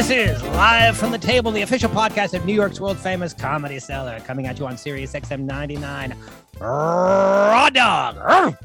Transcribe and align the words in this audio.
This 0.00 0.32
is 0.32 0.42
live 0.42 0.96
from 0.96 1.12
the 1.12 1.18
table, 1.18 1.50
the 1.50 1.60
official 1.60 1.90
podcast 1.90 2.32
of 2.32 2.46
New 2.46 2.54
York's 2.54 2.80
world 2.80 2.98
famous 2.98 3.34
Comedy 3.34 3.78
Cellar, 3.78 4.18
coming 4.20 4.46
at 4.46 4.58
you 4.58 4.66
on 4.66 4.78
Sirius 4.78 5.12
XM 5.12 5.40
99 5.40 6.16
Raw 6.58 7.68
Dog. 7.68 8.56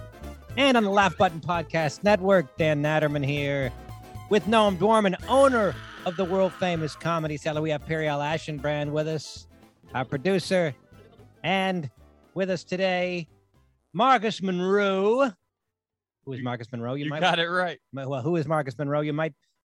And 0.56 0.78
on 0.78 0.84
the 0.86 0.90
Laugh 0.90 1.18
Button 1.18 1.42
Podcast 1.42 2.06
Network, 2.06 2.56
Dan 2.56 2.82
Natterman 2.82 3.26
here 3.26 3.70
with 4.30 4.46
Noam 4.46 4.78
Dworman, 4.78 5.22
owner 5.28 5.76
of 6.06 6.16
the 6.16 6.24
world 6.24 6.54
famous 6.54 6.96
Comedy 6.96 7.36
Cellar. 7.36 7.62
We 7.62 7.70
have 7.72 7.86
Periel 7.86 8.20
Aschenbrand 8.20 8.92
with 8.92 9.10
us, 9.10 9.46
our 9.94 10.06
producer, 10.06 10.74
and 11.44 11.90
with 12.34 12.50
us 12.50 12.64
today, 12.64 13.28
Marcus 13.92 14.42
Monroe. 14.42 15.34
Who 16.24 16.32
is 16.32 16.42
Marcus 16.42 16.72
Monroe? 16.72 16.94
You, 16.94 17.10
might 17.10 17.20
got 17.20 17.40
it 17.40 17.50
right. 17.50 17.78
Well, 17.92 18.22
who 18.22 18.38
is 18.38 18.48
Marcus 18.48 18.78
Monroe? 18.78 19.02
You 19.02 19.12
might 19.12 19.34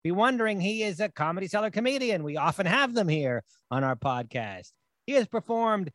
be 0.09 0.13
wondering. 0.13 0.59
He 0.59 0.83
is 0.83 1.01
a 1.01 1.11
Comedy 1.11 1.47
Cellar 1.49 1.71
comedian. 1.71 2.25
We 2.25 2.39
often 2.39 2.65
have 2.65 2.95
them 2.95 3.09
here 3.09 3.45
on 3.71 3.85
our 3.85 3.95
podcast. 3.95 4.73
He 5.07 5.13
has 5.13 5.27
performed 5.27 5.91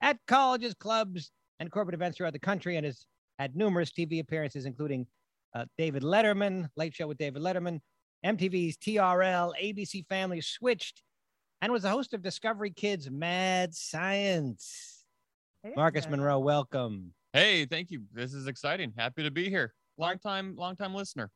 at 0.00 0.18
colleges, 0.28 0.74
clubs, 0.74 1.32
and 1.58 1.68
corporate 1.68 1.94
events 1.94 2.16
throughout 2.16 2.34
the 2.34 2.38
country 2.38 2.76
and 2.76 2.86
has 2.86 3.04
had 3.40 3.56
numerous 3.56 3.90
TV 3.90 4.20
appearances, 4.20 4.64
including 4.64 5.08
uh, 5.56 5.64
David 5.76 6.04
Letterman, 6.04 6.68
Late 6.76 6.94
Show 6.94 7.08
with 7.08 7.18
David 7.18 7.42
Letterman, 7.42 7.80
MTV's 8.24 8.76
TRL, 8.76 9.52
ABC 9.60 10.06
Family 10.06 10.40
Switched, 10.40 11.02
and 11.60 11.72
was 11.72 11.82
the 11.82 11.90
host 11.90 12.14
of 12.14 12.22
Discovery 12.22 12.70
Kids 12.70 13.10
Mad 13.10 13.74
Science. 13.74 15.04
Marcus 15.74 16.08
Monroe, 16.08 16.38
welcome. 16.38 17.12
Hey, 17.32 17.66
thank 17.66 17.90
you. 17.90 18.04
This 18.12 18.34
is 18.34 18.46
exciting. 18.46 18.92
Happy 18.96 19.24
to 19.24 19.32
be 19.32 19.50
here. 19.50 19.74
Long 19.96 20.20
time, 20.20 20.54
long 20.54 20.76
time 20.76 20.94
listener. 20.94 21.28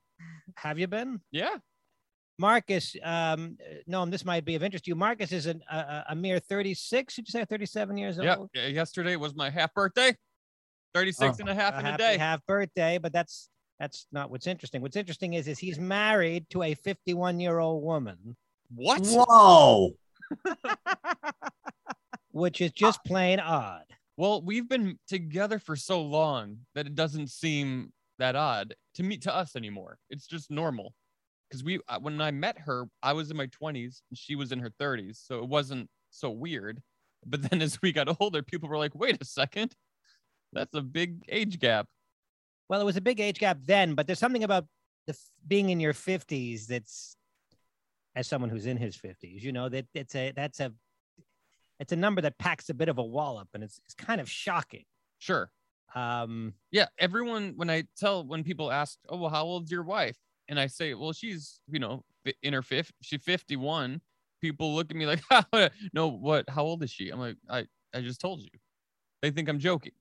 Have 0.54 0.78
you 0.78 0.86
been? 0.86 1.20
Yeah. 1.32 1.56
Marcus, 2.42 2.96
um, 3.04 3.56
no, 3.86 4.04
this 4.04 4.24
might 4.24 4.44
be 4.44 4.56
of 4.56 4.64
interest 4.64 4.86
to 4.86 4.90
you. 4.90 4.96
Marcus 4.96 5.30
is 5.30 5.46
an, 5.46 5.62
a, 5.70 6.02
a 6.08 6.14
mere 6.16 6.40
36. 6.40 7.14
should 7.14 7.28
you 7.28 7.30
say 7.30 7.44
37 7.44 7.96
years 7.96 8.18
Yeah. 8.20 8.34
old? 8.36 8.50
yeah, 8.52 8.66
Yesterday 8.66 9.14
was 9.14 9.36
my 9.36 9.48
half 9.48 9.72
birthday. 9.74 10.16
36 10.92 11.22
Oh, 11.22 11.36
and 11.38 11.48
a 11.48 11.54
half 11.54 11.78
in 11.78 11.86
a 11.86 11.96
day. 11.96 12.18
half 12.18 12.44
birthday, 12.46 12.98
but 12.98 13.12
that's 13.12 13.48
that's 13.78 14.08
not 14.10 14.28
what's 14.28 14.48
interesting. 14.48 14.82
What's 14.82 14.96
interesting 14.96 15.34
is 15.34 15.46
is 15.46 15.60
he's 15.60 15.78
married 15.78 16.50
to 16.50 16.64
a 16.64 16.74
51 16.74 17.38
year 17.38 17.60
old 17.60 17.84
woman, 17.84 18.36
What? 18.74 19.00
Whoa. 19.06 19.90
which 22.32 22.60
is 22.60 22.72
just 22.72 23.04
plain 23.04 23.38
odd. 23.38 23.84
Well, 24.16 24.42
we've 24.42 24.68
been 24.68 24.98
together 25.06 25.60
for 25.60 25.76
so 25.76 26.02
long 26.02 26.58
that 26.74 26.86
it 26.86 26.96
doesn't 26.96 27.30
seem 27.30 27.92
that 28.18 28.34
odd 28.34 28.74
to 28.94 29.04
me 29.04 29.16
to 29.18 29.32
us 29.34 29.54
anymore. 29.54 29.98
It's 30.10 30.26
just 30.26 30.50
normal. 30.50 30.92
Because 31.52 31.62
we 31.62 31.80
uh, 31.86 31.98
when 32.00 32.18
I 32.22 32.30
met 32.30 32.58
her, 32.60 32.86
I 33.02 33.12
was 33.12 33.30
in 33.30 33.36
my 33.36 33.46
20s 33.46 34.00
and 34.08 34.16
she 34.16 34.36
was 34.36 34.52
in 34.52 34.58
her 34.60 34.70
30s, 34.80 35.26
so 35.26 35.38
it 35.40 35.46
wasn't 35.46 35.86
so 36.08 36.30
weird. 36.30 36.80
But 37.26 37.42
then 37.50 37.60
as 37.60 37.82
we 37.82 37.92
got 37.92 38.08
older, 38.20 38.42
people 38.42 38.70
were 38.70 38.78
like, 38.78 38.94
"Wait 38.94 39.20
a 39.20 39.24
second, 39.24 39.74
that's 40.54 40.74
a 40.74 40.80
big 40.80 41.22
age 41.28 41.58
gap." 41.58 41.86
Well, 42.70 42.80
it 42.80 42.84
was 42.84 42.96
a 42.96 43.02
big 43.02 43.20
age 43.20 43.38
gap 43.38 43.58
then, 43.66 43.94
but 43.94 44.06
there's 44.06 44.18
something 44.18 44.44
about 44.44 44.64
the 45.06 45.14
being 45.46 45.68
in 45.68 45.78
your 45.78 45.92
50s 45.92 46.66
that's, 46.68 47.16
as 48.16 48.26
someone 48.26 48.48
who's 48.48 48.64
in 48.64 48.78
his 48.78 48.96
50s, 48.96 49.42
you 49.42 49.52
know, 49.52 49.68
that 49.68 49.84
it's 49.92 50.14
a 50.14 50.32
that's 50.34 50.58
a 50.58 50.72
it's 51.80 51.92
a 51.92 51.96
number 51.96 52.22
that 52.22 52.38
packs 52.38 52.70
a 52.70 52.74
bit 52.74 52.88
of 52.88 52.96
a 52.96 53.04
wallop, 53.04 53.48
and 53.52 53.62
it's 53.62 53.78
it's 53.84 53.94
kind 53.94 54.22
of 54.22 54.30
shocking. 54.30 54.84
Sure. 55.18 55.50
Um, 55.94 56.54
yeah 56.70 56.86
everyone 56.98 57.52
when 57.56 57.68
i 57.68 57.84
tell 57.98 58.24
when 58.24 58.44
people 58.44 58.72
ask 58.72 58.98
oh 59.10 59.18
well 59.18 59.28
how 59.28 59.44
old's 59.44 59.70
your 59.70 59.82
wife 59.82 60.16
and 60.48 60.58
i 60.58 60.66
say 60.66 60.94
well 60.94 61.12
she's 61.12 61.60
you 61.68 61.78
know 61.78 62.04
in 62.42 62.52
her 62.52 62.62
fifth 62.62 62.92
she's 63.00 63.22
51 63.22 64.00
people 64.40 64.74
look 64.74 64.90
at 64.90 64.96
me 64.96 65.06
like 65.06 65.22
no 65.92 66.08
what 66.08 66.48
how 66.48 66.62
old 66.62 66.82
is 66.82 66.90
she 66.90 67.10
i'm 67.10 67.20
like 67.20 67.36
i 67.48 67.64
i 67.94 68.00
just 68.00 68.20
told 68.20 68.40
you 68.40 68.50
they 69.22 69.30
think 69.30 69.48
i'm 69.48 69.58
joking 69.58 69.92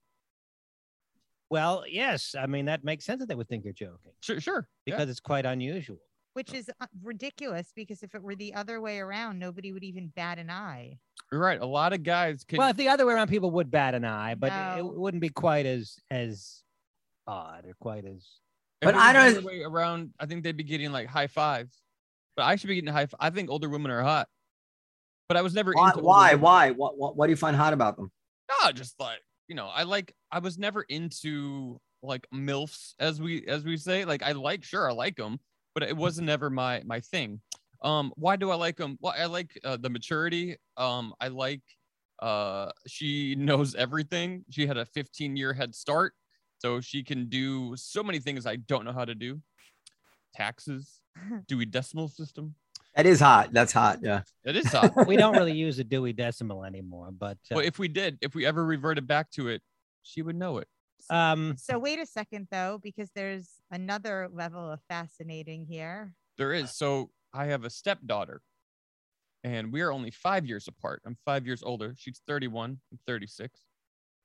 well, 1.51 1.83
yes, 1.85 2.33
I 2.39 2.45
mean 2.45 2.65
that 2.65 2.85
makes 2.85 3.03
sense 3.03 3.19
that 3.19 3.27
they 3.27 3.35
would 3.35 3.49
think 3.49 3.65
you're 3.65 3.73
joking 3.73 4.13
sure 4.21 4.39
sure 4.39 4.69
yeah. 4.85 4.95
because 4.95 5.09
it's 5.09 5.19
quite 5.19 5.45
unusual. 5.45 5.99
which 6.33 6.53
is 6.53 6.71
uh, 6.79 6.85
ridiculous 7.03 7.73
because 7.75 8.03
if 8.03 8.15
it 8.15 8.23
were 8.23 8.35
the 8.35 8.53
other 8.53 8.79
way 8.79 8.99
around, 8.99 9.37
nobody 9.37 9.73
would 9.73 9.83
even 9.83 10.07
bat 10.15 10.39
an 10.39 10.49
eye. 10.49 10.97
you're 11.29 11.41
right 11.41 11.59
a 11.59 11.65
lot 11.65 11.91
of 11.91 12.03
guys 12.03 12.45
can 12.45 12.57
Well, 12.57 12.69
if 12.69 12.77
the 12.77 12.87
other 12.87 13.05
way 13.05 13.13
around, 13.13 13.27
people 13.27 13.51
would 13.51 13.69
bat 13.69 13.93
an 13.93 14.05
eye, 14.05 14.35
but 14.35 14.77
it 14.77 14.85
wouldn't 14.85 15.19
be 15.19 15.27
quite 15.27 15.65
as 15.65 15.99
as 16.09 16.63
odd 17.27 17.65
or 17.65 17.75
quite 17.81 18.05
as. 18.05 18.25
But 18.81 18.95
I 18.95 19.13
don't- 19.13 19.43
way 19.43 19.61
around 19.63 20.13
i 20.19 20.25
think 20.25 20.43
they'd 20.43 20.57
be 20.57 20.63
getting 20.63 20.91
like 20.91 21.07
high 21.07 21.27
fives 21.27 21.77
but 22.35 22.43
i 22.43 22.55
should 22.55 22.67
be 22.67 22.75
getting 22.75 22.91
high 22.91 23.03
f- 23.03 23.13
i 23.19 23.29
think 23.29 23.49
older 23.49 23.69
women 23.69 23.91
are 23.91 24.01
hot 24.01 24.27
but 25.27 25.37
i 25.37 25.41
was 25.41 25.53
never 25.53 25.71
Why? 25.73 25.89
into 25.89 26.01
Why? 26.01 26.35
Why? 26.35 26.71
What, 26.71 26.97
what? 26.97 27.15
What 27.15 27.27
do 27.27 27.31
you 27.31 27.37
find 27.37 27.55
hot 27.55 27.73
about 27.73 27.95
them? 27.97 28.11
Ah, 28.51 28.71
just 28.73 28.99
like 28.99 29.19
you 29.47 29.55
know, 29.55 29.67
I 29.67 29.83
like 29.83 30.13
I 30.31 30.39
was 30.39 30.57
never 30.57 30.81
into 30.83 31.79
like 32.03 32.25
milfs 32.33 32.93
as 32.99 33.21
we 33.21 33.45
as 33.47 33.63
we 33.63 33.77
say. 33.77 34.03
Like 34.05 34.23
I 34.23 34.31
like 34.33 34.63
sure 34.63 34.89
I 34.89 34.93
like 34.93 35.15
them, 35.17 35.39
but 35.73 35.83
it 35.83 35.95
wasn't 35.95 36.29
ever 36.29 36.49
my 36.49 36.81
my 36.85 36.99
thing. 37.01 37.41
Um, 37.81 38.11
why 38.15 38.35
do 38.35 38.49
I 38.51 38.55
like 38.55 38.77
them? 38.77 38.97
Well, 39.01 39.13
I 39.17 39.25
like 39.25 39.57
uh, 39.63 39.77
the 39.77 39.89
maturity. 39.89 40.57
Um, 40.77 41.13
I 41.19 41.27
like 41.29 41.61
uh 42.21 42.71
she 42.87 43.35
knows 43.35 43.73
everything. 43.75 44.43
She 44.49 44.67
had 44.67 44.77
a 44.77 44.85
15 44.85 45.35
year 45.37 45.53
head 45.53 45.73
start, 45.75 46.13
so 46.61 46.79
she 46.79 47.01
can 47.03 47.27
do 47.27 47.75
so 47.75 48.03
many 48.03 48.19
things 48.19 48.45
I 48.45 48.57
don't 48.57 48.85
know 48.85 48.91
how 48.93 49.03
to 49.05 49.15
do. 49.15 49.41
Taxes, 50.35 51.01
Dewey 51.47 51.65
Decimal 51.65 52.07
System. 52.07 52.53
That 52.95 53.07
is 53.07 53.19
hot. 53.19 53.51
That's 53.51 53.73
hot. 53.73 53.99
Yeah. 54.03 54.21
It 54.45 54.55
is 54.55 54.67
hot. 54.71 54.91
We 55.07 55.15
don't 55.17 55.33
really 55.35 55.53
use 55.53 55.79
a 55.79 55.83
Dewey 55.83 56.13
Decimal 56.13 56.63
anymore, 56.63 57.09
but 57.11 57.37
uh, 57.51 57.55
well, 57.55 57.65
if 57.65 57.79
we 57.79 57.87
did, 57.87 58.19
if 58.21 58.35
we 58.35 58.45
ever 58.45 58.63
reverted 58.63 59.07
back 59.07 59.31
to 59.31 59.47
it, 59.47 59.61
she 60.03 60.21
would 60.21 60.35
know 60.35 60.59
it. 60.59 60.67
um, 61.09 61.55
So 61.57 61.79
wait 61.79 61.99
a 61.99 62.05
second 62.05 62.47
though, 62.51 62.79
because 62.83 63.09
there's 63.15 63.47
another 63.71 64.29
level 64.31 64.69
of 64.71 64.79
fascinating 64.87 65.65
here. 65.65 66.13
There 66.37 66.53
is. 66.53 66.75
So 66.77 67.09
I 67.33 67.45
have 67.45 67.63
a 67.65 67.69
stepdaughter, 67.71 68.41
and 69.43 69.71
we 69.73 69.81
are 69.81 69.91
only 69.91 70.11
five 70.11 70.45
years 70.45 70.67
apart. 70.67 71.01
I'm 71.05 71.17
five 71.25 71.47
years 71.47 71.63
older. 71.63 71.95
She's 71.97 72.21
31. 72.27 72.77
I'm 72.91 72.99
36. 73.07 73.59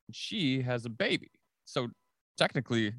And 0.09 0.15
she 0.15 0.61
has 0.63 0.85
a 0.85 0.91
baby. 0.91 1.31
So 1.65 1.89
technically, 2.37 2.93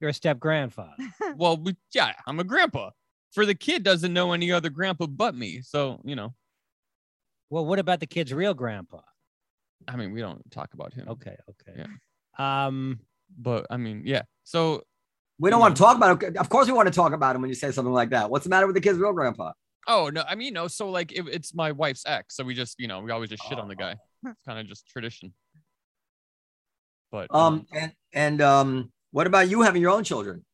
you're 0.00 0.10
a 0.10 0.14
step 0.14 0.38
grandfather. 0.38 0.94
well, 1.36 1.56
we, 1.56 1.76
yeah, 1.92 2.12
I'm 2.26 2.40
a 2.40 2.44
grandpa. 2.44 2.90
For 3.32 3.44
the 3.44 3.54
kid, 3.54 3.82
doesn't 3.82 4.12
know 4.12 4.32
any 4.32 4.52
other 4.52 4.70
grandpa 4.70 5.06
but 5.06 5.34
me. 5.34 5.60
So 5.62 6.00
you 6.04 6.16
know, 6.16 6.34
Well, 7.50 7.66
what 7.66 7.78
about 7.78 8.00
the 8.00 8.06
kid's 8.06 8.32
real 8.32 8.54
grandpa? 8.54 9.00
I 9.88 9.96
mean, 9.96 10.12
we 10.12 10.20
don't 10.20 10.42
talk 10.50 10.74
about 10.74 10.94
him. 10.94 11.08
Okay, 11.08 11.36
okay. 11.50 11.84
Yeah. 12.38 12.66
Um, 12.66 13.00
But 13.38 13.66
I 13.70 13.76
mean, 13.76 14.02
yeah. 14.04 14.22
So 14.44 14.82
We 15.38 15.50
don't 15.50 15.60
want 15.60 15.76
to 15.76 15.82
talk 15.82 15.96
about 15.96 16.22
it. 16.22 16.36
Of 16.36 16.48
course, 16.48 16.66
we 16.66 16.72
want 16.72 16.86
to 16.88 16.94
talk 16.94 17.12
about 17.12 17.36
him 17.36 17.42
when 17.42 17.50
you 17.50 17.54
say 17.54 17.70
something 17.70 17.92
like 17.92 18.10
that. 18.10 18.30
What's 18.30 18.44
the 18.44 18.50
matter 18.50 18.66
with 18.66 18.74
the 18.74 18.80
kid's 18.80 18.98
real 18.98 19.12
grandpa? 19.12 19.52
Oh 19.86 20.08
no, 20.08 20.24
I 20.28 20.34
mean, 20.34 20.46
you 20.46 20.52
know, 20.52 20.66
so 20.66 20.88
like 20.90 21.12
it, 21.12 21.26
it's 21.28 21.54
my 21.54 21.70
wife's 21.72 22.04
ex, 22.06 22.34
so 22.36 22.42
we 22.42 22.54
just, 22.54 22.74
you 22.80 22.88
know, 22.88 23.00
we 23.00 23.10
always 23.12 23.30
just 23.30 23.44
shit 23.48 23.58
on 23.58 23.68
the 23.68 23.76
guy. 23.76 23.94
It's 24.24 24.42
kind 24.44 24.58
of 24.58 24.66
just 24.66 24.86
tradition. 24.88 25.32
But 27.10 27.28
Um, 27.34 27.66
and 27.72 27.92
and 28.12 28.40
um, 28.42 28.92
what 29.10 29.26
about 29.26 29.48
you 29.48 29.62
having 29.62 29.82
your 29.82 29.92
own 29.92 30.04
children? 30.04 30.44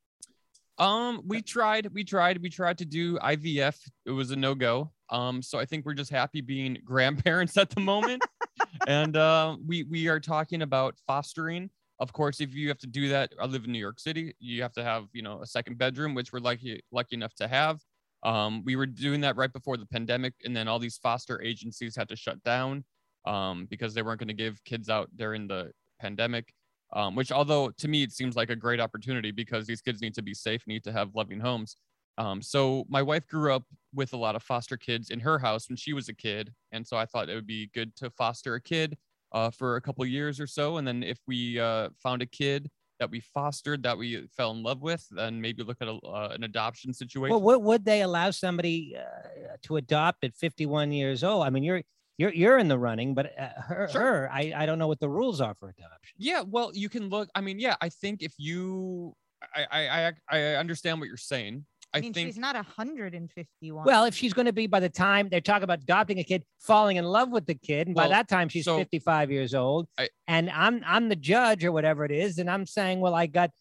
um, 0.79 1.21
we 1.25 1.41
tried, 1.41 1.87
we 1.93 2.03
tried, 2.03 2.41
we 2.41 2.49
tried 2.49 2.77
to 2.79 2.85
do 2.85 3.17
IVF. 3.19 3.77
It 4.05 4.11
was 4.11 4.31
a 4.31 4.35
no 4.35 4.55
go. 4.55 4.91
Um, 5.09 5.41
so 5.41 5.59
I 5.59 5.65
think 5.65 5.85
we're 5.85 5.93
just 5.93 6.11
happy 6.11 6.41
being 6.41 6.77
grandparents 6.85 7.57
at 7.57 7.69
the 7.69 7.81
moment, 7.81 8.23
and 8.87 9.15
uh, 9.15 9.55
we 9.65 9.83
we 9.83 10.07
are 10.07 10.19
talking 10.19 10.61
about 10.61 10.95
fostering. 11.07 11.69
Of 11.99 12.11
course, 12.11 12.41
if 12.41 12.53
you 12.55 12.67
have 12.69 12.79
to 12.79 12.87
do 12.87 13.09
that, 13.09 13.31
I 13.39 13.45
live 13.45 13.65
in 13.65 13.71
New 13.71 13.79
York 13.79 13.99
City. 13.99 14.35
You 14.39 14.61
have 14.63 14.73
to 14.73 14.83
have, 14.83 15.05
you 15.13 15.21
know, 15.21 15.41
a 15.41 15.45
second 15.45 15.77
bedroom, 15.77 16.15
which 16.15 16.33
we're 16.33 16.39
lucky 16.39 16.81
lucky 16.91 17.15
enough 17.15 17.35
to 17.35 17.47
have. 17.47 17.79
Um, 18.23 18.63
we 18.65 18.75
were 18.75 18.85
doing 18.85 19.21
that 19.21 19.35
right 19.35 19.51
before 19.53 19.77
the 19.77 19.85
pandemic, 19.85 20.33
and 20.43 20.55
then 20.55 20.67
all 20.67 20.79
these 20.79 20.97
foster 20.97 21.41
agencies 21.41 21.95
had 21.95 22.09
to 22.09 22.15
shut 22.15 22.41
down 22.43 22.83
um, 23.25 23.67
because 23.69 23.93
they 23.93 24.01
weren't 24.01 24.19
going 24.19 24.29
to 24.29 24.33
give 24.33 24.63
kids 24.63 24.89
out 24.89 25.09
during 25.15 25.47
the 25.47 25.71
pandemic. 26.03 26.53
Um, 26.95 27.15
which, 27.15 27.31
although 27.31 27.71
to 27.71 27.87
me 27.87 28.03
it 28.03 28.11
seems 28.11 28.35
like 28.35 28.51
a 28.51 28.55
great 28.55 28.79
opportunity 28.79 29.31
because 29.31 29.65
these 29.65 29.81
kids 29.81 29.99
need 29.99 30.13
to 30.13 30.21
be 30.21 30.35
safe, 30.35 30.61
need 30.67 30.83
to 30.83 30.91
have 30.91 31.15
loving 31.15 31.39
homes. 31.39 31.75
Um, 32.19 32.39
so 32.39 32.85
my 32.87 33.01
wife 33.01 33.25
grew 33.27 33.51
up 33.51 33.63
with 33.95 34.13
a 34.13 34.17
lot 34.17 34.35
of 34.35 34.43
foster 34.43 34.77
kids 34.77 35.09
in 35.09 35.19
her 35.21 35.39
house 35.39 35.67
when 35.69 35.75
she 35.75 35.93
was 35.93 36.07
a 36.09 36.13
kid, 36.13 36.53
and 36.71 36.85
so 36.85 36.95
I 36.95 37.05
thought 37.07 37.29
it 37.29 37.35
would 37.35 37.47
be 37.47 37.71
good 37.73 37.95
to 37.95 38.11
foster 38.11 38.53
a 38.53 38.61
kid 38.61 38.95
uh, 39.31 39.49
for 39.49 39.77
a 39.77 39.81
couple 39.81 40.05
years 40.05 40.39
or 40.39 40.45
so, 40.45 40.77
and 40.77 40.87
then 40.87 41.01
if 41.01 41.17
we 41.25 41.59
uh, 41.59 41.89
found 42.03 42.21
a 42.21 42.27
kid 42.27 42.69
that 42.99 43.09
we 43.09 43.19
fostered 43.19 43.81
that 43.83 43.97
we 43.97 44.27
fell 44.37 44.51
in 44.51 44.61
love 44.61 44.81
with, 44.81 45.05
then 45.09 45.41
maybe 45.41 45.63
look 45.63 45.77
at 45.81 45.87
a, 45.87 45.95
uh, 46.05 46.29
an 46.35 46.43
adoption 46.43 46.93
situation. 46.93 47.31
well, 47.31 47.41
what 47.41 47.63
would 47.63 47.83
they 47.83 48.03
allow 48.03 48.29
somebody 48.29 48.95
uh, 48.95 49.57
to 49.63 49.77
adopt 49.77 50.23
at 50.23 50.35
51 50.35 50.91
years 50.91 51.23
old? 51.23 51.43
I 51.43 51.49
mean, 51.49 51.63
you're 51.63 51.81
you're 52.17 52.33
you're 52.33 52.57
in 52.57 52.67
the 52.67 52.77
running, 52.77 53.13
but 53.15 53.37
uh, 53.39 53.49
her, 53.67 53.87
Sure. 53.91 54.01
her, 54.01 54.29
I 54.31 54.53
I 54.55 54.65
don't 54.65 54.79
know 54.79 54.87
what 54.87 54.99
the 54.99 55.09
rules 55.09 55.41
are 55.41 55.55
for 55.55 55.69
adoption. 55.69 56.15
Yeah, 56.17 56.41
well, 56.47 56.71
you 56.73 56.89
can 56.89 57.09
look. 57.09 57.29
I 57.35 57.41
mean, 57.41 57.59
yeah, 57.59 57.75
I 57.81 57.89
think 57.89 58.21
if 58.21 58.33
you, 58.37 59.15
I, 59.55 59.65
I, 59.71 60.07
I, 60.07 60.13
I 60.29 60.55
understand 60.55 60.99
what 60.99 61.07
you're 61.07 61.17
saying. 61.17 61.65
I 61.95 61.99
I 61.99 62.01
mean, 62.01 62.13
think 62.13 62.27
she's 62.27 62.39
not 62.39 62.55
151. 62.55 63.85
Well, 63.85 64.05
if 64.05 64.15
she's 64.15 64.33
going 64.33 64.47
to 64.47 64.53
be 64.53 64.65
by 64.65 64.79
the 64.79 64.89
time 64.89 65.29
they're 65.29 65.41
talking 65.41 65.63
about 65.63 65.81
adopting 65.83 66.17
a 66.19 66.23
kid, 66.23 66.43
falling 66.59 66.97
in 66.97 67.05
love 67.05 67.29
with 67.29 67.45
the 67.45 67.53
kid, 67.55 67.87
and 67.87 67.95
by 67.95 68.07
that 68.07 68.27
time 68.27 68.49
she's 68.49 68.65
so- 68.65 68.77
55 68.77 69.31
years 69.31 69.53
old, 69.53 69.87
I- 69.97 70.09
and 70.27 70.49
I'm 70.49 70.81
I'm 70.85 71.09
the 71.09 71.15
judge 71.15 71.63
or 71.63 71.71
whatever 71.71 72.03
it 72.05 72.11
is, 72.11 72.37
and 72.39 72.49
I'm 72.49 72.65
saying, 72.65 72.99
well, 72.99 73.13
I 73.13 73.27
got 73.27 73.51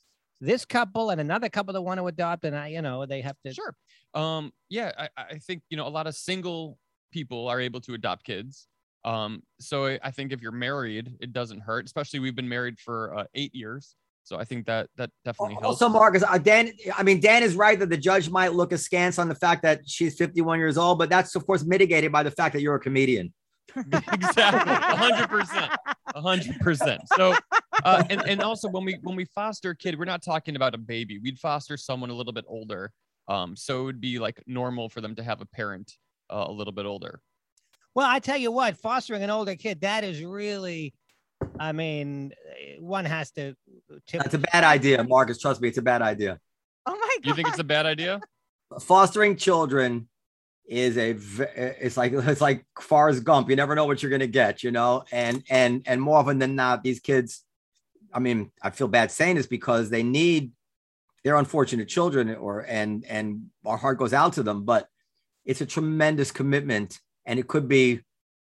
this 0.41 0.65
couple 0.65 1.11
and 1.11 1.21
another 1.21 1.49
couple 1.49 1.73
that 1.75 1.83
want 1.83 2.01
to 2.01 2.07
adopt, 2.07 2.45
and 2.45 2.57
I, 2.57 2.69
you 2.69 2.83
know, 2.83 3.07
they 3.07 3.21
have 3.21 3.37
to. 3.47 3.53
Sure. 3.55 3.75
Um, 4.15 4.53
yeah, 4.69 4.93
I, 4.99 5.09
I 5.35 5.39
think 5.39 5.63
you 5.71 5.77
know 5.77 5.87
a 5.87 5.91
lot 5.91 6.07
of 6.07 6.15
single 6.15 6.79
people 7.13 7.49
are 7.49 7.61
able 7.61 7.81
to 7.83 7.95
adopt 7.95 8.25
kids. 8.25 8.67
Um, 9.05 9.43
so 9.61 9.87
I- 9.87 10.01
I 10.03 10.11
think 10.11 10.33
if 10.33 10.41
you're 10.41 10.53
married, 10.53 11.17
it 11.21 11.33
doesn't 11.33 11.61
hurt. 11.61 11.85
Especially 11.85 12.19
we've 12.21 12.37
been 12.37 12.49
married 12.49 12.79
for 12.79 13.15
uh, 13.17 13.25
eight 13.35 13.55
years, 13.55 13.95
so 14.25 14.39
I 14.39 14.45
think 14.45 14.67
that 14.67 14.89
that 14.97 15.11
definitely 15.25 15.55
helps. 15.55 15.83
Also, 15.83 15.89
Marcus, 15.89 16.23
uh, 16.27 16.39
Dan, 16.39 16.73
I 16.97 17.03
mean, 17.03 17.21
Dan 17.21 17.43
is 17.43 17.57
right 17.57 17.79
that 17.79 17.91
the 17.91 17.97
judge 17.97 18.31
might 18.31 18.53
look 18.53 18.73
askance 18.73 19.19
on 19.19 19.29
the 19.29 19.35
fact 19.35 19.63
that 19.63 19.81
she's 19.87 20.17
51 20.17 20.59
years 20.59 20.79
old, 20.79 20.99
but 20.99 21.11
that's, 21.11 21.35
of 21.35 21.45
course, 21.47 21.65
mitigated 21.65 22.13
by 22.13 22.23
the 22.23 22.31
fact 22.31 22.53
that 22.55 22.63
you're 22.63 22.77
a 22.77 22.81
comedian. 22.81 23.33
exactly, 23.77 24.75
hundred 24.75 25.29
percent, 25.29 25.73
hundred 26.15 26.61
percent. 26.61 27.01
So, 27.17 27.35
uh, 27.85 28.05
and 28.11 28.21
and 28.29 28.43
also 28.43 28.69
when 28.69 28.85
we 28.85 28.99
when 29.03 29.17
we 29.17 29.25
foster 29.25 29.71
a 29.71 29.77
kid, 29.77 29.99
we're 29.99 30.05
not 30.05 30.23
talking 30.23 30.57
about 30.57 30.75
a 30.75 30.79
baby. 30.79 31.19
We'd 31.19 31.39
foster 31.39 31.77
someone 31.77 32.11
a 32.11 32.15
little 32.15 32.33
bit 32.33 32.45
older. 32.49 32.93
Um, 33.29 33.57
so 33.57 33.83
it 33.83 33.85
would 33.85 34.01
be 34.01 34.19
like 34.19 34.43
normal 34.47 34.89
for 34.89 35.01
them 35.01 35.15
to 35.15 35.23
have 35.23 35.41
a 35.41 35.47
parent 35.47 35.97
uh, 36.33 36.47
a 36.49 36.53
little 36.53 36.73
bit 36.73 36.87
older. 36.87 37.21
Well, 37.95 38.09
I 38.09 38.19
tell 38.21 38.39
you 38.39 38.51
what, 38.51 38.77
fostering 38.79 39.23
an 39.23 39.31
older 39.31 39.55
kid, 39.55 39.83
that 39.83 40.03
is 40.03 40.25
really, 40.25 40.95
I 41.61 41.73
mean, 41.73 42.33
one 42.81 43.05
has 43.05 43.31
to. 43.33 43.55
tip- 44.07 44.23
That's 44.23 44.35
a 44.35 44.39
bad 44.39 44.65
idea, 44.65 45.05
Marcus. 45.05 45.39
Trust 45.39 45.61
me, 45.61 45.69
it's 45.69 45.79
a 45.79 45.83
bad 45.83 46.01
idea. 46.01 46.39
oh 46.87 46.93
my 46.97 47.17
god. 47.23 47.27
You 47.29 47.35
think 47.35 47.49
it's 47.49 47.59
a 47.59 47.65
bad 47.65 47.85
idea? 47.87 48.21
Fostering 48.81 49.37
children 49.37 50.09
is 50.67 50.97
a 50.97 51.11
it's 51.85 51.97
like 51.99 52.13
it's 52.15 52.41
like 52.41 52.65
Forrest 52.81 53.25
Gump. 53.25 53.51
You 53.51 53.57
never 53.57 53.75
know 53.75 53.85
what 53.85 54.03
you're 54.03 54.11
gonna 54.11 54.27
get, 54.27 54.63
you 54.63 54.71
know. 54.71 55.05
And 55.13 55.43
and 55.51 55.83
and 55.87 56.01
more 56.01 56.17
often 56.17 56.39
than 56.39 56.55
not, 56.57 56.83
these 56.83 57.01
kids. 57.01 57.45
I 58.15 58.19
mean, 58.21 58.51
I 58.63 58.71
feel 58.71 58.89
bad 58.89 59.11
saying 59.11 59.37
this 59.37 59.47
because 59.47 59.91
they 59.91 60.03
need 60.03 60.53
they're 61.25 61.37
unfortunate 61.37 61.89
children, 61.89 62.35
or 62.35 62.61
and 62.67 63.05
and 63.07 63.51
our 63.67 63.77
heart 63.77 63.99
goes 63.99 64.15
out 64.15 64.33
to 64.35 64.43
them. 64.43 64.65
But 64.65 64.89
it's 65.45 65.61
a 65.61 65.67
tremendous 65.67 66.31
commitment, 66.31 67.01
and 67.27 67.39
it 67.39 67.49
could 67.49 67.69
be 67.69 68.01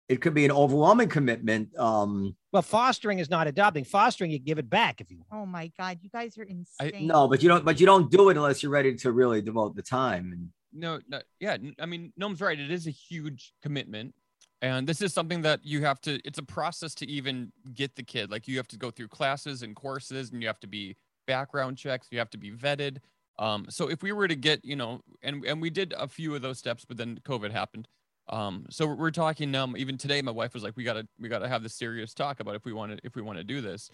it 0.08 0.22
could 0.22 0.36
be 0.36 0.46
an 0.46 0.52
overwhelming 0.52 1.10
commitment. 1.10 1.76
Um, 1.80 2.36
Well, 2.52 2.62
fostering 2.62 3.18
is 3.20 3.30
not 3.30 3.48
adopting. 3.48 3.84
Fostering, 3.84 4.30
you 4.30 4.38
give 4.38 4.60
it 4.60 4.70
back 4.70 5.02
if 5.02 5.10
you 5.10 5.18
want. 5.18 5.28
Oh 5.44 5.46
my 5.48 5.72
god, 5.80 5.98
you 6.02 6.10
guys 6.10 6.38
are 6.38 6.44
I- 6.44 6.86
insane. 6.86 7.08
no, 7.08 7.28
but 7.28 7.42
you 7.42 7.50
don't. 7.50 7.66
But 7.66 7.80
you 7.80 7.86
don't 7.86 8.12
do 8.12 8.30
it 8.30 8.38
unless 8.38 8.62
you're 8.62 8.72
ready 8.72 8.94
to 8.96 9.12
really 9.12 9.42
devote 9.42 9.76
the 9.76 9.82
time. 9.82 10.32
And 10.32 10.50
no, 10.78 11.00
no 11.08 11.22
yeah 11.40 11.56
I 11.80 11.86
mean 11.86 12.12
noam's 12.18 12.42
right 12.42 12.60
it 12.60 12.70
is 12.70 12.86
a 12.86 12.92
huge 12.92 13.54
commitment 13.62 14.14
and 14.62 14.86
this 14.86 15.02
is 15.02 15.14
something 15.14 15.42
that 15.44 15.62
you 15.64 15.82
have 15.86 16.02
to 16.02 16.20
it's 16.26 16.38
a 16.38 16.44
process 16.44 16.94
to 16.96 17.08
even 17.10 17.54
get 17.74 17.96
the 17.96 18.04
kid 18.04 18.30
like 18.30 18.46
you 18.46 18.58
have 18.58 18.68
to 18.68 18.78
go 18.78 18.92
through 18.92 19.08
classes 19.08 19.62
and 19.64 19.74
courses 19.74 20.32
and 20.34 20.42
you 20.42 20.48
have 20.50 20.60
to 20.60 20.68
be 20.68 20.98
background 21.28 21.78
checks 21.78 22.08
you 22.12 22.20
have 22.20 22.30
to 22.32 22.38
be 22.38 22.52
vetted 22.52 22.98
um, 23.40 23.66
so 23.70 23.88
if 23.90 24.02
we 24.04 24.12
were 24.12 24.28
to 24.28 24.36
get 24.36 24.64
you 24.64 24.76
know 24.76 25.02
and 25.24 25.44
and 25.46 25.62
we 25.62 25.70
did 25.70 25.94
a 25.98 26.08
few 26.08 26.36
of 26.36 26.42
those 26.42 26.58
steps 26.58 26.86
but 26.86 26.98
then 26.98 27.20
covid 27.24 27.52
happened. 27.52 27.88
Um, 28.28 28.66
so 28.72 28.88
we're- 28.88 29.12
talking 29.12 29.54
um 29.56 29.78
even 29.78 29.98
today 29.98 30.22
my 30.22 30.32
wife 30.32 30.54
was 30.54 30.64
like 30.64 30.76
we 30.76 30.84
gotta 30.84 31.08
we 31.20 31.30
gotta 31.30 31.48
have 31.48 31.62
this 31.64 31.76
serious 31.76 32.14
talk 32.14 32.40
about 32.40 32.56
if 32.56 32.66
we 32.66 32.74
want 32.74 32.92
to 32.94 33.00
if 33.04 33.16
we 33.16 33.22
want 33.22 33.38
to 33.38 33.44
do 33.44 33.62
this. 33.62 33.90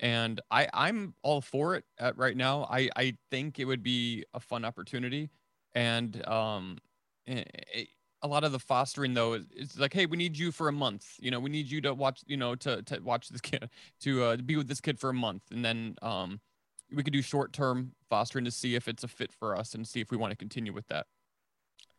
And 0.00 0.40
i 0.50 0.68
i'm 0.74 1.14
all 1.22 1.40
for 1.40 1.74
it 1.76 1.84
at 1.98 2.16
right 2.16 2.36
now. 2.36 2.66
I 2.70 2.88
i 2.96 3.16
think 3.30 3.58
it 3.58 3.64
would 3.66 3.82
be 3.82 4.24
a 4.34 4.40
fun 4.40 4.64
opportunity. 4.64 5.30
And 5.74 6.26
um 6.28 6.78
eh, 7.26 7.44
eh, 7.74 7.84
a 8.22 8.26
lot 8.28 8.42
of 8.44 8.52
the 8.52 8.58
fostering 8.58 9.12
though 9.14 9.34
is 9.34 9.44
it's 9.54 9.78
like 9.78 9.92
hey 9.92 10.06
we 10.06 10.16
need 10.16 10.36
you 10.36 10.50
for 10.50 10.68
a 10.68 10.72
month. 10.72 11.16
You 11.20 11.30
know 11.30 11.40
we 11.40 11.50
need 11.50 11.70
you 11.70 11.80
to 11.82 11.92
watch 11.94 12.22
you 12.26 12.36
know 12.38 12.54
to 12.56 12.82
to 12.82 13.00
watch 13.00 13.28
this 13.28 13.40
kid 13.42 13.68
to 14.00 14.22
uh 14.24 14.36
be 14.36 14.56
with 14.56 14.68
this 14.68 14.80
kid 14.80 14.98
for 14.98 15.10
a 15.10 15.14
month. 15.14 15.42
And 15.50 15.64
then 15.64 15.96
um 16.02 16.40
we 16.92 17.02
could 17.02 17.12
do 17.12 17.22
short 17.22 17.52
term 17.52 17.92
fostering 18.10 18.44
to 18.44 18.50
see 18.50 18.74
if 18.74 18.88
it's 18.88 19.04
a 19.04 19.08
fit 19.08 19.32
for 19.32 19.56
us 19.56 19.74
and 19.74 19.86
see 19.86 20.00
if 20.00 20.10
we 20.10 20.16
want 20.16 20.30
to 20.30 20.36
continue 20.36 20.72
with 20.72 20.86
that 20.88 21.06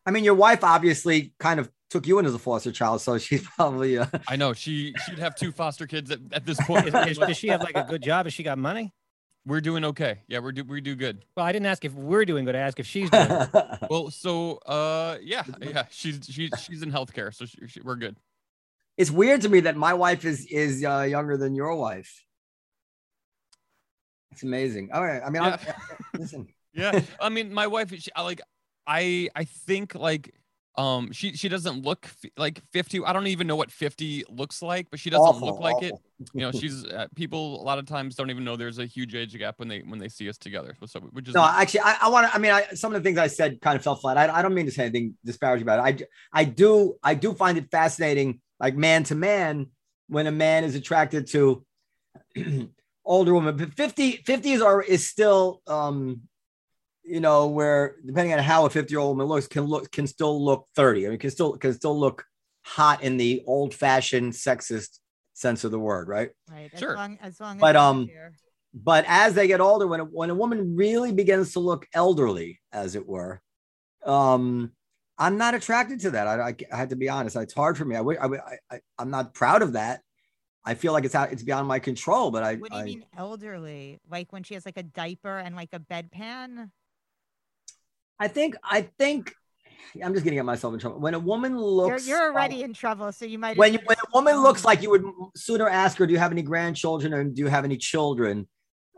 I 0.07 0.11
mean, 0.11 0.23
your 0.23 0.35
wife 0.35 0.63
obviously 0.63 1.33
kind 1.39 1.59
of 1.59 1.71
took 1.89 2.05
you 2.05 2.19
in 2.19 2.27
as 2.27 2.35
a 2.35 2.37
foster 2.37 2.71
child, 2.71 3.01
so 3.01 3.17
she's 3.17 3.41
probably. 3.55 3.97
Uh, 3.97 4.05
i 4.27 4.35
know 4.35 4.53
she 4.53 4.93
she'd 5.05 5.17
have 5.17 5.33
two 5.35 5.51
foster 5.51 5.87
kids 5.87 6.11
at, 6.11 6.19
at 6.31 6.45
this 6.45 6.59
point 6.65 6.87
Is- 6.87 6.93
is- 6.93 7.17
does 7.17 7.35
she 7.37 7.47
have 7.47 7.61
like 7.63 7.75
a 7.75 7.83
good 7.89 8.03
job? 8.03 8.27
Has 8.27 8.33
she 8.33 8.43
got 8.43 8.57
money? 8.57 8.93
we're 9.47 9.61
doing 9.61 9.85
okay 9.85 10.21
yeah 10.27 10.39
we're 10.39 10.51
do 10.51 10.63
we 10.63 10.81
do 10.81 10.95
good 10.95 11.23
Well, 11.37 11.45
I 11.45 11.51
didn't 11.51 11.67
ask 11.67 11.85
if 11.85 11.93
we're 11.93 12.25
doing 12.25 12.45
good. 12.45 12.55
I 12.55 12.59
asked 12.59 12.79
if 12.79 12.87
she's 12.87 13.09
doing 13.11 13.27
good. 13.27 13.63
well 13.91 14.09
so 14.09 14.57
uh 14.65 15.17
yeah 15.21 15.43
yeah 15.61 15.85
she's 15.91 16.19
she's 16.29 16.49
she's 16.63 16.81
in 16.81 16.91
healthcare 16.91 17.31
so 17.33 17.45
she, 17.45 17.57
she, 17.67 17.81
we're 17.81 17.95
good 17.95 18.17
it's 18.97 19.11
weird 19.11 19.41
to 19.41 19.49
me 19.49 19.59
that 19.61 19.75
my 19.75 19.93
wife 19.93 20.23
is 20.25 20.45
is 20.47 20.83
uh, 20.85 21.01
younger 21.01 21.35
than 21.37 21.53
your 21.53 21.75
wife. 21.75 22.23
It's 24.31 24.43
amazing. 24.43 24.89
All 24.93 25.03
right. 25.03 25.21
I 25.25 25.29
mean, 25.29 25.43
Yeah. 25.43 25.57
I'm, 25.59 26.19
listen. 26.19 26.47
yeah 26.73 26.99
i 27.21 27.29
mean 27.29 27.53
my 27.53 27.67
wife 27.67 27.93
she, 27.97 28.11
I 28.15 28.21
like 28.21 28.41
i 28.85 29.29
i 29.35 29.45
think 29.45 29.95
like 29.95 30.33
um 30.77 31.11
she 31.13 31.33
she 31.33 31.47
doesn't 31.47 31.83
look 31.85 32.05
f- 32.05 32.31
like 32.37 32.61
50 32.73 33.03
i 33.05 33.13
don't 33.13 33.27
even 33.27 33.47
know 33.47 33.55
what 33.55 33.71
50 33.71 34.25
looks 34.29 34.61
like 34.61 34.87
but 34.91 34.99
she 34.99 35.09
doesn't 35.09 35.25
Awful, 35.25 35.47
look 35.47 35.59
like 35.59 35.81
it 35.81 35.93
you 36.33 36.41
know 36.41 36.51
she's 36.59 36.85
uh, 36.85 37.07
people 37.15 37.61
a 37.61 37.63
lot 37.63 37.79
of 37.79 37.85
times 37.85 38.15
don't 38.15 38.29
even 38.29 38.43
know 38.43 38.57
there's 38.57 38.77
a 38.79 38.85
huge 38.85 39.15
age 39.15 39.37
gap 39.37 39.57
when 39.57 39.69
they 39.69 39.79
when 39.81 39.99
they 39.99 40.09
see 40.09 40.27
us 40.27 40.37
together 40.37 40.75
so 40.85 40.99
which 41.11 41.29
is 41.29 41.35
No, 41.35 41.43
actually, 41.43 41.81
I, 41.81 41.97
I 42.03 42.09
want 42.09 42.27
to. 42.27 42.35
I 42.35 42.39
mean, 42.39 42.51
I, 42.51 42.63
some 42.73 42.93
of 42.93 43.01
the 43.01 43.07
things 43.07 43.17
I 43.17 43.27
said 43.27 43.61
kind 43.61 43.75
of 43.77 43.83
fell 43.83 43.95
flat. 43.95 44.17
I, 44.17 44.39
I 44.39 44.41
don't 44.41 44.53
mean 44.53 44.65
to 44.65 44.71
say 44.71 44.83
anything 44.83 45.15
disparaging 45.23 45.63
about 45.63 45.79
it. 45.87 46.07
I, 46.33 46.41
I 46.41 46.43
do, 46.43 46.95
I 47.03 47.13
do 47.13 47.33
find 47.33 47.57
it 47.57 47.69
fascinating, 47.71 48.41
like 48.59 48.75
man 48.75 49.03
to 49.05 49.15
man, 49.15 49.67
when 50.07 50.27
a 50.27 50.31
man 50.31 50.63
is 50.63 50.75
attracted 50.75 51.27
to 51.27 51.65
older 53.05 53.33
woman. 53.33 53.55
But 53.57 53.73
50, 53.73 54.23
50 54.25 54.51
is 54.51 54.61
or 54.61 54.83
is 54.83 55.07
still, 55.07 55.61
um, 55.67 56.21
you 57.03 57.19
know, 57.19 57.47
where 57.47 57.95
depending 58.05 58.33
on 58.33 58.39
how 58.39 58.65
a 58.65 58.69
fifty 58.69 58.93
year 58.93 58.99
old 58.99 59.15
woman 59.17 59.27
looks, 59.27 59.47
can 59.47 59.63
look 59.65 59.91
can 59.91 60.07
still 60.07 60.43
look 60.43 60.67
thirty. 60.75 61.05
I 61.05 61.09
mean, 61.11 61.19
can 61.19 61.29
still 61.29 61.55
can 61.57 61.73
still 61.73 61.97
look 61.99 62.25
hot 62.63 63.03
in 63.03 63.17
the 63.17 63.43
old 63.45 63.75
fashioned 63.75 64.33
sexist 64.33 64.97
sense 65.33 65.63
of 65.63 65.69
the 65.71 65.77
word, 65.79 66.07
right? 66.07 66.31
Right. 66.51 66.71
As 66.73 66.79
Sure. 66.79 66.95
long 66.95 67.19
as 67.21 67.39
long 67.39 67.57
as 67.57 67.61
But, 67.61 67.75
you're 67.75 67.83
um, 67.83 68.07
here. 68.07 68.33
but 68.73 69.05
as 69.07 69.35
they 69.35 69.45
get 69.47 69.61
older, 69.61 69.85
when 69.85 69.99
a, 69.99 70.05
when 70.05 70.31
a 70.31 70.35
woman 70.35 70.75
really 70.75 71.11
begins 71.11 71.53
to 71.53 71.59
look 71.59 71.85
elderly, 71.93 72.59
as 72.71 72.95
it 72.95 73.05
were, 73.07 73.39
um, 74.03 74.71
I'm 75.19 75.37
not 75.37 75.53
attracted 75.53 75.99
to 76.01 76.11
that. 76.11 76.27
I, 76.27 76.49
I, 76.49 76.55
I 76.73 76.75
had 76.75 76.89
to 76.89 76.95
be 76.95 77.07
honest. 77.09 77.35
It's 77.35 77.53
hard 77.53 77.77
for 77.77 77.85
me. 77.85 77.95
I, 77.95 78.01
I, 78.01 78.57
I, 78.71 78.79
I'm 78.97 79.11
not 79.11 79.33
proud 79.35 79.61
of 79.61 79.73
that. 79.73 80.01
I 80.65 80.73
feel 80.73 80.93
like 80.93 81.05
it's 81.05 81.15
out, 81.15 81.31
it's 81.31 81.43
beyond 81.43 81.67
my 81.67 81.79
control. 81.79 82.31
But 82.31 82.43
I, 82.43 82.55
What 82.55 82.71
do 82.71 82.77
you 82.77 82.81
I 82.81 82.85
mean 82.85 83.05
elderly? 83.17 83.99
Like 84.09 84.33
when 84.33 84.43
she 84.43 84.55
has 84.55 84.65
like 84.65 84.77
a 84.77 84.83
diaper 84.83 85.37
and 85.37 85.55
like 85.55 85.69
a 85.73 85.79
bedpan? 85.79 86.71
I 88.19 88.27
think, 88.27 88.55
I 88.63 88.81
think, 88.97 89.33
I'm 90.03 90.13
just 90.13 90.25
gonna 90.25 90.35
get 90.35 90.45
myself 90.45 90.73
in 90.73 90.79
trouble. 90.79 90.99
When 90.99 91.13
a 91.13 91.19
woman 91.19 91.53
You're, 91.53 91.61
looks, 91.61 92.07
you're 92.07 92.21
already 92.21 92.63
in 92.63 92.73
trouble, 92.73 93.11
so 93.11 93.25
you 93.25 93.37
might. 93.37 93.57
when 93.57 93.73
you, 93.73 93.79
when 93.85 93.97
a 93.97 94.09
woman 94.13 94.41
looks 94.41 94.65
like 94.65 94.81
you 94.81 94.89
would 94.89 95.05
sooner 95.35 95.69
ask 95.69 95.97
her, 95.97 96.07
"Do 96.07 96.13
you 96.13 96.19
have 96.19 96.31
any 96.31 96.41
grandchildren?" 96.41 97.13
or 97.13 97.23
"Do 97.23 97.41
you 97.41 97.47
have 97.47 97.65
any 97.65 97.77
children?" 97.77 98.47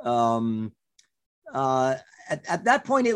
Um, 0.01 0.71
uh, 1.53 1.95
at, 2.29 2.45
at 2.47 2.63
that 2.65 2.83
point, 2.83 3.07
it, 3.07 3.15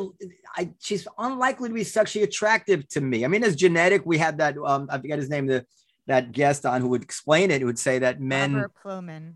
I, 0.55 0.71
she's 0.79 1.07
unlikely 1.17 1.69
to 1.69 1.75
be 1.75 1.83
sexually 1.83 2.23
attractive 2.23 2.87
to 2.89 3.01
me. 3.01 3.25
I 3.25 3.27
mean, 3.27 3.43
as 3.43 3.55
genetic, 3.55 4.05
we 4.05 4.17
had 4.17 4.37
that. 4.39 4.57
Um, 4.57 4.87
I 4.91 4.97
forget 4.97 5.19
his 5.19 5.29
name. 5.29 5.47
The 5.47 5.65
that 6.07 6.31
guest 6.31 6.65
on 6.65 6.81
who 6.81 6.89
would 6.89 7.03
explain 7.03 7.51
it. 7.51 7.61
Who 7.61 7.67
would 7.67 7.79
say 7.79 7.99
that 7.99 8.19
men. 8.19 8.55
Robert 8.55 8.71
Plomin. 8.83 9.35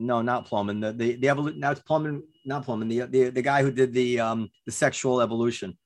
No, 0.00 0.22
not 0.22 0.46
Plumman. 0.46 0.80
The 0.80 0.92
the 0.92 1.16
the 1.16 1.28
evolution. 1.28 1.60
Now 1.60 1.70
it's 1.70 1.80
Plumman. 1.80 2.22
Not 2.44 2.64
Plumman. 2.64 2.88
The 2.88 3.02
the 3.06 3.30
the 3.30 3.42
guy 3.42 3.62
who 3.62 3.70
did 3.70 3.92
the 3.92 4.20
um 4.20 4.50
the 4.66 4.72
sexual 4.72 5.20
evolution. 5.20 5.78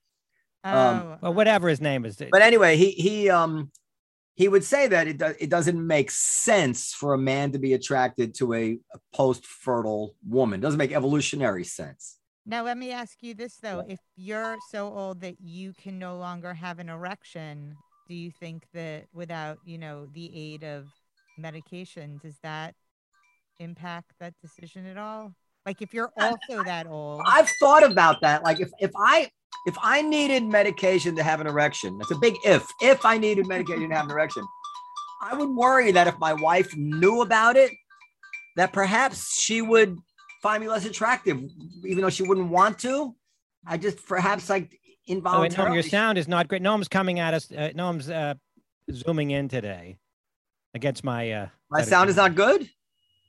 Oh, 0.65 0.71
Um, 0.71 1.19
Well, 1.21 1.35
whatever 1.35 1.69
his 1.69 1.81
name 1.81 2.05
is. 2.05 2.17
But 2.17 2.43
anyway, 2.43 2.77
he 2.77 2.91
he 2.93 3.31
um 3.31 3.71
he 4.35 4.49
would 4.49 4.65
say 4.65 4.89
that 4.89 5.09
it 5.09 5.19
does 5.19 5.37
it 5.39 5.51
doesn't 5.51 5.87
make 5.87 6.11
sense 6.11 6.95
for 6.95 7.13
a 7.15 7.19
man 7.19 7.53
to 7.53 7.59
be 7.59 7.75
attracted 7.75 8.35
to 8.37 8.55
a, 8.55 8.79
a 8.95 8.99
post 9.15 9.45
fertile 9.47 10.15
woman. 10.27 10.61
It 10.61 10.63
doesn't 10.63 10.79
make 10.79 10.93
evolutionary 10.93 11.65
sense. 11.65 12.19
now 12.47 12.63
let 12.65 12.79
me 12.79 12.93
ask 12.93 13.23
you 13.23 13.35
this 13.35 13.57
though: 13.57 13.85
If 13.87 14.01
you're 14.17 14.57
so 14.71 14.93
old 14.93 15.21
that 15.21 15.37
you 15.41 15.75
can 15.75 15.99
no 15.99 16.17
longer 16.17 16.55
have 16.55 16.79
an 16.79 16.89
erection, 16.89 17.77
do 18.09 18.15
you 18.15 18.31
think 18.31 18.65
that 18.75 19.05
without 19.13 19.59
you 19.65 19.79
know 19.79 20.07
the 20.15 20.31
aid 20.35 20.65
of 20.65 20.87
medication, 21.37 22.19
does 22.23 22.39
that 22.43 22.75
impact 23.61 24.13
that 24.21 24.35
decision 24.43 24.87
at 24.87 24.97
all? 24.97 25.35
Like 25.67 25.83
if 25.83 25.93
you're 25.93 26.11
uh, 26.19 26.33
also 26.33 26.65
that 26.65 26.87
old, 26.87 27.23
I've 27.27 27.49
thought 27.61 27.85
about 27.85 28.21
that. 28.23 28.43
Like 28.43 28.61
if 28.61 28.71
if 28.81 28.91
I 28.97 29.31
if 29.67 29.77
I 29.83 30.03
needed 30.03 30.45
medication 30.45 31.15
to 31.17 31.23
have 31.23 31.41
an 31.41 31.47
erection, 31.47 31.99
that's 31.99 32.11
a 32.11 32.19
big 32.19 32.35
if. 32.45 32.65
If 32.81 33.05
I 33.05 33.19
needed 33.19 33.47
medication 33.47 33.89
to 33.91 33.95
have 33.95 34.07
an 34.07 34.11
erection, 34.11 34.45
I 35.21 35.35
would 35.35 35.51
worry 35.51 35.93
that 35.93 36.07
if 36.07 36.19
my 36.19 36.33
wife 36.33 36.75
knew 36.77 37.23
about 37.23 37.57
it, 37.57 37.73
that 38.57 38.73
perhaps 38.73 39.39
she 39.41 39.61
would 39.61 39.99
find 40.43 40.63
me 40.63 40.69
less 40.69 40.87
attractive, 40.87 41.41
even 41.85 42.03
though 42.03 42.11
she 42.11 42.23
wouldn't 42.23 42.49
want 42.49 42.79
to. 42.81 43.15
I 43.67 43.77
just 43.77 44.07
perhaps 44.07 44.49
like 44.49 44.79
Oh, 45.09 45.41
wait, 45.41 45.53
Noam, 45.53 45.73
your 45.75 45.83
sound 45.83 46.19
is 46.19 46.29
not 46.29 46.49
great. 46.49 46.63
Noam's 46.63 46.89
coming 46.89 47.19
at 47.19 47.35
us. 47.35 47.51
Uh, 47.51 47.71
Noam's 47.75 48.11
uh, 48.11 48.35
zooming 48.93 49.31
in 49.31 49.49
today 49.49 49.99
against 50.75 51.03
my. 51.05 51.31
Uh, 51.33 51.47
My 51.71 51.79
better 51.81 51.91
sound 51.91 52.11
is 52.11 52.17
not 52.17 52.35
good. 52.35 52.69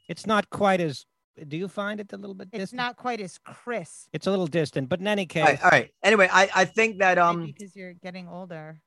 It's 0.07 0.25
not 0.27 0.49
quite 0.49 0.81
as. 0.81 1.05
Do 1.47 1.55
you 1.55 1.69
find 1.69 2.01
it 2.01 2.11
a 2.11 2.17
little 2.17 2.33
bit 2.33 2.49
It's 2.51 2.63
distant? 2.63 2.77
not 2.77 2.97
quite 2.97 3.21
as 3.21 3.37
crisp. 3.37 4.09
It's 4.11 4.27
a 4.27 4.29
little 4.29 4.47
distant, 4.47 4.89
but 4.89 4.99
in 4.99 5.07
any 5.07 5.25
case, 5.25 5.43
All 5.43 5.49
right, 5.49 5.63
all 5.63 5.69
right. 5.69 5.89
Anyway, 6.03 6.27
I, 6.29 6.49
I 6.53 6.65
think 6.65 6.99
that 6.99 7.15
maybe 7.17 7.21
um 7.21 7.45
because 7.45 7.75
you're 7.77 7.93
getting 7.93 8.27
older. 8.27 8.81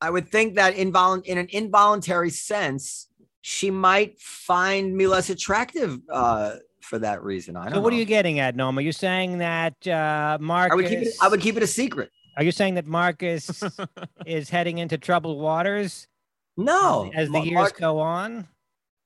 I 0.00 0.08
would 0.08 0.26
think 0.30 0.54
that 0.54 0.76
invol- 0.76 1.22
in 1.26 1.36
an 1.36 1.48
involuntary 1.50 2.30
sense, 2.30 3.08
she 3.42 3.70
might 3.70 4.18
find 4.18 4.96
me 4.96 5.06
less 5.06 5.28
attractive 5.28 5.98
uh, 6.10 6.54
for 6.80 6.98
that 7.00 7.22
reason. 7.22 7.54
I 7.54 7.64
don't 7.64 7.74
so 7.74 7.80
what 7.82 7.92
are 7.92 7.96
you 7.96 8.06
getting 8.06 8.38
at, 8.38 8.56
Noam? 8.56 8.78
Are 8.78 8.80
you 8.80 8.92
saying 8.92 9.38
that 9.38 9.86
uh, 9.86 10.38
Marcus? 10.40 10.72
I 10.72 10.76
would 10.76 10.86
keep 10.86 10.98
it. 11.00 11.14
I 11.20 11.28
would 11.28 11.40
keep 11.42 11.58
it 11.58 11.62
a 11.62 11.66
secret. 11.66 12.10
Are 12.40 12.42
you 12.42 12.52
saying 12.52 12.76
that 12.76 12.86
Marcus 12.86 13.62
is 14.26 14.48
heading 14.48 14.78
into 14.78 14.96
troubled 14.96 15.38
waters 15.38 16.08
No, 16.56 17.10
as 17.14 17.28
the 17.28 17.32
Ma- 17.34 17.42
years 17.42 17.54
Mark- 17.54 17.78
go 17.78 17.98
on? 17.98 18.48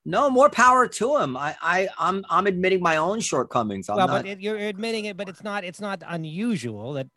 no 0.04 0.30
more 0.30 0.48
power 0.48 0.86
to 0.86 1.16
him. 1.16 1.36
I, 1.36 1.56
I, 1.60 1.88
I'm, 1.98 2.24
I'm 2.30 2.46
admitting 2.46 2.80
my 2.80 2.96
own 2.98 3.18
shortcomings. 3.18 3.88
I'm 3.88 3.96
well, 3.96 4.06
not. 4.06 4.22
but 4.22 4.26
it, 4.30 4.40
you're 4.40 4.56
admitting 4.56 5.06
it, 5.06 5.16
but 5.16 5.28
it's 5.28 5.42
not. 5.42 5.64
It's 5.64 5.80
not 5.80 6.04
unusual 6.06 6.92
that 6.92 7.08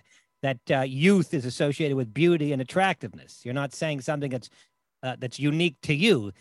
that 0.41 0.57
uh, 0.71 0.81
youth 0.81 1.35
is 1.35 1.45
associated 1.45 1.95
with 1.95 2.11
beauty 2.15 2.51
and 2.51 2.63
attractiveness. 2.63 3.41
You're 3.43 3.53
not 3.53 3.75
saying 3.75 4.01
something 4.01 4.31
that's 4.31 4.49
uh, 5.03 5.17
that's 5.19 5.39
unique 5.39 5.75
to 5.83 5.93
you. 5.93 6.31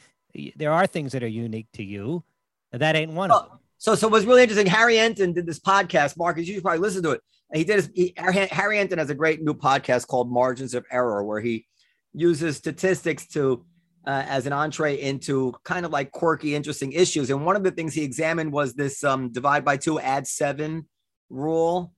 There 0.56 0.72
are 0.72 0.86
things 0.86 1.12
that 1.12 1.22
are 1.22 1.26
unique 1.28 1.66
to 1.74 1.84
you. 1.84 2.24
That 2.72 2.96
ain't 2.96 3.12
one 3.12 3.30
of 3.30 3.42
Oh, 3.44 3.48
them. 3.50 3.58
So, 3.78 3.94
so 3.94 4.08
what's 4.08 4.24
really 4.24 4.42
interesting, 4.42 4.66
Harry 4.66 4.94
Enten 4.94 5.34
did 5.34 5.46
this 5.46 5.60
podcast. 5.60 6.16
Marcus, 6.16 6.46
you 6.46 6.54
should 6.54 6.62
probably 6.62 6.80
listen 6.80 7.02
to 7.02 7.10
it. 7.10 7.20
He 7.52 7.64
did. 7.64 7.76
His, 7.76 7.90
he, 7.94 8.14
Harry 8.16 8.78
Enten 8.78 8.98
has 8.98 9.10
a 9.10 9.14
great 9.14 9.42
new 9.42 9.54
podcast 9.54 10.06
called 10.06 10.30
Margins 10.30 10.74
of 10.74 10.84
Error, 10.90 11.22
where 11.24 11.40
he 11.40 11.66
uses 12.12 12.56
statistics 12.56 13.26
to 13.28 13.64
uh, 14.06 14.24
as 14.28 14.46
an 14.46 14.52
entree 14.52 15.00
into 15.00 15.52
kind 15.64 15.84
of 15.84 15.92
like 15.92 16.10
quirky, 16.10 16.54
interesting 16.54 16.92
issues. 16.92 17.30
And 17.30 17.44
one 17.44 17.56
of 17.56 17.64
the 17.64 17.70
things 17.70 17.94
he 17.94 18.02
examined 18.02 18.52
was 18.52 18.74
this 18.74 19.04
um, 19.04 19.30
divide 19.30 19.64
by 19.64 19.76
two, 19.76 20.00
add 20.00 20.26
seven 20.26 20.88
rule 21.28 21.92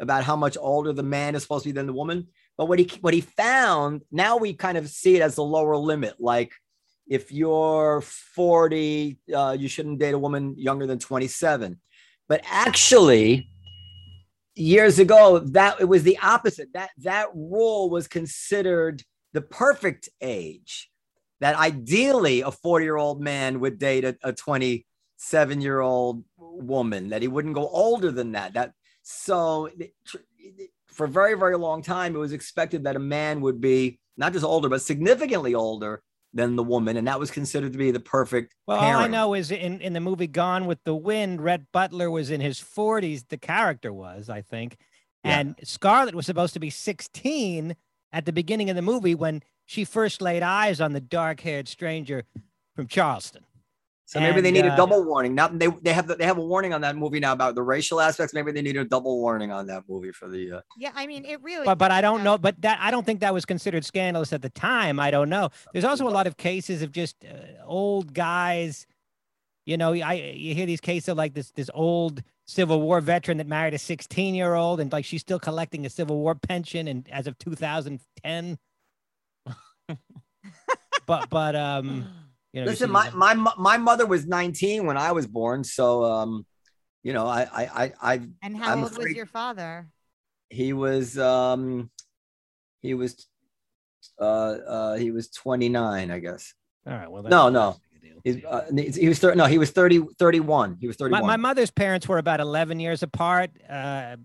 about 0.00 0.24
how 0.24 0.36
much 0.36 0.56
older 0.60 0.92
the 0.92 1.02
man 1.02 1.34
is 1.34 1.42
supposed 1.42 1.64
to 1.64 1.68
be 1.68 1.72
than 1.72 1.86
the 1.86 1.92
woman. 1.92 2.28
But 2.56 2.66
what 2.66 2.78
he 2.78 2.90
what 3.00 3.14
he 3.14 3.20
found 3.20 4.02
now 4.12 4.36
we 4.36 4.54
kind 4.54 4.78
of 4.78 4.88
see 4.88 5.16
it 5.16 5.22
as 5.22 5.34
the 5.34 5.44
lower 5.44 5.76
limit, 5.76 6.14
like 6.20 6.52
if 7.06 7.30
you're 7.30 8.00
40, 8.00 9.18
uh, 9.34 9.56
you 9.58 9.68
shouldn't 9.68 9.98
date 9.98 10.14
a 10.14 10.18
woman 10.18 10.54
younger 10.56 10.86
than 10.86 10.98
27. 10.98 11.78
But 12.28 12.42
actually, 12.50 13.48
years 14.54 14.98
ago, 14.98 15.40
that 15.40 15.80
it 15.80 15.84
was 15.84 16.02
the 16.02 16.18
opposite. 16.22 16.72
That 16.72 16.90
that 16.98 17.28
rule 17.34 17.90
was 17.90 18.08
considered 18.08 19.02
the 19.32 19.42
perfect 19.42 20.08
age. 20.20 20.90
That 21.40 21.56
ideally 21.56 22.40
a 22.40 22.50
40 22.50 22.84
year 22.84 22.96
old 22.96 23.20
man 23.20 23.60
would 23.60 23.78
date 23.78 24.04
a, 24.04 24.16
a 24.22 24.32
27 24.32 25.60
year 25.60 25.80
old 25.80 26.24
woman. 26.38 27.10
That 27.10 27.20
he 27.20 27.28
wouldn't 27.28 27.54
go 27.54 27.68
older 27.68 28.10
than 28.10 28.32
that. 28.32 28.54
That 28.54 28.72
so 29.02 29.68
for 30.86 31.04
a 31.04 31.10
very 31.10 31.34
very 31.34 31.58
long 31.58 31.82
time, 31.82 32.14
it 32.14 32.18
was 32.18 32.32
expected 32.32 32.84
that 32.84 32.96
a 32.96 33.00
man 33.00 33.42
would 33.42 33.60
be 33.60 33.98
not 34.16 34.32
just 34.32 34.44
older 34.44 34.70
but 34.70 34.80
significantly 34.80 35.54
older 35.54 36.02
than 36.34 36.56
the 36.56 36.62
woman, 36.62 36.96
and 36.96 37.06
that 37.06 37.20
was 37.20 37.30
considered 37.30 37.72
to 37.72 37.78
be 37.78 37.90
the 37.90 38.00
perfect. 38.00 38.54
Well, 38.66 38.78
all 38.78 38.96
I 38.96 39.06
know 39.06 39.34
is 39.34 39.50
in, 39.50 39.80
in 39.80 39.92
the 39.92 40.00
movie 40.00 40.26
Gone 40.26 40.66
with 40.66 40.82
the 40.84 40.94
Wind, 40.94 41.40
Rhett 41.40 41.70
Butler 41.72 42.10
was 42.10 42.30
in 42.30 42.40
his 42.40 42.60
40s. 42.60 43.28
The 43.28 43.38
character 43.38 43.92
was, 43.92 44.28
I 44.28 44.42
think. 44.42 44.76
Yeah. 45.24 45.38
And 45.38 45.54
Scarlett 45.62 46.14
was 46.14 46.26
supposed 46.26 46.52
to 46.54 46.60
be 46.60 46.70
16 46.70 47.76
at 48.12 48.26
the 48.26 48.32
beginning 48.32 48.68
of 48.68 48.76
the 48.76 48.82
movie 48.82 49.14
when 49.14 49.42
she 49.64 49.84
first 49.84 50.20
laid 50.20 50.42
eyes 50.42 50.80
on 50.80 50.92
the 50.92 51.00
dark 51.00 51.40
haired 51.40 51.68
stranger 51.68 52.24
from 52.74 52.88
Charleston. 52.88 53.44
So 54.06 54.20
maybe 54.20 54.42
they 54.42 54.50
need 54.50 54.66
uh, 54.66 54.74
a 54.74 54.76
double 54.76 55.02
warning. 55.02 55.34
Not 55.34 55.58
they 55.58 55.68
they 55.82 55.92
have 55.92 56.06
the, 56.06 56.14
they 56.14 56.26
have 56.26 56.36
a 56.36 56.42
warning 56.42 56.74
on 56.74 56.82
that 56.82 56.94
movie 56.94 57.20
now 57.20 57.32
about 57.32 57.54
the 57.54 57.62
racial 57.62 58.00
aspects. 58.00 58.34
Maybe 58.34 58.52
they 58.52 58.60
need 58.60 58.76
a 58.76 58.84
double 58.84 59.18
warning 59.18 59.50
on 59.50 59.66
that 59.68 59.84
movie 59.88 60.12
for 60.12 60.28
the. 60.28 60.58
Uh, 60.58 60.60
Yeah, 60.76 60.92
I 60.94 61.06
mean, 61.06 61.24
it 61.24 61.42
really. 61.42 61.64
But, 61.64 61.78
but 61.78 61.90
I 61.90 62.02
don't 62.02 62.22
know. 62.22 62.36
But 62.36 62.60
that 62.62 62.78
I 62.82 62.90
don't 62.90 63.06
think 63.06 63.20
that 63.20 63.32
was 63.32 63.46
considered 63.46 63.84
scandalous 63.84 64.32
at 64.34 64.42
the 64.42 64.50
time. 64.50 65.00
I 65.00 65.10
don't 65.10 65.30
know. 65.30 65.48
There's 65.72 65.86
also 65.86 66.06
a 66.06 66.10
lot 66.10 66.26
of 66.26 66.36
cases 66.36 66.82
of 66.82 66.92
just 66.92 67.16
uh, 67.24 67.64
old 67.64 68.12
guys. 68.12 68.86
You 69.64 69.78
know, 69.78 69.94
I 69.94 70.34
you 70.36 70.54
hear 70.54 70.66
these 70.66 70.82
cases 70.82 71.08
of 71.08 71.16
like 71.16 71.32
this 71.32 71.50
this 71.52 71.70
old 71.72 72.22
Civil 72.46 72.82
War 72.82 73.00
veteran 73.00 73.38
that 73.38 73.46
married 73.46 73.72
a 73.72 73.78
16 73.78 74.34
year 74.34 74.52
old 74.54 74.80
and 74.80 74.92
like 74.92 75.06
she's 75.06 75.22
still 75.22 75.38
collecting 75.38 75.86
a 75.86 75.90
Civil 75.90 76.18
War 76.18 76.34
pension 76.34 76.88
and 76.88 77.08
as 77.08 77.26
of 77.26 77.38
2010. 77.38 78.58
but 81.06 81.30
but 81.30 81.56
um, 81.56 82.06
you 82.54 82.60
know, 82.60 82.66
listen, 82.70 82.88
see 82.88 82.92
my, 82.92 83.10
my 83.10 83.34
my 83.58 83.76
mother 83.76 84.06
was 84.06 84.26
19 84.26 84.86
when 84.86 84.96
I 84.96 85.12
was 85.12 85.26
born, 85.26 85.64
so 85.64 86.04
um, 86.04 86.46
you 87.02 87.12
know, 87.12 87.26
I 87.26 87.42
I 87.42 87.64
I, 87.84 87.92
I 88.14 88.20
And 88.42 88.56
how 88.56 88.72
I'm 88.72 88.84
old 88.84 88.96
was 88.96 89.10
your 89.14 89.26
father? 89.26 89.88
he 90.50 90.72
was 90.72 91.18
um, 91.18 91.90
he 92.80 92.94
was 92.94 93.26
uh 94.20 94.24
uh 94.24 94.94
he 94.96 95.10
was 95.10 95.28
29, 95.30 96.10
I 96.10 96.18
guess. 96.18 96.54
all 96.86 96.92
right. 96.94 97.10
Well, 97.10 97.22
No, 97.24 97.50
that's- 97.50 97.52
no. 97.52 97.66
that's 97.70 97.78
a 97.78 97.92
good 97.92 98.02
deal. 98.02 98.20
He's, 98.22 98.44
uh, 98.44 99.00
he 99.00 99.08
was 99.08 99.18
thir- 99.18 99.34
no, 99.34 99.46
he 99.46 99.58
was 99.58 99.70
30 99.70 100.04
31. 100.18 100.76
He 100.80 100.86
was 100.86 100.96
my, 101.00 101.06
31. 101.06 101.26
my 101.26 101.36
mother's 101.36 101.70
parents 101.70 102.06
were 102.06 102.18
about 102.18 102.40
11 102.40 102.78
years 102.80 103.02
apart 103.02 103.50
uh, 103.68 104.16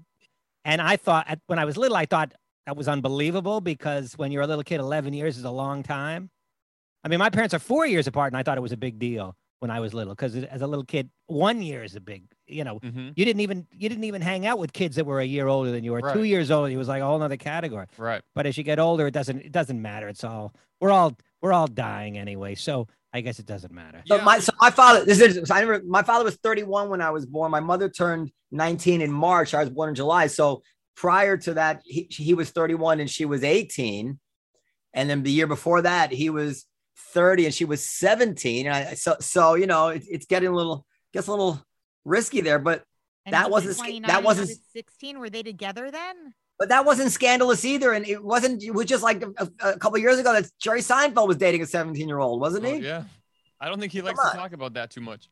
and 0.66 0.82
i 0.82 0.98
thought 0.98 1.26
at, 1.30 1.40
when 1.48 1.58
i 1.58 1.66
was 1.66 1.78
little 1.78 1.96
i 1.98 2.06
thought 2.06 2.34
that 2.66 2.76
was 2.76 2.88
unbelievable 2.88 3.62
because 3.62 4.18
when 4.18 4.32
you're 4.32 4.44
a 4.44 4.48
little 4.48 4.64
kid 4.64 4.80
11 4.80 5.14
years 5.14 5.38
is 5.38 5.46
a 5.46 5.50
long 5.52 5.82
time 5.84 6.30
i 7.04 7.08
mean 7.08 7.20
my 7.20 7.30
parents 7.30 7.54
are 7.54 7.60
four 7.60 7.86
years 7.86 8.08
apart 8.08 8.32
and 8.32 8.38
i 8.38 8.44
thought 8.44 8.58
it 8.58 8.62
was 8.62 8.72
a 8.72 8.78
big 8.78 9.00
deal 9.00 9.36
when 9.60 9.72
i 9.72 9.80
was 9.80 9.94
little 9.94 10.14
because 10.14 10.36
as 10.36 10.62
a 10.62 10.68
little 10.68 10.86
kid 10.86 11.10
one 11.28 11.62
year 11.62 11.84
is 11.84 11.96
a 11.96 12.02
big 12.02 12.24
you 12.48 12.64
know 12.64 12.80
Mhm. 12.80 13.14
you 13.16 13.26
didn't 13.26 13.42
even 13.42 13.68
you 13.72 13.90
didn't 13.90 14.04
even 14.06 14.22
hang 14.22 14.46
out 14.46 14.60
with 14.60 14.74
kids 14.74 14.96
that 14.96 15.06
were 15.06 15.20
a 15.20 15.26
year 15.26 15.48
older 15.48 15.72
than 15.72 15.84
you 15.84 15.94
or 15.94 16.14
two 16.14 16.24
years 16.24 16.52
older 16.52 16.72
it 16.72 16.78
was 16.78 16.88
like 16.88 17.02
a 17.02 17.06
whole 17.06 17.22
other 17.22 17.38
category 17.38 17.86
Right. 17.98 18.22
but 18.36 18.46
as 18.46 18.58
you 18.58 18.64
get 18.64 18.80
older 18.80 19.08
it 19.08 19.12
doesn't 19.14 19.40
it 19.42 19.52
doesn't 19.52 19.82
matter 19.82 20.08
it's 20.08 20.24
all 20.24 20.54
we're 20.82 20.92
all 20.92 21.18
we're 21.42 21.54
all 21.54 21.68
dying 21.68 22.18
anyway 22.18 22.56
so 22.56 22.88
i 23.14 23.22
guess 23.22 23.40
it 23.40 23.46
doesn't 23.46 23.74
matter 23.74 24.02
So 24.06 24.16
Yeah. 24.18 24.24
my 24.24 24.40
so 24.40 24.52
my 24.62 24.70
father 24.72 25.04
this 25.06 25.20
is 25.22 25.50
I 25.52 25.60
never 25.62 25.82
my 25.84 26.04
father 26.04 26.24
was 26.26 26.36
31 26.38 26.90
when 26.90 27.02
I 27.02 27.10
was 27.12 27.26
born. 27.26 27.52
My 27.52 27.60
mother 27.60 27.90
turned 27.90 28.32
19 28.52 29.02
in 29.02 29.12
March. 29.12 29.54
I 29.54 29.62
was 29.62 29.70
born 29.70 29.90
in 29.90 29.96
July. 29.96 30.28
So 30.28 30.64
prior 30.96 31.38
to 31.38 31.54
that, 31.56 31.82
he, 31.86 32.08
he 32.10 32.34
was 32.34 32.50
31 32.52 33.00
and 33.00 33.10
she 33.10 33.26
was 33.26 33.44
18. 33.44 34.20
And 34.94 35.10
then 35.10 35.24
the 35.24 35.32
year 35.32 35.48
before 35.48 35.82
that, 35.84 36.12
he 36.12 36.30
was 36.30 36.66
30 37.14 37.46
and 37.46 37.54
she 37.54 37.66
was 37.66 37.86
17. 37.86 38.68
And 38.68 38.76
I 38.76 38.94
so 38.94 39.16
so 39.20 39.56
you 39.56 39.68
know 39.68 39.90
it, 39.90 40.04
it's 40.10 40.26
getting 40.26 40.50
a 40.50 40.56
little 40.56 40.86
gets 41.14 41.28
a 41.28 41.32
little 41.32 41.62
risky 42.06 42.42
there, 42.42 42.60
but 42.60 42.84
And 43.26 43.34
That 43.34 43.50
wasn't 43.52 43.70
was 43.70 43.78
sc- 43.78 43.84
29 43.84 44.08
that 44.08 44.24
wasn't- 44.24 44.50
16. 44.74 45.20
Were 45.20 45.30
they 45.30 45.44
together 45.44 45.92
then? 45.92 46.34
but 46.58 46.68
that 46.70 46.84
wasn't 46.86 47.10
scandalous 47.10 47.64
either. 47.64 47.94
And 47.94 48.06
it 48.06 48.22
wasn't 48.22 48.62
it 48.64 48.72
was 48.72 48.86
just 48.86 49.02
like 49.04 49.24
a, 49.24 49.50
a 49.62 49.78
couple 49.80 49.96
of 49.96 50.02
years 50.02 50.20
ago 50.20 50.34
that 50.34 50.50
Jerry 50.60 50.82
Seinfeld 50.82 51.28
was 51.28 51.38
dating 51.38 51.62
a 51.62 51.66
17 51.66 52.08
year 52.08 52.20
old, 52.20 52.42
wasn't 52.42 52.66
Oh, 52.66 52.74
he? 52.74 52.80
yeah. 52.86 53.04
I 53.62 53.68
don't 53.70 53.80
think 53.80 53.92
he 53.94 54.02
likes 54.02 54.20
to 54.32 54.38
talk 54.38 54.52
about 54.54 54.74
that 54.74 54.90
too 54.92 55.02
much. 55.02 55.30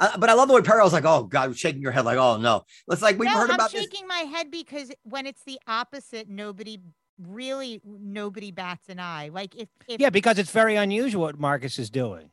Uh, 0.00 0.16
but 0.16 0.30
I 0.30 0.34
love 0.34 0.46
the 0.46 0.54
way 0.54 0.62
Perry 0.62 0.80
was 0.82 0.92
like, 0.92 1.04
"Oh 1.04 1.24
God," 1.24 1.56
shaking 1.58 1.82
your 1.82 1.90
head 1.90 2.04
like, 2.04 2.18
"Oh 2.18 2.36
no." 2.36 2.62
It's 2.88 3.02
like 3.02 3.18
we've 3.18 3.28
no, 3.28 3.36
heard 3.36 3.50
I'm 3.50 3.56
about 3.56 3.72
this. 3.72 3.80
shaking 3.80 4.06
my 4.06 4.18
head 4.18 4.48
because 4.52 4.92
when 5.02 5.26
it's 5.26 5.42
the 5.44 5.58
opposite, 5.66 6.28
nobody 6.28 6.78
really 7.26 7.80
nobody 7.84 8.50
bats 8.50 8.88
an 8.88 9.00
eye. 9.00 9.30
Like 9.32 9.54
if, 9.56 9.68
if 9.88 10.00
Yeah, 10.00 10.10
because 10.10 10.38
it's 10.38 10.50
very 10.50 10.76
unusual 10.76 11.22
what 11.22 11.38
Marcus 11.38 11.78
is 11.78 11.90
doing. 11.90 12.30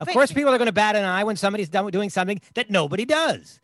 Of 0.00 0.06
But- 0.06 0.12
course, 0.12 0.32
people 0.32 0.52
are 0.52 0.58
going 0.58 0.66
to 0.66 0.72
bat 0.72 0.96
an 0.96 1.04
eye 1.04 1.24
when 1.24 1.36
somebody's 1.36 1.68
done 1.68 1.90
doing 1.90 2.10
something 2.10 2.40
that 2.54 2.70
nobody 2.70 3.04
does. 3.04 3.60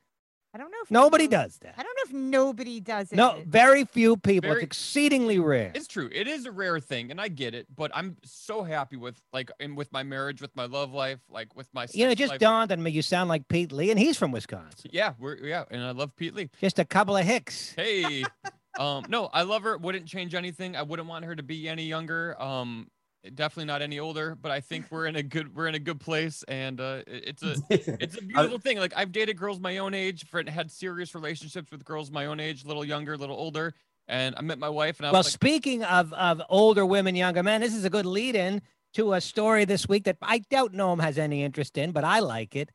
I 0.52 0.58
don't 0.58 0.72
know 0.72 0.78
if 0.82 0.90
Nobody 0.90 1.28
no- 1.28 1.42
does 1.42 1.58
that. 1.58 1.74
I 1.78 1.82
don't 1.84 1.94
know 1.96 2.02
if 2.08 2.12
nobody 2.12 2.80
does 2.80 3.12
it. 3.12 3.14
No, 3.14 3.40
very 3.46 3.84
few 3.84 4.16
people. 4.16 4.48
Very- 4.50 4.62
it's 4.62 4.66
exceedingly 4.66 5.38
rare. 5.38 5.70
It's 5.76 5.86
true. 5.86 6.10
It 6.12 6.26
is 6.26 6.44
a 6.44 6.50
rare 6.50 6.80
thing, 6.80 7.12
and 7.12 7.20
I 7.20 7.28
get 7.28 7.54
it. 7.54 7.68
But 7.72 7.92
I'm 7.94 8.16
so 8.24 8.64
happy 8.64 8.96
with 8.96 9.20
like 9.32 9.52
in 9.60 9.76
with 9.76 9.92
my 9.92 10.02
marriage, 10.02 10.40
with 10.42 10.54
my 10.56 10.64
love 10.64 10.92
life, 10.92 11.20
like 11.28 11.54
with 11.54 11.68
my. 11.72 11.86
You 11.92 12.06
know, 12.06 12.10
it 12.10 12.18
just 12.18 12.30
life. 12.32 12.40
dawned 12.40 12.72
on 12.72 12.82
me. 12.82 12.90
You 12.90 13.00
sound 13.00 13.28
like 13.28 13.46
Pete 13.46 13.70
Lee, 13.70 13.92
and 13.92 13.98
he's 14.00 14.16
from 14.18 14.32
Wisconsin. 14.32 14.90
Yeah, 14.92 15.12
we're 15.20 15.36
yeah, 15.36 15.66
and 15.70 15.84
I 15.84 15.92
love 15.92 16.16
Pete 16.16 16.34
Lee. 16.34 16.50
Just 16.60 16.80
a 16.80 16.84
couple 16.84 17.16
of 17.16 17.24
hicks. 17.24 17.72
Hey, 17.76 18.24
um, 18.78 19.04
no, 19.08 19.26
I 19.32 19.42
love 19.42 19.62
her. 19.62 19.76
Wouldn't 19.76 20.06
change 20.06 20.34
anything. 20.34 20.76
I 20.76 20.82
wouldn't 20.82 21.08
want 21.08 21.24
her 21.24 21.34
to 21.34 21.42
be 21.42 21.68
any 21.68 21.84
younger. 21.84 22.40
Um, 22.40 22.88
definitely 23.34 23.66
not 23.66 23.82
any 23.82 23.98
older. 23.98 24.36
But 24.40 24.52
I 24.52 24.60
think 24.60 24.86
we're 24.90 25.06
in 25.06 25.16
a 25.16 25.22
good 25.22 25.54
we're 25.54 25.66
in 25.66 25.74
a 25.74 25.80
good 25.80 26.00
place, 26.00 26.42
and 26.44 26.80
uh, 26.80 27.02
it's 27.06 27.42
a 27.42 27.56
it's 27.70 28.16
a 28.16 28.22
beautiful 28.22 28.58
thing. 28.58 28.78
Like 28.78 28.92
I've 28.96 29.12
dated 29.12 29.36
girls 29.36 29.60
my 29.60 29.78
own 29.78 29.94
age, 29.94 30.26
for 30.26 30.42
had 30.48 30.70
serious 30.70 31.14
relationships 31.14 31.70
with 31.70 31.84
girls 31.84 32.10
my 32.10 32.26
own 32.26 32.40
age, 32.40 32.64
a 32.64 32.68
little 32.68 32.84
younger, 32.84 33.14
a 33.14 33.18
little 33.18 33.36
older. 33.36 33.74
And 34.08 34.34
I 34.36 34.42
met 34.42 34.58
my 34.58 34.68
wife, 34.68 34.98
and 34.98 35.06
I 35.06 35.12
Well, 35.12 35.22
like, 35.22 35.32
speaking 35.32 35.84
of 35.84 36.12
of 36.12 36.42
older 36.48 36.84
women, 36.84 37.14
younger 37.14 37.42
men, 37.42 37.60
this 37.60 37.74
is 37.74 37.84
a 37.84 37.90
good 37.90 38.06
lead-in 38.06 38.62
to 38.94 39.12
a 39.12 39.20
story 39.20 39.64
this 39.64 39.88
week 39.88 40.04
that 40.04 40.16
I 40.20 40.38
doubt 40.50 40.72
Noam 40.72 41.00
has 41.00 41.16
any 41.16 41.44
interest 41.44 41.78
in, 41.78 41.92
but 41.92 42.04
I 42.04 42.20
like 42.20 42.56
it. 42.56 42.70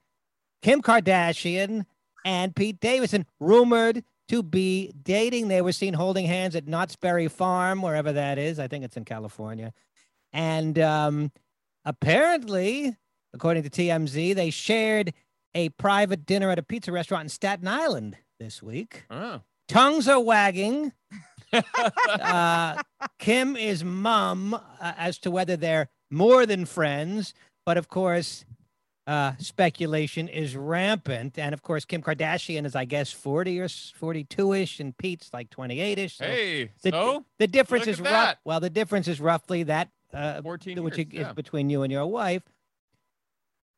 Kim 0.61 0.81
Kardashian 0.81 1.85
and 2.23 2.55
Pete 2.55 2.79
Davidson 2.79 3.25
rumored 3.39 4.03
to 4.29 4.43
be 4.43 4.91
dating. 5.03 5.47
They 5.47 5.61
were 5.61 5.71
seen 5.71 5.93
holding 5.93 6.25
hands 6.25 6.55
at 6.55 6.67
Knott's 6.67 6.95
Berry 6.95 7.27
Farm, 7.27 7.81
wherever 7.81 8.11
that 8.11 8.37
is. 8.37 8.59
I 8.59 8.67
think 8.67 8.83
it's 8.83 8.97
in 8.97 9.05
California. 9.05 9.73
And 10.33 10.77
um, 10.79 11.31
apparently, 11.85 12.95
according 13.33 13.63
to 13.63 13.69
TMZ, 13.69 14.35
they 14.35 14.49
shared 14.49 15.13
a 15.53 15.69
private 15.69 16.25
dinner 16.25 16.49
at 16.49 16.59
a 16.59 16.63
pizza 16.63 16.91
restaurant 16.91 17.23
in 17.23 17.29
Staten 17.29 17.67
Island 17.67 18.17
this 18.39 18.61
week. 18.61 19.05
Oh. 19.09 19.41
Tongues 19.67 20.07
are 20.07 20.19
wagging. 20.19 20.91
uh, 21.53 22.81
Kim 23.19 23.55
is 23.55 23.83
mum 23.83 24.53
uh, 24.53 24.59
as 24.97 25.17
to 25.19 25.31
whether 25.31 25.55
they're 25.55 25.89
more 26.11 26.45
than 26.45 26.65
friends, 26.65 27.33
but 27.65 27.77
of 27.77 27.87
course, 27.87 28.45
uh, 29.07 29.33
speculation 29.37 30.27
is 30.27 30.55
rampant. 30.55 31.37
And 31.37 31.53
of 31.53 31.61
course, 31.61 31.85
Kim 31.85 32.01
Kardashian 32.01 32.65
is, 32.65 32.75
I 32.75 32.85
guess, 32.85 33.11
40 33.11 33.59
or 33.59 33.67
42 33.69 34.53
ish, 34.53 34.79
and 34.79 34.97
Pete's 34.97 35.31
like 35.33 35.49
28 35.49 35.97
ish. 35.97 36.17
So 36.17 36.25
Hey, 36.25 36.71
the, 36.81 36.91
so 36.91 37.25
the 37.37 37.47
difference 37.47 37.87
is 37.87 37.99
rough. 37.99 38.09
that. 38.09 38.37
Well, 38.43 38.59
the 38.59 38.69
difference 38.69 39.07
is 39.07 39.19
roughly 39.21 39.63
that, 39.63 39.89
uh, 40.13 40.41
14 40.41 40.83
which 40.83 40.97
years, 40.97 41.07
is 41.11 41.19
yeah. 41.19 41.33
between 41.33 41.69
you 41.69 41.83
and 41.83 41.91
your 41.91 42.05
wife. 42.07 42.43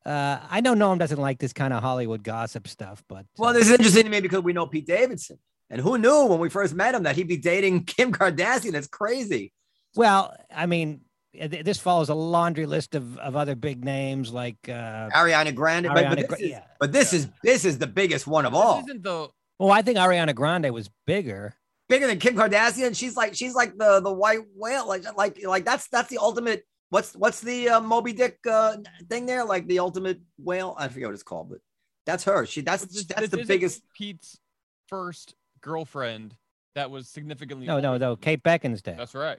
Uh, 0.06 0.38
I 0.48 0.60
know 0.60 0.74
Noam 0.74 0.98
doesn't 0.98 1.20
like 1.20 1.38
this 1.38 1.52
kind 1.52 1.74
of 1.74 1.82
Hollywood 1.82 2.22
gossip 2.22 2.66
stuff, 2.66 3.02
but 3.08 3.26
Well, 3.36 3.50
uh, 3.50 3.52
this 3.52 3.66
is 3.66 3.72
interesting 3.72 4.04
to 4.04 4.10
me 4.10 4.20
because 4.20 4.42
we 4.42 4.54
know 4.54 4.66
Pete 4.66 4.86
Davidson. 4.86 5.38
And 5.68 5.82
who 5.82 5.98
knew 5.98 6.24
when 6.24 6.38
we 6.38 6.48
first 6.48 6.74
met 6.74 6.94
him 6.94 7.02
that 7.02 7.14
he'd 7.16 7.28
be 7.28 7.36
dating 7.36 7.84
Kim 7.84 8.12
Kardashian? 8.12 8.72
That's 8.72 8.86
crazy. 8.86 9.52
Well, 9.94 10.34
I 10.54 10.64
mean, 10.64 11.00
th- 11.00 11.00
this 11.34 11.78
follows 11.78 12.08
a 12.08 12.14
laundry 12.14 12.66
list 12.66 12.94
of, 12.94 13.18
of 13.18 13.36
other 13.36 13.54
big 13.54 13.84
names 13.84 14.32
like 14.32 14.56
uh, 14.68 15.08
Ariana 15.14 15.54
Grande. 15.54 15.88
but- 15.88 16.08
but, 16.08 16.16
this, 16.18 16.26
Gra- 16.26 16.38
is, 16.40 16.48
yeah. 16.50 16.62
but 16.80 16.92
this 16.92 17.12
is 17.12 17.28
this 17.42 17.64
is 17.64 17.78
the 17.78 17.86
biggest 17.86 18.26
one 18.26 18.46
of 18.46 18.54
all. 18.54 18.80
Isn't 18.80 19.02
the 19.02 19.28
Well, 19.58 19.70
I 19.70 19.82
think 19.82 19.98
Ariana 19.98 20.34
Grande 20.34 20.70
was 20.72 20.90
bigger. 21.06 21.54
Bigger 21.88 22.06
than 22.06 22.18
Kim 22.18 22.34
Kardashian. 22.34 22.96
She's 22.96 23.16
like 23.16 23.34
she's 23.34 23.54
like 23.54 23.76
the 23.76 24.00
the 24.00 24.12
white 24.12 24.40
whale. 24.54 24.86
Like 24.86 25.04
like 25.16 25.44
like 25.44 25.64
that's 25.64 25.88
that's 25.88 26.08
the 26.08 26.18
ultimate. 26.18 26.64
What's 26.90 27.14
what's 27.14 27.40
the 27.40 27.68
uh, 27.68 27.80
Moby 27.80 28.12
Dick 28.12 28.38
uh, 28.50 28.76
thing 29.08 29.26
there? 29.26 29.44
Like 29.44 29.66
the 29.66 29.78
ultimate 29.78 30.20
whale. 30.38 30.74
I 30.78 30.88
forget 30.88 31.08
what 31.08 31.14
it's 31.14 31.22
called, 31.22 31.50
but 31.50 31.58
that's 32.06 32.24
her. 32.24 32.44
She 32.46 32.60
that's 32.62 32.84
this- 32.84 33.04
that's 33.06 33.20
this 33.22 33.30
the 33.30 33.44
biggest. 33.44 33.82
Pete's 33.94 34.38
first 34.88 35.34
girlfriend 35.60 36.34
that 36.74 36.90
was 36.90 37.08
significantly. 37.08 37.66
No, 37.66 37.80
no, 37.80 37.92
older 37.92 37.98
no. 38.04 38.14
than 38.14 38.20
Kate 38.22 38.42
Beckinsale. 38.42 38.96
That's 38.96 39.14
right. 39.14 39.38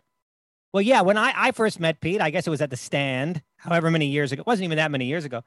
Well, 0.73 0.81
yeah. 0.81 1.01
When 1.01 1.17
I, 1.17 1.33
I 1.35 1.51
first 1.51 1.79
met 1.79 1.99
Pete, 1.99 2.21
I 2.21 2.29
guess 2.29 2.45
it 2.45 2.51
was 2.51 2.61
at 2.61 2.69
the 2.69 2.77
stand, 2.77 3.41
however 3.57 3.89
many 3.89 4.07
years 4.07 4.31
ago. 4.31 4.41
It 4.41 4.47
wasn't 4.47 4.65
even 4.65 4.77
that 4.77 4.91
many 4.91 5.05
years 5.05 5.25
ago. 5.25 5.43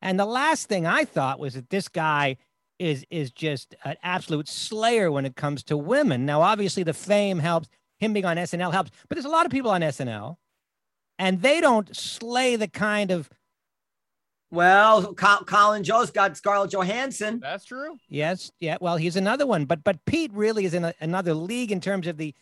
And 0.00 0.18
the 0.18 0.26
last 0.26 0.68
thing 0.68 0.86
I 0.86 1.04
thought 1.04 1.38
was 1.38 1.54
that 1.54 1.70
this 1.70 1.88
guy 1.88 2.36
is 2.78 3.04
is 3.10 3.30
just 3.30 3.74
an 3.84 3.96
absolute 4.02 4.48
slayer 4.48 5.10
when 5.12 5.24
it 5.24 5.36
comes 5.36 5.62
to 5.64 5.76
women. 5.76 6.26
Now, 6.26 6.42
obviously, 6.42 6.82
the 6.82 6.94
fame 6.94 7.38
helps. 7.38 7.68
Him 7.98 8.12
being 8.12 8.24
on 8.24 8.36
SNL 8.36 8.72
helps, 8.72 8.90
but 9.08 9.14
there's 9.14 9.24
a 9.24 9.28
lot 9.28 9.46
of 9.46 9.52
people 9.52 9.70
on 9.70 9.80
SNL, 9.80 10.36
and 11.20 11.40
they 11.40 11.60
don't 11.60 11.94
slay 11.94 12.56
the 12.56 12.66
kind 12.66 13.12
of 13.12 13.30
Well, 14.50 15.14
Colin 15.14 15.84
Jost 15.84 16.12
got 16.12 16.36
Scarlett 16.36 16.72
Johansson. 16.72 17.38
That's 17.40 17.64
true. 17.64 17.96
Yes, 18.08 18.50
yeah. 18.60 18.76
Well, 18.80 18.96
he's 18.96 19.16
another 19.16 19.46
one, 19.46 19.64
but 19.66 19.84
but 19.84 20.04
Pete 20.04 20.32
really 20.34 20.64
is 20.64 20.74
in 20.74 20.84
a, 20.84 20.94
another 21.00 21.32
league 21.32 21.70
in 21.70 21.80
terms 21.80 22.06
of 22.08 22.16
the 22.16 22.34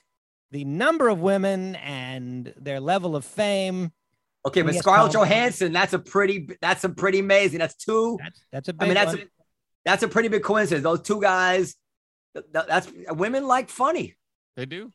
the 0.50 0.64
number 0.64 1.08
of 1.08 1.20
women 1.20 1.76
and 1.76 2.52
their 2.56 2.80
level 2.80 3.14
of 3.16 3.24
fame. 3.24 3.92
Okay, 4.46 4.62
but 4.62 4.74
Scarlett 4.74 5.12
Colin. 5.12 5.28
Johansson. 5.28 5.72
That's 5.72 5.92
a 5.92 5.98
pretty. 5.98 6.48
That's 6.60 6.84
a 6.84 6.88
pretty 6.88 7.18
amazing. 7.18 7.58
That's 7.58 7.74
two. 7.74 8.18
That's 8.22 8.40
that's 8.50 8.68
a 8.68 8.72
big 8.72 8.82
I 8.82 8.86
mean, 8.86 8.94
that's 8.94 9.12
one. 9.12 9.20
a, 9.20 9.26
that's 9.84 10.02
a 10.02 10.08
pretty 10.08 10.28
big 10.28 10.42
coincidence. 10.42 10.82
Those 10.82 11.02
two 11.02 11.20
guys. 11.20 11.76
th- 12.34 12.46
th- 12.52 12.66
That's 12.66 12.90
women 13.10 13.46
like 13.46 13.68
funny. 13.68 14.16
They 14.56 14.66
do. 14.66 14.92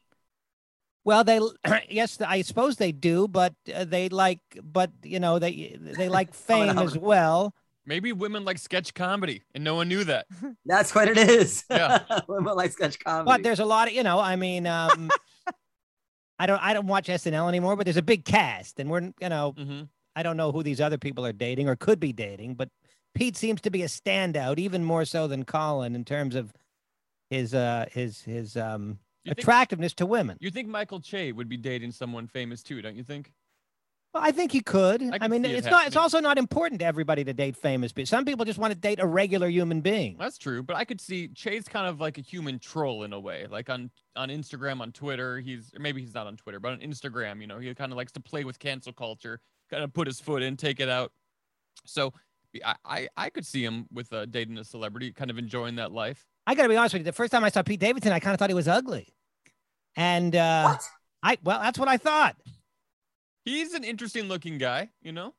well, 1.03 1.23
they 1.23 1.39
yes, 1.89 2.19
I 2.21 2.41
suppose 2.41 2.77
they 2.77 2.91
do, 2.91 3.27
but 3.27 3.53
uh, 3.73 3.85
they 3.85 4.09
like, 4.09 4.39
but 4.63 4.91
you 5.03 5.19
know, 5.19 5.37
they 5.37 5.77
they 5.79 6.09
like 6.09 6.33
fame 6.47 6.79
as 6.79 6.97
well. 6.97 7.53
Maybe 7.85 8.13
women 8.13 8.45
like 8.45 8.57
sketch 8.57 8.95
comedy, 8.95 9.43
and 9.53 9.63
no 9.63 9.75
one 9.75 9.87
knew 9.87 10.03
that. 10.05 10.25
That's 10.65 10.95
what 10.95 11.07
it 11.07 11.19
is. 11.19 11.63
Yeah. 11.69 11.99
women 12.27 12.55
like 12.55 12.71
sketch 12.71 12.97
comedy. 12.99 13.25
But 13.27 13.43
there's 13.43 13.59
a 13.59 13.65
lot 13.65 13.87
of 13.87 13.93
you 13.93 14.01
know, 14.01 14.19
I 14.19 14.35
mean, 14.37 14.65
um, 14.65 15.11
I 16.39 16.45
don't 16.45 16.61
I 16.61 16.73
don't 16.73 16.87
watch 16.87 17.07
SNL 17.07 17.47
anymore, 17.47 17.75
but 17.75 17.85
there's 17.85 17.97
a 17.97 18.01
big 18.01 18.25
cast, 18.25 18.79
and 18.79 18.89
we're 18.89 19.01
you 19.21 19.29
know, 19.29 19.53
hmm 19.57 19.83
I 20.17 20.23
don't 20.23 20.37
know 20.37 20.53
who 20.53 20.63
these 20.63 20.79
other 20.79 20.97
people 20.97 21.25
are 21.25 21.33
dating 21.33 21.67
or 21.67 21.75
could 21.75 21.99
be 21.99 22.13
dating, 22.13 22.55
but 22.55 22.69
Pete 23.15 23.35
seems 23.35 23.59
to 23.61 23.69
be 23.69 23.81
a 23.83 23.87
standout, 23.87 24.57
even 24.59 24.83
more 24.83 25.03
so 25.03 25.27
than 25.27 25.43
Colin 25.43 25.93
in 25.95 26.05
terms 26.05 26.35
of 26.35 26.53
his 27.29 27.53
uh 27.53 27.85
his 27.91 28.21
his 28.21 28.55
um 28.55 28.99
You 29.23 29.29
think, 29.31 29.39
attractiveness 29.39 29.93
to 29.95 30.05
women. 30.05 30.37
you 30.39 30.51
think 30.51 30.67
Michael 30.67 30.99
Che 31.01 31.31
would 31.31 31.49
be 31.49 31.57
dating 31.57 31.91
someone 31.91 32.27
famous 32.27 32.61
too, 32.63 32.81
don't 32.81 32.95
you 32.95 33.03
think? 33.03 33.31
Well, 34.15 34.23
I 34.23 34.31
think 34.31 34.53
he 34.53 34.61
could. 34.61 35.03
I, 35.11 35.19
can 35.19 35.29
mean, 35.29 35.43
see 35.43 35.51
it 35.51 35.57
it's 35.57 35.67
not. 35.67 35.87
It's 35.87 35.97
also 35.97 36.21
not 36.21 36.37
important 36.37 36.79
to 36.79 36.85
everybody 36.85 37.25
to 37.25 37.33
date 37.33 37.57
famous 37.57 37.91
people. 37.91 38.05
Some 38.05 38.23
people 38.23 38.45
just 38.45 38.57
want 38.57 38.71
to 38.71 38.79
date 38.79 39.01
a 39.01 39.05
regular 39.05 39.49
human 39.49 39.81
being. 39.81 40.15
That's 40.17 40.37
true, 40.37 40.63
but 40.63 40.77
I 40.77 40.85
could 40.85 41.01
see 41.01 41.27
Che's 41.27 41.67
kind 41.67 41.85
of 41.85 41.99
like 41.99 42.17
a 42.17 42.21
human 42.21 42.57
troll 42.57 43.03
in 43.03 43.11
a 43.11 43.19
way. 43.19 43.45
Like 43.51 43.69
on 43.69 43.91
on 44.15 44.29
Instagram, 44.29 44.79
on 44.79 44.93
Twitter, 44.93 45.41
he's 45.41 45.69
or 45.75 45.81
maybe 45.81 45.99
he's 45.99 46.13
not 46.13 46.27
on 46.27 46.37
Twitter, 46.37 46.61
but 46.61 46.71
on 46.71 46.79
Instagram, 46.79 47.41
you 47.41 47.47
know, 47.47 47.59
he 47.59 47.75
kind 47.75 47.91
of 47.91 47.97
likes 47.97 48.13
to 48.13 48.21
play 48.21 48.45
with 48.45 48.57
cancel 48.57 48.93
culture, 48.93 49.41
kind 49.69 49.83
of 49.83 49.91
put 49.93 50.07
his 50.07 50.21
foot 50.21 50.41
in, 50.41 50.55
take 50.55 50.79
it 50.79 50.87
out. 50.87 51.11
So 51.83 52.13
I 52.63 52.75
I, 52.85 53.07
I 53.17 53.29
could 53.29 53.45
see 53.45 53.65
him 53.65 53.85
with 53.91 54.13
uh, 54.13 54.27
dating 54.27 54.57
a 54.59 54.63
celebrity, 54.63 55.11
kind 55.11 55.29
of 55.29 55.37
enjoying 55.37 55.75
that 55.75 55.91
life. 55.91 56.25
I 56.47 56.55
got 56.55 56.63
to 56.63 56.69
be 56.69 56.77
honest 56.77 56.93
with 56.93 57.01
you. 57.01 57.03
The 57.03 57.11
first 57.11 57.33
time 57.33 57.43
I 57.43 57.49
saw 57.49 57.63
Pete 57.63 57.81
Davidson, 57.81 58.13
I 58.13 58.21
kind 58.21 58.33
of 58.33 58.39
thought 58.39 58.49
he 58.49 58.55
was 58.55 58.69
ugly, 58.69 59.13
and 59.97 60.33
uh, 60.33 60.69
what? 60.69 60.89
I 61.21 61.37
well, 61.43 61.59
that's 61.59 61.77
what 61.77 61.89
I 61.89 61.97
thought. 61.97 62.37
He's 63.45 63.73
an 63.73 63.83
interesting 63.83 64.23
looking 64.23 64.57
guy, 64.57 64.89
you 65.01 65.11
know. 65.11 65.33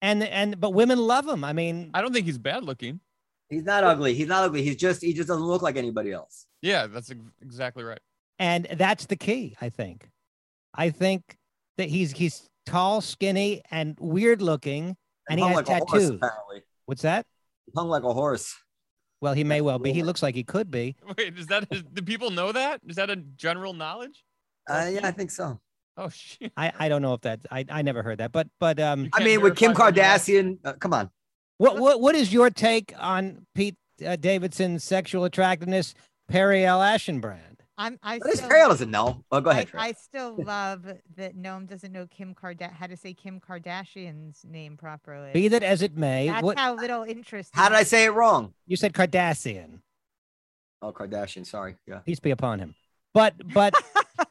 And 0.00 0.22
and 0.22 0.60
but 0.60 0.70
women 0.70 0.98
love 0.98 1.26
him. 1.26 1.44
I 1.44 1.52
mean, 1.52 1.90
I 1.92 2.00
don't 2.00 2.12
think 2.12 2.26
he's 2.26 2.38
bad 2.38 2.62
looking. 2.62 3.00
He's 3.50 3.64
not 3.64 3.82
ugly. 3.82 4.14
He's 4.14 4.28
not 4.28 4.44
ugly. 4.44 4.62
He's 4.62 4.76
just 4.76 5.02
he 5.02 5.12
just 5.12 5.28
doesn't 5.28 5.44
look 5.44 5.62
like 5.62 5.76
anybody 5.76 6.12
else. 6.12 6.46
Yeah, 6.62 6.86
that's 6.86 7.12
exactly 7.42 7.82
right. 7.82 8.00
and 8.38 8.66
that's 8.72 9.06
the 9.06 9.16
key. 9.16 9.56
I 9.60 9.68
think. 9.68 10.08
I 10.74 10.90
think 10.90 11.36
that 11.76 11.88
he's 11.88 12.12
he's 12.12 12.48
tall, 12.66 13.00
skinny, 13.00 13.62
and 13.70 13.96
weird 13.98 14.40
looking, 14.40 14.96
and 15.28 15.40
he 15.40 15.42
hung 15.42 15.54
has 15.54 15.68
like 15.68 15.82
a 15.82 15.84
horse, 15.84 16.10
tattoos. 16.10 16.62
What's 16.86 17.02
that? 17.02 17.26
He 17.66 17.72
hung 17.74 17.88
like 17.88 18.04
a 18.04 18.12
horse. 18.12 18.54
Well, 19.20 19.34
he 19.34 19.42
may 19.42 19.60
well 19.60 19.80
be. 19.80 19.92
He 19.92 20.04
looks 20.04 20.22
like 20.22 20.36
he 20.36 20.44
could 20.44 20.70
be. 20.70 20.94
Wait, 21.18 21.36
is 21.36 21.48
that 21.48 21.66
is, 21.72 21.82
do 21.82 22.02
people 22.02 22.30
know 22.30 22.52
that? 22.52 22.80
Is 22.86 22.96
that 22.96 23.10
a 23.10 23.16
general 23.16 23.72
knowledge? 23.72 24.22
Uh, 24.68 24.88
yeah, 24.92 25.00
I 25.02 25.10
think 25.10 25.30
so. 25.32 25.58
Oh 26.00 26.08
shit. 26.08 26.52
I, 26.56 26.72
I 26.78 26.88
don't 26.88 27.02
know 27.02 27.14
if 27.14 27.20
that 27.22 27.40
I, 27.50 27.64
I 27.68 27.82
never 27.82 28.02
heard 28.02 28.18
that, 28.18 28.30
but 28.32 28.46
but 28.60 28.78
um, 28.78 29.08
I 29.12 29.24
mean, 29.24 29.40
with 29.42 29.56
Kim. 29.56 29.74
Kardashian, 29.74 30.58
uh, 30.64 30.74
come 30.74 30.94
on. 30.94 31.10
what 31.58 31.78
what 31.78 32.00
what 32.00 32.14
is 32.14 32.32
your 32.32 32.50
take 32.50 32.94
on 32.98 33.46
Pete 33.54 33.76
uh, 34.06 34.14
Davidson's 34.16 34.84
sexual 34.84 35.24
attractiveness, 35.24 35.94
Periel 36.30 36.78
Aschenbrand? 36.80 37.40
I'm 37.80 37.98
I 38.02 38.18
But 38.18 38.34
still, 38.36 38.48
Trail 38.48 38.68
doesn't 38.70 38.90
know. 38.90 39.24
Oh, 39.30 39.40
go 39.40 39.50
ahead. 39.50 39.68
Trey. 39.68 39.80
I 39.80 39.92
still 39.92 40.34
love 40.36 40.84
that 41.16 41.36
Noam 41.36 41.68
doesn't 41.68 41.92
know 41.92 42.06
Kim 42.08 42.34
Karda- 42.34 42.72
how 42.72 42.86
to 42.88 42.96
say 42.96 43.12
Kim 43.14 43.40
Kardashian's 43.40 44.44
name 44.44 44.76
properly. 44.76 45.30
Be 45.32 45.46
that 45.48 45.62
as 45.62 45.82
it 45.82 45.96
may, 45.96 46.26
That's 46.28 46.42
what 46.42 46.58
how 46.58 46.74
little 46.74 47.04
interest. 47.04 47.50
How 47.54 47.68
did 47.68 47.76
I 47.78 47.84
say 47.84 48.04
it 48.04 48.10
wrong? 48.10 48.52
you 48.66 48.76
said 48.76 48.92
Kardashian, 48.94 49.80
Oh, 50.82 50.92
Kardashian. 50.92 51.44
Sorry. 51.46 51.76
Yeah. 51.86 51.98
peace 51.98 52.20
be 52.20 52.30
upon 52.32 52.58
him. 52.60 52.74
But 53.14 53.34
but 53.54 53.74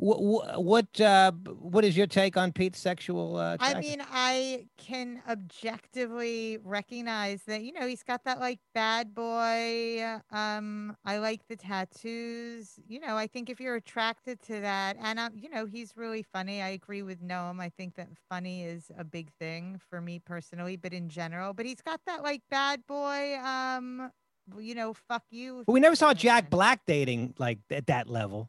what 0.00 0.62
what 0.62 1.00
uh, 1.00 1.30
what 1.32 1.84
is 1.84 1.94
your 1.94 2.06
take 2.06 2.38
on 2.38 2.52
Pete's 2.52 2.78
sexual? 2.78 3.36
Uh, 3.36 3.58
I 3.60 3.78
mean, 3.78 4.02
I 4.10 4.66
can 4.78 5.22
objectively 5.28 6.58
recognize 6.64 7.42
that, 7.46 7.62
you 7.62 7.72
know, 7.72 7.86
he's 7.86 8.02
got 8.02 8.24
that 8.24 8.40
like 8.40 8.60
bad 8.74 9.14
boy. 9.14 10.02
Um, 10.32 10.96
I 11.04 11.18
like 11.18 11.46
the 11.48 11.56
tattoos. 11.56 12.78
You 12.88 13.00
know, 13.00 13.18
I 13.18 13.26
think 13.26 13.50
if 13.50 13.60
you're 13.60 13.74
attracted 13.74 14.40
to 14.44 14.60
that, 14.62 14.96
and 15.02 15.18
um, 15.18 15.32
you 15.34 15.50
know, 15.50 15.66
he's 15.66 15.92
really 15.96 16.22
funny. 16.22 16.62
I 16.62 16.68
agree 16.68 17.02
with 17.02 17.22
Noam. 17.22 17.60
I 17.60 17.68
think 17.68 17.96
that 17.96 18.08
funny 18.30 18.64
is 18.64 18.90
a 18.96 19.04
big 19.04 19.30
thing 19.38 19.78
for 19.90 20.00
me 20.00 20.18
personally, 20.18 20.76
but 20.76 20.94
in 20.94 21.10
general. 21.10 21.52
But 21.52 21.66
he's 21.66 21.82
got 21.82 22.00
that 22.06 22.22
like 22.22 22.40
bad 22.50 22.86
boy. 22.86 23.36
Um, 23.44 24.10
you 24.58 24.74
know, 24.74 24.94
fuck 24.94 25.24
you. 25.30 25.64
But 25.66 25.74
we 25.74 25.80
never 25.80 25.94
saw. 25.94 26.14
Jack 26.14 26.48
Black 26.48 26.86
dating 26.86 27.34
like 27.36 27.58
at 27.70 27.88
that 27.88 28.08
level, 28.08 28.48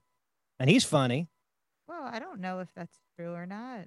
and 0.57 0.69
he's 0.69 0.85
funny. 0.85 1.27
Well, 1.91 2.09
I 2.09 2.19
don't 2.19 2.39
know 2.39 2.59
if 2.61 2.69
that's 2.73 2.97
true 3.17 3.33
or 3.33 3.45
not. 3.45 3.81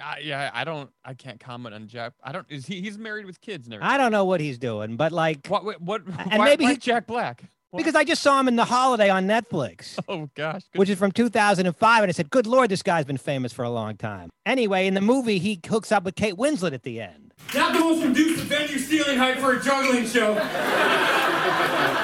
Uh, 0.00 0.14
yeah, 0.22 0.50
I 0.54 0.64
don't. 0.64 0.88
I 1.04 1.12
can't 1.12 1.38
comment 1.38 1.74
on 1.74 1.86
Jack. 1.86 2.14
I 2.24 2.32
don't. 2.32 2.46
Is 2.48 2.64
he? 2.66 2.80
He's 2.80 2.96
married 2.96 3.26
with 3.26 3.40
kids 3.42 3.66
and 3.66 3.74
everything. 3.74 3.92
I 3.92 3.98
don't 3.98 4.10
know 4.10 4.24
what 4.24 4.40
he's 4.40 4.56
doing, 4.58 4.96
but 4.96 5.12
like 5.12 5.46
What? 5.48 5.64
What? 5.66 5.82
what 5.82 6.02
And 6.06 6.38
why, 6.38 6.44
maybe 6.46 6.64
why 6.64 6.72
he- 6.72 6.78
Jack 6.78 7.06
Black. 7.06 7.44
What? 7.70 7.78
because 7.80 7.94
I 7.94 8.04
just 8.04 8.22
saw 8.22 8.40
him 8.40 8.48
in 8.48 8.56
The 8.56 8.64
Holiday 8.64 9.10
on 9.10 9.26
Netflix. 9.26 9.98
Oh 10.08 10.30
gosh. 10.34 10.62
good- 10.72 10.78
Which 10.78 10.88
is 10.88 10.98
from 10.98 11.12
2005, 11.12 12.02
and 12.02 12.08
I 12.08 12.12
said, 12.12 12.30
"Good 12.30 12.46
lord, 12.46 12.70
this 12.70 12.82
guy's 12.82 13.04
been 13.04 13.18
famous 13.18 13.52
for 13.52 13.64
a 13.64 13.70
long 13.70 13.98
time." 13.98 14.30
Anyway, 14.46 14.86
in 14.86 14.94
the 14.94 15.02
movie, 15.02 15.38
he 15.38 15.60
hooks 15.68 15.92
up 15.92 16.04
with 16.04 16.14
Kate 16.14 16.36
Winslet 16.36 16.72
at 16.72 16.84
the 16.84 17.02
end. 17.02 17.34
Not 17.54 17.74
the 17.74 17.80
most 17.80 18.02
conducive 18.02 18.46
venue 18.46 18.78
ceiling 18.78 19.18
height 19.18 19.38
for 19.40 19.52
a 19.52 19.62
juggling 19.62 20.06
show. 20.06 20.32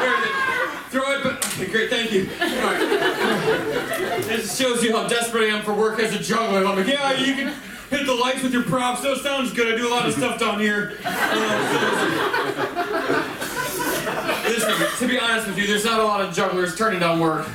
Where 0.00 0.14
is 0.20 1.24
it? 1.64 1.72
great, 1.72 1.90
thank 1.90 2.12
you. 2.12 2.28
Right. 2.38 4.22
This 4.26 4.56
shows 4.58 4.82
you 4.82 4.96
how 4.96 5.06
desperate 5.08 5.44
I 5.44 5.56
am 5.56 5.62
for 5.64 5.74
work 5.74 5.98
as 6.00 6.14
a 6.14 6.18
juggler. 6.18 6.64
I'm 6.64 6.76
like, 6.76 6.86
yeah, 6.86 7.12
you 7.18 7.34
can 7.34 7.52
hit 7.90 8.06
the 8.06 8.14
lights 8.14 8.42
with 8.42 8.52
your 8.52 8.62
props. 8.62 9.02
That 9.02 9.18
sounds 9.18 9.52
good. 9.52 9.72
I 9.72 9.76
do 9.76 9.88
a 9.88 9.90
lot 9.90 10.06
of 10.06 10.14
stuff 10.14 10.40
down 10.40 10.60
here. 10.60 10.98
Uh, 11.04 12.14
Listen, 14.46 14.74
to 14.98 15.08
be 15.08 15.18
honest 15.18 15.46
with 15.46 15.58
you, 15.58 15.66
there's 15.66 15.84
not 15.84 16.00
a 16.00 16.04
lot 16.04 16.20
of 16.20 16.34
jugglers 16.34 16.76
turning 16.76 17.00
down 17.00 17.18
work. 17.20 17.48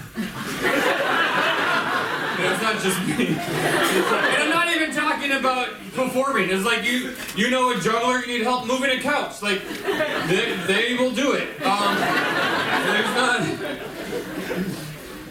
It's 2.42 2.62
not 2.62 2.82
just 2.82 3.00
me. 3.06 3.28
And 3.28 4.44
I'm 4.44 4.50
not 4.50 4.74
even 4.74 4.96
talking 4.96 5.34
about 5.34 5.70
performing. 5.94 6.50
It's 6.50 6.66
like 6.66 6.84
you 6.84 7.14
you 7.36 7.50
know 7.50 7.72
a 7.72 7.80
juggler, 7.80 8.20
you 8.20 8.28
need 8.28 8.44
help 8.44 8.66
moving 8.66 8.90
a 8.90 9.00
couch. 9.02 9.42
Like 9.42 9.62
they, 10.28 10.56
they 10.68 10.96
will 10.96 11.12
do 11.12 11.34
it. 11.34 11.62
Um, 11.64 11.96
there's 12.88 13.16
not. 13.16 13.99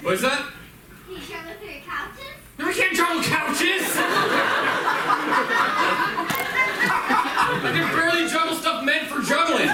What's 0.08 0.22
that? 0.22 0.40
Can 1.04 1.16
you 1.16 1.20
juggle 1.20 1.52
through 1.60 1.68
your 1.68 1.80
couches? 1.82 2.24
No, 2.58 2.66
I 2.66 2.72
can't 2.72 2.96
juggle 2.96 3.22
couches. 3.22 3.92
I 7.52 7.70
can 7.74 7.94
barely 7.94 8.26
juggle 8.26 8.56
stuff 8.56 8.84
meant 8.86 9.06
for 9.08 9.20
juggling. 9.20 9.68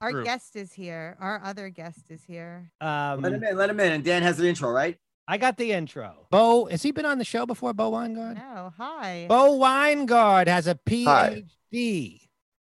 Our 0.00 0.12
True. 0.12 0.24
guest 0.24 0.54
is 0.54 0.72
here. 0.72 1.16
Our 1.18 1.42
other 1.42 1.68
guest 1.68 2.12
is 2.12 2.22
here. 2.22 2.70
Um, 2.80 3.22
Let 3.22 3.32
him 3.32 3.42
in. 3.42 3.56
Let 3.56 3.70
him 3.70 3.80
in. 3.80 3.90
And 3.90 4.04
Dan 4.04 4.22
has 4.22 4.36
the 4.36 4.48
intro, 4.48 4.70
right? 4.70 4.96
I 5.26 5.36
got 5.36 5.56
the 5.56 5.72
intro. 5.72 6.28
Bo, 6.30 6.66
has 6.66 6.84
he 6.84 6.92
been 6.92 7.06
on 7.06 7.18
the 7.18 7.24
show 7.24 7.44
before? 7.44 7.74
Bo 7.74 7.90
Winegard. 7.90 8.36
No, 8.36 8.72
hi. 8.78 9.26
Bo 9.28 9.58
Winegard 9.58 10.46
has 10.46 10.68
a 10.68 10.78
Hi. 10.88 11.42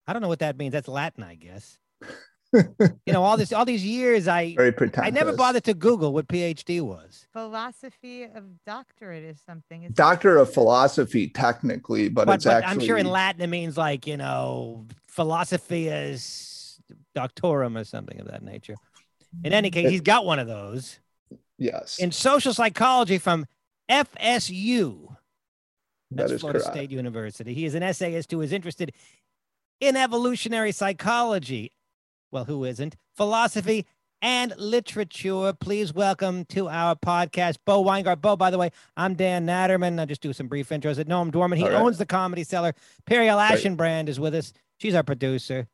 PhD. 0.06 0.10
I 0.10 0.12
don't 0.12 0.22
know 0.22 0.28
what 0.28 0.38
that 0.40 0.56
means. 0.56 0.72
That's 0.72 0.88
Latin, 0.88 1.22
I 1.22 1.34
guess. 1.34 1.78
you 2.52 3.12
know, 3.12 3.22
all 3.22 3.36
this, 3.36 3.52
all 3.52 3.64
these 3.64 3.84
years, 3.84 4.28
I 4.28 4.54
Very 4.54 4.72
pretentious. 4.72 5.06
I 5.08 5.10
never 5.10 5.32
bothered 5.36 5.64
to 5.64 5.74
Google 5.74 6.12
what 6.12 6.28
PhD 6.28 6.80
was. 6.80 7.26
Philosophy 7.32 8.22
of 8.24 8.44
doctorate 8.64 9.24
is 9.24 9.38
something. 9.44 9.82
isn't? 9.82 9.96
Doctor 9.96 10.38
of 10.38 10.52
philosophy, 10.52 11.28
technically, 11.28 12.08
but, 12.08 12.26
But, 12.26 12.36
it's 12.36 12.44
but 12.44 12.62
actually. 12.64 12.82
I'm 12.82 12.86
sure 12.86 12.96
in 12.98 13.06
Latin 13.06 13.42
it 13.42 13.48
means 13.48 13.76
like 13.76 14.06
you 14.06 14.16
know, 14.16 14.86
philosophy 15.08 15.88
is 15.88 16.78
doctorum 17.16 17.78
or 17.78 17.84
something 17.84 18.20
of 18.20 18.28
that 18.28 18.42
nature. 18.42 18.76
In 19.44 19.52
any 19.52 19.70
case, 19.70 19.86
It- 19.86 19.90
he's 19.90 20.00
got 20.00 20.24
one 20.24 20.38
of 20.38 20.46
those 20.46 21.00
Yes, 21.58 21.98
in 21.98 22.12
social 22.12 22.54
psychology 22.54 23.18
from 23.18 23.46
FSU. 23.90 25.16
that 26.12 26.28
That's 26.28 26.40
Florida 26.40 26.60
correct. 26.60 26.74
State 26.76 26.90
University. 26.90 27.52
He 27.54 27.64
is 27.64 27.74
an 27.74 27.82
essayist 27.82 28.30
who 28.30 28.40
is 28.42 28.52
interested 28.52 28.92
in 29.80 29.96
evolutionary 29.96 30.72
psychology. 30.72 31.72
Well, 32.30 32.44
who 32.44 32.64
isn't? 32.64 32.96
Philosophy 33.16 33.86
and 34.22 34.54
literature. 34.56 35.52
Please 35.58 35.92
welcome 35.92 36.44
to 36.46 36.68
our 36.68 36.96
podcast, 36.96 37.58
Bo 37.64 37.84
Winegard. 37.84 38.20
Bo, 38.20 38.36
by 38.36 38.50
the 38.50 38.58
way, 38.58 38.70
I'm 38.96 39.14
Dan 39.14 39.46
Natterman. 39.46 39.98
I'll 39.98 40.06
just 40.06 40.22
do 40.22 40.32
some 40.32 40.48
brief 40.48 40.68
intros. 40.70 40.98
At 40.98 41.08
Noam 41.08 41.30
Dworman, 41.30 41.56
he 41.56 41.64
right. 41.64 41.74
owns 41.74 41.98
the 41.98 42.06
Comedy 42.06 42.44
Cellar. 42.44 42.74
Periel. 43.08 43.38
Aschenbrand 43.38 44.08
is 44.08 44.18
with 44.18 44.34
us. 44.34 44.52
She's 44.78 44.94
our 44.94 45.02
producer, 45.02 45.66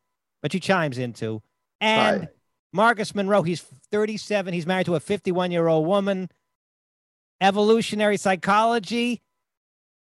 but 0.43 0.53
she 0.53 0.61
chimes 0.61 0.99
in 0.99 1.12
too. 1.12 1.43
And 1.81 2.23
Hi. 2.23 2.29
Marcus 2.73 3.15
Monroe, 3.15 3.43
he's 3.43 3.61
37. 3.91 4.55
He's 4.55 4.67
married 4.67 4.87
to 4.87 4.95
a 4.95 5.01
51 5.01 5.51
year 5.51 5.69
old 5.69 5.87
woman. 5.87 6.31
Evolutionary 7.41 8.17
psychology. 8.17 9.21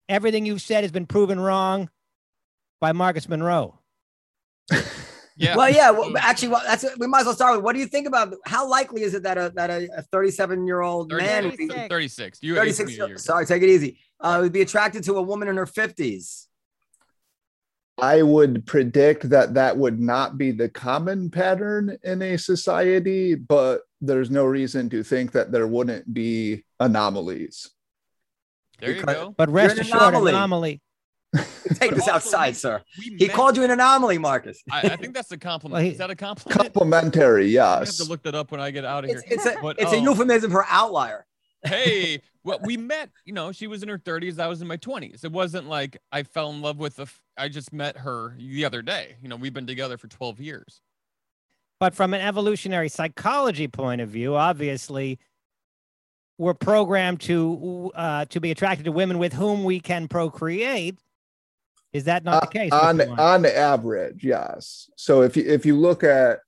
Everything 0.08 0.46
you've 0.46 0.62
said 0.62 0.84
has 0.84 0.92
been 0.92 1.06
proven 1.06 1.40
wrong 1.40 1.88
by 2.80 2.92
Marcus 2.92 3.28
Monroe. 3.28 3.78
Yeah. 5.36 5.56
Well, 5.56 5.68
yeah. 5.68 5.90
Well, 5.90 6.12
actually, 6.16 6.46
well, 6.48 6.62
that's 6.64 6.84
we 6.96 7.08
might 7.08 7.22
as 7.22 7.26
well 7.26 7.34
start 7.34 7.56
with. 7.56 7.64
What 7.64 7.72
do 7.72 7.80
you 7.80 7.86
think 7.86 8.06
about 8.06 8.34
how 8.46 8.68
likely 8.68 9.02
is 9.02 9.14
it 9.14 9.24
that 9.24 9.36
a 9.36 9.50
that 9.56 9.68
a 9.68 10.02
37 10.12 10.64
year 10.64 10.80
old 10.80 11.10
man 11.10 11.46
would 11.46 11.56
be 11.56 11.66
36. 11.66 11.88
36. 11.88 12.38
You 12.40 12.54
36? 12.54 12.96
you- 12.96 13.06
you- 13.08 13.18
Sorry, 13.18 13.44
take 13.44 13.60
it 13.60 13.68
easy. 13.68 13.98
Uh, 14.20 14.38
would 14.42 14.52
be 14.52 14.60
attracted 14.62 15.02
to 15.04 15.14
a 15.14 15.22
woman 15.22 15.48
in 15.48 15.56
her 15.56 15.66
50s. 15.66 16.46
I 17.98 18.22
would 18.22 18.64
predict 18.64 19.28
that 19.30 19.54
that 19.54 19.76
would 19.76 19.98
not 19.98 20.38
be 20.38 20.52
the 20.52 20.68
common 20.68 21.30
pattern 21.30 21.96
in 22.04 22.22
a 22.22 22.36
society, 22.38 23.34
but 23.34 23.82
there's 24.00 24.30
no 24.30 24.44
reason 24.44 24.88
to 24.90 25.02
think 25.02 25.32
that 25.32 25.50
there 25.50 25.66
wouldn't 25.66 26.14
be 26.14 26.64
anomalies. 26.78 27.70
There 28.80 28.90
you 28.90 29.00
Because- 29.00 29.14
go. 29.16 29.34
But 29.36 29.50
rest 29.50 29.76
an 29.76 29.80
assured, 29.82 30.00
anomaly. 30.02 30.30
anomaly. 30.32 30.80
Take 31.74 31.90
But 31.90 31.94
this 31.96 32.08
outside, 32.08 32.48
we- 32.50 32.54
sir. 32.54 32.82
We 32.98 33.16
He 33.18 33.26
met- 33.26 33.34
called 33.34 33.56
you 33.56 33.64
an 33.64 33.70
anomaly, 33.70 34.18
Marcus. 34.18 34.62
I, 34.70 34.80
I 34.80 34.96
think 34.96 35.14
that's 35.14 35.32
a 35.32 35.38
compliment. 35.38 35.74
Well, 35.74 35.82
he- 35.84 35.90
Is 35.90 35.98
that 35.98 36.10
a 36.10 36.16
compliment? 36.16 36.60
Complimentary, 36.60 37.46
yes. 37.48 37.66
I 37.76 37.78
have 37.86 37.96
to 37.96 38.04
look 38.04 38.22
that 38.22 38.34
up 38.34 38.50
when 38.50 38.60
I 38.60 38.70
get 38.70 38.84
out 38.84 39.04
of 39.04 39.10
here. 39.10 39.22
It's, 39.26 39.46
it's 39.46 39.46
a 39.46 39.58
But, 39.60 39.80
it's 39.80 39.92
a 39.92 39.96
oh. 39.96 40.02
euphemism 40.02 40.50
for 40.50 40.64
outlier. 40.68 41.26
hey, 41.66 42.20
well, 42.44 42.58
we 42.62 42.76
met, 42.76 43.08
you 43.24 43.32
know, 43.32 43.50
she 43.50 43.66
was 43.66 43.82
in 43.82 43.88
her 43.88 43.98
30s. 43.98 44.38
I 44.38 44.46
was 44.48 44.60
in 44.60 44.68
my 44.68 44.76
20s. 44.76 45.24
It 45.24 45.32
wasn't 45.32 45.66
like 45.66 45.96
I 46.12 46.22
fell 46.22 46.50
in 46.50 46.60
love 46.60 46.76
with 46.78 46.96
the, 46.96 47.04
f- 47.04 47.20
I 47.38 47.48
just 47.48 47.72
met 47.72 47.96
her 47.96 48.34
the 48.38 48.64
other 48.66 48.82
day. 48.82 49.16
You 49.22 49.28
know, 49.28 49.36
we've 49.36 49.54
been 49.54 49.66
together 49.66 49.96
for 49.96 50.06
12 50.08 50.40
years. 50.40 50.82
But 51.80 51.94
from 51.94 52.12
an 52.14 52.20
evolutionary 52.20 52.88
psychology 52.90 53.66
point 53.66 54.00
of 54.02 54.10
view, 54.10 54.36
obviously, 54.36 55.18
we're 56.38 56.54
programmed 56.54 57.20
to 57.22 57.90
uh, 57.94 58.24
to 58.26 58.40
be 58.40 58.50
attracted 58.50 58.84
to 58.84 58.92
women 58.92 59.18
with 59.18 59.32
whom 59.32 59.64
we 59.64 59.80
can 59.80 60.08
procreate. 60.08 60.98
Is 61.94 62.04
that 62.04 62.24
not 62.24 62.34
Uh, 62.34 62.40
the 62.40 62.46
case? 62.58 62.72
on 62.72 63.00
on 63.18 63.46
average, 63.46 64.24
yes. 64.24 64.90
So 64.96 65.22
if 65.22 65.36
you 65.36 65.44
if 65.44 65.64
you 65.64 65.78
look 65.78 66.02
at 66.02 66.40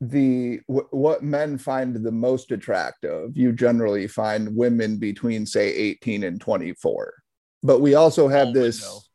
the 0.00 0.60
wh- 0.66 0.92
what 0.92 1.22
men 1.22 1.58
find 1.58 1.94
the 1.94 2.10
most 2.10 2.50
attractive, 2.50 3.36
you 3.36 3.52
generally 3.52 4.06
find 4.08 4.56
women 4.56 4.96
between 4.96 5.46
say 5.46 5.72
18 5.72 6.24
and 6.24 6.40
24. 6.40 7.14
But 7.62 7.80
we 7.80 7.94
also 7.94 8.26
have 8.28 8.52
this 8.54 9.08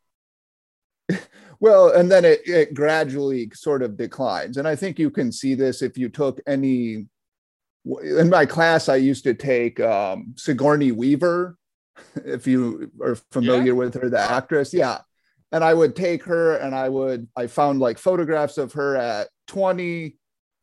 well, 1.60 1.90
and 1.90 2.12
then 2.12 2.24
it, 2.26 2.42
it 2.48 2.74
gradually 2.74 3.50
sort 3.54 3.82
of 3.84 3.98
declines. 3.98 4.58
And 4.58 4.68
I 4.68 4.76
think 4.76 5.00
you 5.00 5.10
can 5.10 5.32
see 5.32 5.56
this 5.56 5.82
if 5.82 5.98
you 5.98 6.10
took 6.10 6.40
any 6.48 7.08
in 8.04 8.30
my 8.30 8.46
class, 8.46 8.88
I 8.90 8.98
used 8.98 9.24
to 9.24 9.34
take 9.34 9.80
um, 9.80 10.36
Sigourney 10.38 10.92
Weaver, 10.92 11.58
if 12.26 12.48
you 12.48 12.92
are 13.02 13.16
familiar 13.32 13.76
with 13.76 13.94
her, 13.96 14.10
the 14.10 14.20
actress. 14.20 14.74
Yeah. 14.74 15.00
And 15.52 15.64
I 15.64 15.74
would 15.74 15.96
take 15.96 16.24
her 16.24 16.56
and 16.56 16.74
I 16.74 16.90
would, 16.90 17.28
I 17.36 17.48
found 17.48 17.80
like 17.80 17.98
photographs 17.98 18.58
of 18.58 18.74
her 18.74 18.96
at 18.96 19.28
20, 19.48 20.16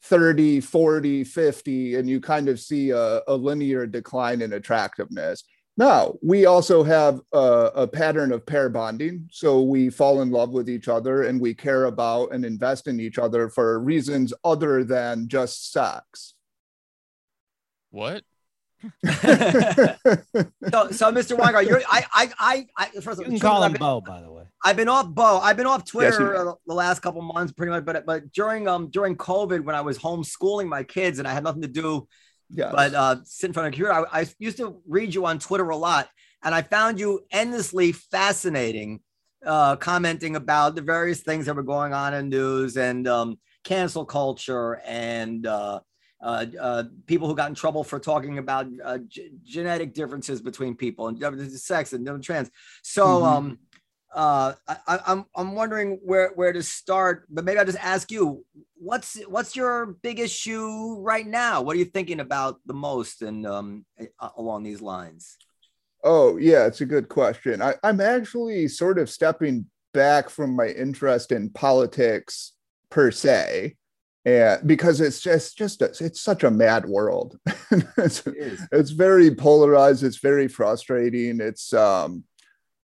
30, 0.02 0.60
40, 0.60 1.24
50, 1.24 1.94
and 1.96 2.08
you 2.08 2.20
kind 2.20 2.48
of 2.48 2.58
see 2.60 2.90
a, 2.90 3.20
a 3.26 3.34
linear 3.34 3.86
decline 3.86 4.40
in 4.40 4.54
attractiveness. 4.54 5.44
Now, 5.76 6.14
we 6.22 6.46
also 6.46 6.82
have 6.82 7.20
a, 7.32 7.70
a 7.76 7.86
pattern 7.86 8.32
of 8.32 8.44
pair 8.44 8.68
bonding. 8.68 9.28
So 9.30 9.62
we 9.62 9.90
fall 9.90 10.22
in 10.22 10.30
love 10.30 10.50
with 10.50 10.68
each 10.68 10.88
other 10.88 11.22
and 11.22 11.40
we 11.40 11.54
care 11.54 11.84
about 11.84 12.32
and 12.32 12.44
invest 12.44 12.88
in 12.88 12.98
each 12.98 13.16
other 13.16 13.48
for 13.48 13.78
reasons 13.78 14.34
other 14.42 14.82
than 14.82 15.28
just 15.28 15.70
sex. 15.70 16.34
What? 17.90 18.24
So, 20.70 20.90
so 20.90 21.10
Mr. 21.12 21.36
Winegard, 21.36 21.66
you're 21.66 21.80
I 21.88 22.04
I 22.12 22.30
I, 22.38 22.66
I 22.76 23.00
first 23.00 23.20
you 23.20 23.24
of 23.26 23.32
can 23.32 23.34
all, 23.34 23.38
call 23.40 23.62
I've 23.62 23.68
him 23.68 23.72
been, 23.72 23.80
Bo, 23.80 24.00
by 24.00 24.20
the 24.20 24.30
way. 24.30 24.44
I've 24.64 24.76
been 24.76 24.88
off 24.88 25.08
Bo. 25.08 25.38
I've 25.38 25.56
been 25.56 25.66
off 25.66 25.84
Twitter 25.84 26.32
you 26.32 26.36
have. 26.38 26.46
uh, 26.48 26.54
the 26.66 26.74
last 26.74 27.00
couple 27.00 27.22
months, 27.22 27.52
pretty 27.52 27.70
much. 27.70 27.84
But 27.84 28.06
but 28.06 28.30
during 28.32 28.68
um 28.68 28.90
during 28.90 29.16
COVID, 29.16 29.64
when 29.64 29.74
I 29.74 29.80
was 29.80 29.98
homeschooling 29.98 30.68
my 30.68 30.82
kids 30.82 31.18
and 31.18 31.26
I 31.26 31.32
had 31.32 31.42
nothing 31.44 31.62
to 31.62 31.68
do 31.68 32.06
yes. 32.50 32.72
but 32.74 32.94
uh, 32.94 33.16
sit 33.24 33.48
in 33.48 33.52
front 33.52 33.66
of 33.68 33.72
a 33.72 33.76
computer. 33.76 33.92
I, 33.92 34.20
I 34.20 34.26
used 34.38 34.56
to 34.58 34.80
read 34.86 35.14
you 35.14 35.26
on 35.26 35.38
Twitter 35.38 35.68
a 35.68 35.76
lot, 35.76 36.08
and 36.42 36.54
I 36.54 36.62
found 36.62 37.00
you 37.00 37.20
endlessly 37.30 37.92
fascinating, 37.92 39.00
uh, 39.44 39.76
commenting 39.76 40.36
about 40.36 40.74
the 40.74 40.82
various 40.82 41.20
things 41.20 41.46
that 41.46 41.56
were 41.56 41.62
going 41.62 41.92
on 41.92 42.14
in 42.14 42.28
news 42.28 42.76
and 42.76 43.06
um, 43.06 43.38
cancel 43.64 44.04
culture 44.04 44.80
and 44.86 45.46
uh, 45.46 45.80
uh, 46.20 46.46
uh, 46.60 46.84
people 47.06 47.28
who 47.28 47.34
got 47.34 47.48
in 47.48 47.54
trouble 47.54 47.84
for 47.84 47.98
talking 48.00 48.38
about 48.38 48.66
uh, 48.84 48.98
g- 48.98 49.30
genetic 49.44 49.94
differences 49.94 50.40
between 50.40 50.74
people 50.74 51.08
and 51.08 51.18
different 51.18 51.50
sex 51.52 51.92
and 51.92 52.04
different 52.04 52.24
trans. 52.24 52.50
So. 52.82 53.22
Mhm. 53.22 53.26
Um, 53.26 53.58
uh, 54.14 54.54
I, 54.66 54.76
I- 54.86 55.00
I'm 55.06 55.26
I'm 55.36 55.54
wondering 55.54 56.00
where 56.02 56.30
where 56.34 56.50
to 56.50 56.62
start, 56.62 57.26
but 57.28 57.44
maybe 57.44 57.58
I'll 57.58 57.66
just 57.66 57.76
ask 57.78 58.10
you, 58.10 58.42
what's 58.74 59.20
what's 59.28 59.54
your 59.54 59.98
big 60.02 60.18
issue 60.18 60.96
right 61.00 61.26
now? 61.26 61.60
What 61.60 61.76
are 61.76 61.78
you 61.78 61.84
thinking 61.84 62.20
about 62.20 62.56
the 62.64 62.72
most, 62.72 63.20
and 63.20 63.46
um, 63.46 63.84
along 64.34 64.62
these 64.62 64.80
lines? 64.80 65.36
Oh, 66.02 66.38
yeah, 66.38 66.64
it's 66.66 66.80
a 66.80 66.86
good 66.86 67.10
question. 67.10 67.60
I, 67.60 67.74
I'm 67.82 68.00
actually 68.00 68.68
sort 68.68 68.98
of 68.98 69.10
stepping 69.10 69.66
back 69.92 70.30
from 70.30 70.56
my 70.56 70.68
interest 70.68 71.30
in 71.30 71.50
politics 71.50 72.54
per 72.88 73.10
se, 73.10 73.76
and 74.28 74.66
because 74.66 75.00
it's 75.00 75.20
just 75.20 75.56
just 75.56 75.82
a, 75.82 75.86
it's 76.00 76.20
such 76.20 76.44
a 76.44 76.50
mad 76.50 76.86
world. 76.86 77.38
it's, 77.96 78.26
It 78.26 78.58
it's 78.72 78.90
very 78.90 79.34
polarized. 79.34 80.02
It's 80.04 80.18
very 80.18 80.48
frustrating. 80.48 81.40
It's 81.40 81.72
um, 81.72 82.24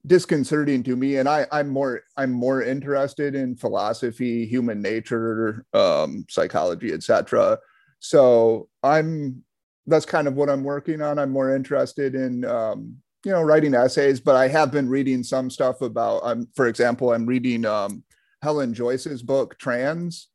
disconcerting 0.06 0.82
to 0.82 0.96
me 0.96 1.16
and 1.16 1.28
i 1.28 1.46
i'm 1.52 1.68
more 1.68 2.00
i'm 2.16 2.32
more 2.32 2.62
interested 2.62 3.34
in 3.34 3.54
philosophy 3.54 4.46
human 4.46 4.80
nature 4.80 5.66
um 5.74 6.24
psychology 6.30 6.90
etc 6.90 7.58
so 7.98 8.66
i'm 8.82 9.44
that's 9.86 10.06
kind 10.06 10.26
of 10.26 10.34
what 10.36 10.48
i'm 10.48 10.64
working 10.64 11.02
on 11.02 11.18
i'm 11.18 11.30
more 11.30 11.54
interested 11.54 12.14
in 12.14 12.46
um 12.46 12.96
you 13.26 13.30
know 13.30 13.42
writing 13.42 13.74
essays 13.74 14.20
but 14.20 14.36
i 14.36 14.48
have 14.48 14.72
been 14.72 14.88
reading 14.88 15.22
some 15.22 15.50
stuff 15.50 15.82
about 15.82 16.20
um 16.24 16.48
for 16.54 16.66
example 16.66 17.12
i'm 17.12 17.26
reading 17.26 17.66
um 17.66 18.02
helen 18.42 18.72
joyce's 18.72 19.22
book 19.22 19.58
trans 19.58 20.29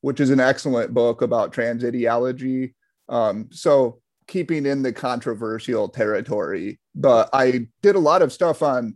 which 0.00 0.20
is 0.20 0.30
an 0.30 0.40
excellent 0.40 0.92
book 0.94 1.22
about 1.22 1.52
trans 1.52 1.84
ideology 1.84 2.74
um 3.08 3.48
so 3.50 4.00
keeping 4.26 4.64
in 4.66 4.82
the 4.82 4.92
controversial 4.92 5.88
territory 5.88 6.78
but 6.94 7.28
i 7.32 7.66
did 7.82 7.96
a 7.96 7.98
lot 7.98 8.22
of 8.22 8.32
stuff 8.32 8.62
on 8.62 8.94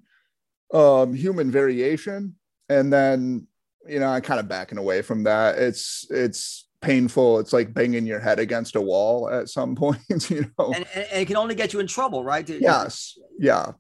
um, 0.73 1.15
human 1.15 1.51
variation, 1.53 2.35
and 2.69 2.93
then 2.93 3.47
you 3.87 4.01
know 4.01 4.09
I'm 4.09 4.23
kind 4.23 4.41
of 4.41 4.49
backing 4.49 4.79
away 4.79 5.03
from 5.03 5.23
that. 5.25 5.57
It's 5.57 6.05
it's 6.11 6.67
painful. 6.81 7.39
It's 7.39 7.53
like 7.53 7.73
banging 7.73 8.07
your 8.07 8.19
head 8.19 8.41
against 8.41 8.75
a 8.75 8.81
wall 8.81 9.31
at 9.31 9.49
some 9.49 9.77
point. 9.85 10.01
You 10.31 10.51
know, 10.59 10.73
and, 10.75 10.85
and, 10.95 11.07
and 11.13 11.23
it 11.23 11.27
can 11.27 11.37
only 11.37 11.55
get 11.55 11.73
you 11.73 11.79
in 11.79 11.87
trouble, 11.87 12.25
right? 12.25 12.49
Yes. 12.49 13.17
Yeah. 13.39 13.73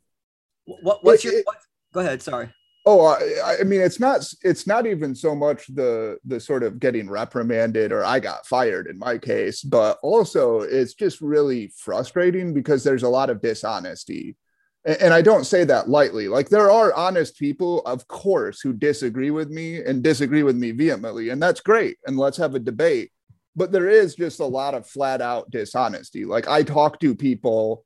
What, 0.67 1.03
what's 1.05 1.25
It- 1.25 1.33
your? 1.33 1.43
What, 1.43 1.57
go 1.93 2.01
ahead. 2.01 2.23
Sorry. 2.23 2.53
Oh, 2.87 3.07
I, 3.07 3.61
I 3.61 3.65
mean, 3.65 3.81
it's 3.81 3.99
not. 3.99 4.27
It's 4.43 4.67
not 4.67 4.87
even 4.87 5.15
so 5.15 5.35
much 5.35 5.67
the 5.69 6.19
the 6.27 6.39
sort 6.39 6.63
of 6.63 6.79
getting 6.79 7.09
reprimanded 7.09 7.93
or 7.93 8.05
I 8.05 8.21
got 8.21 8.47
fired 8.47 8.89
in 8.89 8.99
my 8.99 9.17
case, 9.17 9.63
but 9.63 9.99
also 10.03 10.61
it's 10.61 10.93
just 10.93 11.23
really 11.23 11.73
frustrating 11.79 12.53
because 12.53 12.85
there's 12.85 13.03
a 13.03 13.09
lot 13.09 13.31
of 13.31 13.41
dishonesty, 13.41 14.37
and, 14.85 15.01
and 15.01 15.15
I 15.15 15.23
don't 15.23 15.45
say 15.47 15.65
that 15.65 15.89
lightly. 15.89 16.29
Like 16.29 16.51
there 16.51 16.71
are 16.71 16.93
honest 16.93 17.39
people, 17.39 17.81
of 17.87 18.07
course, 18.07 18.61
who 18.61 18.75
disagree 18.75 19.31
with 19.31 19.49
me 19.49 19.83
and 19.83 20.03
disagree 20.03 20.43
with 20.43 20.57
me 20.57 20.73
vehemently, 20.73 21.31
and 21.31 21.43
that's 21.43 21.61
great. 21.63 21.97
And 22.07 22.19
let's 22.19 22.37
have 22.37 22.55
a 22.55 22.59
debate. 22.59 23.11
But 23.57 23.73
there 23.73 23.89
is 23.89 24.15
just 24.15 24.41
a 24.41 24.45
lot 24.45 24.75
of 24.75 24.87
flat 24.87 25.23
out 25.23 25.51
dishonesty. 25.51 26.27
Like 26.27 26.49
I 26.49 26.63
talk 26.63 27.01
to 27.01 27.15
people 27.15 27.85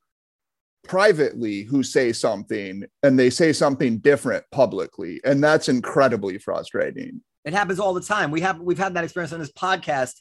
privately 0.88 1.62
who 1.62 1.82
say 1.82 2.12
something 2.12 2.84
and 3.02 3.18
they 3.18 3.30
say 3.30 3.52
something 3.52 3.98
different 3.98 4.44
publicly 4.50 5.20
and 5.24 5.42
that's 5.44 5.68
incredibly 5.68 6.38
frustrating 6.38 7.20
It 7.44 7.52
happens 7.54 7.78
all 7.78 7.94
the 7.94 8.00
time. 8.00 8.30
We 8.30 8.40
have 8.40 8.58
we've 8.60 8.78
had 8.78 8.94
that 8.94 9.04
experience 9.04 9.32
on 9.32 9.38
this 9.40 9.52
podcast 9.52 10.14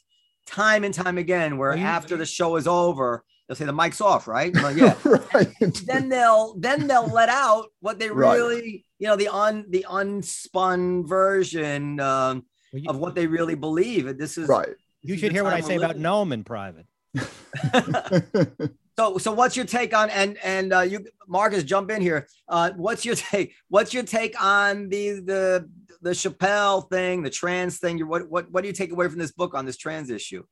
time 0.46 0.84
and 0.84 0.94
time 0.94 1.18
again, 1.18 1.58
where 1.58 1.72
Are 1.72 1.76
you- 1.76 1.84
after 1.84 2.16
the 2.16 2.24
show 2.26 2.56
is 2.56 2.66
over, 2.66 3.24
they'll 3.46 3.56
say 3.56 3.64
the 3.66 3.72
mic's 3.72 4.00
off, 4.00 4.26
right? 4.28 4.54
Like, 4.54 4.76
yeah. 4.82 4.94
right 5.34 5.48
then 5.86 6.08
they'll 6.08 6.54
then 6.58 6.86
they'll 6.86 7.08
let 7.20 7.28
out 7.28 7.66
what 7.80 7.98
they 7.98 8.08
Right. 8.10 8.34
really, 8.36 8.84
you 8.98 9.06
know, 9.08 9.16
the 9.16 9.28
un 9.28 9.64
the 9.68 9.84
unspun 9.88 11.06
version 11.08 11.98
um, 12.00 12.44
Well, 12.72 12.82
you, 12.82 12.90
of 12.90 12.96
what 12.98 13.14
they 13.14 13.26
really 13.26 13.54
believe. 13.56 14.06
And 14.06 14.18
this 14.18 14.38
is 14.38 14.48
right 14.48 14.68
you 15.02 15.14
this 15.14 15.16
is 15.16 15.20
should 15.20 15.32
hear 15.32 15.44
what 15.44 15.52
I 15.54 15.60
say 15.60 15.76
we're 15.78 15.84
about 15.84 15.96
Noam 15.96 16.32
in 16.32 16.44
private. 16.44 16.86
So, 18.98 19.16
so 19.16 19.30
what's 19.30 19.56
your 19.56 19.64
take 19.64 19.94
on 19.96 20.10
and 20.10 20.36
and 20.42 20.72
uh, 20.72 20.80
you, 20.80 21.06
Marcus, 21.28 21.62
jump 21.62 21.88
in 21.92 22.02
here. 22.02 22.26
Uh, 22.48 22.72
what's 22.74 23.04
your 23.04 23.14
take? 23.30 23.54
What's 23.68 23.94
your 23.94 24.02
take 24.02 24.34
on 24.42 24.88
the 24.88 25.20
the 25.20 25.70
the 26.02 26.10
Chappelle 26.10 26.90
thing, 26.90 27.22
the 27.22 27.30
trans 27.30 27.78
thing? 27.78 28.00
What 28.00 28.28
what 28.28 28.50
what 28.50 28.62
do 28.62 28.66
you 28.66 28.74
take 28.74 28.90
away 28.90 29.06
from 29.06 29.20
this 29.20 29.30
book 29.30 29.54
on 29.54 29.66
this 29.66 29.76
trans 29.76 30.10
issue? 30.10 30.42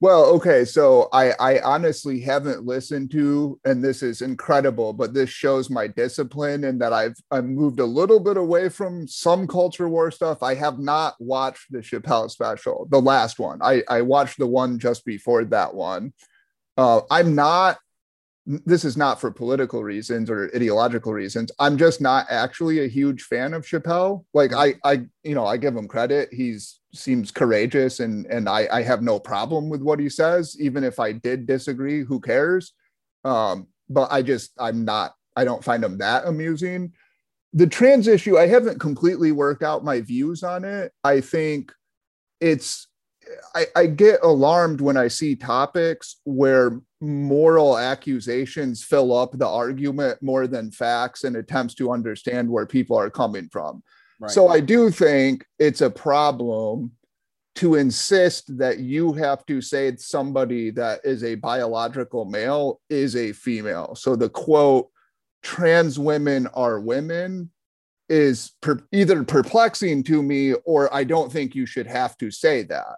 well 0.00 0.24
okay 0.24 0.64
so 0.64 1.08
i 1.12 1.30
i 1.38 1.60
honestly 1.60 2.18
haven't 2.18 2.66
listened 2.66 3.12
to 3.12 3.60
and 3.64 3.82
this 3.82 4.02
is 4.02 4.22
incredible 4.22 4.92
but 4.92 5.14
this 5.14 5.30
shows 5.30 5.70
my 5.70 5.86
discipline 5.86 6.64
and 6.64 6.80
that 6.80 6.92
i've 6.92 7.14
i've 7.30 7.44
moved 7.44 7.78
a 7.78 7.84
little 7.84 8.18
bit 8.18 8.36
away 8.36 8.68
from 8.68 9.06
some 9.06 9.46
culture 9.46 9.88
war 9.88 10.10
stuff 10.10 10.42
i 10.42 10.52
have 10.52 10.80
not 10.80 11.14
watched 11.20 11.70
the 11.70 11.78
chappelle 11.78 12.28
special 12.28 12.88
the 12.90 13.00
last 13.00 13.38
one 13.38 13.60
i 13.62 13.84
i 13.88 14.02
watched 14.02 14.36
the 14.36 14.46
one 14.46 14.80
just 14.80 15.04
before 15.04 15.44
that 15.44 15.72
one 15.72 16.12
uh 16.76 17.00
i'm 17.08 17.36
not 17.36 17.78
this 18.46 18.84
is 18.84 18.96
not 18.96 19.20
for 19.20 19.30
political 19.30 19.82
reasons 19.82 20.28
or 20.28 20.50
ideological 20.54 21.12
reasons. 21.12 21.50
I'm 21.58 21.78
just 21.78 22.00
not 22.00 22.26
actually 22.28 22.84
a 22.84 22.88
huge 22.88 23.22
fan 23.22 23.54
of 23.54 23.64
Chappelle. 23.64 24.24
Like 24.34 24.52
I, 24.52 24.74
I, 24.84 25.06
you 25.22 25.34
know, 25.34 25.46
I 25.46 25.56
give 25.56 25.74
him 25.74 25.88
credit. 25.88 26.28
He's 26.32 26.80
seems 26.92 27.30
courageous 27.30 28.00
and 28.00 28.26
and 28.26 28.48
I, 28.48 28.68
I 28.70 28.82
have 28.82 29.02
no 29.02 29.18
problem 29.18 29.68
with 29.68 29.82
what 29.82 29.98
he 29.98 30.08
says. 30.08 30.56
Even 30.60 30.84
if 30.84 31.00
I 31.00 31.12
did 31.12 31.46
disagree, 31.46 32.04
who 32.04 32.20
cares? 32.20 32.72
Um, 33.24 33.68
but 33.88 34.12
I 34.12 34.22
just 34.22 34.52
I'm 34.58 34.84
not. 34.84 35.14
I 35.36 35.44
don't 35.44 35.64
find 35.64 35.82
him 35.82 35.98
that 35.98 36.26
amusing. 36.26 36.92
The 37.54 37.66
trans 37.66 38.08
issue, 38.08 38.36
I 38.36 38.46
haven't 38.46 38.78
completely 38.80 39.32
worked 39.32 39.62
out 39.62 39.84
my 39.84 40.00
views 40.00 40.42
on 40.42 40.64
it. 40.64 40.92
I 41.02 41.20
think 41.20 41.72
it's 42.40 42.88
I, 43.54 43.66
I 43.76 43.86
get 43.86 44.22
alarmed 44.22 44.80
when 44.80 44.96
I 44.96 45.08
see 45.08 45.36
topics 45.36 46.16
where 46.24 46.80
moral 47.00 47.78
accusations 47.78 48.82
fill 48.82 49.16
up 49.16 49.38
the 49.38 49.46
argument 49.46 50.22
more 50.22 50.46
than 50.46 50.70
facts 50.70 51.24
and 51.24 51.36
attempts 51.36 51.74
to 51.74 51.92
understand 51.92 52.48
where 52.48 52.66
people 52.66 52.98
are 52.98 53.10
coming 53.10 53.48
from. 53.50 53.82
So 54.28 54.48
I 54.48 54.60
do 54.60 54.90
think 54.90 55.44
it's 55.58 55.82
a 55.82 55.90
problem 55.90 56.92
to 57.56 57.74
insist 57.74 58.56
that 58.58 58.78
you 58.78 59.12
have 59.12 59.44
to 59.46 59.60
say 59.60 59.94
somebody 59.96 60.70
that 60.70 61.00
is 61.04 61.22
a 61.22 61.34
biological 61.34 62.24
male 62.24 62.80
is 62.88 63.16
a 63.16 63.32
female. 63.32 63.94
So 63.94 64.16
the 64.16 64.30
quote, 64.30 64.88
trans 65.42 65.98
women 65.98 66.46
are 66.54 66.80
women, 66.80 67.50
is 68.08 68.52
per- 68.60 68.86
either 68.92 69.24
perplexing 69.24 70.02
to 70.04 70.22
me 70.22 70.52
or 70.64 70.92
I 70.94 71.04
don't 71.04 71.32
think 71.32 71.54
you 71.54 71.66
should 71.66 71.86
have 71.86 72.16
to 72.18 72.30
say 72.30 72.62
that. 72.64 72.96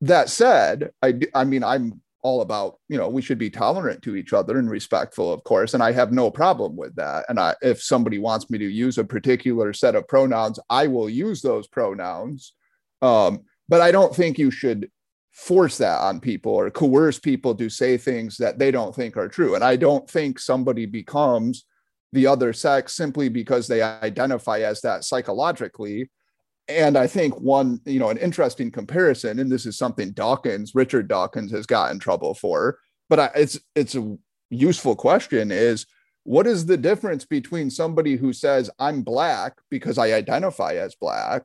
That 0.00 0.28
said, 0.28 0.90
I 1.02 1.20
I 1.34 1.44
mean, 1.44 1.64
I'm 1.64 2.00
all 2.22 2.40
about, 2.40 2.80
you 2.88 2.98
know, 2.98 3.08
we 3.08 3.22
should 3.22 3.38
be 3.38 3.48
tolerant 3.48 4.02
to 4.02 4.16
each 4.16 4.32
other 4.32 4.58
and 4.58 4.68
respectful, 4.68 5.32
of 5.32 5.44
course. 5.44 5.74
And 5.74 5.82
I 5.82 5.92
have 5.92 6.10
no 6.10 6.28
problem 6.28 6.74
with 6.74 6.96
that. 6.96 7.24
And 7.28 7.38
I, 7.38 7.54
if 7.62 7.80
somebody 7.80 8.18
wants 8.18 8.50
me 8.50 8.58
to 8.58 8.64
use 8.68 8.98
a 8.98 9.04
particular 9.04 9.72
set 9.72 9.94
of 9.94 10.08
pronouns, 10.08 10.58
I 10.68 10.88
will 10.88 11.08
use 11.08 11.40
those 11.40 11.68
pronouns. 11.68 12.52
Um, 13.00 13.42
but 13.68 13.80
I 13.80 13.92
don't 13.92 14.14
think 14.14 14.38
you 14.38 14.50
should 14.50 14.90
force 15.32 15.78
that 15.78 16.00
on 16.00 16.18
people 16.18 16.52
or 16.52 16.68
coerce 16.70 17.20
people 17.20 17.54
to 17.54 17.68
say 17.68 17.96
things 17.96 18.38
that 18.38 18.58
they 18.58 18.72
don't 18.72 18.94
think 18.94 19.16
are 19.16 19.28
true. 19.28 19.54
And 19.54 19.62
I 19.62 19.76
don't 19.76 20.10
think 20.10 20.40
somebody 20.40 20.86
becomes 20.86 21.64
the 22.12 22.26
other 22.26 22.52
sex 22.52 22.94
simply 22.94 23.28
because 23.28 23.68
they 23.68 23.82
identify 23.82 24.60
as 24.60 24.80
that 24.80 25.04
psychologically. 25.04 26.10
And 26.68 26.98
I 26.98 27.06
think 27.06 27.40
one, 27.40 27.80
you 27.84 28.00
know, 28.00 28.10
an 28.10 28.18
interesting 28.18 28.70
comparison, 28.70 29.38
and 29.38 29.50
this 29.50 29.66
is 29.66 29.78
something 29.78 30.10
Dawkins, 30.12 30.74
Richard 30.74 31.06
Dawkins, 31.06 31.52
has 31.52 31.64
got 31.66 31.92
in 31.92 31.98
trouble 31.98 32.34
for, 32.34 32.78
but 33.08 33.20
I, 33.20 33.30
it's 33.36 33.58
it's 33.74 33.94
a 33.94 34.16
useful 34.50 34.96
question: 34.96 35.52
is 35.52 35.86
what 36.24 36.46
is 36.46 36.66
the 36.66 36.76
difference 36.76 37.24
between 37.24 37.70
somebody 37.70 38.16
who 38.16 38.32
says 38.32 38.68
I'm 38.80 39.02
black 39.02 39.54
because 39.70 39.96
I 39.96 40.12
identify 40.12 40.74
as 40.74 40.96
black, 40.96 41.44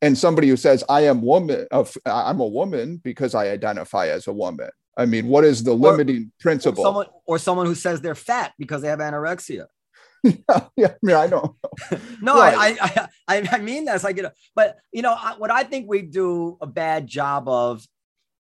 and 0.00 0.16
somebody 0.16 0.48
who 0.48 0.56
says 0.56 0.84
I 0.88 1.02
am 1.02 1.22
woman, 1.22 1.66
of 1.72 1.96
I'm 2.06 2.40
a 2.40 2.46
woman 2.46 3.00
because 3.02 3.34
I 3.34 3.48
identify 3.48 4.08
as 4.08 4.28
a 4.28 4.32
woman? 4.32 4.70
I 4.96 5.06
mean, 5.06 5.26
what 5.26 5.44
is 5.44 5.64
the 5.64 5.72
limiting 5.72 6.26
Or 6.26 6.40
principle? 6.40 6.84
someone 6.84 7.06
or 7.26 7.38
someone 7.38 7.66
who 7.66 7.74
says 7.74 8.00
they're 8.00 8.14
fat 8.14 8.52
because 8.58 8.82
they 8.82 8.88
have 8.88 9.00
anorexia. 9.00 9.66
yeah, 10.46 10.68
yeah, 10.76 10.88
I 10.88 10.96
mean, 11.02 11.16
I 11.24 11.26
don't. 11.26 11.54
No, 12.20 12.36
Right. 12.38 12.76
I, 12.80 13.08
I 13.28 13.36
I 13.36 13.48
I 13.52 13.58
mean 13.58 13.84
that's 13.84 14.04
like 14.04 14.16
you 14.16 14.22
know, 14.24 14.30
but 14.54 14.78
you 14.92 15.02
know 15.02 15.12
I, 15.12 15.34
what 15.38 15.50
I 15.50 15.64
think 15.64 15.88
we 15.88 16.02
do 16.02 16.58
a 16.60 16.66
bad 16.66 17.06
job 17.06 17.48
of 17.48 17.86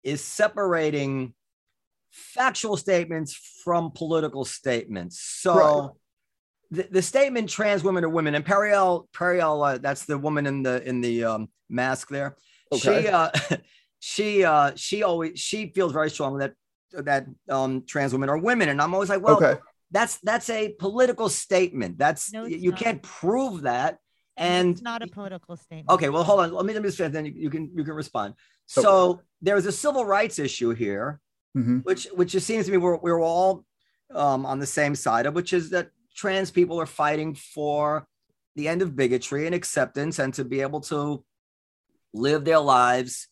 is 0.03 0.23
separating 0.23 1.33
factual 2.09 2.77
statements 2.77 3.33
from 3.63 3.91
political 3.91 4.45
statements. 4.45 5.19
So 5.19 5.55
Right. 5.55 5.89
the, 6.71 6.87
the 6.91 7.01
statement 7.01 7.49
"trans 7.49 7.83
women 7.83 8.03
are 8.03 8.09
women" 8.09 8.35
and 8.35 8.45
Periel 8.45 9.07
Periel 9.13 9.75
uh, 9.75 9.77
that's 9.77 10.05
the 10.05 10.17
woman 10.17 10.45
in 10.45 10.63
the 10.63 10.87
in 10.87 11.01
the 11.01 11.23
um, 11.23 11.49
mask 11.69 12.09
there. 12.09 12.35
Okay. 12.71 13.03
She 13.03 13.07
uh, 13.07 13.29
she 13.99 14.43
uh, 14.43 14.71
she 14.75 15.03
always 15.03 15.39
she 15.39 15.71
feels 15.73 15.93
very 15.93 16.09
strongly 16.09 16.39
that 16.47 16.53
that 17.05 17.25
um, 17.49 17.83
trans 17.87 18.13
women 18.13 18.29
are 18.29 18.37
women, 18.37 18.69
and 18.69 18.81
I'm 18.81 18.93
always 18.93 19.09
like, 19.09 19.21
well, 19.21 19.37
okay. 19.37 19.59
That's 19.91 20.17
that's 20.23 20.49
a 20.49 20.69
political 20.79 21.29
statement. 21.29 21.97
That's 21.97 22.31
No, 22.33 22.45
you 22.45 22.71
not. 22.71 22.79
can't 22.79 23.01
prove 23.03 23.61
that. 23.63 23.97
And 24.37 24.53
And 24.67 24.69
it's 24.71 24.81
not 24.81 25.01
a 25.03 25.07
political 25.07 25.57
statement. 25.57 25.89
okay, 25.89 26.09
well, 26.09 26.23
hold 26.23 26.39
on. 26.39 26.53
Let 26.53 26.65
me 26.65 26.73
let 26.73 26.81
me 26.81 26.87
just 26.87 26.97
finish, 26.97 27.13
then 27.13 27.25
you, 27.25 27.33
you 27.35 27.49
can 27.49 27.69
you 27.75 27.83
can 27.83 27.93
respond. 27.93 28.35
So 28.65 29.21
there 29.41 29.57
is 29.57 29.65
a 29.65 29.71
civil 29.71 30.05
rights 30.05 30.39
issue 30.39 30.69
here, 30.71 31.19
Mhm. 31.57 31.83
which 31.83 32.07
which 32.13 32.33
it 32.35 32.41
seems 32.41 32.65
to 32.65 32.71
me 32.71 32.77
we're 32.77 32.97
we're 32.97 33.21
all 33.21 33.65
um, 34.13 34.45
on 34.45 34.59
the 34.59 34.65
same 34.65 34.95
side 34.95 35.25
of, 35.25 35.33
which 35.35 35.51
is 35.53 35.69
that 35.71 35.89
trans 36.15 36.51
people 36.51 36.79
are 36.79 36.85
fighting 36.85 37.35
for 37.35 38.07
the 38.55 38.67
end 38.67 38.81
of 38.81 38.95
bigotry 38.95 39.45
and 39.45 39.55
acceptance, 39.55 40.19
and 40.19 40.33
to 40.35 40.43
be 40.45 40.61
able 40.61 40.81
to 40.81 41.23
live 42.13 42.43
their 42.45 42.59
lives 42.59 43.27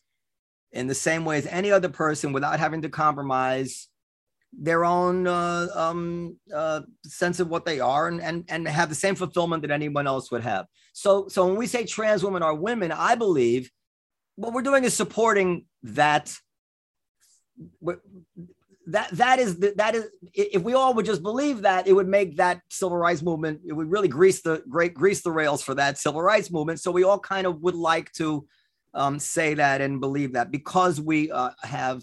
in 0.72 0.88
the 0.88 0.96
same 0.96 1.26
way 1.26 1.38
as 1.38 1.46
any 1.48 1.72
other 1.72 1.90
person 1.90 2.32
without 2.34 2.60
having 2.60 2.82
to 2.82 2.90
compromise 2.90 3.88
their 4.54 4.84
own 4.84 5.28
uh, 5.28 5.68
um, 5.76 6.38
uh, 6.54 6.82
sense 7.04 7.40
of 7.40 7.50
what 7.50 7.66
they 7.66 7.80
are 7.80 8.08
and, 8.08 8.22
and 8.22 8.46
and 8.50 8.68
have 8.68 8.90
the 8.90 8.96
same 8.96 9.16
fulfillment 9.16 9.62
that 9.62 9.72
anyone 9.72 10.08
else 10.08 10.32
would 10.32 10.42
have. 10.42 10.66
So 10.94 11.28
so 11.28 11.46
when 11.48 11.56
we 11.56 11.68
say 11.68 11.86
trans 11.86 12.24
women 12.24 12.44
are 12.44 12.56
women, 12.56 12.92
I 12.92 13.16
believe 13.16 13.72
what 14.36 14.54
we're 14.54 14.62
doing 14.62 14.84
is 14.84 14.94
supporting 14.94 15.66
that. 15.84 16.36
That 18.88 19.12
that 19.12 19.38
is 19.38 19.60
that 19.60 19.94
is 19.94 20.10
if 20.34 20.64
we 20.64 20.74
all 20.74 20.96
would 20.96 21.06
just 21.06 21.22
believe 21.22 21.62
that 21.62 21.86
it 21.86 21.94
would 21.94 22.08
make 22.08 22.38
that 22.38 22.62
civil 22.72 22.98
rights 22.98 23.22
movement 23.22 23.62
it 23.68 23.74
would 23.74 23.92
really 23.92 24.08
grease 24.08 24.42
the 24.42 24.64
great 24.68 24.96
grease 24.96 25.22
the 25.22 25.30
rails 25.30 25.62
for 25.62 25.76
that 25.76 26.00
civil 26.00 26.24
rights 26.24 26.50
movement. 26.50 26.80
So 26.80 26.90
we 26.90 27.04
all 27.04 27.20
kind 27.20 27.46
of 27.46 27.62
would 27.62 27.76
like 27.76 28.12
to 28.14 28.48
um, 28.96 29.20
say 29.20 29.54
that 29.54 29.82
and 29.82 30.00
believe 30.00 30.34
that 30.34 30.50
because 30.50 31.00
we 31.00 31.30
uh, 31.30 31.52
have 31.62 32.02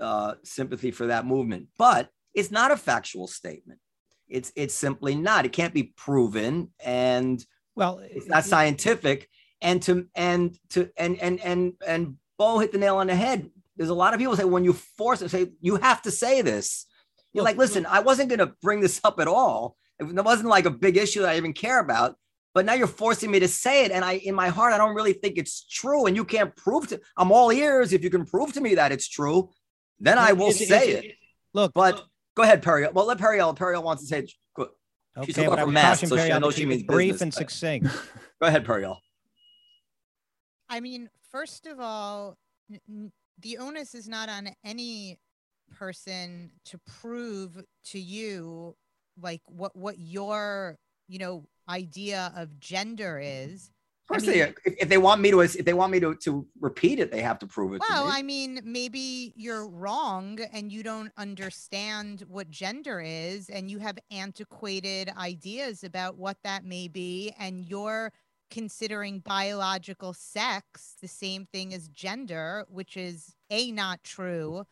uh, 0.00 0.34
sympathy 0.42 0.90
for 0.90 1.06
that 1.06 1.26
movement. 1.26 1.68
But 1.78 2.10
it's 2.34 2.50
not 2.50 2.70
a 2.70 2.76
factual 2.76 3.26
statement. 3.26 3.80
It's 4.28 4.52
it's 4.54 4.74
simply 4.74 5.14
not. 5.14 5.44
It 5.44 5.52
can't 5.52 5.74
be 5.74 5.92
proven, 5.96 6.70
and 6.82 7.44
well, 7.74 8.00
it's 8.02 8.28
not 8.28 8.44
scientific. 8.44 9.28
And 9.60 9.82
to 9.82 10.06
and 10.14 10.56
to 10.70 10.90
and 10.96 11.18
and 11.18 11.40
and 11.40 11.72
and 11.86 12.16
Bo 12.38 12.58
hit 12.58 12.72
the 12.72 12.78
nail 12.78 12.96
on 12.96 13.08
the 13.08 13.14
head. 13.14 13.50
There's 13.76 13.90
a 13.90 13.94
lot 13.94 14.14
of 14.14 14.20
people 14.20 14.36
say 14.36 14.44
when 14.44 14.64
you 14.64 14.72
force 14.72 15.20
it, 15.22 15.30
say 15.30 15.52
you 15.60 15.76
have 15.76 16.02
to 16.02 16.10
say 16.10 16.42
this. 16.42 16.86
You're 17.32 17.44
like, 17.44 17.56
listen, 17.56 17.86
I 17.86 18.00
wasn't 18.00 18.28
going 18.28 18.40
to 18.40 18.54
bring 18.60 18.80
this 18.80 19.00
up 19.04 19.20
at 19.20 19.28
all. 19.28 19.76
It 19.98 20.06
wasn't 20.24 20.48
like 20.48 20.64
a 20.64 20.70
big 20.70 20.96
issue 20.96 21.20
that 21.20 21.30
I 21.30 21.36
even 21.36 21.52
care 21.52 21.78
about. 21.78 22.16
But 22.52 22.64
now 22.64 22.74
you're 22.74 22.88
forcing 22.88 23.30
me 23.30 23.38
to 23.40 23.46
say 23.46 23.84
it, 23.84 23.92
and 23.92 24.04
I, 24.04 24.14
in 24.14 24.34
my 24.34 24.48
heart, 24.48 24.72
I 24.72 24.78
don't 24.78 24.96
really 24.96 25.12
think 25.12 25.38
it's 25.38 25.64
true. 25.64 26.06
And 26.06 26.16
you 26.16 26.24
can't 26.24 26.54
prove 26.56 26.88
to. 26.88 27.00
I'm 27.16 27.30
all 27.30 27.52
ears 27.52 27.92
if 27.92 28.02
you 28.02 28.10
can 28.10 28.24
prove 28.24 28.52
to 28.54 28.60
me 28.60 28.74
that 28.74 28.90
it's 28.90 29.08
true. 29.08 29.50
Then 30.00 30.18
I 30.18 30.32
will 30.32 30.48
it's, 30.48 30.66
say 30.66 30.90
it's, 30.90 31.06
it. 31.06 31.14
Look, 31.52 31.72
but 31.74 32.02
go 32.34 32.42
ahead, 32.42 32.62
Perry. 32.62 32.88
Well, 32.92 33.06
let 33.06 33.18
Periel. 33.18 33.56
Periel 33.56 33.82
wants 33.82 34.02
to 34.02 34.08
say 34.08 34.20
it. 34.20 34.32
Good. 34.54 34.68
She's 35.24 35.38
okay, 35.38 35.46
but 35.48 35.68
math, 35.68 36.06
so 36.06 36.16
she, 36.16 36.32
I 36.32 36.38
know 36.38 36.50
she 36.50 36.64
means 36.64 36.82
brief 36.84 37.14
business. 37.14 37.22
and 37.22 37.34
succinct. 37.34 37.86
go 38.40 38.46
ahead, 38.48 38.64
Periel. 38.64 38.96
I 40.68 40.80
mean, 40.80 41.10
first 41.30 41.66
of 41.66 41.80
all, 41.80 42.36
n- 42.70 43.12
the 43.40 43.58
onus 43.58 43.94
is 43.94 44.08
not 44.08 44.28
on 44.28 44.48
any 44.64 45.18
person 45.76 46.50
to 46.64 46.78
prove 47.00 47.62
to 47.84 47.98
you 47.98 48.76
like 49.20 49.40
what 49.46 49.74
what 49.76 49.98
your 49.98 50.76
you 51.08 51.18
know 51.18 51.44
idea 51.68 52.32
of 52.36 52.58
gender 52.58 53.20
is 53.22 53.70
course 54.10 54.28
I 54.28 54.32
mean, 54.32 54.54
they 54.64 54.72
if 54.72 54.88
they 54.88 54.98
want 54.98 55.20
me 55.20 55.30
to 55.30 55.40
if 55.40 55.64
they 55.64 55.72
want 55.72 55.92
me 55.92 56.00
to 56.00 56.14
to 56.16 56.46
repeat 56.60 56.98
it, 56.98 57.10
they 57.10 57.22
have 57.22 57.38
to 57.40 57.46
prove 57.46 57.74
it. 57.74 57.82
Well, 57.88 58.06
I 58.08 58.22
mean, 58.22 58.60
maybe 58.64 59.32
you're 59.36 59.68
wrong 59.68 60.38
and 60.52 60.72
you 60.72 60.82
don't 60.82 61.12
understand 61.16 62.24
what 62.28 62.50
gender 62.50 63.00
is, 63.00 63.48
and 63.48 63.70
you 63.70 63.78
have 63.78 63.98
antiquated 64.10 65.10
ideas 65.16 65.84
about 65.84 66.16
what 66.16 66.38
that 66.42 66.64
may 66.64 66.88
be, 66.88 67.32
and 67.38 67.64
you're 67.64 68.12
considering 68.50 69.20
biological 69.20 70.12
sex 70.12 70.96
the 71.00 71.08
same 71.08 71.46
thing 71.46 71.72
as 71.72 71.88
gender, 71.88 72.66
which 72.68 72.96
is 72.96 73.34
a 73.50 73.70
not 73.70 74.02
true, 74.02 74.64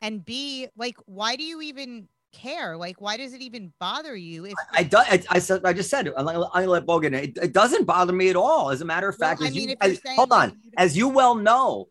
and 0.00 0.24
b 0.24 0.68
like 0.76 0.96
why 1.06 1.36
do 1.36 1.42
you 1.42 1.62
even 1.62 2.08
care? 2.32 2.76
Like, 2.76 3.00
why 3.00 3.16
does 3.16 3.32
it 3.32 3.42
even 3.42 3.72
bother 3.78 4.16
you? 4.16 4.46
If 4.46 4.54
I, 4.72 4.80
I, 4.80 4.82
do, 4.82 4.96
I, 4.96 5.22
I 5.30 5.38
said, 5.38 5.62
I 5.64 5.72
just 5.72 5.90
said, 5.90 6.08
I, 6.16 6.22
I 6.22 6.66
let 6.66 6.86
Bogan. 6.86 7.14
It, 7.14 7.38
it 7.40 7.52
doesn't 7.52 7.84
bother 7.84 8.12
me 8.12 8.28
at 8.28 8.36
all. 8.36 8.70
As 8.70 8.80
a 8.80 8.84
matter 8.84 9.08
of 9.08 9.16
fact, 9.16 9.40
well, 9.40 9.48
I 9.48 9.52
mean, 9.52 9.70
you, 9.70 9.76
as, 9.80 10.00
hold 10.16 10.32
on, 10.32 10.58
as 10.76 10.96
you 10.96 11.08
well 11.08 11.34
know, 11.34 11.88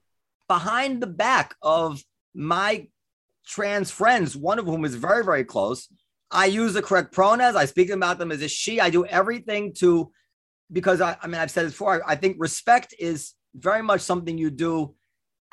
behind 0.48 1.02
the 1.02 1.08
back 1.08 1.56
of 1.62 2.04
my 2.34 2.88
trans 3.46 3.92
friends, 3.92 4.36
one 4.36 4.60
of 4.60 4.66
whom 4.66 4.86
is 4.86 4.96
very, 4.96 5.24
very 5.24 5.44
close, 5.44 5.88
I 6.30 6.46
use 6.46 6.74
the 6.74 6.82
correct 6.82 7.12
pronouns. 7.12 7.56
I 7.56 7.66
speak 7.66 7.90
about 7.90 8.18
them 8.18 8.32
as 8.32 8.42
a 8.42 8.48
she. 8.48 8.80
I 8.80 8.90
do 8.90 9.06
everything 9.06 9.74
to, 9.76 10.12
because 10.72 11.02
I, 11.02 11.18
I 11.22 11.28
mean, 11.28 11.40
I've 11.42 11.52
said 11.52 11.66
this 11.66 11.74
before. 11.74 12.04
I, 12.04 12.14
I 12.14 12.16
think 12.16 12.38
respect 12.40 12.94
is 12.98 13.34
very 13.56 13.82
much 13.82 14.02
something 14.02 14.38
you 14.38 14.50
do 14.50 14.96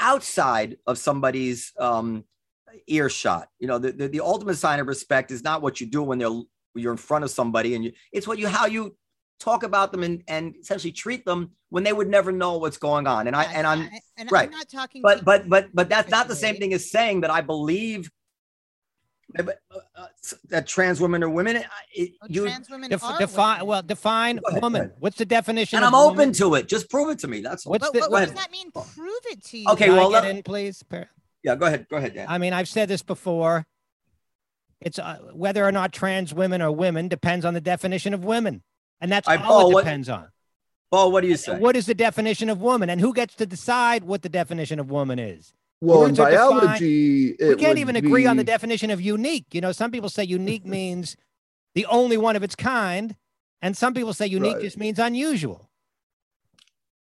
outside 0.01 0.77
of 0.87 0.99
somebody's 0.99 1.73
um, 1.79 2.25
earshot. 2.87 3.49
You 3.59 3.69
know, 3.69 3.79
the, 3.79 3.93
the, 3.93 4.09
the 4.09 4.21
ultimate 4.21 4.57
sign 4.57 4.81
of 4.81 4.87
respect 4.87 5.31
is 5.31 5.43
not 5.43 5.63
what 5.63 5.81
you 5.81 5.87
do 5.87 6.03
when 6.03 6.19
they're 6.19 6.31
when 6.31 6.47
you're 6.75 6.93
in 6.93 6.99
front 6.99 7.25
of 7.25 7.31
somebody, 7.31 7.75
and 7.75 7.85
you, 7.85 7.93
it's 8.13 8.27
what 8.27 8.39
you 8.39 8.49
how 8.49 8.67
you 8.67 8.97
talk 9.41 9.63
about 9.63 9.93
them 9.93 10.03
and, 10.03 10.23
and 10.29 10.57
essentially 10.61 10.93
treat 10.93 11.25
them 11.25 11.53
when 11.71 11.85
they 11.85 11.93
would 11.93 12.09
never 12.09 12.33
know 12.33 12.59
what's 12.59 12.79
going 12.79 13.07
on. 13.07 13.27
And 13.27 13.37
I 13.37 13.45
and 13.45 13.67
I'm 13.67 13.89
and 14.17 14.31
right. 14.31 14.49
I'm 14.49 14.55
not 14.55 14.69
talking, 14.69 15.03
but 15.03 15.25
but 15.25 15.49
but 15.49 15.69
but 15.75 15.89
that's 15.89 16.11
not 16.11 16.29
the 16.29 16.37
same 16.37 16.57
thing 16.57 16.73
as 16.73 16.91
saying 16.91 17.23
that 17.23 17.31
I 17.31 17.41
believe 17.41 18.11
uh, 19.39 19.43
uh, 19.95 20.07
that 20.49 20.67
trans 20.67 21.01
women 21.01 21.23
are 21.23 21.29
women. 21.29 21.57
It, 21.95 22.13
well, 22.21 22.31
you 22.31 22.43
trans 22.45 22.71
women 22.71 22.91
def, 22.91 23.05
are 23.05 23.19
define 23.19 23.59
women. 23.59 23.67
well 23.67 23.83
define 23.83 24.41
ahead, 24.47 24.63
woman. 24.63 24.93
What's 24.99 25.19
the 25.19 25.27
definition? 25.27 25.77
And 25.77 25.85
I'm 25.85 25.95
open 25.95 26.17
woman? 26.17 26.33
to 26.35 26.55
it. 26.55 26.69
Just 26.69 26.89
prove 26.89 27.11
it 27.11 27.19
to 27.21 27.29
me. 27.29 27.41
That's 27.41 27.67
what's 27.67 27.83
what, 27.83 27.93
the, 27.93 28.09
what 28.09 28.21
does 28.21 28.35
that 28.35 28.51
mean? 28.51 28.71
Prove 28.71 29.21
it 29.27 29.45
to 29.45 29.59
you. 29.59 29.69
Okay, 29.71 29.87
Can 29.87 29.97
well, 29.97 30.11
get 30.11 30.25
in, 30.25 30.43
please. 30.43 30.83
Yeah, 31.43 31.57
go 31.57 31.67
ahead. 31.67 31.87
Go 31.89 31.97
ahead, 31.97 32.15
Dan. 32.15 32.27
I 32.29 32.39
mean, 32.39 32.53
I've 32.53 32.69
said 32.69 32.89
this 32.89 33.03
before. 33.03 33.67
It's 34.81 34.99
uh, 34.99 35.19
whether 35.33 35.65
or 35.65 35.73
not 35.73 35.93
trans 35.93 36.33
women 36.33 36.63
are 36.63 36.71
women 36.71 37.09
depends 37.09 37.45
on 37.45 37.55
the 37.55 37.61
definition 37.61 38.15
of 38.15 38.25
women, 38.25 38.63
and 39.01 39.11
that's 39.11 39.27
all 39.27 39.39
Paul, 39.39 39.79
it 39.79 39.83
depends 39.83 40.09
what, 40.09 40.19
on. 40.19 40.29
Paul, 40.91 41.13
what 41.13 41.21
do 41.23 41.29
you 41.29 41.37
say? 41.37 41.59
What 41.59 41.77
is 41.77 41.87
the 41.87 41.95
definition 41.95 42.49
of 42.49 42.61
woman, 42.61 42.89
and 42.89 43.01
who 43.01 43.13
gets 43.13 43.35
to 43.37 43.47
decide 43.47 44.05
what 44.05 44.23
the 44.23 44.29
definition 44.29 44.79
of 44.79 44.91
woman 44.91 45.19
is? 45.19 45.53
Well, 45.81 46.05
in 46.05 46.15
biology, 46.15 47.33
define, 47.33 47.49
we 47.49 47.57
can't 47.57 47.79
even 47.79 47.97
agree 47.97 48.27
on 48.27 48.37
the 48.37 48.45
definition 48.45 48.91
of 48.91 49.01
unique. 49.01 49.47
You 49.53 49.61
know, 49.61 49.73
some 49.73 49.91
people 49.91 50.09
say 50.09 50.25
unique 50.25 50.65
means 50.67 51.17
the 51.75 51.87
only 51.87 52.17
one 52.17 52.37
of 52.37 52.43
its 52.43 52.55
kind, 52.55 53.17
and 53.63 53.77
some 53.77 53.95
people 53.95 54.13
say 54.13 54.27
unique 54.27 54.55
right. 54.55 54.63
just 54.63 54.77
means 54.77 54.99
unusual 54.99 55.68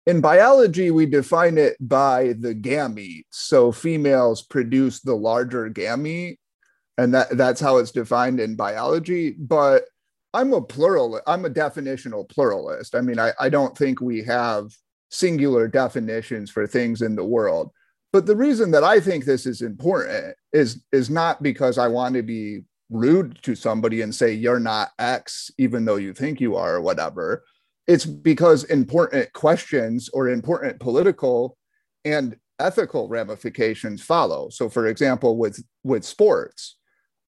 in 0.09 0.23
biology, 0.23 0.90
we 0.90 1.05
define 1.05 1.59
it 1.59 1.77
by 1.87 2.33
the 2.40 2.55
gamete. 2.55 3.25
So 3.29 3.71
females 3.71 4.40
produce 4.40 5.01
the 5.01 5.14
larger 5.14 5.68
gamete, 5.68 6.38
and 6.97 7.12
that, 7.12 7.37
that's 7.37 7.61
how 7.61 7.77
it's 7.77 7.90
defined 7.90 8.40
in 8.40 8.57
biology. 8.57 9.37
But 9.38 9.85
I'm 10.33 10.55
a 10.55 10.62
plural, 10.62 11.21
I'm 11.27 11.44
a 11.44 11.51
definitional 11.51 12.27
pluralist. 12.27 12.94
I 12.94 13.03
mean, 13.03 13.18
I, 13.18 13.33
I 13.38 13.51
don't 13.51 13.77
think 13.77 14.01
we 14.01 14.23
have 14.23 14.73
singular 15.11 15.68
definitions 15.68 16.51
for 16.51 16.66
things 16.66 17.03
in 17.03 17.14
the 17.14 17.25
world. 17.25 17.71
But 18.11 18.25
the 18.25 18.37
reason 18.37 18.71
that 18.71 18.85
I 18.85 19.01
think 19.01 19.27
this 19.27 19.44
is 19.44 19.61
important 19.61 20.35
is, 20.55 20.83
is 20.90 21.11
not 21.11 21.42
because 21.42 21.77
I 21.77 21.88
want 21.88 22.14
to 22.14 22.23
be 22.23 22.62
rude 22.88 23.38
to 23.42 23.55
somebody 23.55 24.01
and 24.01 24.14
say 24.14 24.33
you're 24.33 24.59
not 24.59 24.88
X, 24.99 25.51
even 25.59 25.85
though 25.85 25.97
you 25.97 26.14
think 26.14 26.40
you 26.40 26.57
are, 26.57 26.77
or 26.77 26.81
whatever 26.81 27.44
it's 27.88 28.05
because 28.05 28.64
important 28.64 29.33
questions 29.33 30.11
or 30.12 30.29
important 30.29 30.79
political 30.79 31.57
and 32.05 32.37
ethical 32.61 33.09
ramifications 33.09 34.03
follow. 34.03 34.51
So 34.51 34.68
for 34.68 34.87
example 34.87 35.37
with 35.37 35.64
with 35.83 36.05
sports 36.05 36.77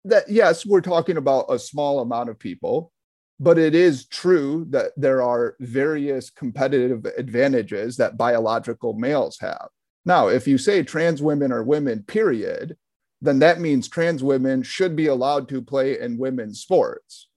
that 0.05 0.29
yes 0.29 0.65
we're 0.65 0.81
talking 0.81 1.17
about 1.17 1.47
a 1.49 1.59
small 1.59 2.01
amount 2.01 2.31
of 2.31 2.39
people 2.39 2.93
but 3.39 3.59
it 3.59 3.75
is 3.75 4.07
true 4.07 4.67
that 4.71 4.93
there 4.97 5.21
are 5.23 5.57
various 5.61 6.31
competitive 6.31 7.05
advantages 7.19 7.99
that 7.99 8.17
biological 8.17 8.95
males 8.95 9.37
have. 9.41 9.69
Now 10.07 10.29
if 10.29 10.49
you 10.49 10.57
say 10.57 10.83
trans 10.83 11.21
women 11.21 11.53
are 11.53 11.63
women 11.63 12.03
period 12.03 12.77
then 13.21 13.41
that 13.41 13.61
means 13.61 13.89
trans 13.89 14.23
women 14.23 14.63
should 14.63 14.95
be 14.97 15.09
allowed 15.09 15.49
to 15.49 15.61
play 15.61 15.99
in 15.99 16.19
women's 16.19 16.61
sports 16.61 17.29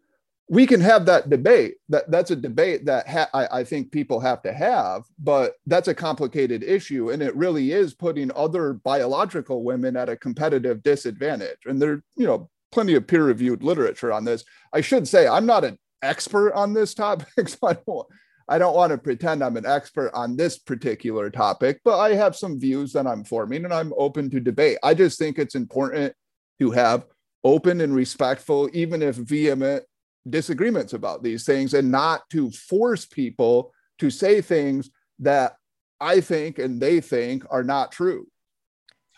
we 0.50 0.66
can 0.66 0.82
have 0.82 1.06
that 1.06 1.30
debate. 1.30 1.76
That 1.90 2.10
that's 2.10 2.32
a 2.32 2.36
debate 2.36 2.86
that 2.86 3.08
ha- 3.08 3.30
I, 3.34 3.60
I, 3.60 3.64
think 3.64 3.92
people 3.92 4.20
have 4.20 4.42
to 4.42 4.52
have, 4.52 5.04
but 5.20 5.54
that's 5.68 5.88
a 5.88 5.94
complicated 5.94 6.64
issue, 6.64 7.12
and 7.12 7.22
it 7.22 7.36
really 7.36 7.72
is 7.72 7.94
putting 7.94 8.32
other 8.36 8.74
biological 8.74 9.64
women 9.64 9.96
at 9.96 10.10
a 10.10 10.18
competitive 10.18 10.82
disadvantage. 10.82 11.60
And 11.66 11.80
there, 11.80 12.04
you 12.18 12.26
know, 12.26 12.50
plenty 12.72 12.96
of 12.96 13.08
peer-reviewed 13.08 13.64
literature 13.64 14.12
on 14.12 14.26
this. 14.26 14.44
I 14.74 14.82
should 14.82 15.08
say 15.08 15.28
I'm 15.28 15.46
not 15.46 15.64
an 15.64 15.78
expert 16.02 16.54
on 16.54 16.74
this 16.74 16.96
topic, 16.96 17.28
so 17.48 17.68
I 17.68 17.74
don't, 17.74 18.08
I 18.48 18.58
don't 18.58 18.76
want 18.76 18.92
to 18.92 18.98
pretend 18.98 19.44
I'm 19.44 19.58
an 19.58 19.68
expert 19.68 20.10
on 20.16 20.36
this 20.36 20.58
particular 20.58 21.30
topic, 21.30 21.80
but 21.86 22.00
I 22.00 22.16
have 22.16 22.36
some 22.36 22.60
views 22.60 22.92
that 22.94 23.06
I'm 23.06 23.24
forming, 23.24 23.66
and 23.66 23.74
I'm 23.74 23.94
open 23.98 24.32
to 24.32 24.40
debate. 24.40 24.80
I 24.82 24.96
just 24.96 25.20
think 25.20 25.38
it's 25.38 25.56
important 25.56 26.14
to 26.60 26.72
have 26.72 27.06
open 27.44 27.82
and 27.82 27.94
respectful, 27.94 28.68
even 28.74 29.04
if 29.04 29.16
vehement 29.16 29.84
disagreements 30.30 30.94
about 30.94 31.24
these 31.24 31.46
things 31.46 31.74
and 31.74 31.92
not 31.92 32.30
to 32.30 32.52
force 32.52 33.06
people 33.06 33.74
to 34.00 34.10
say 34.10 34.42
things 34.42 34.90
that 35.20 35.56
I 36.00 36.22
think 36.22 36.60
and 36.60 36.82
they 36.82 37.02
think 37.02 37.46
are 37.50 37.64
not 37.64 37.92
true. 37.92 38.28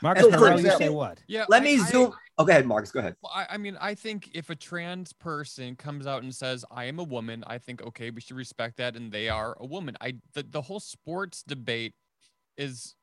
Marcus, 0.01 0.24
so 0.24 0.32
for 0.32 0.51
example, 0.51 0.80
say 0.80 0.89
what? 0.89 1.22
Yeah, 1.28 1.45
let 1.47 1.62
I, 1.62 1.66
me 1.66 1.78
zoom. 1.78 2.12
I, 2.12 2.16
oh, 2.39 2.45
go 2.45 2.51
ahead, 2.51 2.66
Marcus. 2.66 2.91
Go 2.91 3.01
ahead. 3.01 3.16
I, 3.32 3.45
I 3.51 3.57
mean, 3.57 3.78
I 3.80 3.93
think 3.93 4.32
if 4.34 4.49
a 4.49 4.55
trans 4.55 5.14
person 5.14 5.76
comes 5.76 6.07
out 6.07 6.24
and 6.24 6.34
says, 6.34 6.66
"I 6.72 6.86
am 6.86 6.97
a 6.97 7.03
woman," 7.03 7.43
I 7.45 7.59
think 7.59 7.84
okay, 7.84 8.09
we 8.09 8.20
should 8.22 8.36
respect 8.36 8.78
that, 8.78 8.95
and 8.95 9.12
they 9.12 9.30
are 9.30 9.55
a 9.59 9.66
woman. 9.66 9.95
I 10.01 10.16
the, 10.34 10.43
the 10.43 10.62
whole 10.62 10.80
sports 10.80 11.43
debate 11.43 11.93
is, 12.57 12.95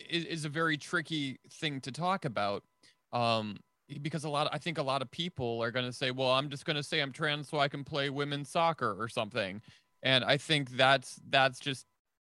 is 0.00 0.24
is 0.24 0.44
a 0.44 0.48
very 0.48 0.76
tricky 0.76 1.38
thing 1.48 1.80
to 1.82 1.92
talk 1.92 2.24
about. 2.24 2.64
Um, 3.12 3.58
because 3.98 4.24
a 4.24 4.28
lot 4.28 4.46
of, 4.46 4.54
I 4.54 4.58
think 4.58 4.78
a 4.78 4.82
lot 4.82 5.02
of 5.02 5.10
people 5.10 5.62
are 5.62 5.70
going 5.70 5.86
to 5.86 5.92
say, 5.92 6.10
well, 6.10 6.30
I'm 6.30 6.48
just 6.48 6.64
going 6.64 6.76
to 6.76 6.82
say 6.82 7.00
I'm 7.00 7.12
trans 7.12 7.48
so 7.48 7.58
I 7.58 7.68
can 7.68 7.84
play 7.84 8.10
women's 8.10 8.48
soccer 8.48 8.96
or 8.98 9.08
something. 9.08 9.60
And 10.02 10.24
I 10.24 10.36
think 10.36 10.70
that's 10.70 11.20
that's 11.28 11.60
just 11.60 11.86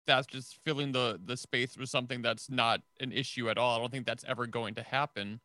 that's 0.07 0.27
just 0.27 0.59
filling 0.65 0.93
the 0.93 1.21
the 1.25 1.37
space 1.37 1.77
with 1.77 1.89
something 1.89 2.23
that's 2.23 2.51
not 2.51 2.81
an 3.01 3.13
issue 3.13 3.49
at 3.49 3.59
all. 3.59 3.77
I 3.77 3.81
don't 3.81 3.93
think 3.93 4.07
that's 4.07 4.25
ever 4.25 4.47
going 4.47 4.75
to 4.75 4.83
happen. 4.83 5.41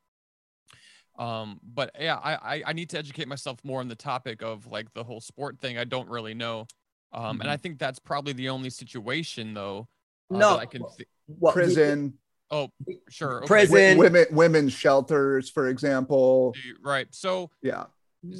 Um, 1.19 1.59
but 1.63 1.91
yeah, 1.99 2.15
I, 2.15 2.55
I 2.55 2.63
I 2.67 2.73
need 2.73 2.89
to 2.91 2.97
educate 2.97 3.27
myself 3.27 3.59
more 3.63 3.79
on 3.79 3.87
the 3.87 3.95
topic 3.95 4.41
of 4.41 4.67
like 4.67 4.93
the 4.93 5.03
whole 5.03 5.21
sport 5.21 5.59
thing. 5.59 5.77
I 5.77 5.83
don't 5.83 6.09
really 6.09 6.33
know. 6.33 6.67
Um, 7.11 7.41
and 7.41 7.49
I 7.49 7.57
think 7.57 7.79
that's 7.79 7.99
probably 7.99 8.33
the 8.33 8.49
only 8.49 8.69
situation 8.69 9.53
though. 9.53 9.87
uh, 10.33 10.37
No, 10.37 10.49
that 10.51 10.59
I 10.59 10.65
can. 10.65 10.83
Th- 10.97 11.07
Well, 11.27 11.53
Prison, 11.53 12.17
oh, 12.51 12.69
sure. 13.09 13.37
okay. 13.39 13.47
Prison. 13.47 13.73
wi- 13.75 13.97
women, 13.97 14.25
women's 14.31 14.73
shelters, 14.73 15.49
for 15.49 15.67
example. 15.67 16.55
Right. 16.81 17.07
So 17.11 17.49
Yeah. 17.61 17.85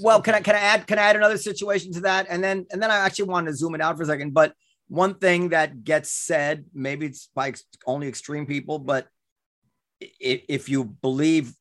well 0.02 0.22
can 0.22 0.34
i 0.36 0.42
can 0.42 0.56
i 0.56 0.60
add 0.60 0.88
can 0.88 0.98
i 1.00 1.04
add 1.04 1.16
another 1.16 1.38
situation 1.38 1.94
to 1.94 2.02
that 2.02 2.26
and 2.30 2.44
then 2.44 2.66
and 2.72 2.82
then 2.82 2.90
i 2.92 2.98
actually 2.98 3.30
want 3.30 3.46
to 3.48 3.54
zoom 3.54 3.74
it 3.76 3.80
out 3.80 3.96
for 3.96 4.04
a 4.04 4.06
second 4.08 4.34
but 4.34 4.54
one 4.90 5.14
thing 5.14 5.50
that 5.50 5.84
gets 5.84 6.10
said 6.12 6.66
maybe 6.74 7.06
it's 7.06 7.30
by 7.36 7.50
ex- 7.50 7.64
only 7.86 8.08
extreme 8.08 8.46
people 8.48 8.80
but 8.80 9.08
if, 10.02 10.42
if 10.50 10.70
you 10.70 10.84
believe 10.84 11.54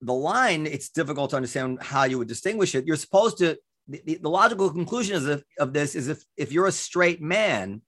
the 0.00 0.12
line 0.14 0.66
it's 0.66 0.88
difficult 0.88 1.30
to 1.30 1.36
understand 1.36 1.80
how 1.82 2.04
you 2.04 2.16
would 2.18 2.28
distinguish 2.28 2.74
it 2.74 2.86
you're 2.86 2.96
supposed 2.96 3.36
to 3.38 3.56
the, 3.88 4.00
the, 4.06 4.14
the 4.22 4.30
logical 4.30 4.70
conclusion 4.70 5.14
is 5.16 5.26
of, 5.26 5.44
of 5.58 5.72
this 5.72 5.94
is 5.94 6.08
if 6.08 6.24
if 6.38 6.52
you're 6.52 6.66
a 6.66 6.72
straight 6.72 7.20
man 7.20 7.82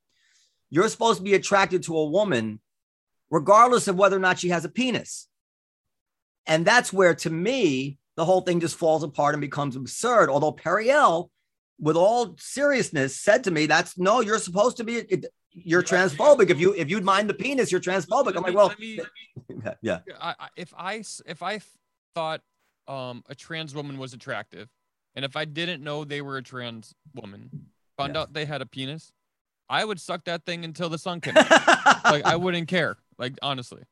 you're 0.70 0.88
supposed 0.88 1.18
to 1.18 1.24
be 1.24 1.34
attracted 1.34 1.82
to 1.84 1.96
a 1.96 2.06
woman 2.10 2.60
regardless 3.32 3.88
of 3.88 3.96
whether 3.96 4.16
or 4.16 4.20
not 4.20 4.38
she 4.38 4.50
has 4.50 4.64
a 4.64 4.68
penis 4.68 5.26
and 6.46 6.64
that's 6.64 6.92
where 6.92 7.14
to 7.14 7.30
me 7.30 7.98
the 8.16 8.24
whole 8.24 8.42
thing 8.42 8.60
just 8.60 8.76
falls 8.76 9.02
apart 9.02 9.34
and 9.34 9.40
becomes 9.40 9.74
absurd. 9.74 10.28
Although 10.28 10.52
Periel, 10.52 11.30
with 11.80 11.96
all 11.96 12.34
seriousness, 12.38 13.16
said 13.18 13.44
to 13.44 13.50
me, 13.50 13.64
"That's 13.64 13.96
no, 13.96 14.20
you're 14.20 14.38
supposed 14.38 14.76
to 14.76 14.84
be. 14.84 15.02
You're 15.52 15.82
transphobic. 15.82 16.50
If 16.50 16.60
you 16.60 16.74
if 16.74 16.90
you'd 16.90 17.04
mind 17.04 17.30
the 17.30 17.34
penis, 17.34 17.72
you're 17.72 17.80
transphobic." 17.80 18.36
I'm 18.36 18.42
like, 18.42 18.54
well, 18.54 18.66
let 18.68 18.78
me- 18.78 19.00
yeah, 19.82 20.00
I, 20.20 20.34
I- 20.38 20.48
if 20.56 20.74
i 20.76 21.02
if 21.24 21.42
I 21.42 21.60
thought 22.14 22.42
um 22.86 23.24
a 23.30 23.34
trans 23.34 23.74
woman 23.74 23.96
was 23.96 24.12
attractive, 24.12 24.68
and 25.14 25.24
if 25.24 25.34
I 25.34 25.46
didn't 25.46 25.82
know 25.82 26.04
they 26.04 26.20
were 26.20 26.36
a 26.36 26.42
trans 26.42 26.94
woman, 27.14 27.48
found 27.96 28.14
Yeah. 28.14 28.20
out 28.22 28.34
they 28.34 28.44
had 28.44 28.60
a 28.60 28.66
penis, 28.66 29.10
I 29.70 29.86
would 29.86 30.00
suck 30.00 30.24
that 30.24 30.44
thing 30.44 30.66
until 30.66 30.90
the 30.90 30.98
sun 30.98 31.22
came. 31.22 31.34
like 32.04 32.26
I 32.26 32.36
wouldn't 32.36 32.68
care. 32.68 32.98
Like 33.22 33.38
honestly, 33.40 33.82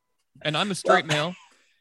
and 0.41 0.57
I'm 0.57 0.69
a 0.71 0.75
straight 0.75 1.05
male. 1.05 1.33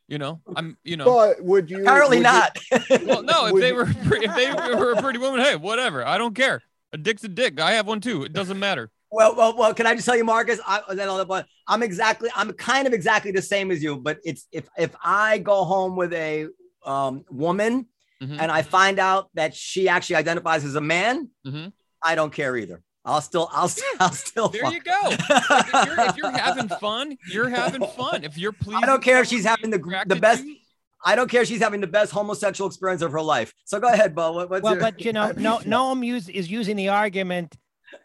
You 0.06 0.18
know, 0.18 0.40
I'm. 0.54 0.78
You 0.84 0.96
know. 0.96 1.04
But 1.04 1.42
would 1.42 1.68
you 1.68 1.82
apparently 1.82 2.18
would 2.18 2.26
you- 2.26 2.32
not. 2.32 3.04
well, 3.06 3.22
no. 3.24 3.46
If 3.46 3.60
they 3.60 3.72
were 3.72 3.86
pre- 3.86 4.24
if 4.24 4.34
they 4.36 4.52
were 4.52 4.92
a 4.92 5.02
pretty 5.02 5.18
woman, 5.18 5.40
hey, 5.40 5.56
whatever. 5.56 6.06
I 6.06 6.16
don't 6.16 6.34
care. 6.34 6.62
A 6.92 6.96
dick's 6.96 7.24
a 7.24 7.28
dick. 7.28 7.58
I 7.60 7.72
have 7.72 7.88
one 7.88 8.00
too. 8.00 8.22
It 8.22 8.32
doesn't 8.32 8.58
matter. 8.58 8.88
Well, 9.10 9.34
well, 9.34 9.56
well. 9.56 9.74
Can 9.74 9.86
I 9.88 9.94
just 9.96 10.06
tell 10.06 10.16
you, 10.16 10.22
Marcus? 10.24 10.60
I, 10.64 10.80
then 10.94 11.08
I'll- 11.08 11.24
but 11.24 11.46
I'm 11.66 11.82
exactly. 11.82 12.30
I'm 12.36 12.52
kind 12.52 12.86
of 12.86 12.92
exactly 12.92 13.32
the 13.32 13.42
same 13.42 13.72
as 13.72 13.82
you. 13.82 13.96
But 13.96 14.20
it's 14.24 14.46
if 14.52 14.68
if 14.78 14.94
I 15.02 15.38
go 15.38 15.64
home 15.64 15.96
with 15.96 16.12
a 16.12 16.46
um, 16.86 17.24
woman 17.30 17.86
Mhm. 18.22 18.38
and 18.40 18.52
I 18.52 18.62
find 18.62 19.00
out 19.00 19.28
that 19.34 19.56
she 19.56 19.88
actually 19.88 20.16
identifies 20.16 20.64
as 20.64 20.76
a 20.76 20.80
man, 20.80 21.30
Mhm. 21.44 21.72
I 22.00 22.14
don't 22.14 22.32
care 22.32 22.56
either. 22.56 22.82
I'll 23.04 23.20
still, 23.22 23.48
I'll, 23.52 23.68
still, 23.68 23.84
I'll 23.98 24.12
still. 24.12 24.48
There 24.48 24.62
fuck. 24.62 24.74
you 24.74 24.80
go. 24.80 25.00
Like, 25.02 25.18
if, 25.30 25.86
you're, 25.86 26.00
if 26.00 26.16
you're 26.16 26.30
having 26.38 26.68
fun, 26.68 27.16
you're 27.32 27.48
having 27.48 27.86
fun. 27.86 28.24
If 28.24 28.36
you're 28.36 28.52
pleased, 28.52 28.82
I 28.82 28.86
don't 28.86 29.02
care 29.02 29.20
if 29.22 29.28
she's 29.28 29.44
having 29.44 29.70
the 29.70 30.04
the 30.06 30.16
best. 30.16 30.42
To, 30.42 30.54
I 31.02 31.16
don't 31.16 31.30
care 31.30 31.42
if 31.42 31.48
she's 31.48 31.62
having 31.62 31.80
the 31.80 31.86
best 31.86 32.12
homosexual 32.12 32.68
experience 32.68 33.00
of 33.00 33.12
her 33.12 33.22
life. 33.22 33.54
So 33.64 33.80
go 33.80 33.88
ahead, 33.88 34.14
Bo. 34.14 34.32
What, 34.32 34.50
what's 34.50 34.62
Well, 34.62 34.74
your... 34.74 34.82
but 34.82 35.00
you 35.00 35.14
know, 35.14 35.32
no, 35.36 35.58
Noam 35.60 36.04
use, 36.04 36.28
is 36.28 36.50
using 36.50 36.76
the 36.76 36.88
argument 36.88 37.56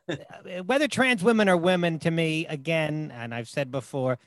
uh, 0.07 0.15
whether 0.65 0.87
trans 0.87 1.23
women 1.23 1.49
are 1.49 1.57
women. 1.57 1.99
To 1.99 2.11
me, 2.11 2.45
again, 2.47 3.11
and 3.15 3.33
I've 3.33 3.49
said 3.49 3.71
before, 3.71 4.17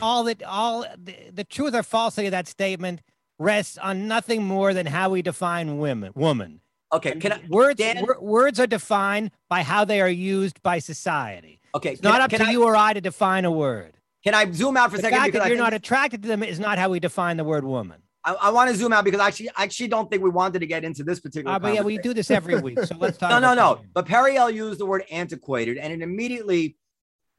all 0.00 0.24
that 0.24 0.42
all 0.42 0.84
the, 0.96 1.16
the 1.32 1.44
truth 1.44 1.74
or 1.74 1.82
falsity 1.82 2.26
of 2.26 2.32
that 2.32 2.48
statement 2.48 3.00
rests 3.38 3.78
on 3.78 4.06
nothing 4.08 4.44
more 4.44 4.74
than 4.74 4.86
how 4.86 5.10
we 5.10 5.22
define 5.22 5.78
women. 5.78 6.12
Woman. 6.14 6.60
Okay, 6.92 7.14
can 7.16 7.32
I? 7.32 7.40
Words 7.48 7.78
Dan- 7.78 8.02
wor- 8.02 8.18
words 8.20 8.60
are 8.60 8.66
defined 8.66 9.30
by 9.48 9.62
how 9.62 9.84
they 9.84 10.00
are 10.00 10.08
used 10.08 10.62
by 10.62 10.78
society. 10.78 11.60
Okay, 11.74 11.92
It's 11.92 12.02
not 12.02 12.20
up 12.20 12.30
to 12.30 12.44
I, 12.44 12.50
you 12.50 12.64
or 12.64 12.76
I 12.76 12.92
to 12.92 13.00
define 13.00 13.44
a 13.44 13.50
word. 13.50 13.96
Can 14.24 14.34
I 14.34 14.50
zoom 14.52 14.76
out 14.76 14.90
for 14.90 14.96
a 14.96 14.98
The 14.98 15.02
second? 15.02 15.18
fact 15.18 15.32
Because 15.32 15.44
that 15.44 15.48
you're 15.48 15.58
not 15.58 15.74
attracted 15.74 16.22
to 16.22 16.28
them 16.28 16.42
is 16.42 16.58
not 16.60 16.78
how 16.78 16.88
we 16.88 17.00
define 17.00 17.36
the 17.36 17.44
word 17.44 17.64
woman. 17.64 18.00
I, 18.24 18.32
I 18.34 18.50
want 18.50 18.70
to 18.70 18.76
zoom 18.76 18.92
out 18.92 19.04
because 19.04 19.20
I 19.20 19.26
actually, 19.26 19.50
I 19.50 19.64
actually 19.64 19.88
don't 19.88 20.08
think 20.10 20.22
we 20.22 20.30
wanted 20.30 20.60
to 20.60 20.66
get 20.66 20.82
into 20.84 21.04
this 21.04 21.20
particular. 21.20 21.54
Uh, 21.54 21.58
but 21.58 21.74
yeah, 21.74 21.82
we 21.82 21.98
do 21.98 22.14
this 22.14 22.30
every 22.30 22.58
week, 22.60 22.78
so 22.84 22.96
let's 22.96 23.18
talk. 23.18 23.28
No, 23.30 23.38
no, 23.38 23.54
no. 23.54 23.80
But 23.92 24.06
Periel 24.06 24.52
used 24.54 24.80
the 24.80 24.86
word 24.86 25.04
antiquated, 25.10 25.76
and 25.76 25.92
it 25.92 26.00
immediately 26.00 26.76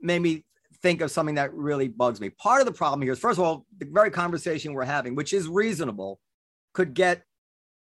made 0.01 0.19
me 0.21 0.43
think 0.83 1.01
of 1.01 1.09
something 1.09 1.35
that 1.35 1.51
really 1.53 1.87
bugs 1.87 2.21
me. 2.21 2.29
Part 2.29 2.59
of 2.61 2.67
the 2.67 2.73
problem 2.73 3.01
here 3.01 3.13
is, 3.13 3.19
first 3.19 3.39
of 3.39 3.45
all, 3.45 3.65
the 3.79 3.87
very 3.89 4.11
conversation 4.11 4.73
we're 4.73 4.83
having, 4.83 5.15
which 5.15 5.33
is 5.33 5.47
reasonable, 5.47 6.19
could 6.73 6.93
get 6.93 7.23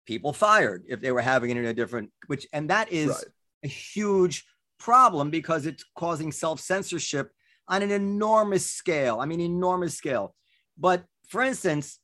people 0.06 0.32
fired 0.32 0.84
if 0.88 1.00
they 1.00 1.12
were 1.12 1.20
having 1.20 1.50
it 1.50 1.56
in 1.56 1.66
a 1.66 1.74
different, 1.74 2.10
which, 2.28 2.46
and 2.52 2.70
that 2.70 2.90
is 2.92 3.08
Right. 3.08 3.24
a 3.64 3.68
huge 3.68 4.46
problem 4.78 5.30
because 5.30 5.66
it's 5.66 5.84
causing 5.96 6.32
self 6.32 6.60
censorship 6.60 7.32
on 7.68 7.82
an 7.82 7.90
enormous 7.90 8.70
scale. 8.70 9.18
I 9.20 9.26
mean, 9.26 9.40
enormous 9.40 9.94
scale. 9.96 10.34
But 10.78 11.04
for 11.28 11.42
instance, 11.42 11.98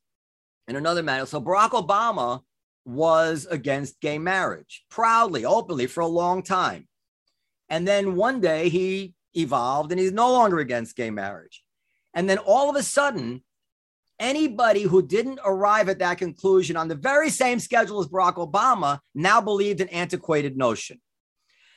in 0.68 0.76
another 0.76 1.03
matter, 1.03 1.26
so 1.26 1.40
Barack 1.40 1.70
Obama 1.70 2.42
was 2.84 3.46
against 3.50 4.00
gay 4.00 4.18
marriage 4.18 4.84
proudly, 4.90 5.44
openly 5.44 5.86
for 5.86 6.00
a 6.00 6.07
long 6.07 6.42
time. 6.42 6.88
And 7.68 7.86
then 7.86 8.16
one 8.16 8.40
day 8.40 8.68
he 8.68 9.14
evolved 9.34 9.92
and 9.92 10.00
he's 10.00 10.12
no 10.12 10.32
longer 10.32 10.59
against 10.59 10.96
gay 10.96 11.11
marriage. 11.11 11.62
And 12.14 12.28
then 12.28 12.38
all 12.38 12.68
of 12.68 12.76
a 12.76 12.82
sudden, 12.82 13.42
anybody 14.23 14.83
who 14.83 15.03
didn't 15.03 15.41
arrive 15.45 15.89
at 15.89 15.99
that 15.99 16.16
conclusion 16.16 16.77
on 16.77 16.89
the 16.89 16.95
very 16.95 17.29
same 17.29 17.59
schedule 17.59 18.01
as 18.01 18.07
Barack 18.07 18.37
Obama 18.37 19.01
now 19.14 19.41
believed 19.41 19.81
an 19.81 19.89
antiquated 19.89 20.57
notion. 20.57 21.01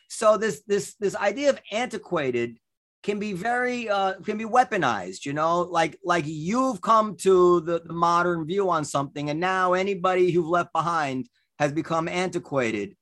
So 0.08 0.38
this 0.38 0.62
this 0.68 0.96
this 1.00 1.16
idea 1.16 1.50
of 1.50 1.60
antiquated 1.72 2.60
can 3.02 3.20
be 3.20 3.34
very 3.34 3.90
uh, 3.90 4.14
can 4.22 4.38
be 4.38 4.46
weaponized, 4.46 5.26
you 5.26 5.34
know, 5.34 5.62
like 5.62 5.98
like 6.04 6.26
you've 6.28 6.82
come 6.82 7.18
to 7.18 7.62
the, 7.62 7.82
the 7.84 7.94
modern 7.94 8.46
view 8.46 8.70
on 8.70 8.86
something, 8.86 9.30
and 9.30 9.40
now 9.40 9.74
anybody 9.74 10.24
you've 10.24 10.48
left 10.48 10.72
behind 10.72 11.28
has 11.58 11.72
become 11.72 12.08
antiquated. 12.08 12.96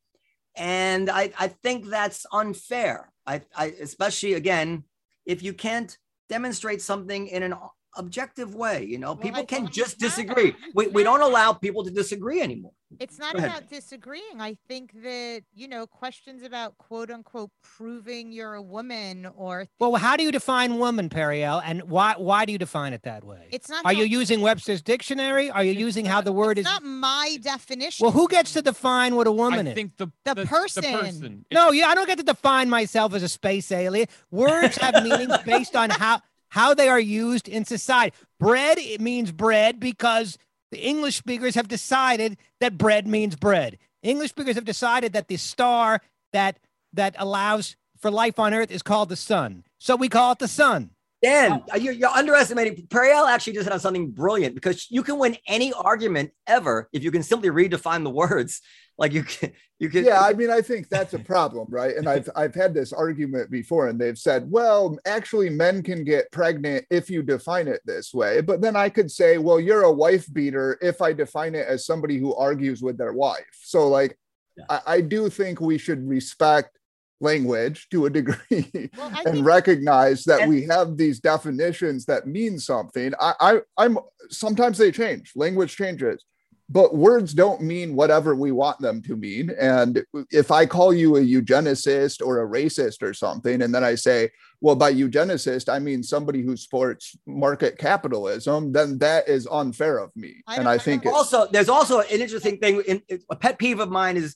And 0.55 1.09
I, 1.09 1.31
I 1.37 1.47
think 1.47 1.87
that's 1.87 2.25
unfair. 2.31 3.11
I, 3.25 3.41
I 3.55 3.65
especially 3.81 4.33
again, 4.33 4.85
if 5.25 5.43
you 5.43 5.53
can't 5.53 5.97
demonstrate 6.29 6.81
something 6.81 7.27
in 7.27 7.43
an 7.43 7.53
objective 7.95 8.55
way, 8.55 8.83
you 8.85 8.97
know, 8.97 9.09
Well, 9.13 9.17
people 9.17 9.41
I- 9.41 9.45
can 9.45 9.63
well, 9.63 9.71
just 9.71 10.01
you 10.01 10.07
disagree. 10.07 10.55
We, 10.73 10.87
we 10.87 11.03
don't 11.03 11.21
allow 11.21 11.53
people 11.53 11.83
to 11.83 11.91
disagree 11.91 12.41
anymore. 12.41 12.71
It's 12.99 13.17
not 13.17 13.33
Go 13.33 13.39
ahead. 13.39 13.49
about 13.49 13.69
disagreeing. 13.71 14.39
I 14.39 14.55
think 14.67 14.91
that, 15.01 15.41
you 15.55 15.67
know, 15.67 15.87
questions 15.87 16.43
about 16.43 16.77
quote 16.77 17.09
unquote 17.09 17.49
proving 17.63 18.31
you're 18.31 18.53
a 18.53 18.61
woman 18.61 19.27
or 19.35 19.67
Well, 19.79 19.95
how 19.95 20.15
do 20.15 20.21
you 20.23 20.31
define 20.31 20.77
woman, 20.77 21.09
Periel, 21.09 21.59
and 21.65 21.81
why 21.89 22.13
why 22.19 22.45
do 22.45 22.51
you 22.51 22.59
define 22.59 22.93
it 22.93 23.01
that 23.01 23.23
way? 23.23 23.47
it's 23.51 23.67
not 23.67 23.83
Are 23.83 23.93
how- 23.93 23.99
you 23.99 24.05
using 24.05 24.41
Webster's 24.41 24.83
dictionary? 24.83 25.49
Are 25.49 25.63
you 25.63 25.71
using 25.73 26.05
how 26.05 26.21
the 26.21 26.31
word 26.31 26.59
it's 26.59 26.67
is? 26.67 26.71
not 26.71 26.83
my 26.83 27.37
definition. 27.41 28.03
Well, 28.03 28.11
who 28.11 28.27
gets 28.27 28.53
to 28.53 28.61
define 28.61 29.15
what 29.15 29.25
a 29.25 29.31
woman 29.31 29.65
is? 29.65 29.71
I 29.71 29.75
think 29.75 29.97
the 29.97 30.07
The 30.23 30.45
person. 30.45 30.83
the, 30.83 30.91
person. 30.99 31.45
No, 31.51 31.71
yeah, 31.71 31.87
I 31.87 31.95
don't 31.95 32.05
get 32.05 32.19
to 32.19 32.23
define 32.23 32.69
myself 32.69 33.15
as 33.15 33.23
a 33.23 33.29
space 33.29 33.71
alien. 33.71 34.07
Words 34.29 34.77
have 34.77 35.03
meanings 35.03 35.35
based 35.47 35.75
on 35.75 35.89
how 35.89 36.21
how 36.53 36.75
they 36.75 36.87
are 36.87 36.99
used 36.99 37.47
in 37.47 37.65
society. 37.65 38.15
Bread 38.39 38.77
it 38.77 39.01
means 39.01 39.31
bread 39.31 39.79
because 39.79 40.37
the 40.69 40.77
English 40.77 41.15
speakers 41.15 41.55
have 41.55 41.67
decided 41.67 42.37
that 42.59 42.77
bread 42.77 43.07
means 43.07 43.35
bread. 43.35 43.79
English 44.03 44.29
speakers 44.29 44.53
have 44.53 44.63
decided 44.63 45.13
that 45.13 45.29
the 45.29 45.37
star 45.37 45.99
that 46.31 46.59
that 46.93 47.15
allows 47.17 47.75
for 47.97 48.11
life 48.11 48.37
on 48.37 48.53
Earth 48.53 48.69
is 48.69 48.83
called 48.83 49.09
the 49.09 49.15
sun. 49.15 49.63
So 49.79 49.95
we 49.95 50.09
call 50.09 50.33
it 50.33 50.39
the 50.39 50.47
sun. 50.47 50.91
Dan, 51.23 51.63
uh, 51.73 51.77
you're, 51.77 51.93
you're 51.93 52.09
underestimating. 52.09 52.85
Periel 52.87 53.27
actually 53.29 53.53
just 53.53 53.69
on 53.69 53.79
something 53.79 54.11
brilliant 54.11 54.53
because 54.55 54.91
you 54.91 55.01
can 55.03 55.17
win 55.17 55.37
any 55.47 55.71
argument 55.73 56.31
ever 56.45 56.89
if 56.91 57.01
you 57.03 57.11
can 57.11 57.23
simply 57.23 57.49
redefine 57.49 58.03
the 58.03 58.09
words. 58.11 58.61
Like 58.95 59.11
you 59.11 59.23
can, 59.23 59.51
you 59.79 59.89
can. 59.89 60.05
yeah 60.05 60.21
i 60.21 60.33
mean 60.33 60.51
i 60.51 60.61
think 60.61 60.87
that's 60.87 61.15
a 61.15 61.19
problem 61.19 61.65
right 61.71 61.95
and 61.95 62.07
i've 62.07 62.29
i've 62.35 62.53
had 62.53 62.75
this 62.75 62.93
argument 62.93 63.49
before 63.49 63.87
and 63.87 63.99
they've 63.99 64.19
said 64.19 64.45
well 64.51 64.95
actually 65.07 65.49
men 65.49 65.81
can 65.81 66.03
get 66.03 66.31
pregnant 66.31 66.85
if 66.91 67.09
you 67.09 67.23
define 67.23 67.67
it 67.67 67.81
this 67.85 68.13
way 68.13 68.39
but 68.39 68.61
then 68.61 68.75
i 68.75 68.89
could 68.89 69.09
say 69.09 69.39
well 69.39 69.59
you're 69.59 69.81
a 69.81 69.91
wife 69.91 70.31
beater 70.31 70.77
if 70.79 71.01
i 71.01 71.11
define 71.11 71.55
it 71.55 71.65
as 71.67 71.87
somebody 71.87 72.19
who 72.19 72.35
argues 72.35 72.83
with 72.83 72.95
their 72.99 73.13
wife 73.13 73.57
so 73.63 73.87
like 73.87 74.15
Yeah. 74.57 74.65
I, 74.69 74.79
I 74.85 75.01
do 75.01 75.27
think 75.27 75.59
we 75.59 75.79
should 75.79 76.07
respect 76.07 76.77
language 77.23 77.87
to 77.89 78.05
a 78.05 78.09
degree 78.09 78.89
Well, 78.97 79.11
and 79.25 79.35
think- 79.35 79.45
recognize 79.45 80.23
that 80.25 80.41
And- 80.41 80.49
we 80.51 80.63
have 80.65 80.97
these 80.97 81.19
definitions 81.19 82.05
that 82.05 82.27
mean 82.27 82.59
something 82.59 83.13
I, 83.19 83.33
I 83.39 83.51
i'm 83.77 83.97
sometimes 84.29 84.77
they 84.77 84.91
change 84.91 85.31
language 85.35 85.75
changes 85.75 86.23
but 86.69 86.95
words 86.95 87.33
don't 87.33 87.61
mean 87.61 87.93
whatever 87.93 88.33
we 88.35 88.51
want 88.51 88.79
them 88.79 89.01
to 89.03 89.17
mean. 89.17 89.51
And 89.59 90.03
if 90.31 90.49
I 90.49 90.65
call 90.65 90.93
you 90.93 91.17
a 91.17 91.21
eugenicist 91.21 92.25
or 92.25 92.41
a 92.41 92.47
racist 92.47 93.03
or 93.03 93.13
something, 93.13 93.61
and 93.61 93.75
then 93.75 93.83
I 93.83 93.95
say, 93.95 94.31
well, 94.61 94.75
by 94.75 94.91
eugenicist, 94.93 95.67
I 95.71 95.79
mean 95.79 96.01
somebody 96.01 96.41
who 96.41 96.55
supports 96.55 97.15
market 97.27 97.77
capitalism, 97.77 98.71
then 98.71 98.97
that 98.99 99.27
is 99.27 99.45
unfair 99.51 99.97
of 99.99 100.09
me. 100.15 100.41
I 100.47 100.55
and 100.55 100.67
I 100.67 100.75
I 100.75 100.77
think 100.77 101.03
don't 101.03 101.11
it's, 101.11 101.33
also 101.33 101.51
there's 101.51 101.69
also 101.69 101.99
an 101.99 102.07
interesting 102.09 102.57
thing 102.57 102.81
in, 102.87 103.01
in- 103.09 103.21
a 103.29 103.35
pet 103.35 103.59
peeve 103.59 103.79
of 103.81 103.89
mine 103.91 104.15
is 104.17 104.35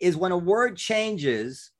is 0.00 0.16
when 0.16 0.32
a 0.32 0.38
word 0.38 0.76
changes 0.78 1.70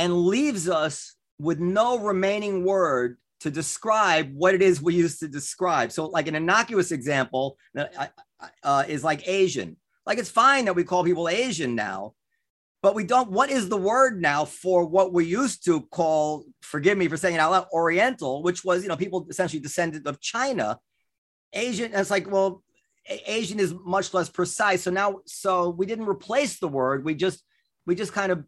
and 0.00 0.24
leaves 0.24 0.66
us 0.68 1.14
with 1.38 1.60
no 1.60 1.98
remaining 1.98 2.64
word 2.64 3.18
to 3.40 3.50
describe 3.50 4.32
what 4.34 4.54
it 4.54 4.62
is 4.62 4.80
we 4.80 4.94
used 4.94 5.20
to 5.20 5.28
describe. 5.28 5.92
So 5.92 6.06
like 6.06 6.26
an 6.26 6.34
innocuous 6.34 6.90
example 6.90 7.56
I- 7.76 8.08
uh, 8.62 8.84
is 8.88 9.04
like 9.04 9.28
asian. 9.28 9.76
Like 10.06 10.18
it's 10.18 10.30
fine 10.30 10.64
that 10.64 10.74
we 10.74 10.84
call 10.84 11.04
people 11.04 11.28
asian 11.28 11.74
now 11.74 12.14
but 12.82 12.94
we 12.94 13.04
don't 13.04 13.30
what 13.30 13.50
is 13.50 13.68
the 13.68 13.76
word 13.76 14.20
now 14.20 14.44
for 14.44 14.86
what 14.86 15.12
we 15.12 15.24
used 15.26 15.64
to 15.66 15.82
call 15.98 16.44
forgive 16.62 16.96
me 16.96 17.08
for 17.08 17.18
saying 17.18 17.34
it 17.34 17.38
out 17.38 17.50
loud 17.50 17.66
oriental 17.72 18.42
which 18.42 18.64
was 18.64 18.82
you 18.82 18.88
know 18.88 18.96
people 18.96 19.26
essentially 19.28 19.60
descended 19.60 20.06
of 20.06 20.20
china. 20.20 20.78
Asian 21.52 21.92
it's 21.92 22.10
like 22.10 22.30
well 22.30 22.62
asian 23.26 23.60
is 23.60 23.74
much 23.84 24.14
less 24.14 24.28
precise. 24.28 24.82
So 24.82 24.90
now 24.90 25.20
so 25.26 25.70
we 25.70 25.86
didn't 25.86 26.06
replace 26.06 26.58
the 26.58 26.68
word. 26.68 27.04
We 27.04 27.14
just 27.14 27.44
we 27.86 27.94
just 27.94 28.12
kind 28.12 28.32
of 28.32 28.44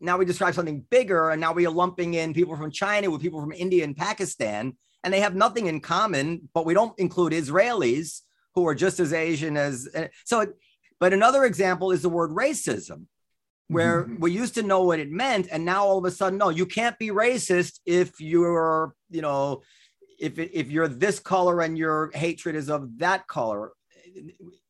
now 0.00 0.18
we 0.18 0.24
describe 0.24 0.54
something 0.54 0.84
bigger 0.90 1.30
and 1.30 1.40
now 1.40 1.52
we 1.52 1.66
are 1.66 1.70
lumping 1.70 2.14
in 2.14 2.34
people 2.34 2.56
from 2.56 2.70
china 2.70 3.10
with 3.10 3.20
people 3.20 3.40
from 3.40 3.52
india 3.52 3.84
and 3.84 3.96
pakistan 3.96 4.72
and 5.04 5.12
they 5.12 5.20
have 5.20 5.34
nothing 5.34 5.66
in 5.66 5.80
common 5.80 6.48
but 6.54 6.66
we 6.66 6.74
don't 6.74 6.98
include 6.98 7.32
israelis 7.32 8.20
who 8.54 8.66
are 8.66 8.74
just 8.74 9.00
as 9.00 9.12
asian 9.12 9.56
as 9.56 9.88
eh, 9.94 10.08
so 10.24 10.46
but 11.00 11.12
another 11.12 11.44
example 11.44 11.92
is 11.92 12.02
the 12.02 12.08
word 12.08 12.30
racism 12.30 13.06
where 13.68 14.04
Mhm. 14.04 14.20
we 14.20 14.30
used 14.32 14.54
to 14.54 14.62
know 14.62 14.82
what 14.82 15.00
it 15.00 15.10
meant 15.10 15.48
and 15.50 15.64
now 15.64 15.84
all 15.84 15.98
of 15.98 16.04
a 16.04 16.10
sudden 16.10 16.38
no 16.38 16.50
you 16.50 16.66
can't 16.66 16.98
be 16.98 17.08
racist 17.08 17.80
if 17.84 18.20
you're 18.20 18.94
you 19.10 19.22
know 19.22 19.62
if 20.18 20.38
if 20.38 20.70
you're 20.70 20.88
this 20.88 21.18
color 21.18 21.60
and 21.60 21.76
your 21.76 22.10
hatred 22.14 22.54
is 22.54 22.70
of 22.70 22.98
that 22.98 23.26
color 23.26 23.72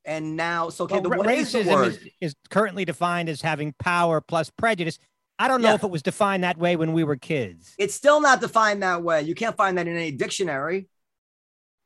and 0.05 0.35
now 0.35 0.69
so 0.69 0.85
okay 0.85 0.95
Well, 0.95 1.01
the, 1.03 1.09
ra- 1.09 1.17
what 1.17 1.27
is 1.29 1.51
the 1.51 1.59
racism 1.59 1.73
word 1.73 1.87
is, 1.93 1.99
is 2.21 2.35
currently 2.49 2.85
defined 2.85 3.29
as 3.29 3.41
having 3.41 3.73
power 3.79 4.21
plus 4.21 4.49
prejudice. 4.49 4.99
I 5.39 5.47
don't 5.47 5.61
know 5.61 5.69
Yeah. 5.69 5.75
if 5.75 5.83
it 5.83 5.91
was 5.91 6.01
defined 6.01 6.43
that 6.43 6.57
way 6.57 6.75
when 6.75 6.93
we 6.93 7.03
were 7.03 7.15
kids. 7.15 7.73
it's 7.77 7.93
still 7.93 8.21
not 8.21 8.41
defined 8.41 8.81
that 8.83 9.03
way 9.03 9.21
you 9.23 9.35
can't 9.35 9.55
find 9.57 9.77
that 9.77 9.87
in 9.87 9.95
any 9.95 10.11
dictionary 10.11 10.87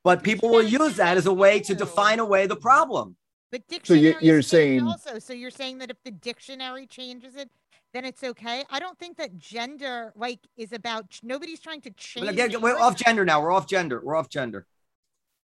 but 0.04 0.24
people 0.24 0.50
will 0.50 0.64
use 0.64 0.96
that 0.96 1.18
as 1.18 1.26
a 1.28 1.34
way 1.34 1.60
to 1.62 1.76
define 1.76 2.20
away 2.20 2.48
the 2.48 2.56
problem 2.56 3.16
But 3.52 3.68
dictionary 3.68 3.86
So 3.86 3.94
you- 4.02 4.12
dictionaries 4.14 4.28
you're 4.28 4.42
saying- 4.42 4.88
also. 4.88 5.20
So 5.20 5.34
you're 5.34 5.52
saying 5.52 5.78
that 5.80 5.90
if 5.92 5.98
the 6.04 6.12
dictionary 6.12 6.88
changes 6.88 7.36
it, 7.36 7.50
then 7.94 8.06
it's 8.06 8.24
okay. 8.24 8.64
I 8.70 8.80
don't 8.80 8.98
think 8.98 9.18
that 9.18 9.38
gender 9.38 10.14
like 10.16 10.40
is 10.56 10.72
about. 10.72 11.20
Nobody's 11.24 11.60
trying 11.60 11.82
to 11.82 11.90
change. 11.92 12.30
Again, 12.30 12.62
we're 12.62 12.80
off 12.80 12.96
gender 12.96 13.26
now. 13.26 13.42
We're 13.42 13.52
off 13.52 13.68
gender. 13.68 14.00
We're 14.02 14.16
off 14.16 14.30
gender. 14.30 14.66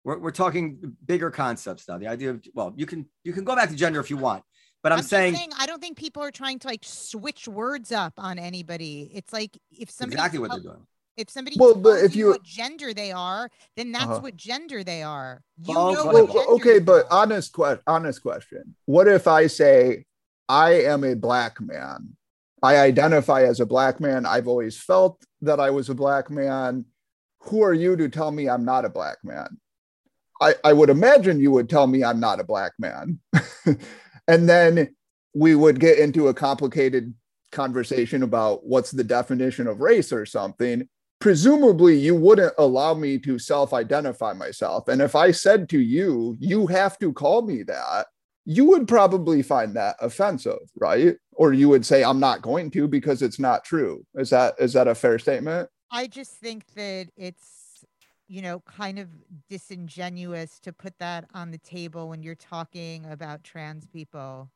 We're, 0.04 0.18
we're 0.18 0.30
talking 0.30 0.96
bigger 1.04 1.30
concepts 1.30 1.88
now. 1.88 1.98
The 1.98 2.08
idea 2.08 2.30
of 2.30 2.44
well, 2.54 2.72
you 2.76 2.86
can 2.86 3.06
you 3.24 3.32
can 3.32 3.44
go 3.44 3.56
back 3.56 3.70
to 3.70 3.74
gender 3.74 4.00
if 4.00 4.10
you 4.10 4.16
want, 4.18 4.44
but 4.82 4.92
I'm, 4.92 4.98
just 4.98 5.10
saying, 5.10 5.36
I 5.58 5.66
don't 5.66 5.80
think 5.80 5.96
people 5.96 6.22
are 6.22 6.30
trying 6.30 6.58
to 6.60 6.68
like 6.68 6.82
switch 6.84 7.48
words 7.48 7.90
up 7.90 8.14
on 8.18 8.38
anybody. 8.38 9.10
It's 9.14 9.32
like 9.32 9.58
if 9.70 9.90
somebody 9.90 10.16
exactly 10.16 10.38
what 10.38 10.50
they're 10.50 10.60
doing. 10.60 10.86
If 11.16 11.30
somebody 11.30 11.56
Well, 11.58 11.76
but 11.76 12.02
if 12.04 12.16
you- 12.16 12.30
what 12.30 12.42
gender 12.42 12.92
they 12.92 13.12
are, 13.12 13.48
then 13.76 13.92
that's 13.92 14.04
Uh-huh. 14.06 14.20
what 14.20 14.36
gender 14.36 14.82
they 14.82 15.02
are. 15.04 15.42
You 15.62 15.72
Well, 15.74 15.92
know 15.92 16.02
go 16.02 16.06
what 16.06 16.14
well, 16.14 16.26
gender 16.26 16.50
okay, 16.54 16.78
but 16.80 17.06
honest 17.10 17.54
que- 17.54 17.78
honest 17.86 18.20
question. 18.20 18.74
What 18.86 19.06
if 19.08 19.26
I 19.28 19.46
say 19.46 20.06
I 20.48 20.72
am 20.72 21.04
a 21.04 21.14
black 21.14 21.60
man? 21.60 22.16
I 22.62 22.78
identify 22.78 23.42
as 23.44 23.60
a 23.60 23.66
black 23.66 24.00
man. 24.00 24.26
I've 24.26 24.48
always 24.48 24.76
felt 24.78 25.24
that 25.42 25.60
I 25.60 25.70
was 25.70 25.88
a 25.88 25.94
black 25.94 26.30
man. 26.30 26.84
Who 27.44 27.62
are 27.62 27.74
you 27.74 27.94
to 27.96 28.08
tell 28.08 28.32
me 28.32 28.48
I'm 28.48 28.64
not 28.64 28.84
a 28.84 28.88
black 28.90 29.18
man? 29.22 29.60
I, 30.44 30.54
I 30.62 30.72
would 30.74 30.90
imagine 30.90 31.40
you 31.40 31.50
would 31.52 31.70
tell 31.70 31.86
me 31.86 32.04
I'm 32.04 32.20
not 32.20 32.38
a 32.38 32.44
black 32.44 32.72
man. 32.78 33.18
and 34.28 34.46
then 34.46 34.94
we 35.34 35.54
would 35.54 35.80
get 35.80 35.98
into 35.98 36.28
a 36.28 36.34
complicated 36.34 37.14
conversation 37.50 38.22
about 38.22 38.66
what's 38.66 38.90
the 38.90 39.04
definition 39.04 39.66
of 39.66 39.80
race 39.80 40.12
or 40.12 40.26
something. 40.26 40.86
Presumably 41.18 41.96
you 41.96 42.14
wouldn't 42.14 42.52
allow 42.58 42.92
me 42.92 43.18
to 43.20 43.38
self-identify 43.38 44.34
myself. 44.34 44.88
And 44.88 45.00
if 45.00 45.14
i 45.14 45.30
said 45.30 45.70
to 45.70 45.80
you 45.80 46.36
you 46.38 46.66
have 46.66 46.98
to 46.98 47.12
call 47.12 47.42
me 47.42 47.62
that 47.62 48.06
you 48.44 48.66
would 48.66 48.86
probably 48.86 49.40
find 49.42 49.74
that 49.76 49.96
offensive 50.00 50.68
right? 50.76 51.16
Or 51.32 51.54
you 51.54 51.70
would 51.70 51.86
say 51.86 52.04
i'm 52.04 52.20
not 52.20 52.42
going 52.42 52.70
to 52.72 52.86
because 52.86 53.22
it's 53.22 53.38
not 53.38 53.64
true. 53.64 54.04
Is 54.16 54.28
that 54.30 54.56
is 54.58 54.74
that 54.74 54.88
a 54.88 54.94
fair 54.94 55.18
statement? 55.18 55.70
I 55.90 56.06
just 56.06 56.32
think 56.32 56.66
that 56.74 57.08
it's, 57.16 57.63
you 58.34 58.42
know, 58.42 58.58
kind 58.66 58.98
of 58.98 59.08
disingenuous 59.48 60.58
to 60.60 60.72
put 60.72 60.98
that 60.98 61.24
on 61.34 61.52
the 61.52 61.58
table 61.58 62.08
when 62.08 62.20
you're 62.22 62.34
talking 62.34 63.06
about 63.06 63.44
trans 63.44 63.86
people. 63.86 64.50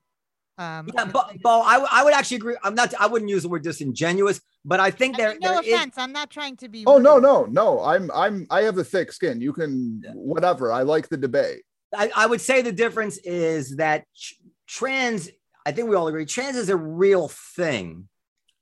Um, 0.58 0.88
Yeah, 0.92 1.04
it's 1.04 1.12
but 1.12 1.28
like- 1.28 1.42
Bo, 1.42 1.60
I, 1.60 1.74
w- 1.74 1.88
I 1.92 2.02
would 2.02 2.12
actually 2.12 2.38
agree. 2.38 2.56
I'm 2.64 2.74
not. 2.74 2.92
I 2.98 3.06
wouldn't 3.06 3.30
use 3.30 3.44
the 3.44 3.48
word 3.48 3.62
disingenuous, 3.62 4.40
but 4.64 4.80
I 4.80 4.90
think 4.90 5.14
I 5.14 5.18
there, 5.18 5.30
mean, 5.30 5.38
no 5.42 5.52
there 5.52 5.62
is- 5.62 5.72
offense. 5.72 5.94
I'm 5.96 6.10
not 6.12 6.28
trying 6.30 6.56
to 6.56 6.68
be. 6.68 6.82
oh 6.88 6.98
no 6.98 7.14
rude. 7.14 7.22
no 7.22 7.44
no 7.44 7.80
i'm 7.84 8.10
i'm 8.12 8.46
i 8.50 8.62
have 8.62 8.76
a 8.78 8.84
thick 8.84 9.12
skin 9.12 9.40
you 9.40 9.52
can 9.52 10.02
Yeah. 10.04 10.10
whatever 10.14 10.72
i 10.72 10.82
like 10.82 11.08
the 11.08 11.16
debate 11.16 11.62
I, 11.94 12.10
I 12.16 12.26
would 12.26 12.40
say 12.40 12.60
the 12.60 12.72
difference 12.72 13.16
is 13.18 13.76
that 13.76 14.04
tr- 14.16 14.34
trans. 14.66 15.30
I 15.64 15.70
think 15.72 15.88
we 15.88 15.96
all 15.96 16.08
agree. 16.08 16.26
Trans 16.26 16.56
is 16.56 16.68
a 16.68 16.76
real 16.76 17.28
thing. 17.28 18.08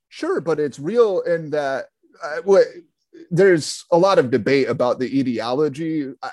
Sure, 0.07 0.39
but 0.39 0.59
it's 0.61 0.79
real 0.79 1.21
in 1.21 1.49
that 1.49 1.87
uh, 2.23 2.37
what 2.45 2.65
there's 3.31 3.85
a 3.91 3.97
lot 3.97 4.19
of 4.19 4.31
debate 4.31 4.69
about 4.69 4.99
the 4.99 5.19
etiology. 5.19 6.13
I, 6.21 6.29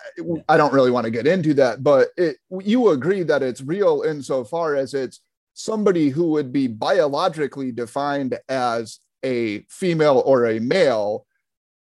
I 0.48 0.56
don't 0.56 0.72
really 0.72 0.90
want 0.90 1.04
to 1.04 1.10
get 1.10 1.26
into 1.26 1.54
that, 1.54 1.82
but 1.82 2.08
it, 2.16 2.36
you 2.60 2.90
agree 2.90 3.22
that 3.24 3.42
it's 3.42 3.60
real 3.60 4.02
insofar 4.06 4.76
as 4.76 4.94
it's 4.94 5.20
somebody 5.54 6.08
who 6.10 6.30
would 6.30 6.52
be 6.52 6.66
biologically 6.66 7.72
defined 7.72 8.38
as 8.48 9.00
a 9.24 9.60
female 9.68 10.22
or 10.26 10.46
a 10.46 10.58
male, 10.58 11.26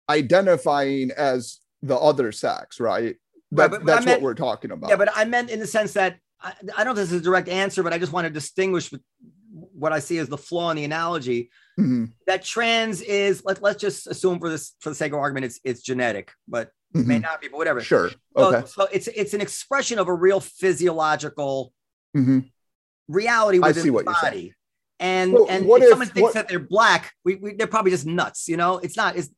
identifying 0.09 1.11
as 1.11 1.59
the 1.81 1.97
other 1.97 2.31
sex, 2.31 2.79
right? 2.79 3.15
Right, 3.51 3.69
but- 3.69 3.71
but 3.71 3.85
that's 3.85 4.05
meant- 4.05 4.21
what 4.21 4.25
we're 4.25 4.33
talking 4.35 4.71
about. 4.71 4.89
Yeah, 4.89 4.95
but 4.95 5.09
I 5.15 5.25
meant 5.25 5.49
in 5.49 5.59
the 5.59 5.67
sense 5.67 5.93
that 5.93 6.17
I, 6.41 6.53
I 6.77 6.83
don't 6.83 6.95
know 6.95 7.01
if 7.01 7.07
this 7.07 7.11
is 7.11 7.21
a 7.21 7.23
direct 7.23 7.47
answer, 7.49 7.83
but 7.83 7.93
I 7.93 7.97
just 7.97 8.11
want 8.11 8.25
to 8.25 8.29
distinguish 8.31 8.91
what 9.77 9.91
I 9.93 9.99
see 9.99 10.17
as 10.19 10.27
the 10.29 10.37
flaw 10.37 10.69
in 10.71 10.77
the 10.77 10.83
analogy. 10.85 11.49
Mhm, 11.79 12.11
That 12.27 12.43
trans 12.43 13.01
is 13.01 13.43
let, 13.43 13.61
let's 13.61 13.81
just 13.81 14.07
assume 14.07 14.39
for 14.39 14.49
this 14.49 14.73
for 14.79 14.89
the 14.89 14.95
sake 14.95 15.11
of 15.13 15.19
argument, 15.19 15.45
it's 15.45 15.59
it's 15.63 15.81
genetic, 15.81 16.31
but 16.47 16.71
it 16.95 17.07
may 17.07 17.17
not 17.17 17.41
be, 17.41 17.47
but 17.47 17.57
whatever. 17.57 17.81
Sure. 17.81 18.09
So, 18.09 18.15
Okay. 18.55 18.67
so 18.67 18.87
it's 18.91 19.07
it's 19.07 19.33
an 19.33 19.41
expression 19.41 19.97
of 19.97 20.07
a 20.07 20.13
real 20.13 20.39
physiological 20.39 21.73
Mhm. 22.15 22.51
reality 23.07 23.57
I 23.61 23.67
within 23.69 23.83
see 23.83 23.89
the 23.89 23.93
what 23.93 24.05
you're 24.05 24.15
saying. 24.21 24.53
And 24.99 25.33
Well, 25.33 25.47
and 25.49 25.65
what 25.65 25.81
if, 25.81 25.85
if- 25.85 25.89
someone 25.89 26.07
thinks 26.07 26.21
what- 26.21 26.33
that 26.35 26.47
they're 26.47 26.59
black, 26.59 27.13
we, 27.25 27.35
we 27.35 27.53
they're 27.55 27.65
probably 27.67 27.91
just 27.91 28.05
nuts. 28.05 28.47
You 28.47 28.57
know, 28.57 28.77
it's 28.77 28.95
not. 28.95 29.15
It's 29.17 29.29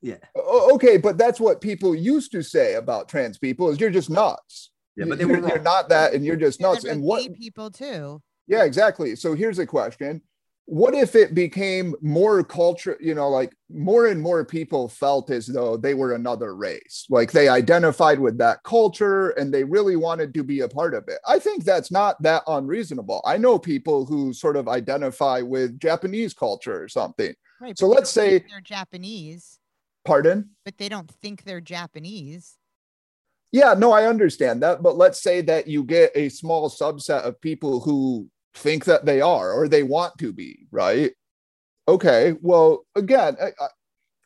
yeah, 0.00 0.16
Okay, 0.36 0.96
but 0.96 1.18
that's 1.18 1.40
what 1.40 1.60
people 1.60 1.94
used 1.94 2.30
to 2.32 2.42
say 2.42 2.74
about 2.74 3.08
trans 3.08 3.36
people 3.38 3.68
is 3.70 3.80
you're 3.80 3.90
just 3.90 4.08
nuts. 4.10 4.70
yeah. 4.96 5.06
But 5.08 5.18
they 5.18 5.24
you're, 5.24 5.40
were 5.40 5.48
you're 5.48 5.58
not 5.58 5.88
that 5.88 6.14
and 6.14 6.24
you're 6.24 6.36
just 6.36 6.60
nuts. 6.60 6.84
but 6.84 6.92
And 6.92 7.02
gay 7.02 7.06
what 7.06 7.34
people 7.34 7.70
too. 7.72 8.22
Yeah, 8.46 8.64
exactly. 8.64 9.16
So 9.16 9.34
here's 9.34 9.58
a 9.58 9.66
question. 9.66 10.22
What 10.66 10.94
if 10.94 11.14
it 11.14 11.34
became 11.34 11.94
more 12.00 12.42
culture, 12.42 12.96
you 12.98 13.14
know, 13.14 13.28
like 13.28 13.54
more 13.68 14.06
and 14.06 14.18
more 14.18 14.46
people 14.46 14.88
felt 14.88 15.30
as 15.30 15.46
though 15.46 15.76
they 15.76 15.92
were 15.92 16.14
another 16.14 16.56
race, 16.56 17.04
like 17.10 17.32
they 17.32 17.48
identified 17.48 18.18
with 18.18 18.38
that 18.38 18.62
culture 18.62 19.30
and 19.30 19.52
they 19.52 19.62
really 19.62 19.96
wanted 19.96 20.32
to 20.32 20.42
be 20.42 20.60
a 20.60 20.68
part 20.68 20.94
of 20.94 21.04
it. 21.08 21.18
I 21.28 21.38
think 21.38 21.64
that's 21.64 21.90
not 21.90 22.22
that 22.22 22.44
unreasonable. 22.46 23.20
I 23.26 23.36
know 23.36 23.58
people 23.58 24.06
who 24.06 24.32
sort 24.32 24.56
of 24.56 24.66
identify 24.66 25.42
with 25.42 25.78
Japanese 25.78 26.32
culture 26.32 26.82
or 26.82 26.88
something. 26.88 27.34
Right. 27.60 27.78
So 27.78 27.86
let's 27.86 28.10
say- 28.10 28.38
they're 28.48 28.62
Japanese, 28.62 29.58
Pardon? 30.06 30.50
but 30.64 30.78
they 30.78 30.88
don't 30.88 31.10
think 31.10 31.44
they're 31.44 31.60
Japanese. 31.60 32.56
Yeah, 33.52 33.74
no, 33.74 33.92
I 33.92 34.06
understand 34.06 34.62
that. 34.62 34.82
But 34.82 34.96
let's 34.96 35.22
say 35.22 35.40
that 35.42 35.68
you 35.68 35.84
get 35.84 36.10
a 36.14 36.28
small 36.30 36.70
subset 36.70 37.20
of 37.20 37.40
people 37.40 37.80
who 37.80 38.28
think 38.54 38.84
that 38.84 39.04
they 39.04 39.20
are 39.20 39.52
or 39.52 39.68
they 39.68 39.82
want 39.82 40.16
to 40.18 40.32
be, 40.32 40.66
right? 40.70 41.12
Okay, 41.88 42.34
well, 42.40 42.86
again, 42.94 43.36
I, 43.40 43.50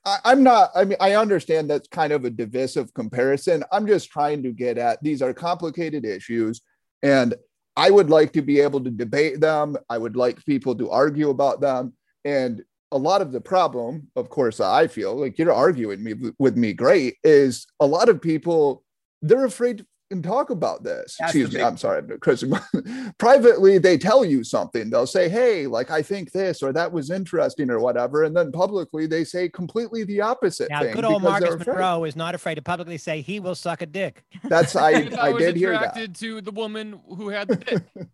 I, 0.04 0.18
I'm 0.24 0.42
not, 0.42 0.70
I 0.74 0.84
mean, 0.84 0.98
I 1.00 1.14
understand 1.14 1.68
that's 1.68 1.88
kind 1.88 2.12
of 2.12 2.24
a 2.24 2.30
divisive 2.30 2.94
comparison. 2.94 3.64
I'm 3.72 3.86
just 3.86 4.10
trying 4.10 4.42
to 4.44 4.52
get 4.52 4.78
at 4.78 5.02
these 5.02 5.22
are 5.22 5.34
complicated 5.34 6.04
issues. 6.04 6.60
And 7.02 7.34
I 7.76 7.90
would 7.90 8.10
like 8.10 8.32
to 8.32 8.42
be 8.42 8.60
able 8.60 8.82
to 8.84 8.90
debate 8.90 9.40
them. 9.40 9.76
I 9.88 9.98
would 9.98 10.16
like 10.16 10.44
people 10.44 10.74
to 10.76 10.90
argue 10.90 11.30
about 11.30 11.60
them. 11.60 11.94
And 12.24 12.62
a 12.90 12.98
lot 12.98 13.22
of 13.22 13.32
the 13.32 13.40
problem, 13.40 14.08
of 14.16 14.30
course, 14.30 14.60
I 14.60 14.86
feel 14.86 15.14
like 15.14 15.38
you're 15.38 15.52
arguing 15.52 16.02
me 16.02 16.14
with 16.38 16.56
me 16.56 16.72
great, 16.72 17.16
is 17.22 17.66
a 17.80 17.86
lot 17.86 18.08
of 18.08 18.20
people 18.20 18.82
they're 19.20 19.44
afraid 19.44 19.84
and 20.10 20.24
talk 20.24 20.50
about 20.50 20.82
this. 20.82 21.16
That's 21.18 21.34
Excuse 21.34 21.52
me. 21.54 21.62
I'm 21.62 21.76
sorry, 21.76 22.02
Chris. 22.20 22.42
Privately, 23.18 23.78
they 23.78 23.98
tell 23.98 24.24
you 24.24 24.42
something. 24.44 24.90
They'll 24.90 25.06
say, 25.06 25.28
"Hey, 25.28 25.66
like 25.66 25.90
I 25.90 26.02
think 26.02 26.32
this 26.32 26.62
or 26.62 26.72
that 26.72 26.90
was 26.92 27.10
interesting 27.10 27.70
or 27.70 27.78
whatever," 27.80 28.24
and 28.24 28.36
then 28.36 28.52
publicly 28.52 29.06
they 29.06 29.24
say 29.24 29.48
completely 29.48 30.04
the 30.04 30.20
opposite 30.20 30.70
Now, 30.70 30.82
thing. 30.82 30.94
good 30.94 31.04
old 31.04 31.22
because 31.22 31.40
Marcus. 31.42 31.66
Monroe 31.66 32.04
is 32.04 32.16
not 32.16 32.34
afraid 32.34 32.54
to 32.56 32.62
publicly 32.62 32.98
say 32.98 33.20
he 33.20 33.40
will 33.40 33.54
suck 33.54 33.82
a 33.82 33.86
dick. 33.86 34.24
That's 34.44 34.74
I. 34.76 34.90
If 35.08 35.18
I 35.18 35.30
was 35.30 35.42
did 35.42 35.56
hear 35.56 35.72
that. 35.72 35.80
attracted 35.82 36.14
to 36.16 36.40
the 36.40 36.50
woman 36.52 37.00
who 37.16 37.28
had 37.28 37.48
the 37.48 37.56
dick. 37.56 37.82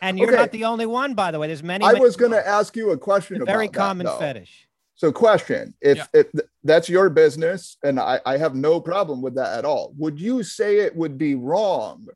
And 0.00 0.16
you're 0.16 0.28
Okay. 0.28 0.36
not 0.36 0.52
the 0.52 0.64
only 0.64 0.86
one, 0.86 1.14
by 1.14 1.32
the 1.32 1.40
way. 1.40 1.48
There's 1.48 1.64
many. 1.64 1.84
I 1.84 1.88
many 1.94 2.04
was 2.04 2.14
going 2.14 2.30
to 2.30 2.46
ask 2.46 2.76
you 2.76 2.92
a 2.92 2.96
question 2.98 3.40
a 3.40 3.42
about 3.42 3.52
very 3.52 3.66
that, 3.66 3.74
common 3.74 4.06
though. 4.06 4.16
fetish. 4.16 4.67
So, 4.98 5.12
question: 5.12 5.74
If 5.80 5.96
Yeah. 5.98 6.06
if 6.12 6.32
th- 6.32 6.44
that's 6.64 6.88
your 6.88 7.08
business, 7.08 7.76
and 7.84 8.00
I, 8.00 8.20
I 8.26 8.36
have 8.36 8.56
no 8.56 8.80
problem 8.80 9.22
with 9.22 9.36
that 9.36 9.56
at 9.56 9.64
all, 9.64 9.94
would 9.96 10.20
you 10.20 10.42
say 10.42 10.80
it 10.80 10.94
would 10.96 11.16
be 11.16 11.36
wrong 11.36 12.08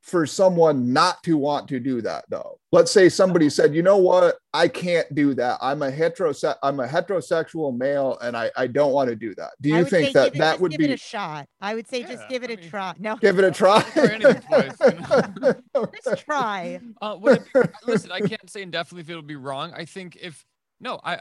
for 0.00 0.24
someone 0.24 0.90
not 0.94 1.22
to 1.24 1.36
want 1.36 1.68
to 1.68 1.78
do 1.78 2.00
that, 2.00 2.24
though? 2.30 2.58
Let's 2.72 2.90
say 2.90 3.10
somebody 3.10 3.50
said, 3.50 3.74
"You 3.74 3.82
know 3.82 3.98
what? 3.98 4.38
I 4.54 4.68
can't 4.68 5.14
do 5.14 5.34
that. 5.34 5.58
I'm 5.60 5.82
a 5.82 5.92
heterose- 5.92 6.56
I'm 6.62 6.80
a 6.80 6.88
heterosexual 6.88 7.76
male, 7.76 8.16
and 8.22 8.34
I 8.34 8.50
I 8.56 8.68
don't 8.68 8.92
want 8.94 9.10
to 9.10 9.16
do 9.16 9.34
that." 9.34 9.50
Do 9.60 9.68
you 9.68 9.84
think 9.84 10.14
that 10.14 10.32
give 10.32 10.36
it- 10.36 10.38
that 10.38 10.50
just 10.52 10.60
would 10.62 10.70
give 10.70 10.78
be 10.78 10.84
it 10.86 10.90
a 10.92 10.96
shot? 10.96 11.46
I 11.60 11.74
would 11.74 11.88
say 11.88 12.04
just 12.04 12.26
give 12.30 12.42
it 12.42 12.48
I 12.48 12.54
a 12.54 12.56
mean- 12.56 12.70
try. 12.70 12.94
No, 12.98 13.16
give 13.16 13.38
it 13.38 13.44
a 13.44 13.50
try? 13.50 13.82
Try 13.82 14.06
anything 14.14 14.40
twice, 14.48 14.76
you 14.80 15.88
just 16.04 16.24
try. 16.24 16.80
Uh, 17.02 17.18
would 17.20 17.36
it 17.36 17.44
be, 17.52 17.60
listen, 17.86 18.10
I 18.10 18.20
can't 18.20 18.48
say 18.48 18.62
indefinitely 18.62 19.02
if 19.02 19.10
it'll 19.10 19.20
be 19.20 19.36
wrong. 19.36 19.74
I 19.74 19.84
think 19.84 20.16
if 20.16 20.42
no, 20.80 20.98
I, 21.04 21.16
I, 21.16 21.20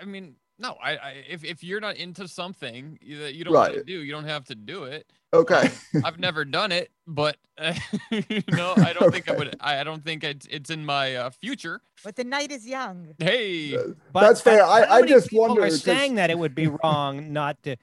I 0.00 0.04
mean, 0.06 0.36
no, 0.58 0.76
I, 0.82 0.90
I, 0.96 1.24
if 1.28 1.44
if 1.44 1.62
you're 1.64 1.80
not 1.80 1.96
into 1.96 2.28
something 2.28 2.98
that 3.20 3.34
you 3.34 3.44
don't 3.44 3.54
want 3.54 3.72
to 3.72 3.78
Right. 3.78 3.86
do, 3.86 4.00
you 4.02 4.12
don't 4.12 4.24
have 4.24 4.44
to 4.46 4.54
do 4.54 4.84
it. 4.84 5.06
okay. 5.32 5.70
I've 6.04 6.18
never 6.18 6.44
done 6.44 6.70
it, 6.72 6.90
but 7.06 7.36
uh, 7.58 7.74
no, 8.52 8.74
I 8.76 8.92
don't 8.98 9.10
think 9.12 9.28
I 9.28 9.34
would. 9.36 9.56
I, 9.60 9.80
I 9.80 9.84
don't 9.84 10.04
think 10.04 10.22
it's 10.24 10.46
it's 10.50 10.70
in 10.70 10.84
my 10.84 11.16
uh, 11.16 11.30
future. 11.30 11.80
But 12.04 12.16
the 12.16 12.24
night 12.24 12.52
is 12.52 12.66
young. 12.66 13.14
Hey, 13.18 13.72
But, 14.12 14.20
That's 14.20 14.40
fair. 14.40 14.58
but 14.58 14.88
I- 14.90 14.96
I 14.98 15.02
just 15.02 15.30
people 15.30 15.46
wonder, 15.48 15.62
Are 15.62 15.66
'cause- 15.68 15.82
saying 15.82 16.14
that 16.16 16.30
it 16.30 16.38
would 16.38 16.54
be 16.54 16.68
wrong 16.68 17.32
not 17.32 17.62
to. 17.64 17.76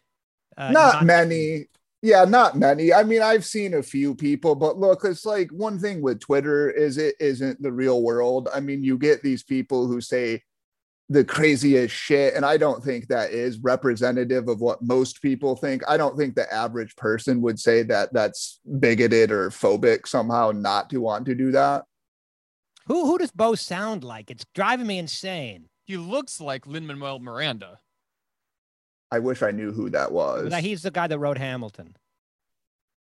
Uh, 0.57 0.71
not 0.71 1.05
many 1.05 1.65
yeah 2.03 2.25
not 2.25 2.57
many 2.57 2.91
i 2.91 3.03
mean 3.03 3.21
i've 3.21 3.45
seen 3.45 3.75
a 3.75 3.81
few 3.83 4.13
people 4.13 4.53
but 4.53 4.77
look 4.77 5.05
it's 5.05 5.23
like 5.25 5.49
one 5.51 5.79
thing 5.79 6.01
with 6.01 6.19
twitter 6.19 6.69
is 6.69 6.97
it 6.97 7.15
isn't 7.21 7.61
the 7.61 7.71
real 7.71 8.01
world 8.01 8.49
i 8.53 8.59
mean 8.59 8.83
you 8.83 8.97
get 8.97 9.21
these 9.23 9.43
people 9.43 9.87
who 9.87 10.01
say 10.01 10.41
the 11.11 11.25
craziest 11.25 11.93
shit 11.93 12.33
and 12.35 12.45
i 12.45 12.55
don't 12.55 12.81
think 12.83 13.07
that 13.07 13.31
is 13.31 13.59
representative 13.59 14.47
of 14.47 14.61
what 14.61 14.81
most 14.81 15.21
people 15.21 15.57
think 15.57 15.81
i 15.87 15.97
don't 15.97 16.17
think 16.17 16.35
the 16.35 16.51
average 16.53 16.95
person 16.95 17.41
would 17.41 17.59
say 17.59 17.83
that 17.83 18.13
that's 18.13 18.61
bigoted 18.79 19.29
or 19.29 19.49
phobic 19.49 20.07
somehow 20.07 20.51
not 20.55 20.89
to 20.89 20.99
want 20.99 21.25
to 21.25 21.35
do 21.35 21.51
that 21.51 21.83
Who 22.87 23.05
who 23.05 23.17
does 23.17 23.31
Bo 23.31 23.55
sound 23.55 24.03
like? 24.03 24.31
It's 24.31 24.45
driving 24.55 24.87
me 24.87 24.97
insane. 24.99 25.65
he 25.85 25.97
looks 25.97 26.39
like 26.39 26.65
Lin 26.65 26.87
Manuel 26.87 27.19
Miranda. 27.19 27.79
i 29.11 29.19
wish 29.19 29.41
i 29.43 29.51
knew 29.51 29.71
who 29.73 29.89
that 29.89 30.11
was 30.13 30.49
That 30.49 30.63
he's 30.63 30.81
the 30.83 30.91
guy 30.91 31.07
that 31.07 31.19
wrote 31.19 31.37
Hamilton. 31.37 31.95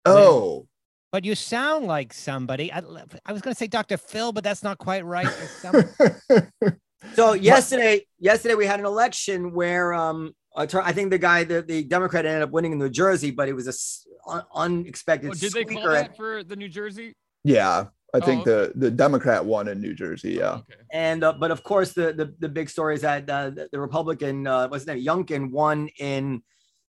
oh 0.04 0.66
But 1.12 1.24
you 1.24 1.34
sound 1.34 1.86
like 1.86 2.12
somebody. 2.12 2.70
I, 2.70 2.80
I 3.24 3.32
was 3.32 3.40
going 3.40 3.54
to 3.54 3.58
say 3.58 3.68
Dr. 3.68 3.96
Phil, 3.96 4.32
but 4.32 4.44
that's 4.44 4.62
not 4.62 4.76
quite 4.76 5.04
right. 5.06 5.32
There's 7.02 7.14
some- 7.16 7.26
So 7.28 7.32
yesterday, 7.34 8.06
yesterday 8.18 8.54
we 8.54 8.66
had 8.66 8.80
an 8.80 8.86
election 8.86 9.52
where 9.52 9.92
um, 9.94 10.34
I 10.56 10.66
think 10.92 11.10
the 11.10 11.18
guy, 11.18 11.44
the, 11.44 11.62
the 11.62 11.84
Democrat 11.84 12.24
ended 12.26 12.42
up 12.42 12.50
winning 12.50 12.72
in 12.72 12.78
New 12.78 12.88
Jersey, 12.90 13.30
but 13.30 13.48
it 13.48 13.52
was 13.52 13.66
a 13.66 13.70
s- 13.70 14.06
un- 14.26 14.44
unexpected 14.54 15.30
Oh, 15.30 15.34
did 15.34 15.52
they 15.52 15.64
call 15.64 15.88
that 15.88 16.06
And, 16.08 16.16
for 16.16 16.42
the 16.42 16.56
New 16.56 16.68
Jersey? 16.68 17.14
yeah 17.44 17.84
i 18.14 18.18
Oh, 18.18 18.20
think 18.20 18.40
okay. 18.42 18.50
the 18.50 18.72
the 18.78 18.90
democrat 18.90 19.44
won 19.44 19.68
in 19.68 19.80
new 19.80 19.92
jersey 19.94 20.32
yeah 20.34 20.52
Oh, 20.54 20.54
okay. 20.64 20.80
and 20.92 21.22
uh, 21.22 21.32
but 21.42 21.50
of 21.50 21.62
course, 21.62 21.92
the 21.92 22.12
the, 22.12 22.34
the 22.38 22.48
big 22.48 22.68
story 22.70 22.94
is 22.94 23.02
that 23.02 23.28
uh, 23.28 23.50
the, 23.50 23.68
the 23.72 23.78
Republican, 23.80 24.46
uh, 24.46 24.68
what's 24.68 24.82
his 24.84 24.86
name, 24.88 25.04
Youngkin, 25.04 25.50
won 25.50 25.88
in 25.98 26.42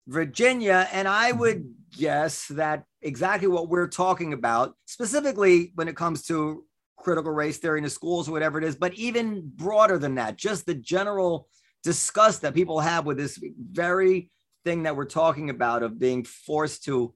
Virginia, 0.07 0.87
and 0.91 1.07
I 1.07 1.31
would 1.31 1.73
guess 1.97 2.47
that 2.49 2.83
exactly 3.01 3.47
what 3.47 3.69
we're 3.69 3.87
talking 3.87 4.33
about, 4.33 4.75
specifically 4.85 5.71
when 5.75 5.87
it 5.87 5.95
comes 5.95 6.23
to 6.27 6.63
critical 6.97 7.31
race 7.31 7.57
theory 7.57 7.79
in 7.79 7.83
the 7.83 7.89
schools 7.89 8.27
or 8.27 8.31
whatever 8.31 8.57
it 8.57 8.63
is, 8.63 8.75
but 8.75 8.93
even 8.93 9.51
broader 9.55 9.97
than 9.97 10.15
that, 10.15 10.37
just 10.37 10.65
the 10.65 10.73
general 10.73 11.47
disgust 11.83 12.41
that 12.41 12.53
people 12.53 12.79
have 12.79 13.05
with 13.05 13.17
this 13.17 13.39
very 13.71 14.29
thing 14.63 14.83
that 14.83 14.95
we're 14.95 15.05
talking 15.05 15.49
about 15.49 15.83
of 15.83 15.99
being 15.99 16.23
forced 16.23 16.83
to 16.83 17.13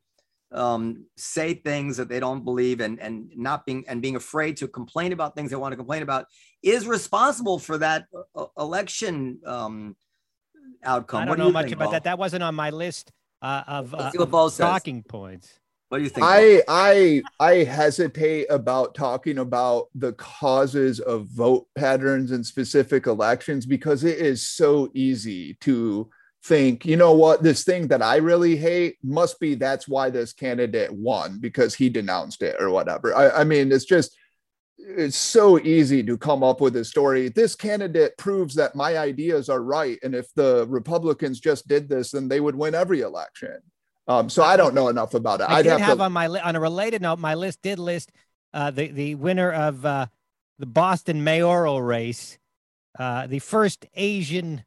um, 0.51 1.05
say 1.15 1.53
things 1.53 1.97
that 1.97 2.09
they 2.09 2.19
don't 2.19 2.43
believe 2.43 2.79
and 2.79 2.99
and 2.99 3.31
not 3.35 3.65
being 3.65 3.83
and 3.87 4.01
being 4.01 4.15
afraid 4.15 4.57
to 4.57 4.67
complain 4.67 5.13
about 5.13 5.35
things 5.35 5.51
they 5.51 5.55
want 5.55 5.73
to 5.73 5.77
complain 5.77 6.01
about 6.01 6.25
is 6.63 6.87
responsible 6.87 7.59
for 7.59 7.77
that 7.77 8.05
uh, 8.35 8.45
election 8.57 9.39
um, 9.45 9.95
outcome. 10.83 11.23
I 11.23 11.25
don't 11.25 11.37
do 11.37 11.43
know 11.43 11.51
much 11.51 11.65
think, 11.65 11.75
about 11.75 11.85
Bo? 11.85 11.91
that. 11.91 12.03
That 12.05 12.17
wasn't 12.17 12.43
on 12.43 12.55
my 12.55 12.71
list 12.71 13.11
uh, 13.41 13.63
of, 13.67 13.93
uh, 13.93 14.11
see 14.11 14.17
what 14.17 14.25
of 14.25 14.31
Bo 14.31 14.49
says. 14.49 14.65
talking 14.65 15.03
points. 15.03 15.58
What 15.89 15.97
do 15.97 16.03
you 16.03 16.09
think? 16.09 16.25
I 16.27 16.61
I 16.67 17.23
I 17.39 17.55
hesitate 17.63 18.45
about 18.49 18.93
talking 18.93 19.39
about 19.39 19.87
the 19.95 20.13
causes 20.13 20.99
of 20.99 21.27
vote 21.27 21.67
patterns 21.75 22.31
in 22.31 22.43
specific 22.43 23.07
elections 23.07 23.65
because 23.65 24.03
it 24.03 24.19
is 24.19 24.45
so 24.45 24.89
easy 24.93 25.55
to 25.61 26.09
think, 26.45 26.85
you 26.85 26.95
know 26.95 27.13
what, 27.13 27.43
this 27.43 27.63
thing 27.63 27.87
that 27.87 28.01
I 28.01 28.17
really 28.17 28.55
hate 28.55 28.97
must 29.03 29.39
be 29.39 29.55
that's 29.55 29.87
why 29.87 30.09
this 30.09 30.31
candidate 30.31 30.91
won 30.91 31.39
because 31.39 31.75
he 31.75 31.89
denounced 31.89 32.43
it 32.43 32.55
or 32.59 32.69
whatever. 32.69 33.13
I, 33.15 33.41
I 33.41 33.43
mean, 33.43 33.71
it's 33.71 33.85
just 33.85 34.15
it's 34.77 35.17
so 35.17 35.59
easy 35.59 36.03
to 36.03 36.17
come 36.17 36.43
up 36.43 36.61
with 36.61 36.75
a 36.77 36.85
story. 36.85 37.29
This 37.29 37.55
candidate 37.55 38.17
proves 38.17 38.55
that 38.55 38.75
my 38.75 38.97
ideas 38.97 39.49
are 39.49 39.61
right. 39.61 39.99
And 40.03 40.15
if 40.15 40.33
the 40.35 40.65
Republicans 40.69 41.39
just 41.39 41.67
did 41.67 41.89
this, 41.89 42.11
then 42.11 42.27
they 42.27 42.39
would 42.39 42.55
win 42.55 42.75
every 42.75 43.01
election. 43.01 43.59
Um, 44.09 44.27
so 44.29 44.41
I 44.43 44.57
don't 44.57 44.73
know 44.73 44.87
enough 44.89 45.13
about 45.13 45.39
it. 45.39 45.43
I 45.43 45.57
I'd 45.59 45.61
did 45.63 45.69
have, 45.69 45.81
have, 45.81 45.97
to 45.99 46.03
on 46.05 46.11
my 46.11 46.27
li- 46.27 46.39
on 46.39 46.55
a 46.55 46.59
related 46.59 47.01
note, 47.03 47.19
my 47.19 47.35
list 47.35 47.61
did 47.61 47.77
list 47.77 48.11
uh, 48.53 48.71
the 48.71 48.87
the 48.87 49.13
winner 49.15 49.51
of 49.51 49.85
uh, 49.85 50.07
the 50.57 50.65
Boston 50.65 51.23
mayoral 51.23 51.79
race, 51.81 52.39
uh, 52.97 53.27
the 53.27 53.37
first 53.39 53.85
Asian 53.93 54.65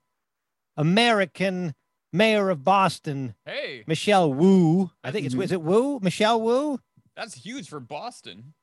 American 0.76 1.74
mayor 2.12 2.50
of 2.50 2.62
Boston, 2.62 3.34
Hey, 3.44 3.82
Michelle 3.86 4.32
Wu. 4.32 4.90
I 5.02 5.10
think 5.10 5.26
it's 5.26 5.34
Mhm. 5.34 5.38
was 5.38 5.52
it 5.52 5.60
Wu, 5.62 5.98
Michelle 6.00 6.40
Wu. 6.40 6.78
that's 7.16 7.34
huge 7.34 7.68
for 7.68 7.80
Boston. 7.80 8.54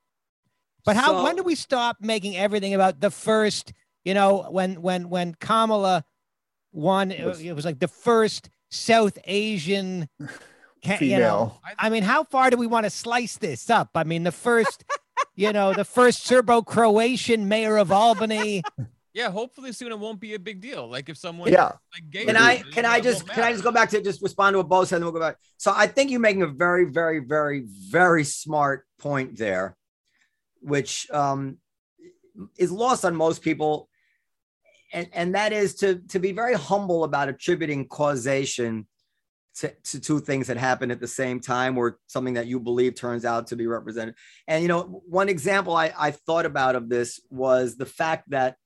But 0.84 0.96
how 0.96 1.08
So- 1.08 1.24
when 1.24 1.36
do 1.36 1.42
we 1.42 1.54
stop 1.56 1.98
making 2.00 2.36
everything 2.36 2.72
about 2.74 3.00
the 3.00 3.10
first? 3.10 3.72
You 4.04 4.14
know, 4.14 4.46
when 4.50 4.80
when 4.80 5.10
when 5.10 5.34
Kamala 5.34 6.04
won, 6.72 7.10
it, 7.12 7.26
Was- 7.26 7.40
it 7.42 7.52
was 7.52 7.66
like 7.66 7.80
the 7.80 7.88
first 7.88 8.48
South 8.70 9.18
Asian. 9.24 10.08
Ca- 10.84 10.98
You 11.04 11.18
know, 11.18 11.54
female. 11.54 11.60
I 11.78 11.90
mean, 11.90 12.02
how 12.02 12.24
far 12.24 12.50
do 12.50 12.56
we 12.56 12.66
want 12.66 12.84
to 12.84 12.90
slice 12.90 13.36
this 13.38 13.70
up? 13.70 13.90
I 13.94 14.04
mean, 14.04 14.24
the 14.24 14.32
first, 14.32 14.84
you 15.34 15.52
know, 15.52 15.72
the 15.74 15.84
first 15.84 16.24
Serbo-Croatian 16.24 17.48
mayor 17.48 17.76
of 17.76 17.90
Albany. 17.92 18.62
Yeah, 19.12 19.28
hopefully 19.32 19.72
soon 19.72 19.90
it 19.90 19.98
won't 19.98 20.20
be 20.20 20.34
a 20.34 20.38
big 20.38 20.60
deal. 20.60 20.88
Like 20.88 21.08
if 21.08 21.16
someone 21.16 21.50
Yeah. 21.52 21.72
like 21.92 22.08
gay 22.10 22.24
Can 22.26 22.36
I 22.36 22.58
can 22.58 22.86
I 22.86 23.00
just 23.00 23.26
can 23.28 23.42
I 23.42 23.50
just 23.50 23.64
go 23.64 23.72
back 23.72 23.90
to 23.90 24.00
just 24.00 24.22
respond 24.22 24.54
to 24.54 24.58
what 24.58 24.68
Bo 24.68 24.84
said 24.84 24.96
and 24.96 25.02
then 25.02 25.12
we'll 25.12 25.20
go 25.20 25.26
back. 25.26 25.36
So 25.56 25.72
I 25.74 25.88
think 25.88 26.12
you're 26.12 26.20
making 26.20 26.42
a 26.42 26.46
very, 26.46 26.84
very, 26.84 27.18
very, 27.18 27.64
very 27.66 28.22
smart 28.22 28.86
point 29.00 29.36
there, 29.36 29.76
which 30.60 31.10
um, 31.10 31.58
is 32.56 32.70
lost 32.70 33.04
on 33.04 33.16
most 33.16 33.42
people. 33.42 33.88
And, 34.92 35.08
and 35.12 35.34
that 35.34 35.52
is 35.52 35.74
to, 35.76 35.96
to 36.10 36.20
be 36.20 36.30
very 36.30 36.54
humble 36.54 37.02
about 37.02 37.28
attributing 37.28 37.88
causation 37.88 38.86
to, 39.60 39.72
to 39.84 40.00
two 40.00 40.20
things 40.20 40.46
that 40.48 40.56
happen 40.56 40.90
at 40.90 41.00
the 41.00 41.08
same 41.08 41.40
time 41.40 41.78
or 41.78 41.98
something 42.06 42.34
that 42.34 42.46
you 42.46 42.60
believe 42.60 42.94
turns 42.94 43.24
out 43.24 43.46
to 43.48 43.56
be 43.56 43.66
represented. 43.66 44.14
And 44.46 44.62
you 44.62 44.68
know, 44.68 45.02
one 45.06 45.28
example 45.28 45.74
I, 45.76 45.92
I 45.98 46.10
thought 46.10 46.46
about 46.46 46.76
of 46.76 46.88
this 46.88 47.20
was 47.30 47.76
the 47.76 47.86
fact 47.86 48.30
that 48.30 48.56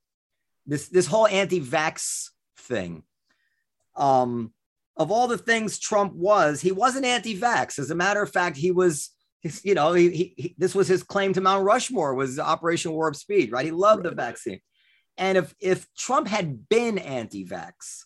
this 0.66 0.88
this 0.88 1.07
whole 1.07 1.26
anti-vax 1.26 2.30
thing. 2.57 3.03
Um, 3.97 4.53
of 4.97 5.11
all 5.11 5.26
the 5.28 5.38
things 5.38 5.78
Trump 5.78 6.14
was, 6.14 6.61
he 6.61 6.72
wasn't 6.72 7.05
anti-vax. 7.05 7.78
As 7.78 7.90
a 7.90 7.95
matter 7.97 8.22
of 8.22 8.30
fact, 8.30 8.57
he 8.57 8.70
was, 8.70 9.11
you 9.62 9.74
know, 9.74 9.92
he, 9.92 10.11
he, 10.11 10.34
he- 10.36 10.55
this 10.57 10.74
was 10.74 10.86
his 10.88 11.03
claim 11.03 11.32
to 11.32 11.40
Mount 11.40 11.64
Rushmore 11.64 12.14
was 12.14 12.38
Operation 12.38 12.92
Warp 12.92 13.16
Speed, 13.16 13.51
right? 13.53 13.64
He 13.64 13.72
loved 13.72 14.05
the 14.05 14.12
vaccine. 14.12 14.61
And 15.16 15.38
if 15.38 15.55
if 15.61 15.86
Trump 15.97 16.28
had 16.28 16.68
been 16.68 16.99
anti-vax, 16.99 18.05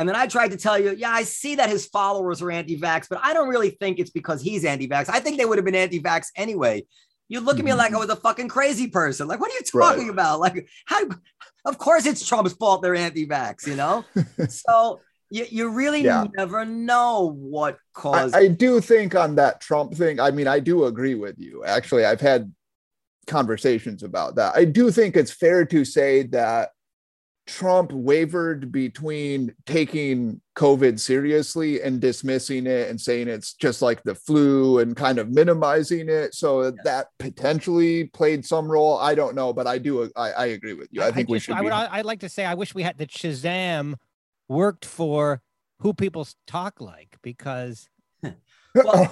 and 0.00 0.08
then 0.08 0.16
I 0.16 0.26
tried 0.26 0.52
to 0.52 0.56
tell 0.56 0.78
you, 0.78 0.94
yeah, 0.96 1.10
I 1.10 1.24
see 1.24 1.56
that 1.56 1.68
his 1.68 1.84
followers 1.84 2.40
are 2.40 2.50
anti-vax, 2.50 3.06
but 3.10 3.20
I 3.22 3.34
don't 3.34 3.50
really 3.50 3.68
think 3.68 3.98
it's 3.98 4.08
because 4.08 4.40
he's 4.40 4.64
anti-vax. 4.64 5.10
I 5.10 5.20
think 5.20 5.36
they 5.36 5.44
would 5.44 5.58
have 5.58 5.64
been 5.66 5.74
anti-vax 5.74 6.28
anyway. 6.36 6.86
You 7.28 7.40
look 7.40 7.58
at 7.58 7.66
me 7.66 7.74
like 7.74 7.88
I 7.88 7.90
mm-hmm. 7.90 7.98
was 8.00 8.08
a 8.08 8.16
fucking 8.16 8.48
crazy 8.48 8.86
person. 8.86 9.28
Like, 9.28 9.40
what 9.40 9.50
are 9.50 9.54
you 9.54 9.60
Right. 9.74 9.90
talking 9.90 10.08
about? 10.08 10.40
Like, 10.40 10.66
how? 10.86 11.02
Of 11.66 11.76
course, 11.76 12.06
it's 12.06 12.26
Trump's 12.26 12.54
fault 12.54 12.80
they're 12.80 12.94
anti-vax. 12.94 13.66
You 13.66 13.76
know. 13.76 14.06
so 14.48 15.00
you, 15.28 15.44
you 15.50 15.68
really 15.68 16.02
Yeah. 16.02 16.24
never 16.34 16.64
know 16.64 17.36
what 17.38 17.74
I, 17.74 18.00
caused. 18.00 18.34
I 18.34 18.48
do 18.48 18.80
think 18.80 19.14
on 19.14 19.34
that 19.34 19.60
Trump 19.60 19.94
thing, 19.94 20.18
I 20.18 20.30
mean, 20.30 20.48
I 20.48 20.60
do 20.60 20.86
agree 20.86 21.14
with 21.14 21.38
you. 21.38 21.62
Actually, 21.62 22.06
I've 22.06 22.22
had 22.22 22.50
conversations 23.26 24.02
about 24.02 24.36
that. 24.36 24.56
I 24.56 24.64
do 24.64 24.90
think 24.90 25.14
it's 25.14 25.30
fair 25.30 25.66
to 25.66 25.84
say 25.84 26.22
that 26.28 26.70
Trump 27.50 27.92
wavered 27.92 28.70
between 28.70 29.52
taking 29.66 30.40
COVID 30.56 31.00
seriously 31.00 31.82
and 31.82 32.00
dismissing 32.00 32.66
it 32.68 32.88
and 32.88 33.00
saying 33.00 33.26
it's 33.26 33.54
just 33.54 33.82
like 33.82 34.00
the 34.04 34.14
flu 34.14 34.78
and 34.78 34.94
kind 34.94 35.18
of 35.18 35.30
minimizing 35.30 36.08
it. 36.08 36.32
So 36.34 36.70
that 36.84 37.08
potentially 37.18 38.04
played 38.04 38.46
some 38.46 38.70
role. 38.70 38.98
I 38.98 39.16
don't 39.16 39.34
know, 39.34 39.52
but 39.52 39.66
I 39.66 39.78
do. 39.78 40.08
I, 40.14 40.30
I 40.30 40.46
agree 40.46 40.74
with 40.74 40.88
you. 40.92 41.02
I 41.02 41.10
think 41.10 41.28
we 41.28 41.38
just- 41.38 41.46
should. 41.46 41.56
I 41.56 41.60
would. 41.62 41.72
I'd 41.72 42.04
like 42.04 42.20
to 42.20 42.28
say 42.28 42.44
I 42.44 42.54
wish 42.54 42.72
we 42.72 42.84
had 42.84 42.98
that 42.98 43.10
Shazam 43.10 43.96
worked 44.48 44.84
for 44.84 45.42
who 45.80 45.92
people 45.92 46.28
talk 46.46 46.80
like 46.80 47.16
because 47.20 47.88
I, 48.76 49.08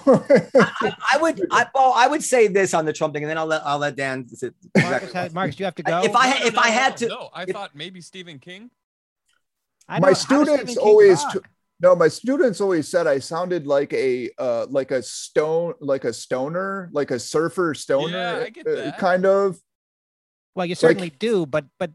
I, 0.55 0.97
I 1.15 1.19
would, 1.21 1.41
I, 1.51 1.67
well, 1.75 1.93
I 1.97 2.07
would 2.07 2.23
say 2.23 2.47
this 2.49 2.75
on 2.75 2.85
the 2.85 2.93
Trump 2.93 3.15
thing, 3.15 3.25
and 3.25 3.31
then 3.31 3.39
I'll 3.39 3.47
let 3.47 3.63
I'll 3.67 3.79
let 3.79 3.97
Dan. 3.97 4.29
sit- 4.29 4.55
Marcus, 4.77 5.13
has, 5.13 5.35
Marcus, 5.35 5.59
you 5.59 5.65
have 5.65 5.75
to 5.77 5.83
go. 5.83 6.03
If 6.03 6.15
I 6.15 6.31
No, 6.31 6.39
no, 6.39 6.47
if 6.47 6.55
no, 6.55 6.61
I 6.63 6.69
no, 6.69 6.73
had 6.75 6.97
to- 6.99 7.09
no, 7.09 7.29
I 7.35 7.43
if- 7.43 7.51
thought 7.51 7.71
maybe 7.75 8.01
Stephen 8.01 8.39
King. 8.39 8.71
I 9.89 9.99
my 9.99 9.99
don't- 9.99 10.05
how 10.05 10.13
does 10.13 10.21
Stephen 10.21 10.45
students 10.47 10.77
always 10.77 11.25
t- 11.33 11.39
no 11.81 11.95
my 11.97 12.09
students 12.09 12.61
always 12.61 12.89
said 12.89 13.07
i 13.07 13.19
sounded 13.21 13.67
like 13.67 13.93
a 13.93 14.29
uh 14.39 14.67
like 14.69 14.91
a 14.91 15.01
stone 15.03 15.73
like 15.81 16.05
a 16.05 16.13
stoner 16.13 16.91
like 16.93 17.11
a 17.13 17.19
surfer 17.19 17.73
stoner 17.73 18.11
Yeah, 18.13 18.45
I 18.47 18.51
get 18.51 18.67
uh, 18.67 18.93
kind 18.99 19.25
of 19.25 19.59
well, 20.57 20.67
you 20.67 20.75
certainly 20.75 21.11
do, 21.11 21.47
but 21.47 21.67
but 21.79 21.93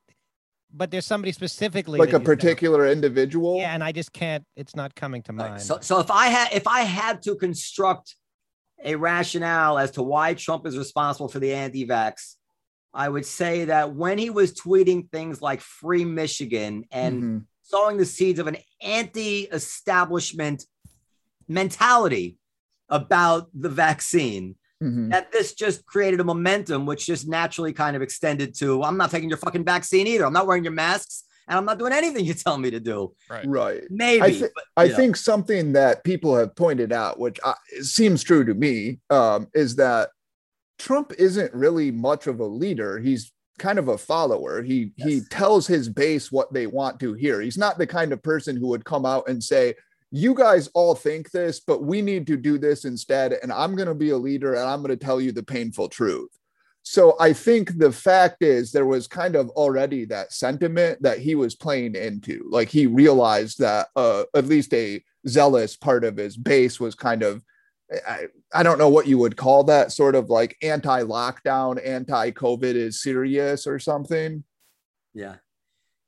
but 0.73 0.89
there's 0.91 1.05
somebody 1.05 1.31
specifically 1.31 1.99
like 1.99 2.09
a 2.09 2.11
you 2.13 2.17
sound- 2.17 2.25
particular 2.25 2.87
individual 2.87 3.57
Yeah, 3.57 3.73
and 3.73 3.83
I 3.83 3.91
just 3.91 4.11
can't. 4.11 4.43
It's 4.55 4.75
not 4.75 4.95
coming 4.95 5.21
to 5.23 5.33
Right, 5.33 5.51
mind. 5.51 5.61
So, 5.61 5.79
so 5.81 5.99
if 5.99 6.09
I 6.11 6.27
had 6.27 6.51
if 6.53 6.67
I 6.67 6.81
had 6.81 7.21
to 7.23 7.35
construct 7.35 8.15
a 8.83 8.95
rationale 8.95 9.77
as 9.77 9.91
to 9.91 10.03
why 10.03 10.33
Trump 10.33 10.65
is 10.67 10.77
responsible 10.77 11.29
for 11.29 11.39
the 11.39 11.53
anti-vax, 11.53 12.35
I 12.93 13.07
would 13.07 13.25
say 13.25 13.65
that 13.65 13.93
when 13.95 14.17
he 14.17 14.29
was 14.29 14.53
tweeting 14.53 15.09
things 15.11 15.41
like 15.41 15.61
"Free 15.61 16.03
Michigan" 16.05 16.85
and 16.91 17.23
Mhm. 17.23 17.45
sowing 17.61 17.97
the 17.97 18.05
seeds 18.05 18.39
of 18.39 18.47
an 18.47 18.57
anti-establishment 18.81 20.65
mentality 21.47 22.37
about 22.89 23.49
the 23.53 23.69
vaccine, 23.69 24.55
Mhm. 24.83 25.11
that 25.11 25.31
this 25.31 25.53
just 25.53 25.85
created 25.85 26.19
a 26.19 26.23
momentum, 26.23 26.85
which 26.85 27.05
just 27.05 27.27
naturally 27.27 27.73
kind 27.73 27.95
of 27.95 28.01
extended 28.01 28.53
to 28.55 28.83
I'm 28.83 28.97
not 28.97 29.11
taking 29.11 29.29
your 29.29 29.37
fucking 29.37 29.63
vaccine 29.63 30.07
either. 30.07 30.25
I'm 30.25 30.33
not 30.33 30.45
wearing 30.47 30.63
your 30.63 30.73
masks, 30.73 31.23
and 31.47 31.57
I'm 31.57 31.65
not 31.65 31.79
doing 31.79 31.93
anything 31.93 32.25
you 32.25 32.33
tell 32.45 32.57
me 32.57 32.69
to 32.71 32.79
do. 32.79 33.13
Right. 33.29 33.45
right 33.47 33.81
Maybe, 33.89 34.33
thi- 34.33 34.47
but, 34.53 34.63
I 34.77 34.87
know. 34.87 34.95
think 34.95 35.15
something 35.15 35.73
that 35.73 36.03
people 36.03 36.35
have 36.35 36.55
pointed 36.55 36.91
out, 36.91 37.19
which 37.19 37.39
I, 37.43 37.53
seems 37.81 38.23
true 38.23 38.43
to 38.45 38.53
me, 38.53 38.99
um, 39.09 39.47
is 39.53 39.75
that 39.77 40.09
Trump 40.79 41.13
isn't 41.17 41.53
really 41.53 41.91
much 41.91 42.27
of 42.27 42.39
a 42.39 42.45
leader. 42.45 42.99
He's 42.99 43.31
kind 43.59 43.77
of 43.79 43.87
a 43.87 43.97
follower. 43.97 44.63
He 44.63 44.91
he 44.97 45.21
tells 45.29 45.67
his 45.67 45.87
base 45.87 46.31
what 46.31 46.51
they 46.53 46.65
want 46.67 46.99
to 47.01 47.13
hear. 47.13 47.39
He's 47.39 47.57
not 47.57 47.77
the 47.77 47.87
kind 47.87 48.11
of 48.11 48.21
person 48.23 48.57
who 48.57 48.67
would 48.69 48.83
come 48.83 49.05
out 49.05 49.29
and 49.29 49.41
say, 49.43 49.75
"You 50.13 50.33
guys 50.33 50.69
all 50.73 50.95
think 50.95 51.31
this, 51.31 51.59
but 51.59 51.83
we 51.83 52.01
need 52.01 52.25
to 52.27 52.37
do 52.37 52.57
this 52.57 52.85
instead." 52.85 53.33
And 53.33 53.51
I'm 53.51 53.75
going 53.75 53.89
to 53.89 53.95
be 53.95 54.11
a 54.11 54.17
leader, 54.17 54.53
and 54.53 54.63
I'm 54.63 54.81
going 54.81 54.97
to 54.97 55.05
tell 55.05 55.19
you 55.19 55.33
the 55.33 55.43
painful 55.43 55.89
truth. 55.89 56.29
So 56.83 57.15
I 57.19 57.33
think 57.33 57.77
the 57.77 57.91
fact 57.91 58.43
is 58.43 58.71
there 58.71 58.85
was 58.85 59.07
kind 59.07 59.35
of 59.35 59.49
already 59.51 60.05
that 60.05 60.33
sentiment 60.33 61.01
that 61.01 61.17
he 61.17 61.33
was 61.33 61.55
playing 61.55 61.95
into. 61.95 62.45
Like 62.49 62.69
he 62.69 62.87
realized 62.87 63.59
that 63.59 63.87
uh, 63.95 64.23
at 64.35 64.45
least 64.45 64.73
a 64.73 65.03
zealous 65.27 65.75
part 65.75 66.03
of 66.03 66.17
his 66.17 66.37
base 66.37 66.79
was 66.79 66.95
kind 66.95 67.23
of 67.23 67.41
I, 68.07 68.27
I 68.53 68.63
don't 68.63 68.77
know 68.77 68.89
what 68.89 69.07
you 69.07 69.17
would 69.17 69.37
call 69.37 69.63
that 69.65 69.91
sort 69.91 70.15
of 70.15 70.29
like 70.29 70.57
anti-lockdown, 70.61 71.85
anti-COVID 71.85 72.75
is 72.75 73.01
serious 73.01 73.67
or 73.67 73.79
something. 73.79 74.43
Yeah. 75.13 75.35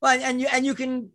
Well, 0.02 0.20
and 0.22 0.42
you 0.42 0.48
and 0.52 0.66
you 0.66 0.74
can 0.76 1.12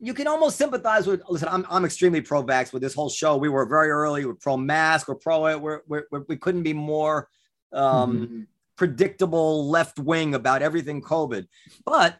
you 0.00 0.14
can 0.14 0.26
almost 0.26 0.56
sympathize 0.56 1.06
with. 1.06 1.22
Listen, 1.28 1.48
I'm 1.50 1.66
I'm 1.68 1.84
extremely 1.84 2.20
pro-vax 2.20 2.72
with 2.72 2.82
this 2.82 2.94
whole 2.94 3.10
show. 3.10 3.36
We 3.36 3.48
were 3.48 3.66
very 3.66 3.90
early. 3.90 4.24
We're 4.24 4.34
pro-mask. 4.34 5.08
We're 5.08 5.16
pro 5.16 5.46
it. 5.46 5.60
We're, 5.60 5.80
we're, 5.88 6.04
we're 6.10 6.24
we 6.28 6.36
couldn't 6.36 6.62
be 6.62 6.72
more 6.72 7.28
um, 7.72 8.46
predictable 8.76 9.68
left 9.68 9.98
wing 9.98 10.34
about 10.34 10.62
everything 10.62 11.02
COVID. 11.02 11.46
But 11.84 12.16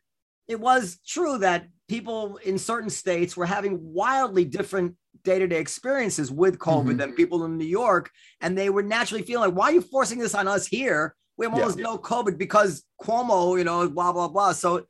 it 0.48 0.58
was 0.60 0.98
true 1.06 1.38
that 1.38 1.68
people 1.88 2.36
in 2.44 2.58
certain 2.58 2.90
states 2.90 3.36
were 3.36 3.46
having 3.46 3.78
wildly 3.94 4.44
different 4.44 4.96
day-to-day 5.24 5.58
experiences 5.58 6.30
with 6.30 6.58
COVID 6.58 6.94
Mhm. 6.94 6.98
than 6.98 7.12
people 7.12 7.44
in 7.44 7.56
New 7.58 7.64
York, 7.66 8.10
and 8.40 8.56
they 8.56 8.70
were 8.70 8.82
naturally 8.82 9.22
feeling 9.22 9.48
like, 9.50 9.56
"Why 9.58 9.66
are 9.66 9.72
you 9.72 9.80
forcing 9.80 10.18
this 10.18 10.34
on 10.34 10.46
us 10.48 10.66
here? 10.66 11.14
We 11.36 11.46
have 11.46 11.54
Yeah. 11.54 11.62
almost 11.62 11.78
no 11.78 11.96
COVID 11.98 12.38
because 12.38 12.82
Cuomo, 13.02 13.56
you 13.58 13.64
know, 13.64 13.88
blah 13.88 14.12
blah 14.12 14.28
blah." 14.28 14.52
So, 14.52 14.84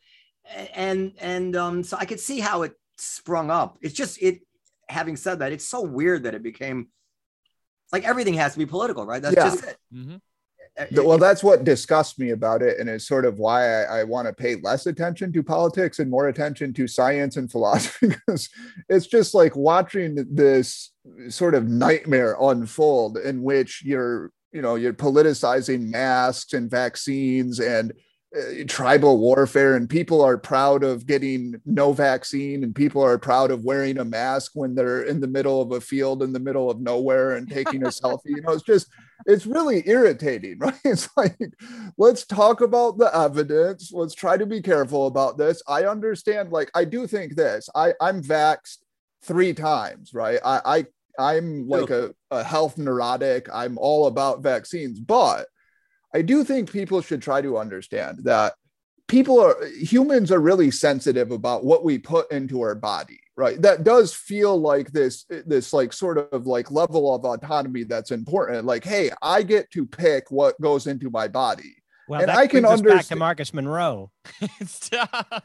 and 0.75 1.13
and 1.21 1.57
um, 1.57 1.83
so 1.83 1.97
I 1.99 2.05
could 2.05 2.21
see 2.21 2.41
how 2.41 2.63
it 2.63 2.73
sprung 2.97 3.51
up. 3.51 3.79
It's 3.83 3.95
just 3.95 4.21
it. 4.23 4.41
Having 4.89 5.17
said 5.17 5.41
that, 5.41 5.53
it's 5.53 5.67
so 5.69 5.83
weird 5.83 6.23
that 6.23 6.35
it 6.35 6.43
became 6.43 6.89
like 7.93 8.05
everything 8.05 8.35
has 8.35 8.53
to 8.55 8.59
be 8.59 8.65
political, 8.67 9.05
right? 9.05 9.21
That's 9.21 9.37
Yeah. 9.37 9.45
just 9.51 9.65
it. 9.65 9.77
Mm-hmm 9.95 10.17
Th- 10.79 11.01
well, 11.05 11.19
that's 11.19 11.43
what 11.43 11.65
disgusts 11.65 12.21
me 12.21 12.31
about 12.31 12.63
it, 12.63 12.79
and 12.79 12.89
is 12.89 13.05
sort 13.05 13.25
of 13.25 13.39
why 13.41 13.83
I, 13.85 14.01
I 14.01 14.05
want 14.05 14.29
to 14.29 14.33
pay 14.33 14.55
less 14.63 14.87
attention 14.87 15.33
to 15.33 15.43
politics 15.43 15.99
and 15.99 16.09
more 16.09 16.29
attention 16.29 16.73
to 16.75 16.87
science 16.87 17.37
and 17.37 17.51
philosophy, 17.51 18.09
because 18.27 18.49
it's 18.89 19.09
just 19.09 19.35
like 19.35 19.57
watching 19.57 20.25
this 20.31 20.93
sort 21.31 21.57
of 21.57 21.67
nightmare 21.69 22.37
unfold 22.41 23.19
in 23.19 23.43
which 23.43 23.83
you're, 23.85 24.31
you 24.53 24.63
know, 24.63 24.77
you're 24.77 24.95
politicizing 24.95 25.91
masks 25.91 26.53
and 26.53 26.71
vaccines 26.71 27.59
and 27.59 27.93
uh, 28.37 28.65
tribal 28.67 29.19
warfare, 29.19 29.75
and 29.75 29.89
people 29.89 30.21
are 30.21 30.37
proud 30.37 30.85
of 30.85 31.07
getting 31.07 31.61
no 31.65 31.93
vaccine, 31.93 32.63
and 32.63 32.75
people 32.75 33.03
are 33.03 33.19
proud 33.19 33.51
of 33.51 33.65
wearing 33.65 33.99
a 33.99 34.05
mask 34.05 34.53
when 34.55 34.75
they're 34.75 35.03
in 35.03 35.21
the 35.21 35.27
middle 35.27 35.63
of 35.63 35.73
a 35.73 35.81
field 35.81 36.23
in 36.23 36.33
the 36.33 36.41
middle 36.41 36.71
of 36.71 36.81
nowhere 36.81 37.37
and 37.37 37.51
taking 37.51 37.85
a 37.85 37.89
selfie. 37.89 38.21
You 38.27 38.43
know, 38.43 38.53
it's 38.53 38.63
just 38.63 38.89
it's 39.27 39.47
really 39.47 39.83
irritating, 39.89 40.59
right? 40.61 40.75
It's 40.85 41.09
like, 41.17 41.39
let's 41.97 42.27
talk 42.27 42.61
about 42.61 42.99
the 42.99 43.15
evidence. 43.17 43.93
Let's 43.93 44.15
try 44.15 44.37
to 44.37 44.47
be 44.47 44.61
careful 44.61 45.07
about 45.07 45.39
this. 45.39 45.63
I 45.67 45.85
understand, 45.85 46.53
like, 46.53 46.71
I 46.75 46.85
do 46.85 47.07
think 47.07 47.35
this. 47.35 47.69
I, 47.75 47.95
I'm 48.01 48.23
vaxxed 48.23 48.79
three 49.23 49.55
times, 49.55 50.13
right? 50.13 50.39
I, 50.45 50.61
I 50.65 50.87
I'm 51.19 51.69
like 51.69 51.91
a, 51.91 52.15
a 52.31 52.45
health 52.45 52.79
neurotic. 52.79 53.49
I'm 53.53 53.77
all 53.79 54.07
about 54.07 54.43
vaccines, 54.43 55.01
but 55.01 55.49
I 56.15 56.23
do 56.23 56.45
think 56.45 56.71
people 56.73 57.01
should 57.03 57.23
try 57.23 57.43
to 57.43 57.59
understand 57.59 58.21
that 58.25 58.55
people 59.09 59.41
are 59.41 59.57
humans 59.67 60.31
are 60.31 60.41
really 60.41 60.71
sensitive 60.71 61.31
about 61.31 61.65
what 61.65 61.85
we 61.85 61.99
put 61.99 62.31
into 62.31 62.63
our 62.63 62.75
body 62.75 63.21
right? 63.39 63.63
That 63.63 63.85
does 63.85 64.13
feel 64.13 64.61
like 64.61 64.91
this 64.91 65.25
this 65.29 65.73
like 65.73 65.93
sort 65.93 66.19
of 66.19 66.49
like 66.49 66.73
level 66.73 67.15
of 67.15 67.25
autonomy 67.25 67.85
that's 67.85 68.11
important. 68.11 68.65
Like 68.65 68.85
hey 68.85 69.11
i 69.23 69.43
get 69.43 69.71
to 69.71 69.87
pick 69.87 70.31
what 70.31 70.61
goes 70.61 70.89
into 70.89 71.09
my 71.09 71.29
body 71.29 71.77
well, 72.09 72.21
and 72.21 72.29
that 72.29 72.37
I 72.39 72.47
can 72.47 72.63
brings 72.63 72.81
us 72.81 72.83
back 72.83 73.05
to 73.07 73.17
Marcus 73.17 73.55
Monroe. 73.55 74.11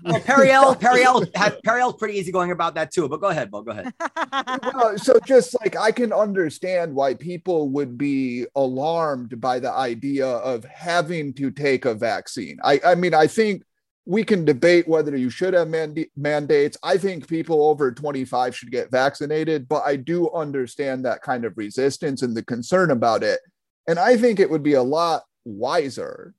Well, 0.03 0.19
Periel, 0.19 0.79
Periel, 0.79 1.29
had, 1.35 1.57
Periel's 1.65 1.95
pretty 1.95 2.17
easy 2.17 2.31
going 2.31 2.51
about 2.51 2.75
that 2.75 2.91
too. 2.91 3.07
But 3.07 3.21
go 3.21 3.27
ahead, 3.27 3.49
Bo. 3.49 3.61
Go 3.61 3.71
ahead. 3.71 3.93
well, 4.73 4.97
so 4.97 5.19
just 5.25 5.55
like 5.61 5.75
I 5.75 5.91
can 5.91 6.11
understand 6.11 6.93
why 6.93 7.13
people 7.13 7.69
would 7.69 7.97
be 7.97 8.45
alarmed 8.55 9.39
by 9.39 9.59
the 9.59 9.71
idea 9.71 10.27
of 10.27 10.65
having 10.65 11.33
to 11.35 11.51
take 11.51 11.85
a 11.85 11.93
vaccine. 11.93 12.57
I, 12.63 12.79
I 12.85 12.95
mean, 12.95 13.13
I 13.13 13.27
think 13.27 13.63
we 14.05 14.23
can 14.23 14.43
debate 14.43 14.87
whether 14.87 15.15
you 15.15 15.29
should 15.29 15.53
have 15.53 15.69
manda- 15.69 16.05
mandates. 16.15 16.77
I 16.83 16.97
think 16.97 17.27
people 17.27 17.63
over 17.63 17.91
25 17.91 18.55
should 18.55 18.71
get 18.71 18.91
vaccinated, 18.91 19.67
but 19.69 19.83
I 19.85 19.95
do 19.95 20.29
understand 20.31 21.05
that 21.05 21.21
kind 21.21 21.45
of 21.45 21.57
resistance 21.57 22.21
and 22.21 22.35
the 22.35 22.43
concern 22.43 22.91
about 22.91 23.23
it. 23.23 23.39
And 23.87 23.99
I 23.99 24.17
think 24.17 24.39
it 24.39 24.49
would 24.49 24.63
be 24.63 24.73
a 24.73 24.83
lot 24.83 25.23
wiser 25.45 26.33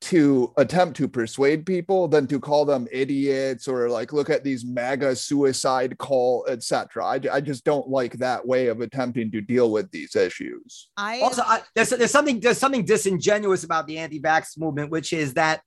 to 0.00 0.52
attempt 0.56 0.96
to 0.96 1.06
persuade 1.06 1.66
people 1.66 2.08
than 2.08 2.26
to 2.26 2.40
call 2.40 2.64
them 2.64 2.88
idiots 2.90 3.68
or 3.68 3.90
like 3.90 4.12
look 4.12 4.30
at 4.30 4.42
these 4.42 4.64
MAGA 4.64 5.14
suicide 5.14 5.98
call, 5.98 6.46
etc. 6.48 7.04
I, 7.04 7.20
I 7.30 7.40
just 7.40 7.64
don't 7.64 7.88
like 7.88 8.14
that 8.14 8.46
way 8.46 8.68
of 8.68 8.80
attempting 8.80 9.30
to 9.32 9.42
deal 9.42 9.70
with 9.70 9.90
these 9.90 10.16
issues. 10.16 10.88
I 10.96 11.20
Also, 11.20 11.42
I, 11.42 11.60
there's 11.74 11.90
there's 11.90 12.10
something 12.10 12.40
there's 12.40 12.58
something 12.58 12.84
disingenuous 12.84 13.64
about 13.64 13.86
the 13.86 13.98
anti-vax 13.98 14.58
movement, 14.58 14.90
which 14.90 15.12
is 15.12 15.34
that 15.34 15.60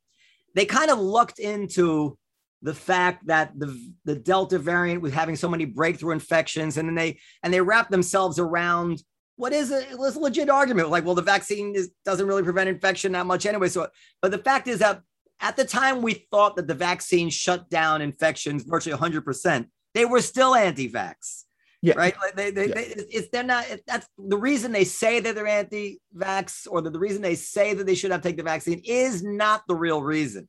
they 0.56 0.66
kind 0.66 0.90
of 0.90 1.00
looked 1.00 1.40
into 1.40 2.18
the 2.64 2.74
fact 2.74 3.28
that 3.28 3.52
the 3.60 3.94
the 4.06 4.16
Delta 4.16 4.58
variant 4.58 5.02
was 5.02 5.14
having 5.14 5.36
so 5.36 5.48
many 5.48 5.66
breakthrough 5.66 6.14
infections, 6.14 6.78
and 6.78 6.90
then 6.90 6.96
they 6.96 7.20
and 7.44 7.54
they 7.54 7.62
wrapped 7.62 7.92
themselves 7.92 8.40
around 8.40 9.04
what 9.36 9.54
is 9.54 9.72
a, 9.72 9.90
it 9.92 9.98
was 9.98 10.16
a 10.16 10.20
legit 10.20 10.50
argument, 10.50 10.90
like, 10.90 11.06
well, 11.06 11.16
the 11.16 11.22
vaccine 11.22 11.76
is, 11.76 11.92
doesn't 12.06 12.28
really 12.28 12.44
prevent 12.44 12.70
infection 12.70 13.12
that 13.14 13.26
much 13.26 13.46
anyway. 13.46 13.68
So, 13.70 13.88
but 14.22 14.32
the 14.32 14.38
fact 14.38 14.68
is 14.68 14.80
that 14.80 15.02
at 15.40 15.56
the 15.58 15.66
time 15.66 16.02
we 16.02 16.14
thought 16.32 16.56
that 16.56 16.68
the 16.68 16.76
vaccine 16.76 17.30
shut 17.30 17.70
down 17.70 18.02
infections 18.02 18.64
virtually 18.64 18.94
100 18.94 19.26
percent. 19.26 19.68
they 19.94 20.06
were 20.06 20.22
still 20.22 20.56
anti-vax. 20.56 21.44
Yeah. 21.82 21.96
Right. 21.98 22.16
Like 22.22 22.36
they, 22.36 22.52
they, 22.52 22.68
Yeah. 22.70 22.74
they, 22.76 22.82
it's, 23.10 23.28
they're 23.30 23.44
not. 23.44 23.66
That's 23.86 24.08
the 24.18 24.38
reason 24.38 24.72
they 24.72 24.86
say 24.86 25.20
that 25.20 25.36
they're 25.36 25.46
anti-vax, 25.48 26.68
or 26.70 26.82
the, 26.82 26.90
the 26.90 27.00
reason 27.00 27.22
they 27.22 27.36
say 27.36 27.74
that 27.74 27.86
they 27.86 27.96
should 27.96 28.12
have 28.12 28.22
taken 28.22 28.38
the 28.38 28.44
vaccine 28.44 28.82
is 28.86 29.22
not 29.22 29.64
the 29.68 29.76
real 29.76 30.02
reason. 30.02 30.48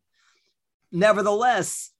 Nevertheless, 0.93 1.91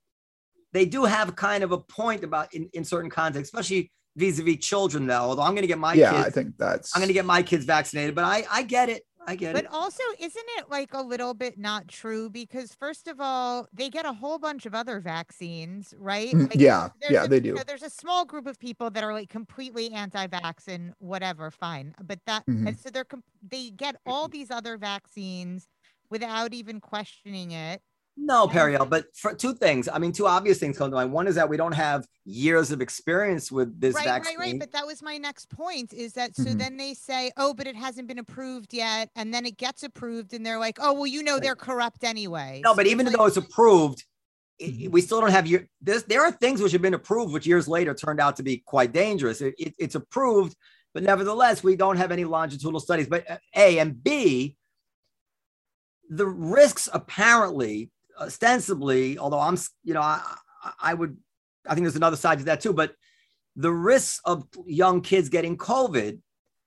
they 0.71 0.85
do 0.85 1.03
have 1.03 1.35
kind 1.35 1.63
of 1.65 1.71
a 1.73 1.77
point 1.77 2.23
about 2.23 2.53
in, 2.53 2.69
in 2.73 2.85
certain 2.85 3.09
contexts, 3.09 3.53
especially 3.53 3.91
vis-a-vis 4.15 4.57
children. 4.57 5.07
Though, 5.07 5.15
although 5.21 5.41
I'm 5.43 5.51
going 5.51 5.63
to 5.63 5.67
get 5.67 5.77
my 5.79 5.93
yeah, 5.93 6.11
kids, 6.11 6.27
I 6.27 6.29
think 6.29 6.57
that's 6.57 6.95
I'm 6.95 6.99
going 7.01 7.07
to 7.09 7.13
get 7.13 7.25
my 7.25 7.43
kids 7.43 7.65
vaccinated, 7.65 8.15
but 8.15 8.23
I 8.25 8.45
I 8.51 8.63
get 8.63 8.89
it. 8.89 9.03
I 9.27 9.35
get 9.35 9.55
it. 9.55 9.63
But 9.63 9.73
also, 9.73 10.03
isn't 10.19 10.45
it 10.59 10.69
like 10.69 10.93
a 10.93 11.01
little 11.01 11.33
bit 11.33 11.57
not 11.57 11.87
true? 11.87 12.29
Because 12.29 12.75
first 12.75 13.07
of 13.07 13.19
all, 13.19 13.67
they 13.73 13.89
get 13.89 14.05
a 14.05 14.13
whole 14.13 14.37
bunch 14.37 14.67
of 14.67 14.75
other 14.75 14.99
vaccines, 14.99 15.95
right? 15.97 16.31
Mm, 16.31 16.41
Like, 16.43 16.59
yeah, 16.59 16.89
yeah, 17.09 17.23
a- 17.23 17.27
they 17.27 17.37
you 17.37 17.41
do. 17.41 17.53
know, 17.55 17.63
there's 17.65 17.81
a 17.81 17.89
small 17.89 18.23
group 18.25 18.45
of 18.45 18.59
people 18.59 18.91
that 18.91 19.03
are 19.03 19.13
like 19.13 19.29
completely 19.29 19.91
anti-vax 19.91 20.67
and 20.67 20.93
whatever, 20.99 21.49
fine. 21.49 21.95
But 22.03 22.19
that 22.27 22.45
Mhm. 22.45 22.67
and 22.67 22.79
so 22.79 22.91
they're 22.91 23.03
com- 23.03 23.23
they 23.41 23.71
get 23.71 23.95
all 24.05 24.27
these 24.27 24.51
other 24.51 24.77
vaccines 24.77 25.67
without 26.11 26.53
even 26.53 26.79
questioning 26.79 27.49
it. 27.49 27.81
No, 28.17 28.47
Periel, 28.47 28.89
but 28.89 29.05
for 29.15 29.33
two 29.33 29.53
things. 29.53 29.89
I 29.91 29.99
mean, 29.99 30.11
two 30.13 30.25
obvious 30.25 30.57
things 30.57 30.77
come 30.77 30.89
to 30.89 30.95
mind. 30.95 31.11
One 31.11 31.27
is 31.27 31.35
that 31.35 31.49
we 31.49 31.57
don't 31.57 31.73
have 31.73 32.07
years 32.23 32.71
of 32.71 32.79
experience 32.81 33.51
with 33.51 33.79
this 33.79 33.93
right, 33.93 34.05
vaccine. 34.05 34.37
right, 34.39 34.51
right. 34.53 34.59
But 34.59 34.71
that 34.71 34.85
was 34.87 35.03
my 35.03 35.17
next 35.17 35.49
point 35.49 35.91
is 35.93 36.13
that 36.13 36.33
so 36.35 36.43
Mhm. 36.45 36.57
then 36.57 36.77
they 36.77 36.93
say, 36.93 37.31
oh, 37.35 37.53
but 37.53 37.67
it 37.67 37.75
hasn't 37.75 38.07
been 38.07 38.17
approved 38.19 38.73
yet. 38.73 39.09
And 39.17 39.33
then 39.33 39.45
it 39.45 39.57
gets 39.57 39.83
approved 39.83 40.33
and 40.33 40.45
they're 40.45 40.57
like, 40.57 40.77
oh, 40.81 40.93
well, 40.93 41.07
you 41.07 41.23
know, 41.23 41.39
they're 41.39 41.55
corrupt 41.57 42.03
anyway. 42.05 42.61
no, 42.63 42.71
So 42.71 42.77
but 42.77 42.87
even 42.87 43.05
like- 43.05 43.15
though 43.17 43.25
it's 43.25 43.37
approved, 43.37 44.05
i- 44.61 44.63
Mhm. 44.63 44.91
we 44.91 45.01
still 45.01 45.19
don't 45.19 45.31
have 45.31 45.45
year. 45.45 45.67
This, 45.81 46.03
there 46.03 46.23
are 46.23 46.31
things 46.31 46.61
which 46.61 46.71
have 46.71 46.81
been 46.81 46.93
approved, 46.93 47.33
which 47.33 47.45
years 47.45 47.67
later 47.67 47.93
turned 47.93 48.21
out 48.21 48.37
to 48.37 48.43
be 48.43 48.59
quite 48.59 48.93
dangerous. 48.93 49.41
It, 49.41 49.55
it- 49.59 49.75
it's 49.77 49.95
approved, 49.95 50.55
but 50.93 51.03
nevertheless, 51.03 51.63
we 51.63 51.75
don't 51.75 51.97
have 51.97 52.13
any 52.13 52.23
longitudinal 52.23 52.79
studies. 52.79 53.07
But 53.07 53.29
uh, 53.29 53.37
A 53.55 53.77
and 53.79 54.01
B, 54.01 54.55
the 56.09 56.25
risks 56.25 56.87
apparently, 56.93 57.91
ostensibly, 58.19 59.17
although 59.17 59.39
I'm, 59.39 59.57
you 59.83 59.93
know, 59.93 60.01
I, 60.01 60.21
I- 60.81 60.93
would, 60.93 61.17
I 61.67 61.73
think 61.73 61.85
there's 61.85 61.95
another 61.95 62.17
side 62.17 62.39
to 62.39 62.45
that 62.45 62.61
too, 62.61 62.73
but 62.73 62.93
the 63.55 63.71
risks 63.71 64.19
of 64.25 64.45
young 64.67 65.01
kids 65.01 65.29
getting 65.29 65.57
COVID 65.57 66.19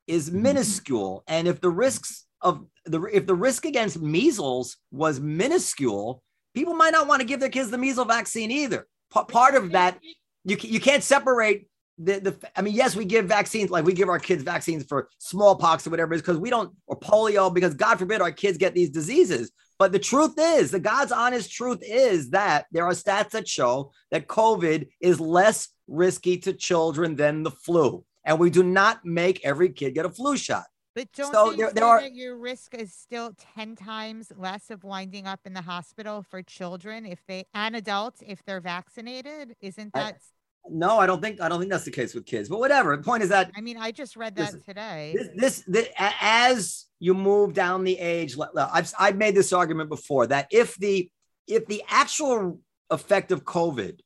is 0.07 0.29
Mhm. 0.29 0.41
minuscule. 0.41 1.23
And 1.27 1.47
if 1.47 1.61
the 1.61 1.69
risks 1.69 2.25
of 2.41 2.65
the, 2.85 3.01
if 3.03 3.25
the 3.25 3.35
risk 3.35 3.65
against 3.65 3.99
measles 4.01 4.77
was 4.91 5.19
minuscule, 5.19 6.23
people 6.53 6.73
might 6.73 6.91
not 6.91 7.07
want 7.07 7.21
to 7.21 7.27
give 7.27 7.39
their 7.39 7.49
kids 7.49 7.69
the 7.69 7.77
measles 7.77 8.07
vaccine 8.07 8.49
either. 8.51 8.87
Pa- 9.11 9.25
part 9.25 9.55
of 9.55 9.71
that, 9.71 9.99
you, 10.45 10.57
you 10.61 10.79
can't 10.79 11.03
separate 11.03 11.67
the, 11.97 12.19
the, 12.19 12.49
I 12.55 12.61
mean, 12.61 12.73
yes, 12.73 12.95
we 12.95 13.03
give 13.05 13.25
vaccines, 13.25 13.69
like 13.69 13.83
we 13.85 13.93
give 13.93 14.07
our 14.09 14.19
kids 14.19 14.41
vaccines 14.41 14.85
for 14.85 15.09
smallpox 15.17 15.85
or 15.85 15.89
whatever 15.89 16.13
it 16.13 16.17
is, 16.17 16.21
because 16.21 16.37
we 16.37 16.49
don't, 16.49 16.73
or 16.87 16.97
polio, 16.97 17.53
because 17.53 17.73
God 17.73 17.99
forbid 17.99 18.21
our 18.21 18.31
kids 18.31 18.57
get 18.57 18.73
these 18.73 18.89
diseases. 18.89 19.51
But 19.79 19.93
the 19.93 19.99
truth 19.99 20.33
is, 20.37 20.71
the 20.71 20.79
God's 20.79 21.13
honest 21.13 21.51
truth 21.51 21.79
is 21.81 22.31
that 22.31 22.65
there 22.71 22.85
are 22.85 22.91
stats 22.91 23.29
that 23.31 23.47
show 23.47 23.91
that 24.11 24.27
COVID 24.27 24.89
is 24.99 25.19
less 25.21 25.69
risky 25.87 26.37
to 26.39 26.53
children 26.53 27.15
than 27.15 27.43
the 27.43 27.51
flu. 27.51 28.03
And 28.25 28.37
we 28.37 28.49
do 28.49 28.61
not 28.61 29.05
make 29.05 29.43
every 29.45 29.69
kid 29.69 29.95
get 29.95 30.05
a 30.05 30.09
flu 30.09 30.35
shot. 30.35 30.65
But 30.95 31.11
don't 31.13 31.31
So 31.31 31.53
there- 31.53 31.71
there 31.71 31.85
are- 31.85 32.01
that 32.01 32.13
your 32.13 32.37
risk 32.37 32.73
is 32.75 32.93
still 32.93 33.33
10 33.37 33.77
times 33.77 34.33
less 34.35 34.69
of 34.69 34.83
winding 34.83 35.25
up 35.27 35.39
in 35.45 35.53
the 35.53 35.61
hospital 35.61 36.23
for 36.23 36.43
children 36.43 37.05
if 37.05 37.25
they 37.25 37.45
and 37.53 37.75
adults 37.75 38.21
if 38.27 38.43
they're 38.43 38.59
vaccinated? 38.59 39.55
Isn't 39.61 39.93
that 39.93 40.15
s- 40.15 40.33
No, 40.69 40.99
I 40.99 41.05
don't 41.07 41.21
think 41.21 41.41
I 41.41 41.49
don't 41.49 41.59
think 41.59 41.71
that's 41.71 41.85
the 41.85 41.91
case 41.91 42.13
with 42.13 42.25
kids. 42.25 42.49
But 42.49 42.59
whatever. 42.59 42.95
The 42.95 43.03
point 43.03 43.23
is 43.23 43.29
that 43.29 43.51
I 43.55 43.61
mean, 43.61 43.77
I 43.77 43.91
just 43.91 44.15
read 44.15 44.37
Listen, 44.37 44.59
that 44.59 44.65
today. 44.65 45.15
this, 45.15 45.29
this, 45.35 45.63
this 45.67 45.89
as 45.97 46.85
you 46.99 47.13
move 47.13 47.53
down 47.53 47.83
the 47.83 47.97
age 47.97 48.35
le- 48.37 48.49
le- 48.53 48.69
I've, 48.71 48.93
I've 48.99 49.15
made 49.17 49.35
this 49.35 49.53
argument 49.53 49.89
before 49.89 50.27
that 50.27 50.47
if 50.51 50.75
the 50.75 51.09
if 51.47 51.65
the 51.67 51.81
actual 51.89 52.59
effect 52.91 53.31
of 53.31 53.43
covid 53.45 53.99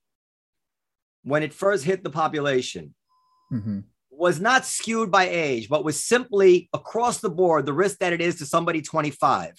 when 1.23 1.41
it 1.43 1.53
first 1.53 1.83
hit 1.85 2.03
the 2.03 2.09
population 2.09 2.93
Mhm. 3.51 3.83
was 4.11 4.39
not 4.39 4.65
skewed 4.65 5.09
by 5.11 5.27
age 5.27 5.69
but 5.69 5.83
was 5.83 6.01
simply 6.03 6.69
across 6.73 7.19
the 7.19 7.29
board 7.29 7.65
the 7.65 7.73
risk 7.73 7.97
that 7.99 8.13
it 8.13 8.21
is 8.21 8.35
to 8.37 8.45
somebody 8.45 8.81
25 8.81 9.53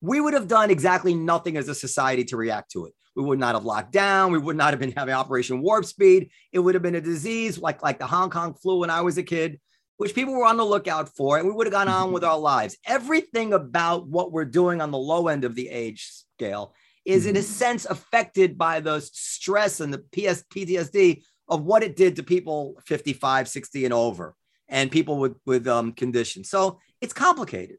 we 0.00 0.20
would 0.20 0.34
have 0.34 0.48
done 0.48 0.70
exactly 0.70 1.14
nothing 1.14 1.56
as 1.56 1.68
a 1.68 1.74
society 1.74 2.24
to 2.24 2.36
react 2.36 2.70
to 2.72 2.86
it 2.86 2.94
we 3.16 3.22
would 3.24 3.38
not 3.38 3.54
have 3.54 3.64
locked 3.64 3.92
down 3.92 4.32
we 4.32 4.38
would 4.38 4.56
not 4.56 4.70
have 4.72 4.80
been 4.80 4.92
having 4.92 5.14
operation 5.14 5.60
warp 5.62 5.84
speed 5.84 6.30
it 6.52 6.58
would 6.58 6.74
have 6.74 6.82
been 6.82 6.94
a 6.94 7.00
disease 7.00 7.58
like 7.58 7.82
like 7.82 7.98
the 7.98 8.06
hong 8.06 8.30
kong 8.30 8.54
flu 8.54 8.78
when 8.78 8.90
i 8.90 9.00
was 9.00 9.18
a 9.18 9.22
kid 9.22 9.60
which 9.96 10.14
people 10.14 10.32
were 10.32 10.46
on 10.46 10.56
the 10.56 10.64
lookout 10.64 11.10
for, 11.14 11.36
and 11.36 11.46
we 11.46 11.52
would 11.52 11.66
have 11.66 11.74
gone 11.74 11.86
on 11.86 12.10
with 12.10 12.24
our 12.24 12.38
lives. 12.38 12.74
Everything 12.86 13.52
about 13.52 14.08
what 14.08 14.32
we're 14.32 14.46
doing 14.46 14.80
on 14.80 14.90
the 14.90 14.96
low 14.96 15.28
end 15.28 15.44
of 15.44 15.54
the 15.54 15.68
age 15.68 16.08
scale 16.08 16.74
is, 17.04 17.26
in 17.26 17.36
a 17.36 17.40
Mhm. 17.40 17.44
sense, 17.44 17.84
affected 17.84 18.56
by 18.56 18.80
the 18.80 19.00
stress 19.02 19.78
and 19.78 19.92
the 19.92 19.98
PS, 19.98 20.42
PTSD 20.48 21.22
of 21.48 21.64
what 21.64 21.82
it 21.82 21.96
did 21.96 22.16
to 22.16 22.22
people 22.22 22.80
55, 22.86 23.46
60, 23.46 23.84
and 23.84 23.92
over, 23.92 24.34
and 24.70 24.90
people 24.90 25.18
with 25.18 25.36
with 25.44 25.68
um, 25.68 25.92
conditions. 25.92 26.48
So 26.48 26.80
it's 27.02 27.12
complicated. 27.12 27.76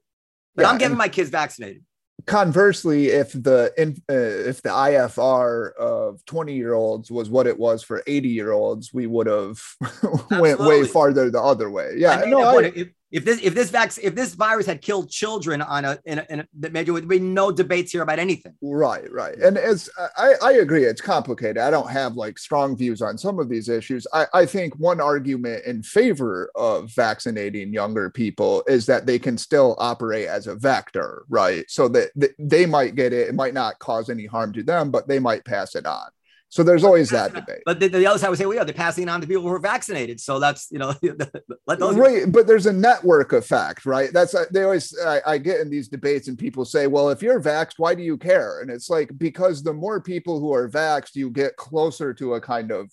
But 0.54 0.62
Yeah, 0.62 0.70
I'm 0.70 0.78
getting 0.78 0.92
and- 0.92 1.00
my 1.00 1.10
kids 1.10 1.32
vaccinated. 1.32 1.84
Conversely, 2.26 3.08
if 3.08 3.32
the 3.34 3.72
uh, 3.78 4.14
if 4.14 4.62
the 4.62 4.70
IFR 4.70 5.74
of 5.74 6.24
20 6.26 6.56
year 6.56 6.74
olds 6.74 7.12
was 7.12 7.30
what 7.30 7.48
it 7.48 7.58
was 7.58 7.84
for 7.84 8.04
80 8.08 8.30
year 8.30 8.52
olds, 8.52 8.94
we 8.94 9.08
would 9.08 9.28
have 9.28 9.62
went 10.32 10.60
way 10.60 10.86
farther 10.86 11.30
the 11.30 11.42
other 11.42 11.70
way. 11.70 11.94
Yeah, 11.98 12.12
I 12.12 12.22
made 12.22 12.32
no, 12.32 12.60
I. 12.60 12.86
if, 13.12 13.26
this 13.26 13.42
if 13.42 13.54
this 13.54 13.70
vac- 13.70 13.98
if 14.02 14.16
this 14.16 14.34
virus 14.34 14.66
had 14.66 14.82
killed 14.82 15.10
children 15.10 15.62
on 15.62 15.86
a 15.86 16.00
in 16.06 16.20
a, 16.20 16.26
in 16.30 16.40
a 16.40 16.92
would 16.92 17.08
be 17.08 17.20
no 17.20 17.52
debates 17.52 17.92
here 17.92 18.02
about 18.02 18.20
anything. 18.20 18.54
Right, 18.62 19.12
right. 19.12 19.38
And 19.38 19.58
as 19.58 19.90
I, 20.18 20.34
I 20.42 20.52
agree, 20.54 20.86
it's 20.86 21.02
complicated. 21.02 21.58
I 21.58 21.70
don't 21.70 21.90
have 21.90 22.16
like 22.16 22.38
strong 22.38 22.78
views 22.78 23.02
on 23.02 23.18
some 23.18 23.40
of 23.40 23.50
these 23.50 23.70
issues. 23.70 24.08
I, 24.14 24.28
I 24.34 24.46
think 24.46 24.76
one 24.78 25.02
argument 25.02 25.66
in 25.66 25.84
favor 25.84 26.52
of 26.56 26.92
vaccinating 26.92 27.74
younger 27.74 28.10
people 28.10 28.64
is 28.68 28.86
that 28.86 29.06
they 29.06 29.20
can 29.20 29.38
still 29.38 29.76
operate 29.78 30.28
as 30.28 30.48
a 30.48 30.56
vector, 30.56 31.26
right? 31.30 31.66
So 31.70 31.88
that, 31.90 32.12
that 32.16 32.32
they 32.40 32.66
might 32.66 32.96
get 32.96 33.14
it, 33.14 33.30
it 33.30 33.36
might 33.36 33.54
not 33.54 33.80
cause 33.80 34.10
any 34.10 34.26
harm 34.26 34.54
to 34.54 34.64
them, 34.64 34.92
but 34.92 35.08
they 35.08 35.20
might 35.20 35.46
pass 35.46 35.76
it 35.76 35.86
on. 35.86 36.08
So 36.52 36.64
there's 36.64 36.84
always 36.84 37.10
that 37.10 37.34
debate. 37.34 37.62
But 37.66 37.80
the, 37.80 37.88
the 37.88 38.06
other 38.06 38.20
side 38.20 38.30
would 38.30 38.38
say, 38.38 38.46
well, 38.46 38.58
yeah, 38.58 38.66
they're 38.66 38.74
passing 38.74 39.04
it 39.04 39.10
on 39.10 39.22
to 39.22 39.28
people 39.28 39.44
who 39.44 39.50
are 39.50 39.60
vaccinated. 39.60 40.20
So 40.20 40.38
that's 40.38 40.68
you 40.70 40.80
know, 40.80 40.94
let 41.68 41.80
those. 41.80 41.96
right 41.96 42.32
but 42.32 42.48
there's 42.48 42.66
a 42.66 42.74
network 42.74 43.34
effect 43.34 43.86
right 43.86 44.12
that's 44.12 44.36
uh, 44.36 44.46
they 44.52 44.64
always 44.64 44.98
I, 45.06 45.22
I 45.26 45.38
get 45.38 45.62
in 45.62 45.70
these 45.70 45.88
debates 45.88 46.28
and 46.28 46.38
people 46.38 46.66
say 46.66 46.88
well 46.88 47.10
if 47.10 47.22
you're 47.22 47.42
vaxxed 47.42 47.76
why 47.78 47.96
do 47.96 48.04
you 48.04 48.18
care 48.18 48.62
and 48.62 48.70
it's 48.70 48.90
like 48.90 49.18
because 49.18 49.64
the 49.64 49.74
more 49.74 50.02
people 50.02 50.40
who 50.40 50.54
are 50.54 50.70
vaxxed 50.70 51.16
you 51.16 51.30
get 51.30 51.56
closer 51.56 52.14
to 52.16 52.36
a 52.36 52.42
kind 52.42 52.72
of 52.72 52.92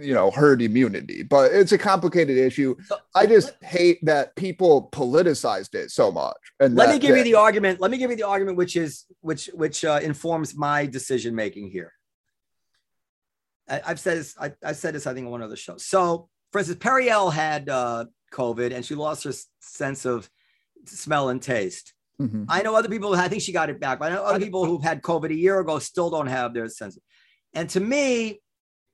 you 0.00 0.14
know 0.14 0.30
herd 0.30 0.62
immunity 0.62 1.22
but 1.22 1.52
it's 1.52 1.72
a 1.72 1.78
complicated 1.78 2.38
issue 2.38 2.74
i 3.14 3.26
just 3.26 3.52
hate 3.62 3.98
that 4.02 4.34
people 4.34 4.88
politicized 4.92 5.74
it 5.74 5.90
so 5.90 6.10
much 6.10 6.36
and 6.60 6.74
let 6.74 6.88
me 6.88 6.98
give 6.98 7.16
you 7.16 7.24
the 7.24 7.34
argument. 7.34 7.80
Let 7.80 7.90
me 7.90 7.98
give 7.98 8.10
you 8.10 8.16
the 8.16 8.26
argument, 8.26 8.56
which 8.56 8.76
is 8.76 9.04
which 9.20 9.46
which 9.54 9.84
uh, 9.84 10.00
informs 10.02 10.56
my 10.56 10.86
decision 10.86 11.34
making 11.34 11.70
here. 11.70 11.92
I, 13.68 13.80
I've 13.86 14.00
said 14.00 14.18
this. 14.18 14.34
I, 14.40 14.52
I 14.64 14.72
said 14.72 14.94
this. 14.94 15.06
I 15.06 15.14
think 15.14 15.26
on 15.26 15.32
one 15.32 15.42
of 15.42 15.50
the 15.50 15.56
shows. 15.56 15.86
So, 15.86 16.28
for 16.52 16.58
instance, 16.58 16.78
Periel 16.78 17.32
had 17.32 17.68
uh, 17.68 18.06
COVID 18.32 18.74
and 18.74 18.84
she 18.84 18.94
lost 18.94 19.24
her 19.24 19.32
sense 19.60 20.04
of 20.04 20.28
smell 20.86 21.28
and 21.28 21.42
taste. 21.42 21.94
Mhm. 22.20 22.46
I 22.48 22.62
know 22.62 22.74
other 22.74 22.88
people. 22.88 23.14
I 23.14 23.28
think 23.28 23.42
she 23.42 23.52
got 23.52 23.70
it 23.70 23.80
back. 23.80 23.98
But 23.98 24.12
I 24.12 24.14
know 24.16 24.24
other 24.24 24.40
people 24.40 24.64
who've 24.64 24.82
had 24.82 25.02
COVID 25.02 25.30
a 25.30 25.34
year 25.34 25.60
ago 25.60 25.78
still 25.78 26.10
don't 26.10 26.26
have 26.26 26.52
their 26.52 26.68
sense. 26.68 26.98
And 27.54 27.68
to 27.70 27.80
me, 27.80 28.40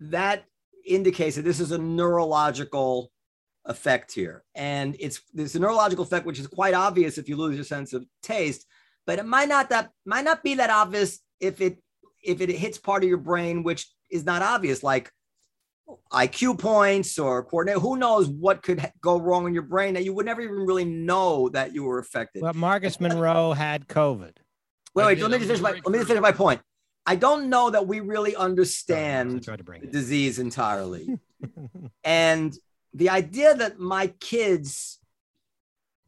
that 0.00 0.44
indicates 0.86 1.36
that 1.36 1.42
this 1.42 1.60
is 1.60 1.72
a 1.72 1.78
neurological 1.78 3.10
effect 3.64 4.12
here, 4.12 4.44
and 4.54 4.94
it's 5.00 5.22
there's 5.32 5.54
a 5.54 5.58
neurological 5.58 6.04
effect 6.04 6.26
which 6.26 6.38
is 6.38 6.46
quite 6.46 6.74
obvious 6.74 7.16
if 7.16 7.28
you 7.28 7.36
lose 7.36 7.54
your 7.56 7.64
sense 7.64 7.94
of 7.94 8.04
taste, 8.22 8.66
but 9.06 9.18
it 9.18 9.24
might 9.24 9.48
not 9.48 9.70
that 9.70 9.90
might 10.04 10.24
not 10.24 10.42
be 10.42 10.56
that 10.56 10.68
obvious 10.68 11.20
if 11.40 11.60
it 11.62 11.78
if 12.22 12.40
it 12.42 12.50
hits 12.50 12.78
part 12.78 13.02
of 13.02 13.08
your 13.08 13.18
brain 13.18 13.62
which 13.62 13.86
is 14.14 14.24
not 14.24 14.40
obvious, 14.42 14.82
like 14.82 15.10
IQ 16.12 16.58
points 16.58 17.18
or 17.18 17.44
coordinate. 17.44 17.82
Who 17.82 17.96
knows 17.96 18.28
what 18.28 18.62
could 18.62 18.90
go 19.02 19.18
wrong 19.18 19.46
in 19.46 19.52
your 19.52 19.64
brain 19.64 19.94
that 19.94 20.04
you 20.04 20.14
would 20.14 20.24
never 20.24 20.40
even 20.40 20.56
really 20.56 20.84
know 20.84 21.48
that 21.50 21.74
you 21.74 21.84
were 21.84 21.98
affected. 21.98 22.40
But 22.42 22.54
Marcus 22.54 23.00
Monroe 23.00 23.52
had 23.52 23.88
COVID. 23.88 24.36
Wait, 24.94 25.04
wait. 25.04 25.18
Let 25.18 25.30
me 25.30 25.38
just 25.38 25.48
finish 25.48 25.60
my 25.60 25.72
let 25.72 25.86
me 25.88 25.98
just 25.98 26.08
finish 26.08 26.22
my 26.22 26.32
point. 26.32 26.60
I 27.04 27.16
don't 27.16 27.50
know 27.50 27.68
that 27.68 27.86
we 27.86 28.00
really 28.00 28.34
understand 28.34 29.42
to 29.42 29.58
bring 29.58 29.82
the 29.82 29.88
disease 29.88 30.38
entirely. 30.38 31.18
and 32.04 32.56
the 32.94 33.10
idea 33.10 33.54
that 33.54 33.78
my 33.78 34.06
kids 34.20 35.00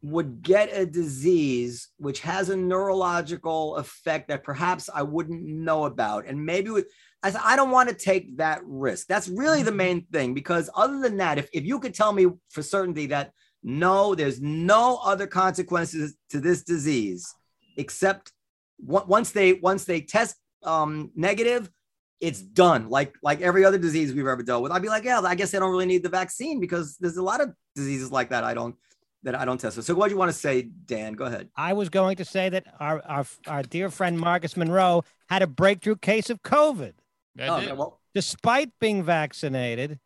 would 0.01 0.41
get 0.41 0.69
a 0.71 0.85
disease 0.85 1.89
which 1.97 2.21
has 2.21 2.49
a 2.49 2.55
neurological 2.55 3.75
effect 3.75 4.29
that 4.29 4.43
perhaps 4.43 4.89
I 4.93 5.01
wouldn't 5.01 5.43
know 5.43 5.85
about, 5.85 6.25
and 6.25 6.45
maybe 6.45 6.69
with, 6.69 6.87
I 7.23 7.31
said, 7.31 7.41
I 7.43 7.55
don't 7.55 7.71
want 7.71 7.89
to 7.89 7.95
take 7.95 8.37
that 8.37 8.61
risk. 8.63 9.07
That's 9.07 9.27
really 9.27 9.63
the 9.63 9.71
main 9.71 10.05
thing. 10.11 10.33
Because 10.33 10.69
other 10.75 10.99
than 10.99 11.17
that, 11.17 11.37
if, 11.37 11.49
if 11.51 11.65
you 11.65 11.79
could 11.79 11.93
tell 11.93 12.13
me 12.13 12.27
for 12.49 12.61
certainty 12.61 13.07
that 13.07 13.31
no, 13.63 14.15
there's 14.15 14.39
no 14.39 14.99
other 15.03 15.27
consequences 15.27 16.15
to 16.29 16.39
this 16.39 16.63
disease 16.63 17.33
except 17.75 18.31
on- 18.87 19.07
once 19.07 19.31
they 19.31 19.53
once 19.53 19.85
they 19.85 20.01
test 20.01 20.35
um, 20.63 21.11
negative, 21.15 21.69
it's 22.19 22.41
done. 22.41 22.89
Like 22.89 23.15
like 23.21 23.41
every 23.41 23.65
other 23.65 23.77
disease 23.77 24.13
we've 24.13 24.27
ever 24.27 24.43
dealt 24.43 24.63
with. 24.63 24.71
I'd 24.71 24.81
be 24.81 24.89
like, 24.89 25.03
yeah, 25.03 25.19
I 25.21 25.35
guess 25.35 25.53
I 25.53 25.59
don't 25.59 25.71
really 25.71 25.85
need 25.85 26.03
the 26.03 26.09
vaccine 26.09 26.59
because 26.59 26.97
there's 26.97 27.17
a 27.17 27.23
lot 27.23 27.41
of 27.41 27.53
diseases 27.75 28.11
like 28.11 28.29
that 28.29 28.43
I 28.43 28.53
don't 28.53 28.75
that 29.23 29.35
I 29.35 29.45
don't 29.45 29.59
test. 29.59 29.81
So 29.83 29.95
what 29.95 30.07
do 30.07 30.13
you 30.13 30.17
want 30.17 30.31
to 30.31 30.37
say, 30.37 30.61
Dan? 30.85 31.13
Go 31.13 31.25
ahead. 31.25 31.49
I 31.55 31.73
was 31.73 31.89
going 31.89 32.15
to 32.17 32.25
say 32.25 32.49
that 32.49 32.65
our, 32.79 33.01
our, 33.05 33.25
our 33.47 33.63
dear 33.63 33.89
friend 33.89 34.17
Marcus 34.17 34.55
Monroe 34.55 35.03
had 35.29 35.41
a 35.41 35.47
breakthrough 35.47 35.97
case 35.97 36.29
of 36.29 36.41
COVID 36.43 36.93
That 37.37 37.49
Oh, 37.49 37.59
did- 37.59 37.69
okay, 37.69 37.77
well, 37.77 38.01
despite 38.13 38.71
being 38.79 39.03
vaccinated, 39.03 39.99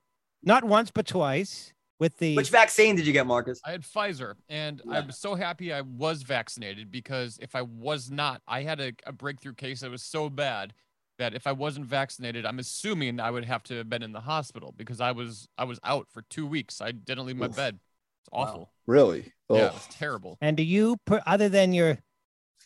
not 0.43 0.63
once, 0.63 0.91
but 0.91 1.07
twice 1.07 1.73
with 1.99 2.17
the. 2.17 2.36
which 2.36 2.49
vaccine 2.49 2.95
did 2.95 3.07
you 3.07 3.13
get, 3.13 3.25
Marcus? 3.25 3.59
I 3.65 3.71
had 3.71 3.82
Pfizer, 3.84 4.36
and 4.49 4.82
Yeah. 4.86 4.97
I'm 4.99 5.11
so 5.11 5.36
happy 5.36 5.71
I 5.73 5.82
was 5.82 6.23
vaccinated 6.23 6.91
because 6.91 7.38
if 7.41 7.55
I 7.55 7.61
was 7.61 8.11
not, 8.11 8.41
I 8.47 8.63
had 8.63 8.79
a, 8.79 8.91
a 9.05 9.11
breakthrough 9.13 9.53
case 9.53 9.79
that 9.82 9.91
was 9.91 10.03
so 10.03 10.29
bad 10.29 10.73
that 11.19 11.34
if 11.34 11.45
I 11.47 11.51
wasn't 11.51 11.86
vaccinated, 11.86 12.45
I'm 12.45 12.57
assuming 12.59 13.19
I 13.19 13.29
would 13.32 13.45
have 13.45 13.63
to 13.63 13.75
have 13.77 13.89
been 13.89 14.01
in 14.01 14.11
the 14.11 14.21
hospital 14.21 14.73
because 14.75 14.99
I 14.99 15.11
was 15.11 15.47
I 15.57 15.63
was 15.63 15.79
out 15.84 16.07
for 16.11 16.23
two 16.23 16.45
weeks. 16.47 16.82
I 16.82 16.91
didn't 16.91 17.25
leave 17.27 17.38
my 17.38 17.45
Oof. 17.47 17.55
bed. 17.55 17.79
It's 18.23 18.29
Wow. 18.32 18.39
awful. 18.41 18.71
Really? 18.88 19.32
Yeah, 19.49 19.55
Oh. 19.57 19.65
it 19.67 19.73
was 19.73 19.88
terrible. 19.91 20.38
and 20.41 20.57
do 20.57 20.63
you, 20.63 20.97
other 21.25 21.47
than 21.49 21.73
your 21.73 21.99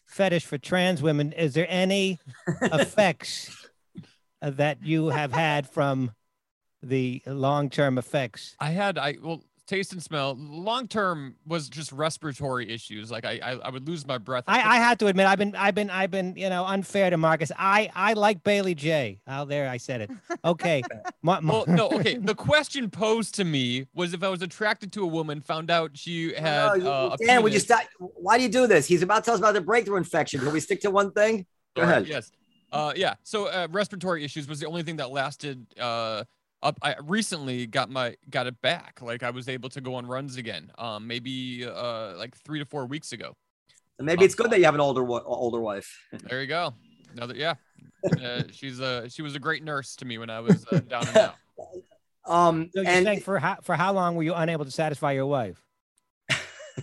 fetish 0.05 0.45
for 0.45 0.57
trans 0.57 1.01
women, 1.01 1.33
is 1.33 1.53
there 1.53 1.67
any 1.69 2.19
effects 2.61 3.67
that 4.41 4.83
you 4.83 5.07
have 5.07 5.31
had 5.33 5.69
from 5.69 6.11
the 6.81 7.21
long 7.25 7.69
term 7.69 7.97
effects? 7.97 8.55
I 8.59 8.71
had 8.71 8.97
I 8.97 9.15
well 9.21 9.43
taste 9.67 9.93
and 9.93 10.01
smell. 10.01 10.35
Long 10.37 10.87
term 10.87 11.35
was 11.45 11.69
just 11.69 11.91
respiratory 11.91 12.69
issues. 12.71 13.09
Like 13.11 13.25
I 13.25 13.39
I, 13.43 13.51
I 13.53 13.69
would 13.69 13.87
lose 13.87 14.05
my 14.05 14.17
breath. 14.17 14.43
I, 14.47 14.59
I 14.59 14.77
have 14.77 14.97
to 14.99 15.07
admit, 15.07 15.27
I've 15.27 15.39
been, 15.39 15.55
I've 15.55 15.75
been, 15.75 15.89
I've 15.89 16.11
been, 16.11 16.35
you 16.35 16.49
know, 16.49 16.65
unfair 16.65 17.09
to 17.09 17.17
Marcus. 17.17 17.51
I, 17.57 17.89
I 17.95 18.13
like 18.13 18.43
Bailey 18.43 18.75
Jay. 18.75 19.21
Oh, 19.27 19.45
there, 19.45 19.69
I 19.69 19.77
said 19.77 20.01
it. 20.01 20.11
Okay. 20.43 20.83
Ma- 21.21 21.41
ma- 21.41 21.53
well, 21.53 21.65
no, 21.67 21.89
okay. 21.89 22.17
The 22.25 22.35
question 22.35 22.89
posed 22.89 23.35
to 23.35 23.45
me 23.45 23.87
was 23.93 24.13
if 24.13 24.23
I 24.23 24.29
was 24.29 24.41
attracted 24.41 24.91
to 24.93 25.03
a 25.03 25.07
woman, 25.07 25.41
found 25.41 25.69
out 25.71 25.97
she 25.97 26.33
had 26.33 26.83
No, 26.83 26.91
uh, 26.91 27.17
a 27.19 27.25
Dan, 27.25 27.43
would 27.43 27.53
you 27.53 27.59
stop? 27.59 27.81
Why 27.99 28.37
do 28.37 28.43
you 28.43 28.49
do 28.49 28.67
this? 28.67 28.85
He's 28.85 29.01
about 29.01 29.23
to 29.23 29.25
tell 29.25 29.33
us 29.33 29.39
about 29.39 29.53
the 29.53 29.61
breakthrough 29.61 29.97
infection. 29.97 30.39
Can 30.39 30.51
we 30.53 30.59
stick 30.59 30.81
to 30.81 30.91
one 30.91 31.11
thing? 31.11 31.45
Go 31.75 31.81
Sorry, 31.83 31.91
ahead. 31.93 32.07
Yes. 32.07 32.31
Uh, 32.75 32.93
yeah. 32.95 33.15
So 33.23 33.47
uh, 33.47 33.67
respiratory 33.71 34.23
issues 34.23 34.47
was 34.47 34.59
the 34.59 34.67
only 34.67 34.83
thing 34.83 34.97
that 34.97 35.09
lasted. 35.09 35.65
Uh, 35.79 36.25
up. 36.61 36.77
I 36.81 36.95
recently 37.03 37.67
got 37.67 37.89
my 37.89 38.15
got 38.29 38.47
it 38.47 38.59
back. 38.61 38.99
Like 39.01 39.23
I 39.23 39.29
was 39.29 39.47
able 39.47 39.69
to 39.69 39.81
go 39.81 39.95
on 39.95 40.05
runs 40.05 40.37
again. 40.37 40.71
Um, 40.77 41.07
maybe 41.07 41.65
uh 41.65 42.15
like 42.17 42.35
three 42.35 42.59
to 42.59 42.65
four 42.65 42.85
weeks 42.85 43.11
ago. 43.11 43.35
Maybe 43.99 44.25
it's 44.25 44.35
good 44.35 44.51
that 44.51 44.59
you 44.59 44.65
have 44.65 44.73
an 44.73 44.81
older 44.81 45.07
older 45.07 45.59
wife. 45.59 46.01
There 46.29 46.41
you 46.41 46.47
go. 46.47 46.73
Another 47.13 47.35
yeah. 47.35 47.53
Uh, 48.21 48.43
she's 48.51 48.79
a 48.79 49.09
she 49.09 49.21
was 49.21 49.35
a 49.35 49.39
great 49.39 49.63
nurse 49.63 49.95
to 49.97 50.05
me 50.05 50.17
when 50.17 50.29
I 50.29 50.41
was 50.41 50.65
uh, 50.71 50.79
down 50.79 51.07
and 51.07 51.17
out. 51.17 51.35
Um, 52.27 52.71
so 52.73 52.81
and 52.81 53.23
for 53.23 53.37
how, 53.37 53.57
for 53.61 53.75
how 53.75 53.93
long 53.93 54.15
were 54.15 54.23
you 54.23 54.33
unable 54.33 54.65
to 54.65 54.71
satisfy 54.71 55.11
your 55.11 55.27
wife? 55.27 55.63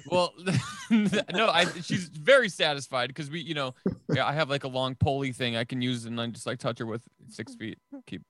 Well, 0.06 0.32
no, 0.90 1.48
I 1.48 1.66
she's 1.82 2.08
very 2.08 2.48
satisfied 2.48 3.08
because 3.08 3.30
we, 3.30 3.40
you 3.40 3.54
know, 3.54 3.74
yeah, 4.12 4.26
I 4.26 4.32
have 4.32 4.50
like 4.50 4.64
a 4.64 4.68
long 4.68 4.94
pulley 4.94 5.32
thing 5.32 5.56
I 5.56 5.64
can 5.64 5.82
use 5.82 6.04
and 6.06 6.18
then 6.18 6.32
just 6.32 6.46
like 6.46 6.58
touch 6.58 6.78
her 6.78 6.86
with 6.86 7.02
six 7.28 7.54
feet. 7.54 7.78
Keep 8.06 8.22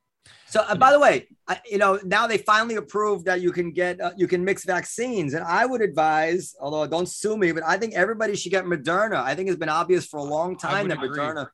so, 0.47 0.61
uh, 0.61 0.75
by 0.75 0.93
the 0.93 1.01
way, 1.01 1.29
I, 1.49 1.61
you 1.69 1.79
know, 1.79 1.99
now 2.05 2.27
they 2.27 2.39
finally 2.39 2.77
approved 2.77 3.25
that 3.25 3.41
you 3.41 3.53
can 3.53 3.73
get 3.73 4.01
uh, 4.01 4.13
you 4.17 4.29
can 4.29 4.45
mix 4.45 4.65
vaccines, 4.65 5.35
and 5.35 5.45
I 5.45 5.65
would 5.65 5.81
advise, 5.81 6.55
although 6.61 6.87
don't 6.87 7.09
sue 7.09 7.37
me, 7.37 7.53
but 7.53 7.63
I 7.65 7.79
think 7.79 7.95
everybody 7.95 8.37
should 8.37 8.53
get 8.53 8.65
Moderna. 8.65 9.23
I 9.23 9.35
think 9.35 9.49
it's 9.49 9.59
been 9.59 9.69
obvious 9.69 10.07
for 10.07 10.19
a 10.19 10.23
long 10.23 10.57
time 10.57 10.89
that 10.89 11.03
agree. 11.03 11.19
Moderna. 11.19 11.49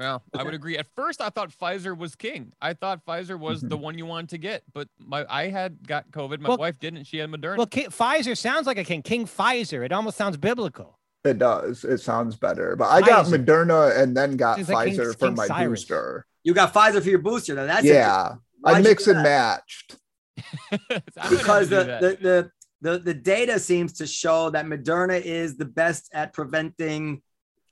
Well, 0.00 0.22
I 0.34 0.42
would 0.42 0.54
agree. 0.60 0.78
At 0.78 0.86
first, 0.96 1.20
I 1.20 1.28
thought 1.28 1.50
Pfizer 1.50 1.96
was 1.96 2.16
king. 2.16 2.52
I 2.60 2.72
thought 2.72 3.04
Pfizer 3.04 3.38
was 3.38 3.60
the 3.60 3.76
one 3.76 3.98
you 3.98 4.06
wanted 4.06 4.30
to 4.30 4.38
get, 4.38 4.62
but 4.72 4.88
my 4.98 5.26
I 5.28 5.48
had 5.48 5.86
got 5.86 6.10
COVID. 6.10 6.40
My 6.40 6.48
Well- 6.48 6.58
wife 6.58 6.80
didn't. 6.80 7.04
She 7.04 7.18
had 7.18 7.30
Moderna. 7.30 7.58
Well, 7.58 7.66
Ki- 7.66 7.86
Pfizer 7.88 8.36
sounds 8.36 8.66
like 8.66 8.78
a 8.78 8.84
king. 8.84 9.02
King 9.02 9.26
Pfizer. 9.26 9.84
It 9.84 9.92
almost 9.92 10.16
sounds 10.16 10.36
biblical. 10.38 10.98
It 11.22 11.38
does. 11.38 11.84
It 11.84 11.98
sounds 11.98 12.34
better. 12.36 12.76
But 12.76 12.86
I 12.88 13.02
got 13.02 13.26
Pfizer. 13.26 13.44
Moderna 13.44 13.98
and 14.00 14.16
then 14.16 14.36
got 14.38 14.56
Seems 14.56 14.70
like 14.70 14.88
King- 14.88 14.98
Pfizer 14.98 15.12
for 15.18 15.26
King 15.26 15.34
my 15.36 15.46
Cyrus. 15.46 15.80
booster. 15.82 16.26
You 16.44 16.54
got 16.54 16.72
Pfizer 16.72 17.02
for 17.02 17.10
your 17.10 17.18
booster. 17.18 17.54
Now 17.54 17.66
that's 17.66 17.84
yeah. 17.84 18.36
I 18.64 18.80
mix 18.80 19.06
and 19.06 19.18
that? 19.18 19.22
matched. 19.22 19.96
I 20.72 20.88
would 20.88 21.02
have 21.18 21.30
because 21.30 21.68
the, 21.68 21.84
the, 22.00 22.18
the 22.22 22.50
the 22.92 22.98
the 23.00 23.12
data 23.14 23.58
seems 23.58 23.92
to 23.94 24.06
show 24.06 24.48
that 24.48 24.64
Moderna 24.64 25.20
is 25.20 25.58
the 25.58 25.66
best 25.66 26.08
at 26.14 26.32
preventing 26.32 27.20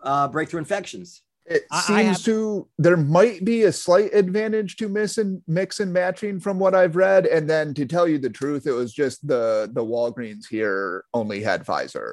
uh, 0.02 0.28
breakthrough 0.28 0.58
infections. 0.58 1.22
It 1.50 1.64
I- 1.70 1.76
I 1.76 1.80
seems 2.02 2.16
have- 2.18 2.24
to 2.26 2.68
there 2.78 2.96
might 2.96 3.44
be 3.44 3.62
a 3.64 3.72
slight 3.72 4.12
advantage 4.14 4.76
to 4.76 4.88
mix 4.88 5.18
and 5.18 5.42
mix 5.46 5.80
and 5.80 5.92
matching 5.92 6.40
from 6.40 6.58
what 6.58 6.74
I've 6.74 6.96
read. 6.96 7.26
And 7.26 7.48
then 7.48 7.74
to 7.74 7.86
tell 7.86 8.06
you 8.06 8.18
the 8.18 8.30
truth, 8.30 8.66
it 8.66 8.72
was 8.72 8.92
just 8.92 9.26
the 9.26 9.70
the 9.72 9.84
Walgreens 9.84 10.46
here 10.48 11.04
only 11.14 11.42
had 11.42 11.64
Pfizer. 11.64 12.12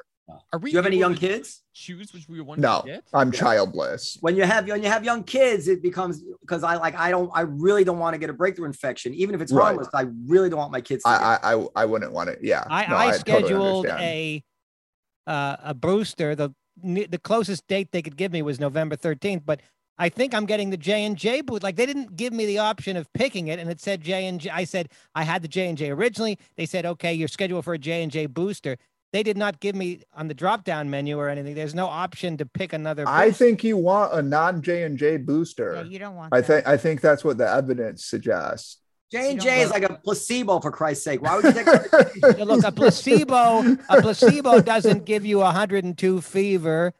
Are 0.51 0.57
we 0.57 0.71
Do 0.71 0.73
you 0.73 0.77
have 0.77 0.87
any 0.87 0.97
young 0.97 1.13
kids? 1.13 1.61
Choose 1.73 2.11
which 2.11 2.27
we 2.27 2.41
want 2.41 2.59
No, 2.59 2.81
to 2.81 2.87
get. 2.87 3.03
I'm 3.13 3.31
Yeah. 3.31 3.39
childless. 3.39 4.17
When 4.21 4.35
you 4.35 4.43
have 4.43 4.67
when 4.67 4.81
you 4.81 4.89
have 4.89 5.03
young 5.05 5.23
kids, 5.23 5.67
it 5.67 5.83
becomes 5.83 6.23
because 6.41 6.63
I 6.63 6.77
like 6.77 6.95
I 6.95 7.11
don't 7.11 7.29
I 7.35 7.41
really 7.41 7.83
don't 7.83 7.99
want 7.99 8.13
to 8.15 8.17
get 8.17 8.29
a 8.29 8.33
breakthrough 8.33 8.65
infection, 8.65 9.13
even 9.13 9.35
if 9.35 9.41
it's 9.41 9.51
Right. 9.51 9.65
harmless. 9.75 9.89
I 9.93 10.07
really 10.25 10.49
don't 10.49 10.57
want 10.59 10.71
my 10.71 10.81
kids. 10.81 11.03
To 11.03 11.09
get 11.09 11.21
I, 11.21 11.39
I 11.43 11.53
I 11.61 11.67
I 11.75 11.85
wouldn't 11.85 12.11
want 12.13 12.29
it. 12.29 12.39
Yeah. 12.41 12.63
I, 12.67 12.87
No, 12.87 12.95
I 12.97 13.05
totally 13.11 13.19
scheduled 13.19 13.85
understand. 13.85 14.01
a 14.01 14.43
uh, 15.27 15.55
a 15.63 15.73
booster. 15.73 16.35
The 16.35 16.47
ne- 16.49 16.53
the 16.81 17.19
closest 17.21 17.67
date 17.67 17.91
they 17.91 18.01
could 18.01 18.17
give 18.17 18.31
me 18.31 18.41
was 18.41 18.59
November 18.59 18.95
13th, 18.95 19.43
but 19.45 19.61
I 19.97 20.09
think 20.09 20.33
I'm 20.33 20.45
getting 20.45 20.69
the 20.69 20.77
J 20.77 21.05
and 21.05 21.17
J 21.17 21.41
booth. 21.41 21.63
Like 21.63 21.77
they 21.77 21.85
didn't 21.85 22.15
give 22.15 22.33
me 22.33 22.45
the 22.45 22.59
option 22.59 22.97
of 22.97 23.11
picking 23.13 23.47
it, 23.47 23.59
and 23.59 23.69
it 23.69 23.79
said 23.79 24.01
J 24.01 24.27
and 24.27 24.41
J. 24.41 24.49
I 24.49 24.65
said 24.65 24.89
I 25.13 25.23
had 25.23 25.41
the 25.41 25.47
J 25.47 25.69
and 25.69 25.77
J 25.77 25.91
originally. 25.91 26.37
They 26.57 26.65
said 26.65 26.85
okay, 26.85 27.13
you're 27.13 27.27
scheduled 27.27 27.63
for 27.63 27.73
a 27.73 27.77
J 27.77 28.03
and 28.03 28.11
J 28.11 28.25
booster. 28.25 28.77
They 29.13 29.23
did 29.23 29.37
not 29.37 29.61
give 29.61 29.75
me 29.75 30.01
on 30.13 30.27
the 30.27 30.33
drop 30.33 30.65
down 30.65 30.89
menu 30.89 31.17
or 31.17 31.29
anything. 31.29 31.55
There's 31.55 31.75
no 31.75 31.87
option 31.87 32.35
to 32.37 32.45
pick 32.45 32.73
another. 32.73 33.05
I 33.07 33.31
think 33.31 33.63
you 33.63 33.77
want 33.77 34.13
a 34.13 34.21
non 34.21 34.61
J 34.61 34.83
and 34.83 34.97
J 34.97 35.15
booster. 35.17 35.73
Yeah, 35.73 35.81
booster. 35.83 35.93
you 35.93 35.99
don't 35.99 36.15
want. 36.15 36.33
I 36.33 36.41
think 36.41 36.67
I 36.67 36.75
think 36.75 36.99
that's 36.99 37.23
what 37.23 37.37
the 37.37 37.49
evidence 37.49 38.05
suggests. 38.05 38.77
J 39.11 39.31
and 39.31 39.41
J 39.41 39.61
is 39.61 39.69
like 39.69 39.83
a 39.83 39.95
placebo 40.03 40.59
for 40.59 40.71
Christ's 40.71 41.03
sake. 41.03 41.21
Why 41.21 41.35
would 41.35 41.45
you 41.45 41.53
take? 41.53 41.67
Yeah, 41.67 42.43
look, 42.43 42.63
a 42.63 42.71
placebo, 42.71 43.77
a 43.89 44.01
placebo 44.01 44.61
doesn't 44.61 45.05
give 45.05 45.25
you 45.25 45.39
102 45.39 46.21
fever 46.21 46.93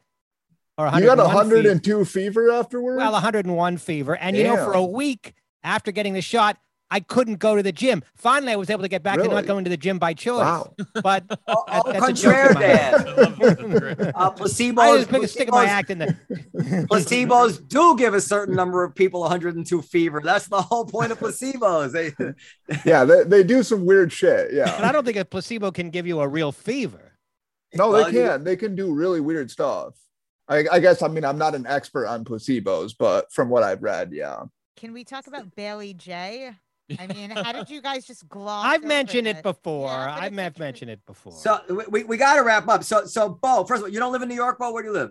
or 0.78 0.86
you 0.86 1.06
got 1.06 1.18
101 1.18 1.44
fever. 1.46 1.56
102 1.56 2.04
fever 2.04 2.52
afterwards. 2.52 2.98
Well, 2.98 3.12
101 3.12 3.78
fever. 3.78 4.16
And 4.16 4.36
you 4.36 4.44
know, 4.44 4.56
for 4.56 4.72
a 4.72 4.84
week 4.84 5.34
after 5.62 5.90
getting 5.90 6.12
the 6.12 6.20
shot, 6.20 6.58
I 6.90 7.00
couldn't 7.00 7.36
go 7.40 7.56
to 7.56 7.62
the 7.64 7.72
gym. 7.72 8.02
Finally, 8.14 8.52
I 8.52 8.56
was 8.56 8.70
able 8.70 8.82
to 8.82 8.88
get 8.88 9.02
back 9.02 9.18
to 9.18 9.26
not 9.26 9.44
going 9.46 9.64
to 9.64 9.70
the 9.70 9.76
gym 9.76 9.98
by 9.98 10.14
choice. 10.14 10.38
wow. 10.38 10.72
But 11.02 11.24
Au 11.48 11.64
That- 11.66 11.82
au 11.86 11.92
that's 11.92 12.08
a 12.08 12.12
joke 12.12 12.34
contraire, 12.34 12.48
of 12.50 12.54
mine. 12.54 12.62
Dan. 12.62 12.94
I 12.94 12.96
love 12.96 13.38
that. 13.38 13.38
That's 13.38 13.80
great. 13.80 14.12
Uh, 14.14 14.30
placebos, 14.32 14.78
I 14.78 14.96
just 14.98 15.10
pick 15.10 15.22
a 15.24 15.28
stick 15.28 15.48
of 15.48 15.54
my 15.54 15.64
act 15.66 15.90
in 15.90 15.98
the. 15.98 16.16
placebos 16.90 17.66
do 17.68 17.96
give 17.96 18.14
a 18.14 18.20
certain 18.20 18.54
number 18.54 18.84
of 18.84 18.94
people 18.94 19.20
102 19.20 19.82
fever. 19.82 20.20
That's 20.22 20.46
the 20.46 20.62
whole 20.62 20.84
point 20.84 21.12
of 21.12 21.18
placebos. 21.18 21.92
They, 21.92 22.12
Yeah, 22.84 23.04
they, 23.04 23.24
they 23.24 23.42
do 23.42 23.62
some 23.62 23.84
weird 23.84 24.12
shit. 24.12 24.48
But 24.50 24.54
Yeah. 24.54 24.88
I 24.88 24.92
don't 24.92 25.04
think 25.04 25.16
a 25.16 25.24
placebo 25.24 25.70
can 25.72 25.90
give 25.90 26.06
you 26.06 26.20
a 26.20 26.28
real 26.28 26.52
fever. 26.52 27.18
No, 27.74 27.90
Well, 27.90 28.04
they 28.10 28.18
you- 28.20 28.26
can. 28.28 28.44
They 28.44 28.56
can 28.56 28.74
do 28.76 28.92
really 28.94 29.20
weird 29.20 29.50
stuff. 29.50 29.94
I, 30.48 30.64
I 30.70 30.78
guess 30.78 31.02
I 31.02 31.08
mean 31.08 31.24
I'm 31.24 31.38
not 31.38 31.56
an 31.56 31.66
expert 31.66 32.06
on 32.06 32.24
placebos, 32.24 32.94
but 32.96 33.32
from 33.32 33.48
what 33.48 33.64
I've 33.64 33.82
read, 33.82 34.12
yeah. 34.12 34.44
Can 34.76 34.92
we 34.92 35.02
talk 35.02 35.26
about 35.26 35.56
Bailey 35.56 35.92
Jay? 35.92 36.52
I 36.98 37.06
mean, 37.08 37.30
how 37.30 37.52
did 37.52 37.68
you 37.68 37.82
guys 37.82 38.06
just 38.06 38.28
gloss? 38.28 38.64
I've 38.64 38.80
over 38.80 38.86
mentioned 38.88 39.26
it 39.26 39.34
this? 39.34 39.42
before. 39.42 39.88
Yeah, 39.88 40.14
I've 40.14 40.24
it's 40.24 40.36
men- 40.36 40.46
interesting. 40.46 40.64
mentioned 40.64 40.90
it 40.90 41.06
before. 41.06 41.32
So 41.32 41.60
we, 41.68 41.84
we, 41.88 42.04
we 42.04 42.16
got 42.16 42.36
to 42.36 42.42
wrap 42.42 42.68
up. 42.68 42.84
So 42.84 43.06
so 43.06 43.28
Bo, 43.28 43.64
first 43.64 43.80
of 43.80 43.84
all, 43.84 43.88
you 43.88 43.98
don't 43.98 44.12
live 44.12 44.22
in 44.22 44.28
New 44.28 44.34
York, 44.34 44.58
Bo. 44.58 44.72
Where 44.72 44.82
do 44.82 44.88
you 44.88 44.94
live? 44.94 45.10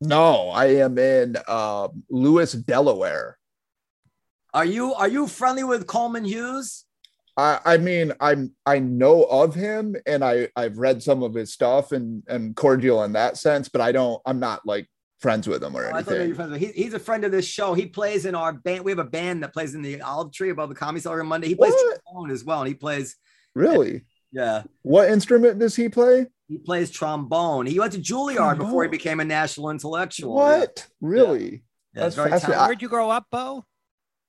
No, 0.00 0.50
I 0.50 0.66
am 0.76 0.98
in 0.98 1.36
um, 1.48 2.02
Lewes, 2.10 2.52
Delaware. 2.52 3.38
Are 4.52 4.64
you 4.64 4.94
are 4.94 5.08
you 5.08 5.26
friendly 5.26 5.64
with 5.64 5.86
Coleman 5.86 6.24
Hughes? 6.24 6.84
I, 7.36 7.58
I 7.64 7.76
mean, 7.78 8.12
I'm 8.20 8.54
I 8.66 8.78
know 8.78 9.24
of 9.24 9.54
him 9.54 9.96
and 10.06 10.22
I 10.24 10.48
I've 10.54 10.78
read 10.78 11.02
some 11.02 11.22
of 11.22 11.34
his 11.34 11.52
stuff 11.52 11.92
and 11.92 12.22
and 12.28 12.54
cordial 12.54 13.02
in 13.04 13.14
that 13.14 13.36
sense, 13.36 13.68
but 13.68 13.80
I 13.80 13.92
don't. 13.92 14.20
I'm 14.26 14.38
not 14.38 14.64
like 14.64 14.88
friends 15.24 15.48
with 15.48 15.64
him 15.64 15.74
or 15.74 15.86
Oh, 15.86 15.96
I 15.96 16.02
thought 16.02 16.16
anything. 16.16 16.34
friends 16.34 16.50
with- 16.52 16.60
He, 16.60 16.66
he's 16.82 16.92
a 16.92 16.98
friend 16.98 17.24
of 17.24 17.32
this 17.32 17.46
show. 17.46 17.72
He 17.72 17.86
plays 17.86 18.26
in 18.26 18.34
our 18.34 18.52
band. 18.52 18.84
We 18.84 18.92
have 18.92 18.98
a 18.98 19.04
band 19.04 19.42
that 19.42 19.54
plays 19.54 19.74
in 19.74 19.80
the 19.80 20.02
Olive 20.02 20.32
Tree 20.32 20.50
above 20.50 20.68
the 20.68 20.74
Comedy 20.74 21.00
Cellar 21.00 21.20
on 21.22 21.26
Monday. 21.28 21.48
He 21.48 21.54
plays 21.54 21.72
trombone 22.04 22.30
as 22.30 22.44
well, 22.44 22.60
and 22.60 22.68
he 22.68 22.74
plays 22.74 23.16
Really? 23.54 24.04
yeah. 24.32 24.64
What 24.82 25.08
instrument 25.08 25.58
does 25.58 25.74
he 25.76 25.88
play? 25.88 26.26
He 26.46 26.58
plays 26.58 26.90
trombone. 26.90 27.64
He 27.64 27.80
went 27.80 27.94
to 27.94 27.98
Juilliard 28.00 28.58
before 28.58 28.82
he 28.82 28.90
became 28.90 29.18
a 29.18 29.24
national 29.24 29.70
intellectual. 29.70 30.36
Yeah. 30.36 30.58
What? 30.58 30.86
Really? 31.00 31.64
Yeah, 31.94 32.02
That's 32.02 32.16
very 32.16 32.30
fascinating. 32.30 32.62
Where'd 32.66 32.82
you 32.82 32.88
grow 32.90 33.08
up, 33.08 33.26
Bo? 33.32 33.64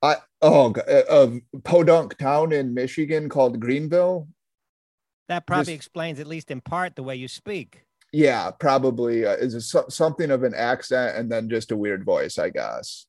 I 0.02 0.16
oh 0.42 0.72
g- 0.72 0.82
uh, 0.88 1.02
of 1.10 1.40
podunk 1.66 2.18
town 2.18 2.54
in 2.54 2.74
Michigan 2.74 3.28
called 3.28 3.60
Greenville. 3.60 4.30
That 5.28 5.46
probably 5.46 5.74
This- 5.74 5.76
explains, 5.76 6.20
at 6.22 6.28
least 6.28 6.52
in 6.52 6.62
part, 6.62 6.96
the 6.96 7.04
way 7.04 7.16
you 7.18 7.28
speak. 7.28 7.85
Yeah, 8.14 8.52
probably 8.52 9.26
uh, 9.26 9.34
is 9.36 9.56
a, 9.76 9.90
something 9.92 10.32
of 10.32 10.44
an 10.44 10.54
accent 10.56 11.18
and 11.18 11.32
then 11.32 11.50
just 11.50 11.72
a 11.72 11.78
weird 11.78 12.06
voice, 12.06 12.38
I 12.38 12.50
guess. 12.50 13.08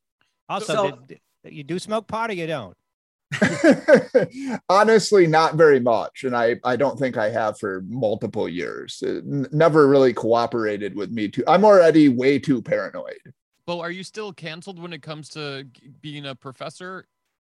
Also, 0.48 0.74
So- 0.74 0.98
did, 1.06 1.20
you 1.44 1.62
do 1.62 1.78
smoke 1.78 2.06
pot 2.08 2.30
or 2.30 2.34
you 2.34 2.46
don't? 2.46 2.76
Honestly, 4.68 5.26
not 5.26 5.54
very 5.56 5.80
much, 5.80 6.24
and 6.24 6.36
I 6.36 6.56
I 6.64 6.76
don't 6.76 6.98
think 6.98 7.16
I 7.16 7.28
have 7.30 7.58
for 7.58 7.82
multiple 7.88 8.48
years. 8.48 9.02
It 9.02 9.24
n- 9.24 9.46
never 9.52 9.88
really 9.88 10.12
cooperated 10.12 10.94
with 10.94 11.10
me 11.10 11.28
too. 11.28 11.42
I'm 11.46 11.64
already 11.64 12.08
way 12.08 12.38
too 12.38 12.62
paranoid. 12.62 13.18
Well, 13.66 13.80
are 13.80 13.90
you 13.90 14.04
still 14.04 14.32
canceled 14.32 14.78
when 14.80 14.92
it 14.92 15.02
comes 15.02 15.28
to 15.30 15.66
being 16.00 16.26
a 16.26 16.34
professor? 16.36 17.06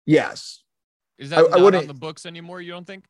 Yes, 0.07 0.63
Is 1.19 1.31
that 1.31 1.39
I 1.39 1.43
not 1.43 1.53
on 1.59 1.63
wouldn't- 1.63 1.89
the 1.89 1.95
books 1.95 2.25
anymore? 2.27 2.61
You 2.63 2.73
don't 2.73 2.87
think? 2.87 3.05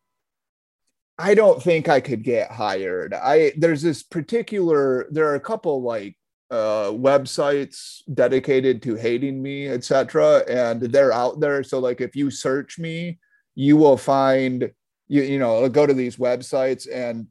I 1.19 1.35
don't 1.35 1.62
think 1.62 1.89
I 1.89 2.01
could 2.01 2.23
get 2.23 2.51
hired. 2.51 3.14
I 3.14 3.53
there's 3.57 3.83
this 3.83 4.03
particular 4.03 5.07
there 5.11 5.27
are 5.29 5.35
a 5.37 5.41
couple 5.41 5.83
like 5.83 6.17
uh 6.51 6.91
websites 6.93 8.03
dedicated 8.12 8.83
to 8.83 8.95
hating 8.97 9.43
me, 9.43 9.69
etc. 9.69 10.45
And 10.49 10.81
they're 10.83 11.12
out 11.12 11.41
there. 11.41 11.62
So 11.62 11.79
like 11.79 12.01
if 12.01 12.14
you 12.14 12.31
search 12.31 12.79
me, 12.79 13.19
you 13.55 13.77
will 13.77 13.97
find 13.97 14.71
you 15.09 15.23
you 15.23 15.39
know 15.39 15.69
go 15.69 15.87
to 15.87 15.95
these 15.95 16.17
websites 16.17 16.87
and 16.93 17.27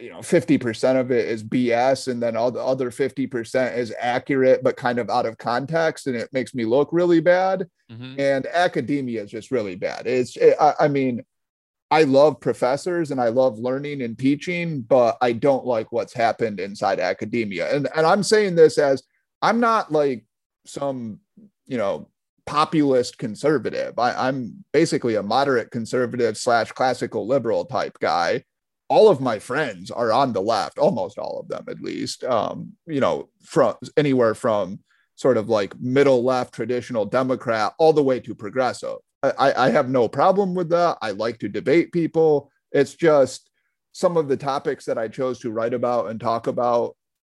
you 0.00 0.10
know 0.10 0.18
50% 0.18 1.00
of 1.00 1.10
it 1.12 1.26
is 1.28 1.44
BS 1.44 2.08
and 2.08 2.20
then 2.22 2.36
all 2.36 2.50
the 2.50 2.60
other 2.62 2.90
50% 2.90 3.76
is 3.76 3.94
accurate 4.00 4.62
but 4.64 4.76
kind 4.76 4.98
of 4.98 5.08
out 5.08 5.24
of 5.24 5.38
context 5.38 6.08
and 6.08 6.16
it 6.16 6.28
makes 6.32 6.52
me 6.54 6.64
look 6.64 6.88
really 6.92 7.20
bad 7.20 7.66
Mhm. 7.92 8.18
and 8.18 8.46
academia 8.46 9.22
is 9.22 9.30
just 9.30 9.50
really 9.50 9.76
bad. 9.76 10.06
It's, 10.06 10.36
it, 10.36 10.56
I, 10.60 10.74
I 10.80 10.88
mean, 10.88 11.22
I 11.90 12.04
love 12.04 12.40
professors 12.40 13.10
and 13.10 13.20
I 13.20 13.28
love 13.28 13.58
learning 13.58 14.02
and 14.02 14.18
teaching, 14.18 14.80
but 14.80 15.16
I 15.20 15.32
don't 15.32 15.66
like 15.66 15.92
what's 15.92 16.12
happened 16.12 16.58
inside 16.58 16.98
academia. 16.98 17.74
And 17.74 17.88
and 17.94 18.06
I'm 18.06 18.22
saying 18.22 18.54
this 18.56 18.78
as 18.78 19.02
I'm 19.42 19.60
not 19.60 19.92
like 19.92 20.24
some, 20.66 21.20
you 21.66 21.76
know, 21.76 22.08
populist 22.46 23.18
conservative. 23.18 23.98
I, 23.98 24.28
I'm 24.28 24.64
basically 24.72 25.14
a 25.14 25.22
moderate 25.22 25.70
conservative 25.70 26.36
slash 26.36 26.72
classical 26.72 27.26
liberal 27.26 27.64
type 27.64 27.98
guy. 28.00 28.44
All 28.88 29.08
of 29.08 29.20
my 29.20 29.38
friends 29.38 29.90
are 29.90 30.12
on 30.12 30.32
the 30.32 30.42
left, 30.42 30.78
almost 30.78 31.18
all 31.18 31.40
of 31.40 31.48
them 31.48 31.64
at 31.68 31.80
least. 31.80 32.24
Um, 32.24 32.72
you 32.86 33.00
know, 33.00 33.28
from 33.42 33.76
anywhere 33.96 34.34
from 34.34 34.80
sort 35.16 35.36
of 35.36 35.48
like 35.48 35.78
middle 35.80 36.24
left 36.24 36.54
traditional 36.54 37.04
Democrat 37.04 37.72
all 37.78 37.92
the 37.92 38.02
way 38.02 38.20
to 38.20 38.34
progressive. 38.34 38.96
I, 39.32 39.66
I 39.66 39.70
have 39.70 39.88
no 39.88 40.08
problem 40.08 40.54
with 40.54 40.70
that. 40.70 40.98
I 41.02 41.12
like 41.12 41.38
to 41.40 41.48
debate 41.48 41.92
people. 41.92 42.50
It's 42.72 42.94
just 42.94 43.50
some 43.92 44.16
of 44.16 44.28
the 44.28 44.36
topics 44.36 44.84
that 44.86 44.98
I 44.98 45.08
chose 45.08 45.38
to 45.40 45.52
write 45.52 45.74
about 45.74 46.08
and 46.10 46.20
talk 46.20 46.46
about, 46.46 46.96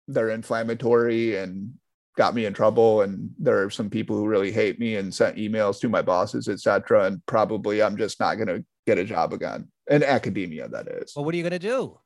they're 0.09 0.31
inflammatory 0.31 1.37
and 1.37 1.75
got 2.17 2.35
me 2.35 2.47
in 2.47 2.55
trouble. 2.55 3.03
And 3.03 3.31
there 3.39 3.63
are 3.63 3.71
some 3.71 3.91
people 3.91 4.17
who 4.17 4.27
really 4.27 4.51
hate 4.51 4.81
me 4.81 4.97
and 4.97 5.15
sent 5.15 5.37
emails 5.37 5.81
to 5.81 5.89
my 5.89 6.03
bosses, 6.03 6.49
etc. 6.49 7.05
And 7.05 7.25
probably 7.27 7.83
I'm 7.83 7.97
just 7.97 8.19
not 8.21 8.37
going 8.37 8.49
to 8.49 8.65
get 8.87 8.99
a 8.99 9.05
job 9.05 9.33
again 9.33 9.69
in 9.89 10.03
academia. 10.03 10.69
That 10.69 10.89
is. 10.89 11.13
Well, 11.15 11.25
what 11.25 11.35
are 11.35 11.37
you 11.37 11.43
going 11.43 11.53
to 11.53 11.59
do? 11.59 11.99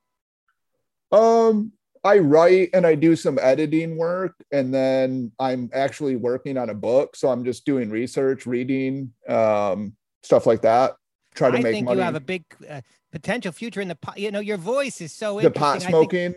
Um, 1.12 1.72
I 2.02 2.18
write 2.18 2.70
and 2.72 2.86
I 2.86 2.94
do 2.94 3.14
some 3.14 3.38
editing 3.40 3.96
work, 3.96 4.34
and 4.52 4.72
then 4.72 5.32
I'm 5.38 5.70
actually 5.74 6.16
working 6.16 6.56
on 6.56 6.70
a 6.70 6.74
book. 6.74 7.14
So 7.16 7.28
I'm 7.28 7.44
just 7.44 7.64
doing 7.66 7.90
research, 7.90 8.46
reading, 8.46 9.12
um, 9.28 9.94
stuff 10.22 10.46
like 10.46 10.62
that. 10.62 10.94
Try 11.34 11.50
to 11.50 11.58
I 11.58 11.62
make 11.62 11.72
think 11.74 11.84
money. 11.84 11.98
you 11.98 12.04
have 12.04 12.14
a 12.14 12.20
big 12.20 12.44
uh, 12.68 12.80
potential 13.12 13.52
future 13.52 13.80
in 13.80 13.88
the 13.88 13.94
pot. 13.94 14.18
You 14.18 14.30
know, 14.30 14.40
your 14.40 14.56
voice 14.56 15.00
is 15.00 15.12
so 15.12 15.40
the 15.40 15.50
pot 15.50 15.76
I 15.76 15.78
think- 15.80 15.90
smoking. 15.90 16.34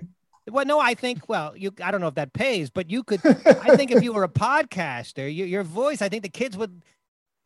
well, 0.49 0.66
no, 0.66 0.80
I 0.80 0.93
think. 0.93 1.30
Well, 1.30 1.55
you. 1.55 1.72
I 1.82 1.91
don't 1.91 2.01
know 2.01 2.07
if 2.09 2.16
that 2.16 2.34
pays, 2.34 2.70
but 2.70 2.89
you 2.91 3.03
could. 3.03 3.22
I 3.45 3.76
think 3.78 3.91
if 3.91 4.03
you 4.03 4.11
were 4.14 4.24
a 4.26 4.30
podcaster, 4.30 5.34
you, 5.34 5.45
your 5.45 5.64
voice. 5.64 6.01
I 6.01 6.09
think 6.09 6.24
the 6.24 6.30
kids 6.30 6.57
would. 6.57 6.82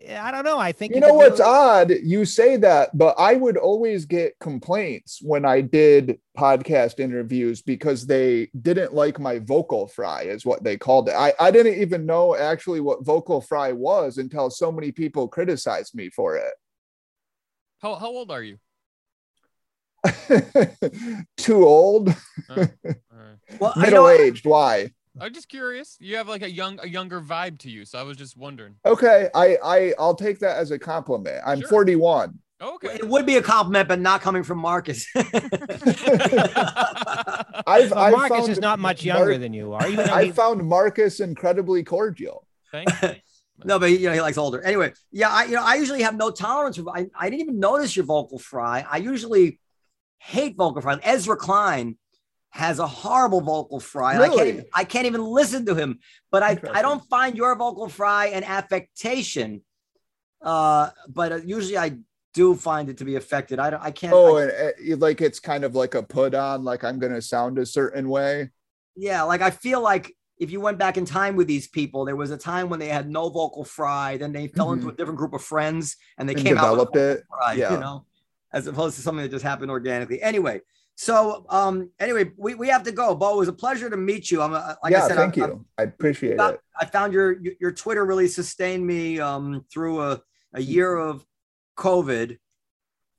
I 0.10 0.30
don't 0.32 0.46
know. 0.46 0.60
I 0.60 0.72
think 0.74 0.94
You 0.94 1.02
know 1.02 1.16
what's 1.16 1.40
really- 1.40 1.52
odd? 1.52 1.92
You 2.04 2.24
say 2.24 2.56
that, 2.58 2.96
but 2.96 3.16
I 3.18 3.34
would 3.34 3.58
always 3.58 4.06
get 4.06 4.38
complaints 4.40 5.20
when 5.24 5.44
I 5.44 5.62
did 5.62 6.20
podcast 6.38 7.00
interviews 7.00 7.64
because 7.64 8.06
they 8.06 8.50
didn't 8.62 8.94
like 8.94 9.20
my 9.20 9.40
vocal 9.40 9.88
fry, 9.88 10.22
is 10.24 10.46
what 10.46 10.64
they 10.64 10.78
called 10.78 11.10
it. 11.10 11.16
I, 11.16 11.34
I 11.40 11.50
didn't 11.50 11.82
even 11.82 12.06
know 12.06 12.36
actually 12.36 12.80
what 12.80 13.04
vocal 13.04 13.42
fry 13.42 13.72
was 13.72 14.20
until 14.20 14.52
so 14.52 14.72
many 14.72 14.92
people 14.92 15.28
criticized 15.28 15.96
me 15.96 16.10
for 16.12 16.38
it. 16.38 16.54
How 17.82 17.96
how 17.96 18.08
old 18.08 18.30
are 18.32 18.44
you? 18.44 18.58
Too 21.38 21.66
old, 21.66 22.10
All 22.50 22.56
right. 22.56 22.70
Well, 23.60 23.74
middle 23.78 24.10
aged. 24.10 24.46
Why? 24.46 24.92
I'm 25.20 25.34
just 25.34 25.50
curious. 25.50 25.98
You 26.00 26.18
have 26.18 26.28
like 26.28 26.42
a 26.42 26.50
young 26.50 26.80
a 26.82 26.88
younger 26.88 27.22
vibe 27.22 27.60
to 27.60 27.70
you, 27.70 27.86
so 27.86 28.00
I 28.00 28.04
was 28.04 28.18
just 28.18 28.38
wondering. 28.38 28.76
Okay, 28.86 29.30
I 29.34 29.58
I 29.64 29.94
I'll 30.00 30.16
take 30.16 30.40
that 30.40 30.58
as 30.58 30.72
a 30.72 30.80
compliment. 30.80 31.42
I'm 31.46 31.60
Sure. 31.62 31.70
41. 31.70 32.40
Okay. 32.60 32.96
It 32.96 33.08
would 33.08 33.28
be 33.28 33.36
a 33.36 33.42
compliment, 33.42 33.88
but 33.88 34.00
not 34.00 34.22
coming 34.22 34.42
from 34.42 34.58
Marcus. 34.58 35.06
I've, 35.16 35.28
Well, 37.92 38.00
I've 38.00 38.14
Marcus 38.14 38.48
is 38.48 38.60
not 38.60 38.80
much 38.80 39.04
younger 39.04 39.32
Mar- 39.32 39.38
than 39.38 39.54
you 39.54 39.74
are. 39.74 39.88
Even 39.88 40.08
though 40.08 40.14
I 40.14 40.32
found 40.32 40.68
Marcus 40.68 41.20
incredibly 41.20 41.84
cordial. 41.84 42.48
Thank 42.72 42.90
you. 43.02 43.10
no, 43.64 43.78
but 43.78 43.92
you 43.92 44.08
know 44.08 44.14
he 44.14 44.22
likes 44.22 44.40
older. 44.40 44.62
Anyway, 44.62 44.94
yeah, 45.12 45.30
I 45.30 45.44
you 45.46 45.52
know 45.52 45.64
I 45.64 45.76
usually 45.76 46.02
have 46.02 46.16
no 46.16 46.32
tolerance 46.32 46.78
for. 46.78 46.90
I, 46.90 47.08
I 47.16 47.30
didn't 47.30 47.42
even 47.42 47.60
notice 47.60 47.96
your 47.96 48.06
vocal 48.06 48.40
fry. 48.40 48.86
I 48.90 48.98
usually 48.98 49.60
hate 50.18 50.56
vocal 50.56 50.82
fry. 50.82 50.98
Ezra 51.04 51.38
Klein 51.38 51.98
has 52.52 52.80
a 52.80 52.88
horrible 52.88 53.42
vocal 53.42 53.80
fry. 53.80 54.14
and 54.16 54.24
I 54.24 54.30
can't 54.30 54.48
even, 54.48 54.66
I 54.74 54.84
can't 54.84 55.06
even 55.06 55.24
listen 55.24 55.66
to 55.66 55.76
him. 55.76 56.00
But 56.32 56.44
I 56.44 56.60
I 56.74 56.82
don't 56.82 57.04
find 57.10 57.36
your 57.36 57.56
vocal 57.56 57.88
fry 57.90 58.28
an 58.28 58.44
affectation. 58.44 59.62
Uh, 60.42 60.90
but 61.10 61.32
uh, 61.32 61.36
usually 61.38 61.78
I 61.78 61.98
do 62.34 62.56
find 62.56 62.90
it 62.90 62.98
to 62.98 63.06
be 63.06 63.16
affected. 63.16 63.60
I 63.60 63.70
don't. 63.70 63.82
I 63.84 63.92
can't. 63.92 64.14
Oh, 64.14 64.38
I- 64.38 64.44
and 64.44 64.52
uh, 64.94 64.98
like 64.98 65.22
it's 65.22 65.40
kind 65.40 65.64
of 65.64 65.76
like 65.76 65.96
a 65.96 66.04
put 66.04 66.34
on, 66.36 66.64
like 66.64 66.84
I'm 66.84 67.00
gonna 67.00 67.22
sound 67.22 67.58
a 67.60 67.66
certain 67.66 68.10
way. 68.10 68.50
Yeah, 68.96 69.24
like 69.24 69.42
I 69.42 69.50
feel 69.52 69.82
like 69.82 70.14
if 70.40 70.52
you 70.52 70.62
went 70.62 70.78
back 70.78 70.98
in 70.98 71.06
time 71.06 71.36
with 71.36 71.48
these 71.48 71.68
people, 71.68 72.06
there 72.06 72.16
was 72.16 72.30
a 72.32 72.38
time 72.38 72.70
when 72.70 72.80
they 72.80 72.88
had 72.90 73.10
no 73.10 73.30
vocal 73.30 73.64
fry, 73.66 74.18
then 74.18 74.32
they 74.32 74.48
fell 74.48 74.72
into 74.72 74.88
a 74.90 74.94
different 74.94 75.18
group 75.18 75.34
of 75.34 75.44
friends 75.44 75.98
and 76.18 76.30
they 76.30 76.34
And 76.36 76.44
came 76.44 76.58
out 76.60 76.78
with 76.78 76.92
developed 76.92 76.96
it. 77.22 77.24
fry, 77.28 77.54
Yeah. 77.54 77.74
you 77.74 77.80
know, 77.80 78.06
as 78.54 78.68
opposed 78.68 78.96
to 78.98 79.02
something 79.02 79.24
that 79.24 79.30
just 79.32 79.44
happened 79.44 79.72
organically. 79.72 80.22
Anyway, 80.22 80.62
so 81.00 81.46
um, 81.50 81.92
anyway, 82.00 82.32
we, 82.38 82.56
we 82.56 82.70
have 82.70 82.82
to 82.84 82.92
go. 82.92 83.14
Bo, 83.14 83.36
it 83.36 83.38
was 83.38 83.48
a 83.48 83.54
pleasure 83.54 83.88
to 83.88 83.96
meet 83.98 84.32
you. 84.32 84.42
I'm 84.42 84.54
uh, 84.54 84.74
like 84.82 84.92
yeah, 84.92 85.06
I 85.06 85.08
said, 85.08 85.16
thank 85.18 85.38
I, 85.38 85.46
you. 85.46 85.66
I 85.78 85.84
appreciate 85.84 86.38
got- 86.38 86.56
it. 86.56 86.60
I 86.80 86.86
found 86.86 87.14
your 87.14 87.38
your 87.60 87.72
Twitter 87.72 88.04
really 88.06 88.28
sustained 88.28 88.86
me 88.86 89.20
um 89.20 89.64
through 89.72 90.02
a, 90.02 90.22
a 90.54 90.62
year 90.62 90.96
of 90.96 91.24
COVID, 91.78 92.38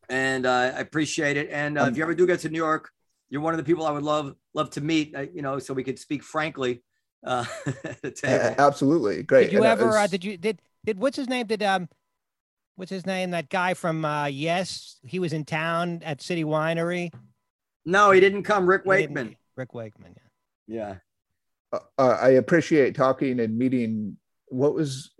and 0.09 0.44
uh, 0.46 0.50
I 0.76 0.80
appreciate 0.80 1.36
it. 1.36 1.50
And 1.50 1.78
uh, 1.78 1.84
if 1.84 1.96
you 1.96 2.02
ever 2.02 2.14
do 2.14 2.26
get 2.26 2.40
to 2.40 2.48
New 2.48 2.59
York, 2.59 2.90
you're 3.30 3.40
one 3.40 3.55
of 3.55 3.59
the 3.59 3.64
people 3.64 3.86
I 3.86 3.92
would 3.92 4.02
love 4.02 4.34
love 4.55 4.70
to 4.70 4.80
meet. 4.80 5.14
Uh, 5.14 5.26
you 5.32 5.42
know, 5.42 5.60
so 5.60 5.72
we 5.74 5.84
could 5.84 5.98
speak 6.00 6.22
frankly 6.24 6.82
uh, 7.24 7.44
at 7.84 8.02
the 8.02 8.09
A- 8.09 8.10
table. 8.10 8.55
absolutely, 8.59 9.22
great. 9.22 9.44
Did 9.44 9.52
you 9.52 9.59
And 9.59 9.66
ever? 9.66 9.88
Uh, 9.96 10.02
was- 10.02 10.10
did 10.10 10.24
you? 10.24 10.36
Did 10.36 10.60
did 10.84 10.98
what's 10.98 11.16
his 11.16 11.28
name? 11.28 11.46
Did 11.46 11.62
um, 11.62 11.88
what's 12.76 12.90
his 12.90 13.06
name? 13.06 13.30
That 13.30 13.48
guy 13.50 13.74
from 13.74 14.05
uh, 14.05 14.26
Yes, 14.26 14.98
he 15.05 15.18
was 15.20 15.32
in 15.32 15.44
town 15.44 16.02
at 16.05 16.20
City 16.22 16.42
Winery. 16.44 17.12
No, 17.84 18.10
he 18.10 18.20
didn't 18.20 18.42
come. 18.42 18.68
Rick 18.68 18.84
Wakeman. 18.84 19.36
Rick 19.56 19.74
Wakeman. 19.74 20.14
Yeah. 20.66 20.76
Yeah. 20.76 20.94
uh, 21.72 21.78
uh, 21.98 22.18
I 22.20 22.28
appreciate 22.30 22.94
talking 22.94 23.40
and 23.40 23.56
meeting. 23.56 24.16
What 24.48 24.74
was 24.74 25.10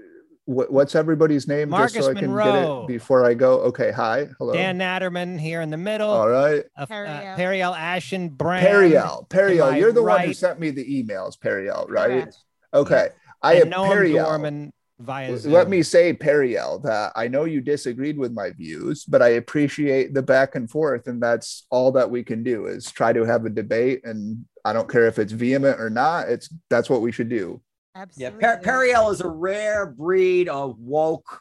what, 0.45 0.73
what's 0.73 0.95
everybody's 0.95 1.47
name? 1.47 1.69
Marcus 1.71 1.93
just 1.93 2.07
so 2.07 2.11
I 2.11 2.15
can 2.15 2.31
Monroe. 2.31 2.45
get 2.45 2.83
it 2.83 2.89
before 2.89 3.27
I 3.27 3.35
go. 3.35 3.61
Okay, 3.65 3.91
hi, 3.91 4.29
hello. 4.39 4.53
Dan 4.55 4.79
Natterman 4.79 5.39
here 5.39 5.61
in 5.61 5.69
the 5.71 5.77
middle. 5.77 6.09
All 6.11 6.29
right, 6.29 6.65
Uh, 6.77 6.87
Perry 6.87 7.09
uh, 7.09 7.21
L. 7.23 7.37
Perry 7.37 7.63
L. 7.63 7.75
Aschenbrand. 7.75 8.63
Periel, 8.63 9.29
Periel, 9.29 9.79
you're 9.79 9.93
the 9.93 10.03
one 10.03 10.23
who 10.23 10.33
sent 10.33 10.59
me 10.59 10.71
the 10.71 10.85
emails, 11.05 11.39
Periel, 11.39 11.87
right? 11.91 12.23
Correct. 12.23 12.39
Okay, 12.73 13.09
I 13.43 13.55
and 13.57 13.73
am 13.75 13.81
Noam 13.81 13.91
Periel. 13.93 14.27
Dworman 14.27 14.71
via 14.99 15.37
Zoom. 15.37 15.53
Let 15.53 15.69
me 15.69 15.83
say, 15.83 16.13
Periel, 16.13 16.83
that 16.83 17.13
I 17.15 17.29
know 17.29 17.45
you 17.45 17.61
disagreed 17.61 18.19
with 18.19 18.33
my 18.33 18.51
views, 18.51 19.05
but 19.05 19.23
I 19.23 19.29
appreciate 19.31 20.15
the 20.15 20.23
back 20.23 20.55
and 20.55 20.71
forth, 20.71 21.07
and 21.07 21.23
that's 21.23 21.67
all 21.71 21.93
that 21.93 22.11
we 22.11 22.23
can 22.25 22.43
do 22.43 22.67
is 22.67 22.91
try 22.91 23.13
to 23.13 23.25
have 23.25 23.45
a 23.45 23.51
debate. 23.51 24.01
And 24.05 24.45
I 24.65 24.73
don't 24.73 24.89
care 24.89 25.07
if 25.07 25.19
it's 25.19 25.33
vehement 25.33 25.81
or 25.81 25.91
not. 25.91 26.29
It's 26.29 26.53
that's 26.69 26.91
what 26.91 27.01
we 27.01 27.13
should 27.13 27.29
do. 27.29 27.61
Yeah. 27.95 28.03
Absolutely. 28.03 28.41
Per- 28.41 28.61
Periel 28.63 29.13
is 29.13 29.21
a 29.21 29.29
rare 29.29 29.87
breed 29.87 30.49
of 30.49 30.79
woke 30.79 31.41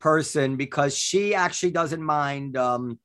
person 0.00 0.56
because 0.56 0.96
she 0.96 1.34
actually 1.34 1.70
doesn't 1.70 2.02
mind 2.02 2.56
um, 2.58 2.98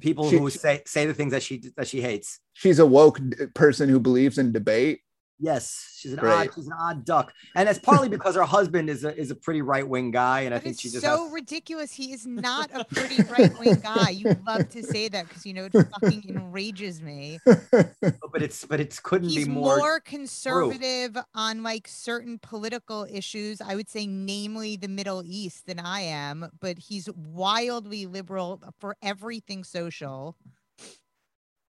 people 0.00 0.30
She- 0.30 0.38
who 0.38 0.50
say 0.50 0.82
say 0.86 1.06
the 1.06 1.14
things 1.14 1.32
that 1.32 1.42
she 1.42 1.62
that 1.76 1.88
she 1.88 2.00
hates. 2.00 2.40
She's 2.52 2.78
a 2.78 2.86
woke 2.86 3.18
person 3.54 3.88
who 3.88 3.98
believes 4.00 4.38
in 4.38 4.52
debate. 4.52 5.00
Yes, 5.42 5.94
she's 5.96 6.12
an 6.12 6.18
Great. 6.18 6.32
odd. 6.32 6.50
She's 6.54 6.66
an 6.66 6.74
odd 6.78 7.04
duck, 7.06 7.32
and 7.54 7.66
that's 7.66 7.78
partly 7.78 8.10
because 8.10 8.34
her 8.34 8.42
husband 8.44 8.90
is 8.90 9.04
a 9.04 9.16
is 9.16 9.30
a 9.30 9.34
pretty 9.34 9.62
right 9.62 9.88
wing 9.88 10.10
guy, 10.10 10.40
and 10.42 10.54
I 10.54 10.58
think 10.58 10.78
she's 10.78 10.92
just 10.92 11.02
so 11.04 11.24
has- 11.24 11.32
ridiculous. 11.32 11.92
He 11.92 12.12
is 12.12 12.26
not 12.26 12.70
a 12.74 12.84
pretty 12.84 13.22
right 13.22 13.58
wing 13.58 13.80
guy. 13.82 14.10
You 14.10 14.36
love 14.46 14.68
to 14.68 14.82
say 14.82 15.08
that 15.08 15.28
because 15.28 15.46
you 15.46 15.54
know 15.54 15.64
it 15.64 15.72
fucking 15.72 16.24
enrages 16.28 17.00
me. 17.00 17.38
but 17.46 18.42
it's 18.42 18.66
but 18.66 18.80
it 18.80 19.00
couldn't 19.02 19.30
He's 19.30 19.46
be 19.46 19.50
more, 19.50 19.78
more. 19.78 20.00
conservative 20.00 21.16
on 21.34 21.62
like 21.62 21.88
certain 21.88 22.38
political 22.38 23.06
issues. 23.10 23.62
I 23.62 23.76
would 23.76 23.88
say, 23.88 24.06
namely 24.06 24.76
the 24.76 24.88
Middle 24.88 25.22
East, 25.24 25.64
than 25.66 25.78
I 25.78 26.00
am. 26.02 26.50
But 26.60 26.78
he's 26.78 27.08
wildly 27.16 28.04
liberal 28.04 28.60
for 28.78 28.94
everything 29.02 29.64
social. 29.64 30.36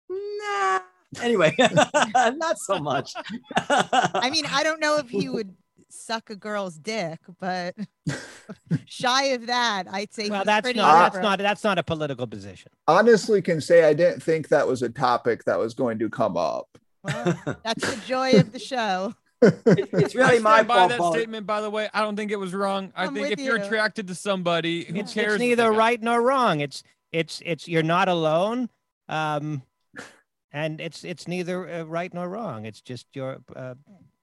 Nah. 0.09 0.80
Anyway, 1.23 1.55
not 2.15 2.59
so 2.59 2.78
much. 2.78 3.12
I 3.57 4.31
mean, 4.31 4.45
I 4.47 4.62
don't 4.62 4.81
know 4.81 4.97
if 4.99 5.09
he 5.11 5.28
would 5.37 5.55
suck 5.91 6.31
a 6.31 6.37
girl's 6.37 6.77
dick, 6.78 7.19
but 7.41 7.74
shy 8.87 9.24
of 9.27 9.47
that, 9.47 9.85
I'd 9.91 10.12
say. 10.12 10.28
Well, 10.31 10.45
that's 10.45 10.65
pretty 10.65 10.78
not 10.78 11.12
that's 11.12 11.23
not 11.23 11.39
that's 11.39 11.65
not 11.65 11.78
a 11.78 11.82
political 11.82 12.27
position. 12.27 12.70
Honestly, 12.87 13.43
can 13.43 13.61
say 13.61 13.85
I 13.85 13.93
didn't 13.95 14.23
think 14.23 14.49
that 14.49 14.66
was 14.66 14.82
a 14.82 14.89
topic 14.89 15.45
that 15.45 15.59
was 15.59 15.74
going 15.74 15.99
to 15.99 16.09
come 16.09 16.37
up. 16.37 16.69
Well, 17.03 17.35
that's 17.65 17.95
the 17.97 18.01
joy 18.07 18.32
of 18.35 18.53
the 18.53 18.59
show. 18.59 19.15
it's 19.43 20.15
really 20.15 20.37
I 20.37 20.41
my 20.41 20.62
by 20.62 20.74
fault. 20.77 20.89
that 20.91 20.99
Paul. 20.99 21.12
statement, 21.15 21.47
by 21.47 21.62
the 21.62 21.70
way. 21.70 21.89
I 21.95 22.03
don't 22.03 22.15
think 22.15 22.31
it 22.31 22.39
was 22.39 22.53
wrong. 22.55 22.93
I 22.95 23.07
I'm 23.07 23.15
think 23.15 23.31
if 23.32 23.41
you're 23.41 23.57
attracted 23.57 24.07
to 24.09 24.15
somebody, 24.15 24.85
who 24.85 24.97
It's, 24.97 25.15
cares? 25.15 25.35
it's 25.35 25.41
neither 25.41 25.73
right 25.73 26.01
nor 26.01 26.20
wrong. 26.20 26.61
It's 26.61 26.82
it's 27.11 27.43
it's 27.45 27.66
you're 27.66 27.82
not 27.82 28.09
alone, 28.09 28.69
um, 29.09 29.62
and 30.52 30.81
it's 30.81 31.05
it's 31.05 31.27
neither 31.28 31.68
uh, 31.68 31.82
right 31.85 32.12
nor 32.12 32.28
wrong. 32.28 32.64
It's 32.66 32.81
just 32.81 33.06
your 33.14 33.39
uh, 33.56 33.74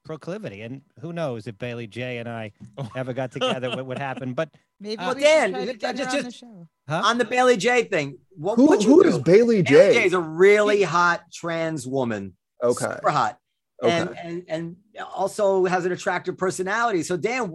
proclivity. 0.06 0.62
And 0.62 0.82
who 1.02 1.12
knows 1.14 1.48
if 1.48 1.58
Bailey 1.58 1.88
Jay 1.88 2.18
and 2.18 2.30
I 2.30 2.52
ever 2.96 3.14
got 3.14 3.32
together, 3.32 3.70
what 3.70 3.86
would 3.86 3.98
happen? 3.98 4.34
But 4.34 4.50
Maybe 4.80 4.98
Well, 4.98 5.16
we 5.16 5.22
Dan, 5.22 5.54
should 5.54 5.56
try 5.56 5.66
to 5.66 5.72
it- 5.72 5.80
get 5.80 5.98
her 5.98 6.04
just- 6.04 6.16
on 6.16 6.18
the 6.18 6.24
just- 6.30 6.38
show. 6.40 6.68
huh? 6.88 7.02
On 7.06 7.18
the 7.18 7.26
Bailey 7.26 7.58
Jay 7.58 7.84
thing, 7.84 8.18
what 8.36 8.56
Who, 8.58 8.68
would 8.68 8.84
who 8.84 9.02
do? 9.04 9.10
is 9.10 9.18
Bailey 9.20 9.64
Jay? 9.64 9.74
Bailey 9.74 9.94
Jay 9.96 10.00
J? 10.02 10.06
is 10.06 10.14
a 10.14 10.20
really 10.20 10.84
hot 10.84 11.22
trans 11.34 11.88
woman. 11.88 12.36
Okay. 12.64 12.86
Super 12.86 13.10
hot. 13.10 13.40
And, 13.84 14.10
Okay. 14.10 14.20
and 14.24 14.44
and 14.48 14.76
also 15.16 15.66
has 15.66 15.86
an 15.86 15.92
attractive 15.92 16.36
personality. 16.38 17.04
So 17.04 17.16
Dan, 17.18 17.46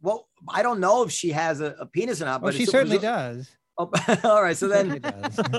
what 0.00 0.24
I 0.48 0.62
don't 0.62 0.78
know 0.80 1.02
if 1.02 1.10
she 1.12 1.30
has 1.30 1.60
a, 1.62 1.74
a 1.80 1.86
penis 1.86 2.20
or 2.20 2.26
not, 2.26 2.42
well, 2.42 2.50
but 2.52 2.56
she 2.56 2.64
it's- 2.64 2.72
certainly 2.72 2.98
does. 2.98 3.50
Oh, 3.80 4.18
all 4.24 4.42
right, 4.42 4.56
so 4.56 4.68
Certainly 4.68 4.98
then 5.00 5.20
does. 5.22 5.38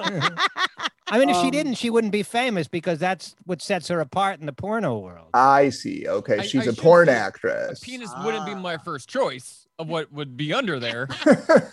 I 1.08 1.20
mean, 1.20 1.30
if 1.30 1.36
she 1.38 1.46
Um, 1.48 1.52
didn't, 1.52 1.74
she 1.76 1.90
wouldn't 1.90 2.14
be 2.14 2.24
famous 2.24 2.68
because 2.70 3.00
that's 3.00 3.36
what 3.46 3.62
sets 3.62 3.88
her 3.90 4.00
apart 4.00 4.40
in 4.40 4.46
the 4.46 4.54
porno 4.54 4.98
world. 5.00 5.28
I 5.34 5.70
see. 5.70 6.08
Okay. 6.08 6.38
I- 6.40 6.42
She's 6.44 6.62
I 6.62 6.64
a 6.72 6.74
should 6.74 6.78
porn 6.78 7.08
say 7.08 7.14
A 7.14 7.18
actress. 7.18 7.80
penis 7.82 8.12
wouldn't 8.24 8.46
be 8.46 8.54
Ah. 8.54 8.60
my 8.60 8.78
first 8.78 9.10
choice 9.10 9.68
of 9.80 9.88
what 9.90 10.12
would 10.14 10.38
be 10.38 10.54
under 10.54 10.80
there. 10.80 11.08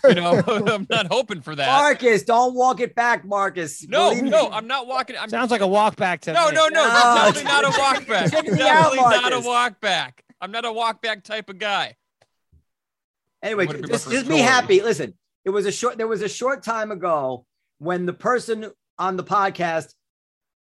You 0.09 0.15
know, 0.15 0.41
I'm 0.47 0.87
not 0.89 1.05
hoping 1.07 1.41
for 1.41 1.55
that. 1.55 1.67
Marcus, 1.67 2.23
don't 2.23 2.55
walk 2.55 2.79
it 2.79 2.95
back, 2.95 3.23
Marcus. 3.25 3.87
No, 3.87 4.09
Believe 4.09 4.23
me. 4.23 4.29
no, 4.31 4.49
I'm 4.49 4.65
not 4.65 4.87
walking. 4.87 5.15
I'm 5.19 5.29
Sounds 5.29 5.51
like 5.51 5.61
a 5.61 5.67
walk 5.67 5.97
back 5.97 6.21
to 6.21 6.33
no, 6.33 6.47
me. 6.49 6.55
no, 6.55 6.67
no, 6.67 6.87
No, 6.87 7.15
definitely 7.31 7.43
not 7.43 7.65
a 7.65 7.79
walk 7.79 8.07
back. 8.07 8.31
Check 8.31 8.45
me 8.45 8.53
out, 8.53 8.93
Definitely 8.95 8.97
not 9.21 9.33
a 9.33 9.39
walk 9.41 9.79
back. 9.81 10.23
I'm 10.41 10.51
not 10.51 10.65
a 10.65 10.71
walk 10.73 11.01
back 11.01 11.23
type 11.23 11.49
of 11.49 11.59
guy. 11.59 11.95
Anyway, 13.43 13.67
Wouldn't 13.67 13.85
be 13.85 13.91
my 13.91 13.97
just, 13.97 14.09
just 14.09 14.27
be 14.27 14.37
happy. 14.39 14.81
Listen, 14.81 15.13
it 15.49 15.53
was 15.53 15.65
a 15.65 15.71
short. 15.71 15.97
There 15.97 16.07
was 16.07 16.21
a 16.21 16.29
short 16.29 16.63
time 16.63 16.91
ago 16.91 17.45
when 17.79 18.05
the 18.05 18.13
person 18.13 18.71
on 18.97 19.17
the 19.17 19.23
podcast 19.23 19.93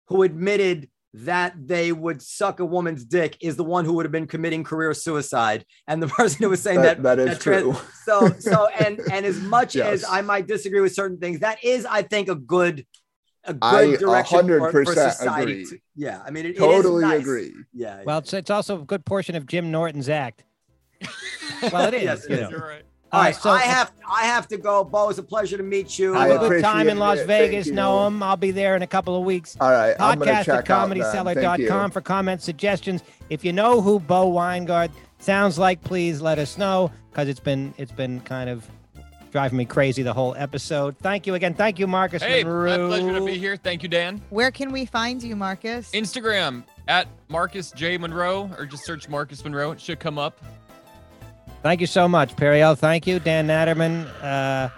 who 0.08 0.24
admitted 0.24 0.90
that 1.14 1.54
they 1.68 1.92
would 1.92 2.22
suck 2.22 2.60
a 2.60 2.66
woman's 2.66 3.04
dick 3.04 3.38
is 3.42 3.56
the 3.56 3.64
one 3.64 3.86
who 3.86 3.94
would 3.94 4.06
have 4.06 4.12
been 4.12 4.28
committing 4.28 4.64
career 4.64 4.94
suicide, 4.94 5.66
and 5.88 6.02
the 6.02 6.08
person 6.20 6.44
who 6.44 6.50
was 6.50 6.62
saying 6.62 6.82
that, 6.82 7.02
That, 7.04 7.18
that 7.18 7.28
is 7.32 7.38
that 7.38 7.42
trans- 7.42 7.64
true. 7.64 7.76
so 8.06 8.30
so 8.40 8.68
and 8.68 9.00
and 9.12 9.26
as 9.26 9.40
much 9.40 9.76
as 9.92 10.04
I 10.08 10.22
might 10.22 10.48
disagree 10.48 10.82
with 10.82 10.94
certain 10.94 11.18
things, 11.18 11.40
that 11.42 11.64
is, 11.64 11.86
I 11.86 12.02
think, 12.04 12.30
a 12.30 12.36
good 12.36 12.86
a 13.46 13.54
good 13.54 13.64
I 13.64 13.96
direction 13.96 14.48
for, 14.48 14.72
for 14.72 14.86
society. 14.86 15.52
agree. 15.54 15.66
to- 15.66 15.80
yeah, 15.96 16.22
I 16.26 16.32
mean, 16.32 16.46
it, 16.46 16.50
it 16.50 16.54
is 16.56 16.60
Totally 16.60 17.02
nice. 17.04 17.22
agree. 17.22 17.54
Yeah. 17.74 18.04
Well, 18.06 18.18
it's, 18.20 18.34
it's 18.34 18.50
also 18.50 18.82
a 18.82 18.86
good 18.86 19.06
portion 19.06 19.36
of 19.36 19.46
Jim 19.48 19.72
Norton's 19.72 20.10
act. 20.10 20.44
Well, 21.72 21.88
it 21.88 21.94
is. 21.96 22.04
Yes, 22.04 22.26
it 22.26 22.30
you 22.30 22.36
is. 22.36 22.42
know. 22.42 22.50
You're 22.50 22.60
right. 22.68 22.84
All 23.12 23.22
Uh, 23.22 23.32
so- 23.32 23.50
I 23.52 23.62
have 23.62 23.92
I 24.10 24.24
have 24.24 24.48
to 24.50 24.58
go. 24.58 24.84
Bo, 24.84 25.10
it's 25.10 25.20
a 25.20 25.24
pleasure 25.24 25.58
to 25.58 25.64
meet 25.64 26.00
you. 26.00 26.14
Have 26.14 26.32
I 26.32 26.36
a 26.36 26.40
good 26.50 26.62
time 26.62 26.88
in 26.88 26.98
Las 26.98 27.20
it. 27.20 27.28
Thank 27.28 27.52
Vegas, 27.52 27.68
you. 27.68 27.74
Noam. 27.74 28.24
I'll 28.24 28.38
be 28.38 28.52
there 28.52 28.76
in 28.76 28.82
a 28.82 28.88
couple 28.88 29.16
of 29.18 29.24
weeks. 29.26 29.58
All 29.60 29.72
right. 29.72 29.96
I'm 30.00 30.20
going 30.20 30.30
Podcast 30.30 30.48
at 30.48 30.50
out 30.50 30.66
then. 30.66 31.36
Thank 31.36 31.60
you. 31.60 31.68
comedycellar.com 31.68 31.92
for 31.92 32.02
comments, 32.02 32.46
suggestions. 32.46 33.04
If 33.30 33.44
you 33.44 33.52
know 33.54 33.82
who 33.82 34.00
Bo 34.00 34.32
Winegard 34.32 34.92
sounds 35.20 35.60
like, 35.60 35.84
please 35.84 36.22
let 36.22 36.40
us 36.40 36.58
know 36.58 36.92
because 37.12 37.28
it's 37.28 37.40
been 37.40 37.74
it's 37.78 37.92
been 37.92 38.22
kind 38.22 38.50
of 38.50 38.66
driving 39.32 39.58
me 39.58 39.66
crazy 39.66 40.04
the 40.04 40.14
whole 40.14 40.34
episode. 40.38 40.98
Thank 41.00 41.28
you 41.28 41.36
again. 41.36 41.54
Thank 41.54 41.80
you, 41.80 41.88
Marcus 41.88 42.24
Hey, 42.24 42.44
my 42.44 42.78
pleasure 42.78 43.14
to 43.14 43.26
be 43.26 43.38
here. 43.38 43.58
Thank 43.58 43.84
you, 43.84 43.90
Dan. 43.90 44.22
Where 44.30 44.52
can 44.52 44.72
we 44.72 44.86
find 44.86 45.22
you, 45.22 45.36
Marcus? 45.36 45.92
Instagram 45.92 46.64
at 46.88 47.08
Marcus 47.28 47.72
J 47.72 47.98
Monroe, 47.98 48.50
or 48.58 48.66
just 48.66 48.86
search 48.86 49.10
Marcus 49.10 49.44
Monroe. 49.44 49.72
It 49.72 49.82
should 49.82 50.00
come 50.00 50.18
up. 50.18 50.40
Thank 51.68 51.82
you 51.82 51.88
so 51.88 52.08
much, 52.08 52.34
Periel. 52.38 52.78
Thank 52.78 53.06
you, 53.06 53.20
Dan 53.20 53.46
Natterman. 53.46 54.08
Uh, 54.24 54.70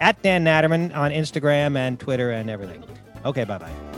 at 0.00 0.22
Dan 0.22 0.46
Natterman 0.46 0.96
on 0.96 1.10
Instagram 1.10 1.76
and 1.76 2.00
Twitter 2.00 2.30
and 2.30 2.48
everything. 2.48 2.82
Okay, 3.26 3.44
bye 3.44 3.58
bye. 3.58 3.91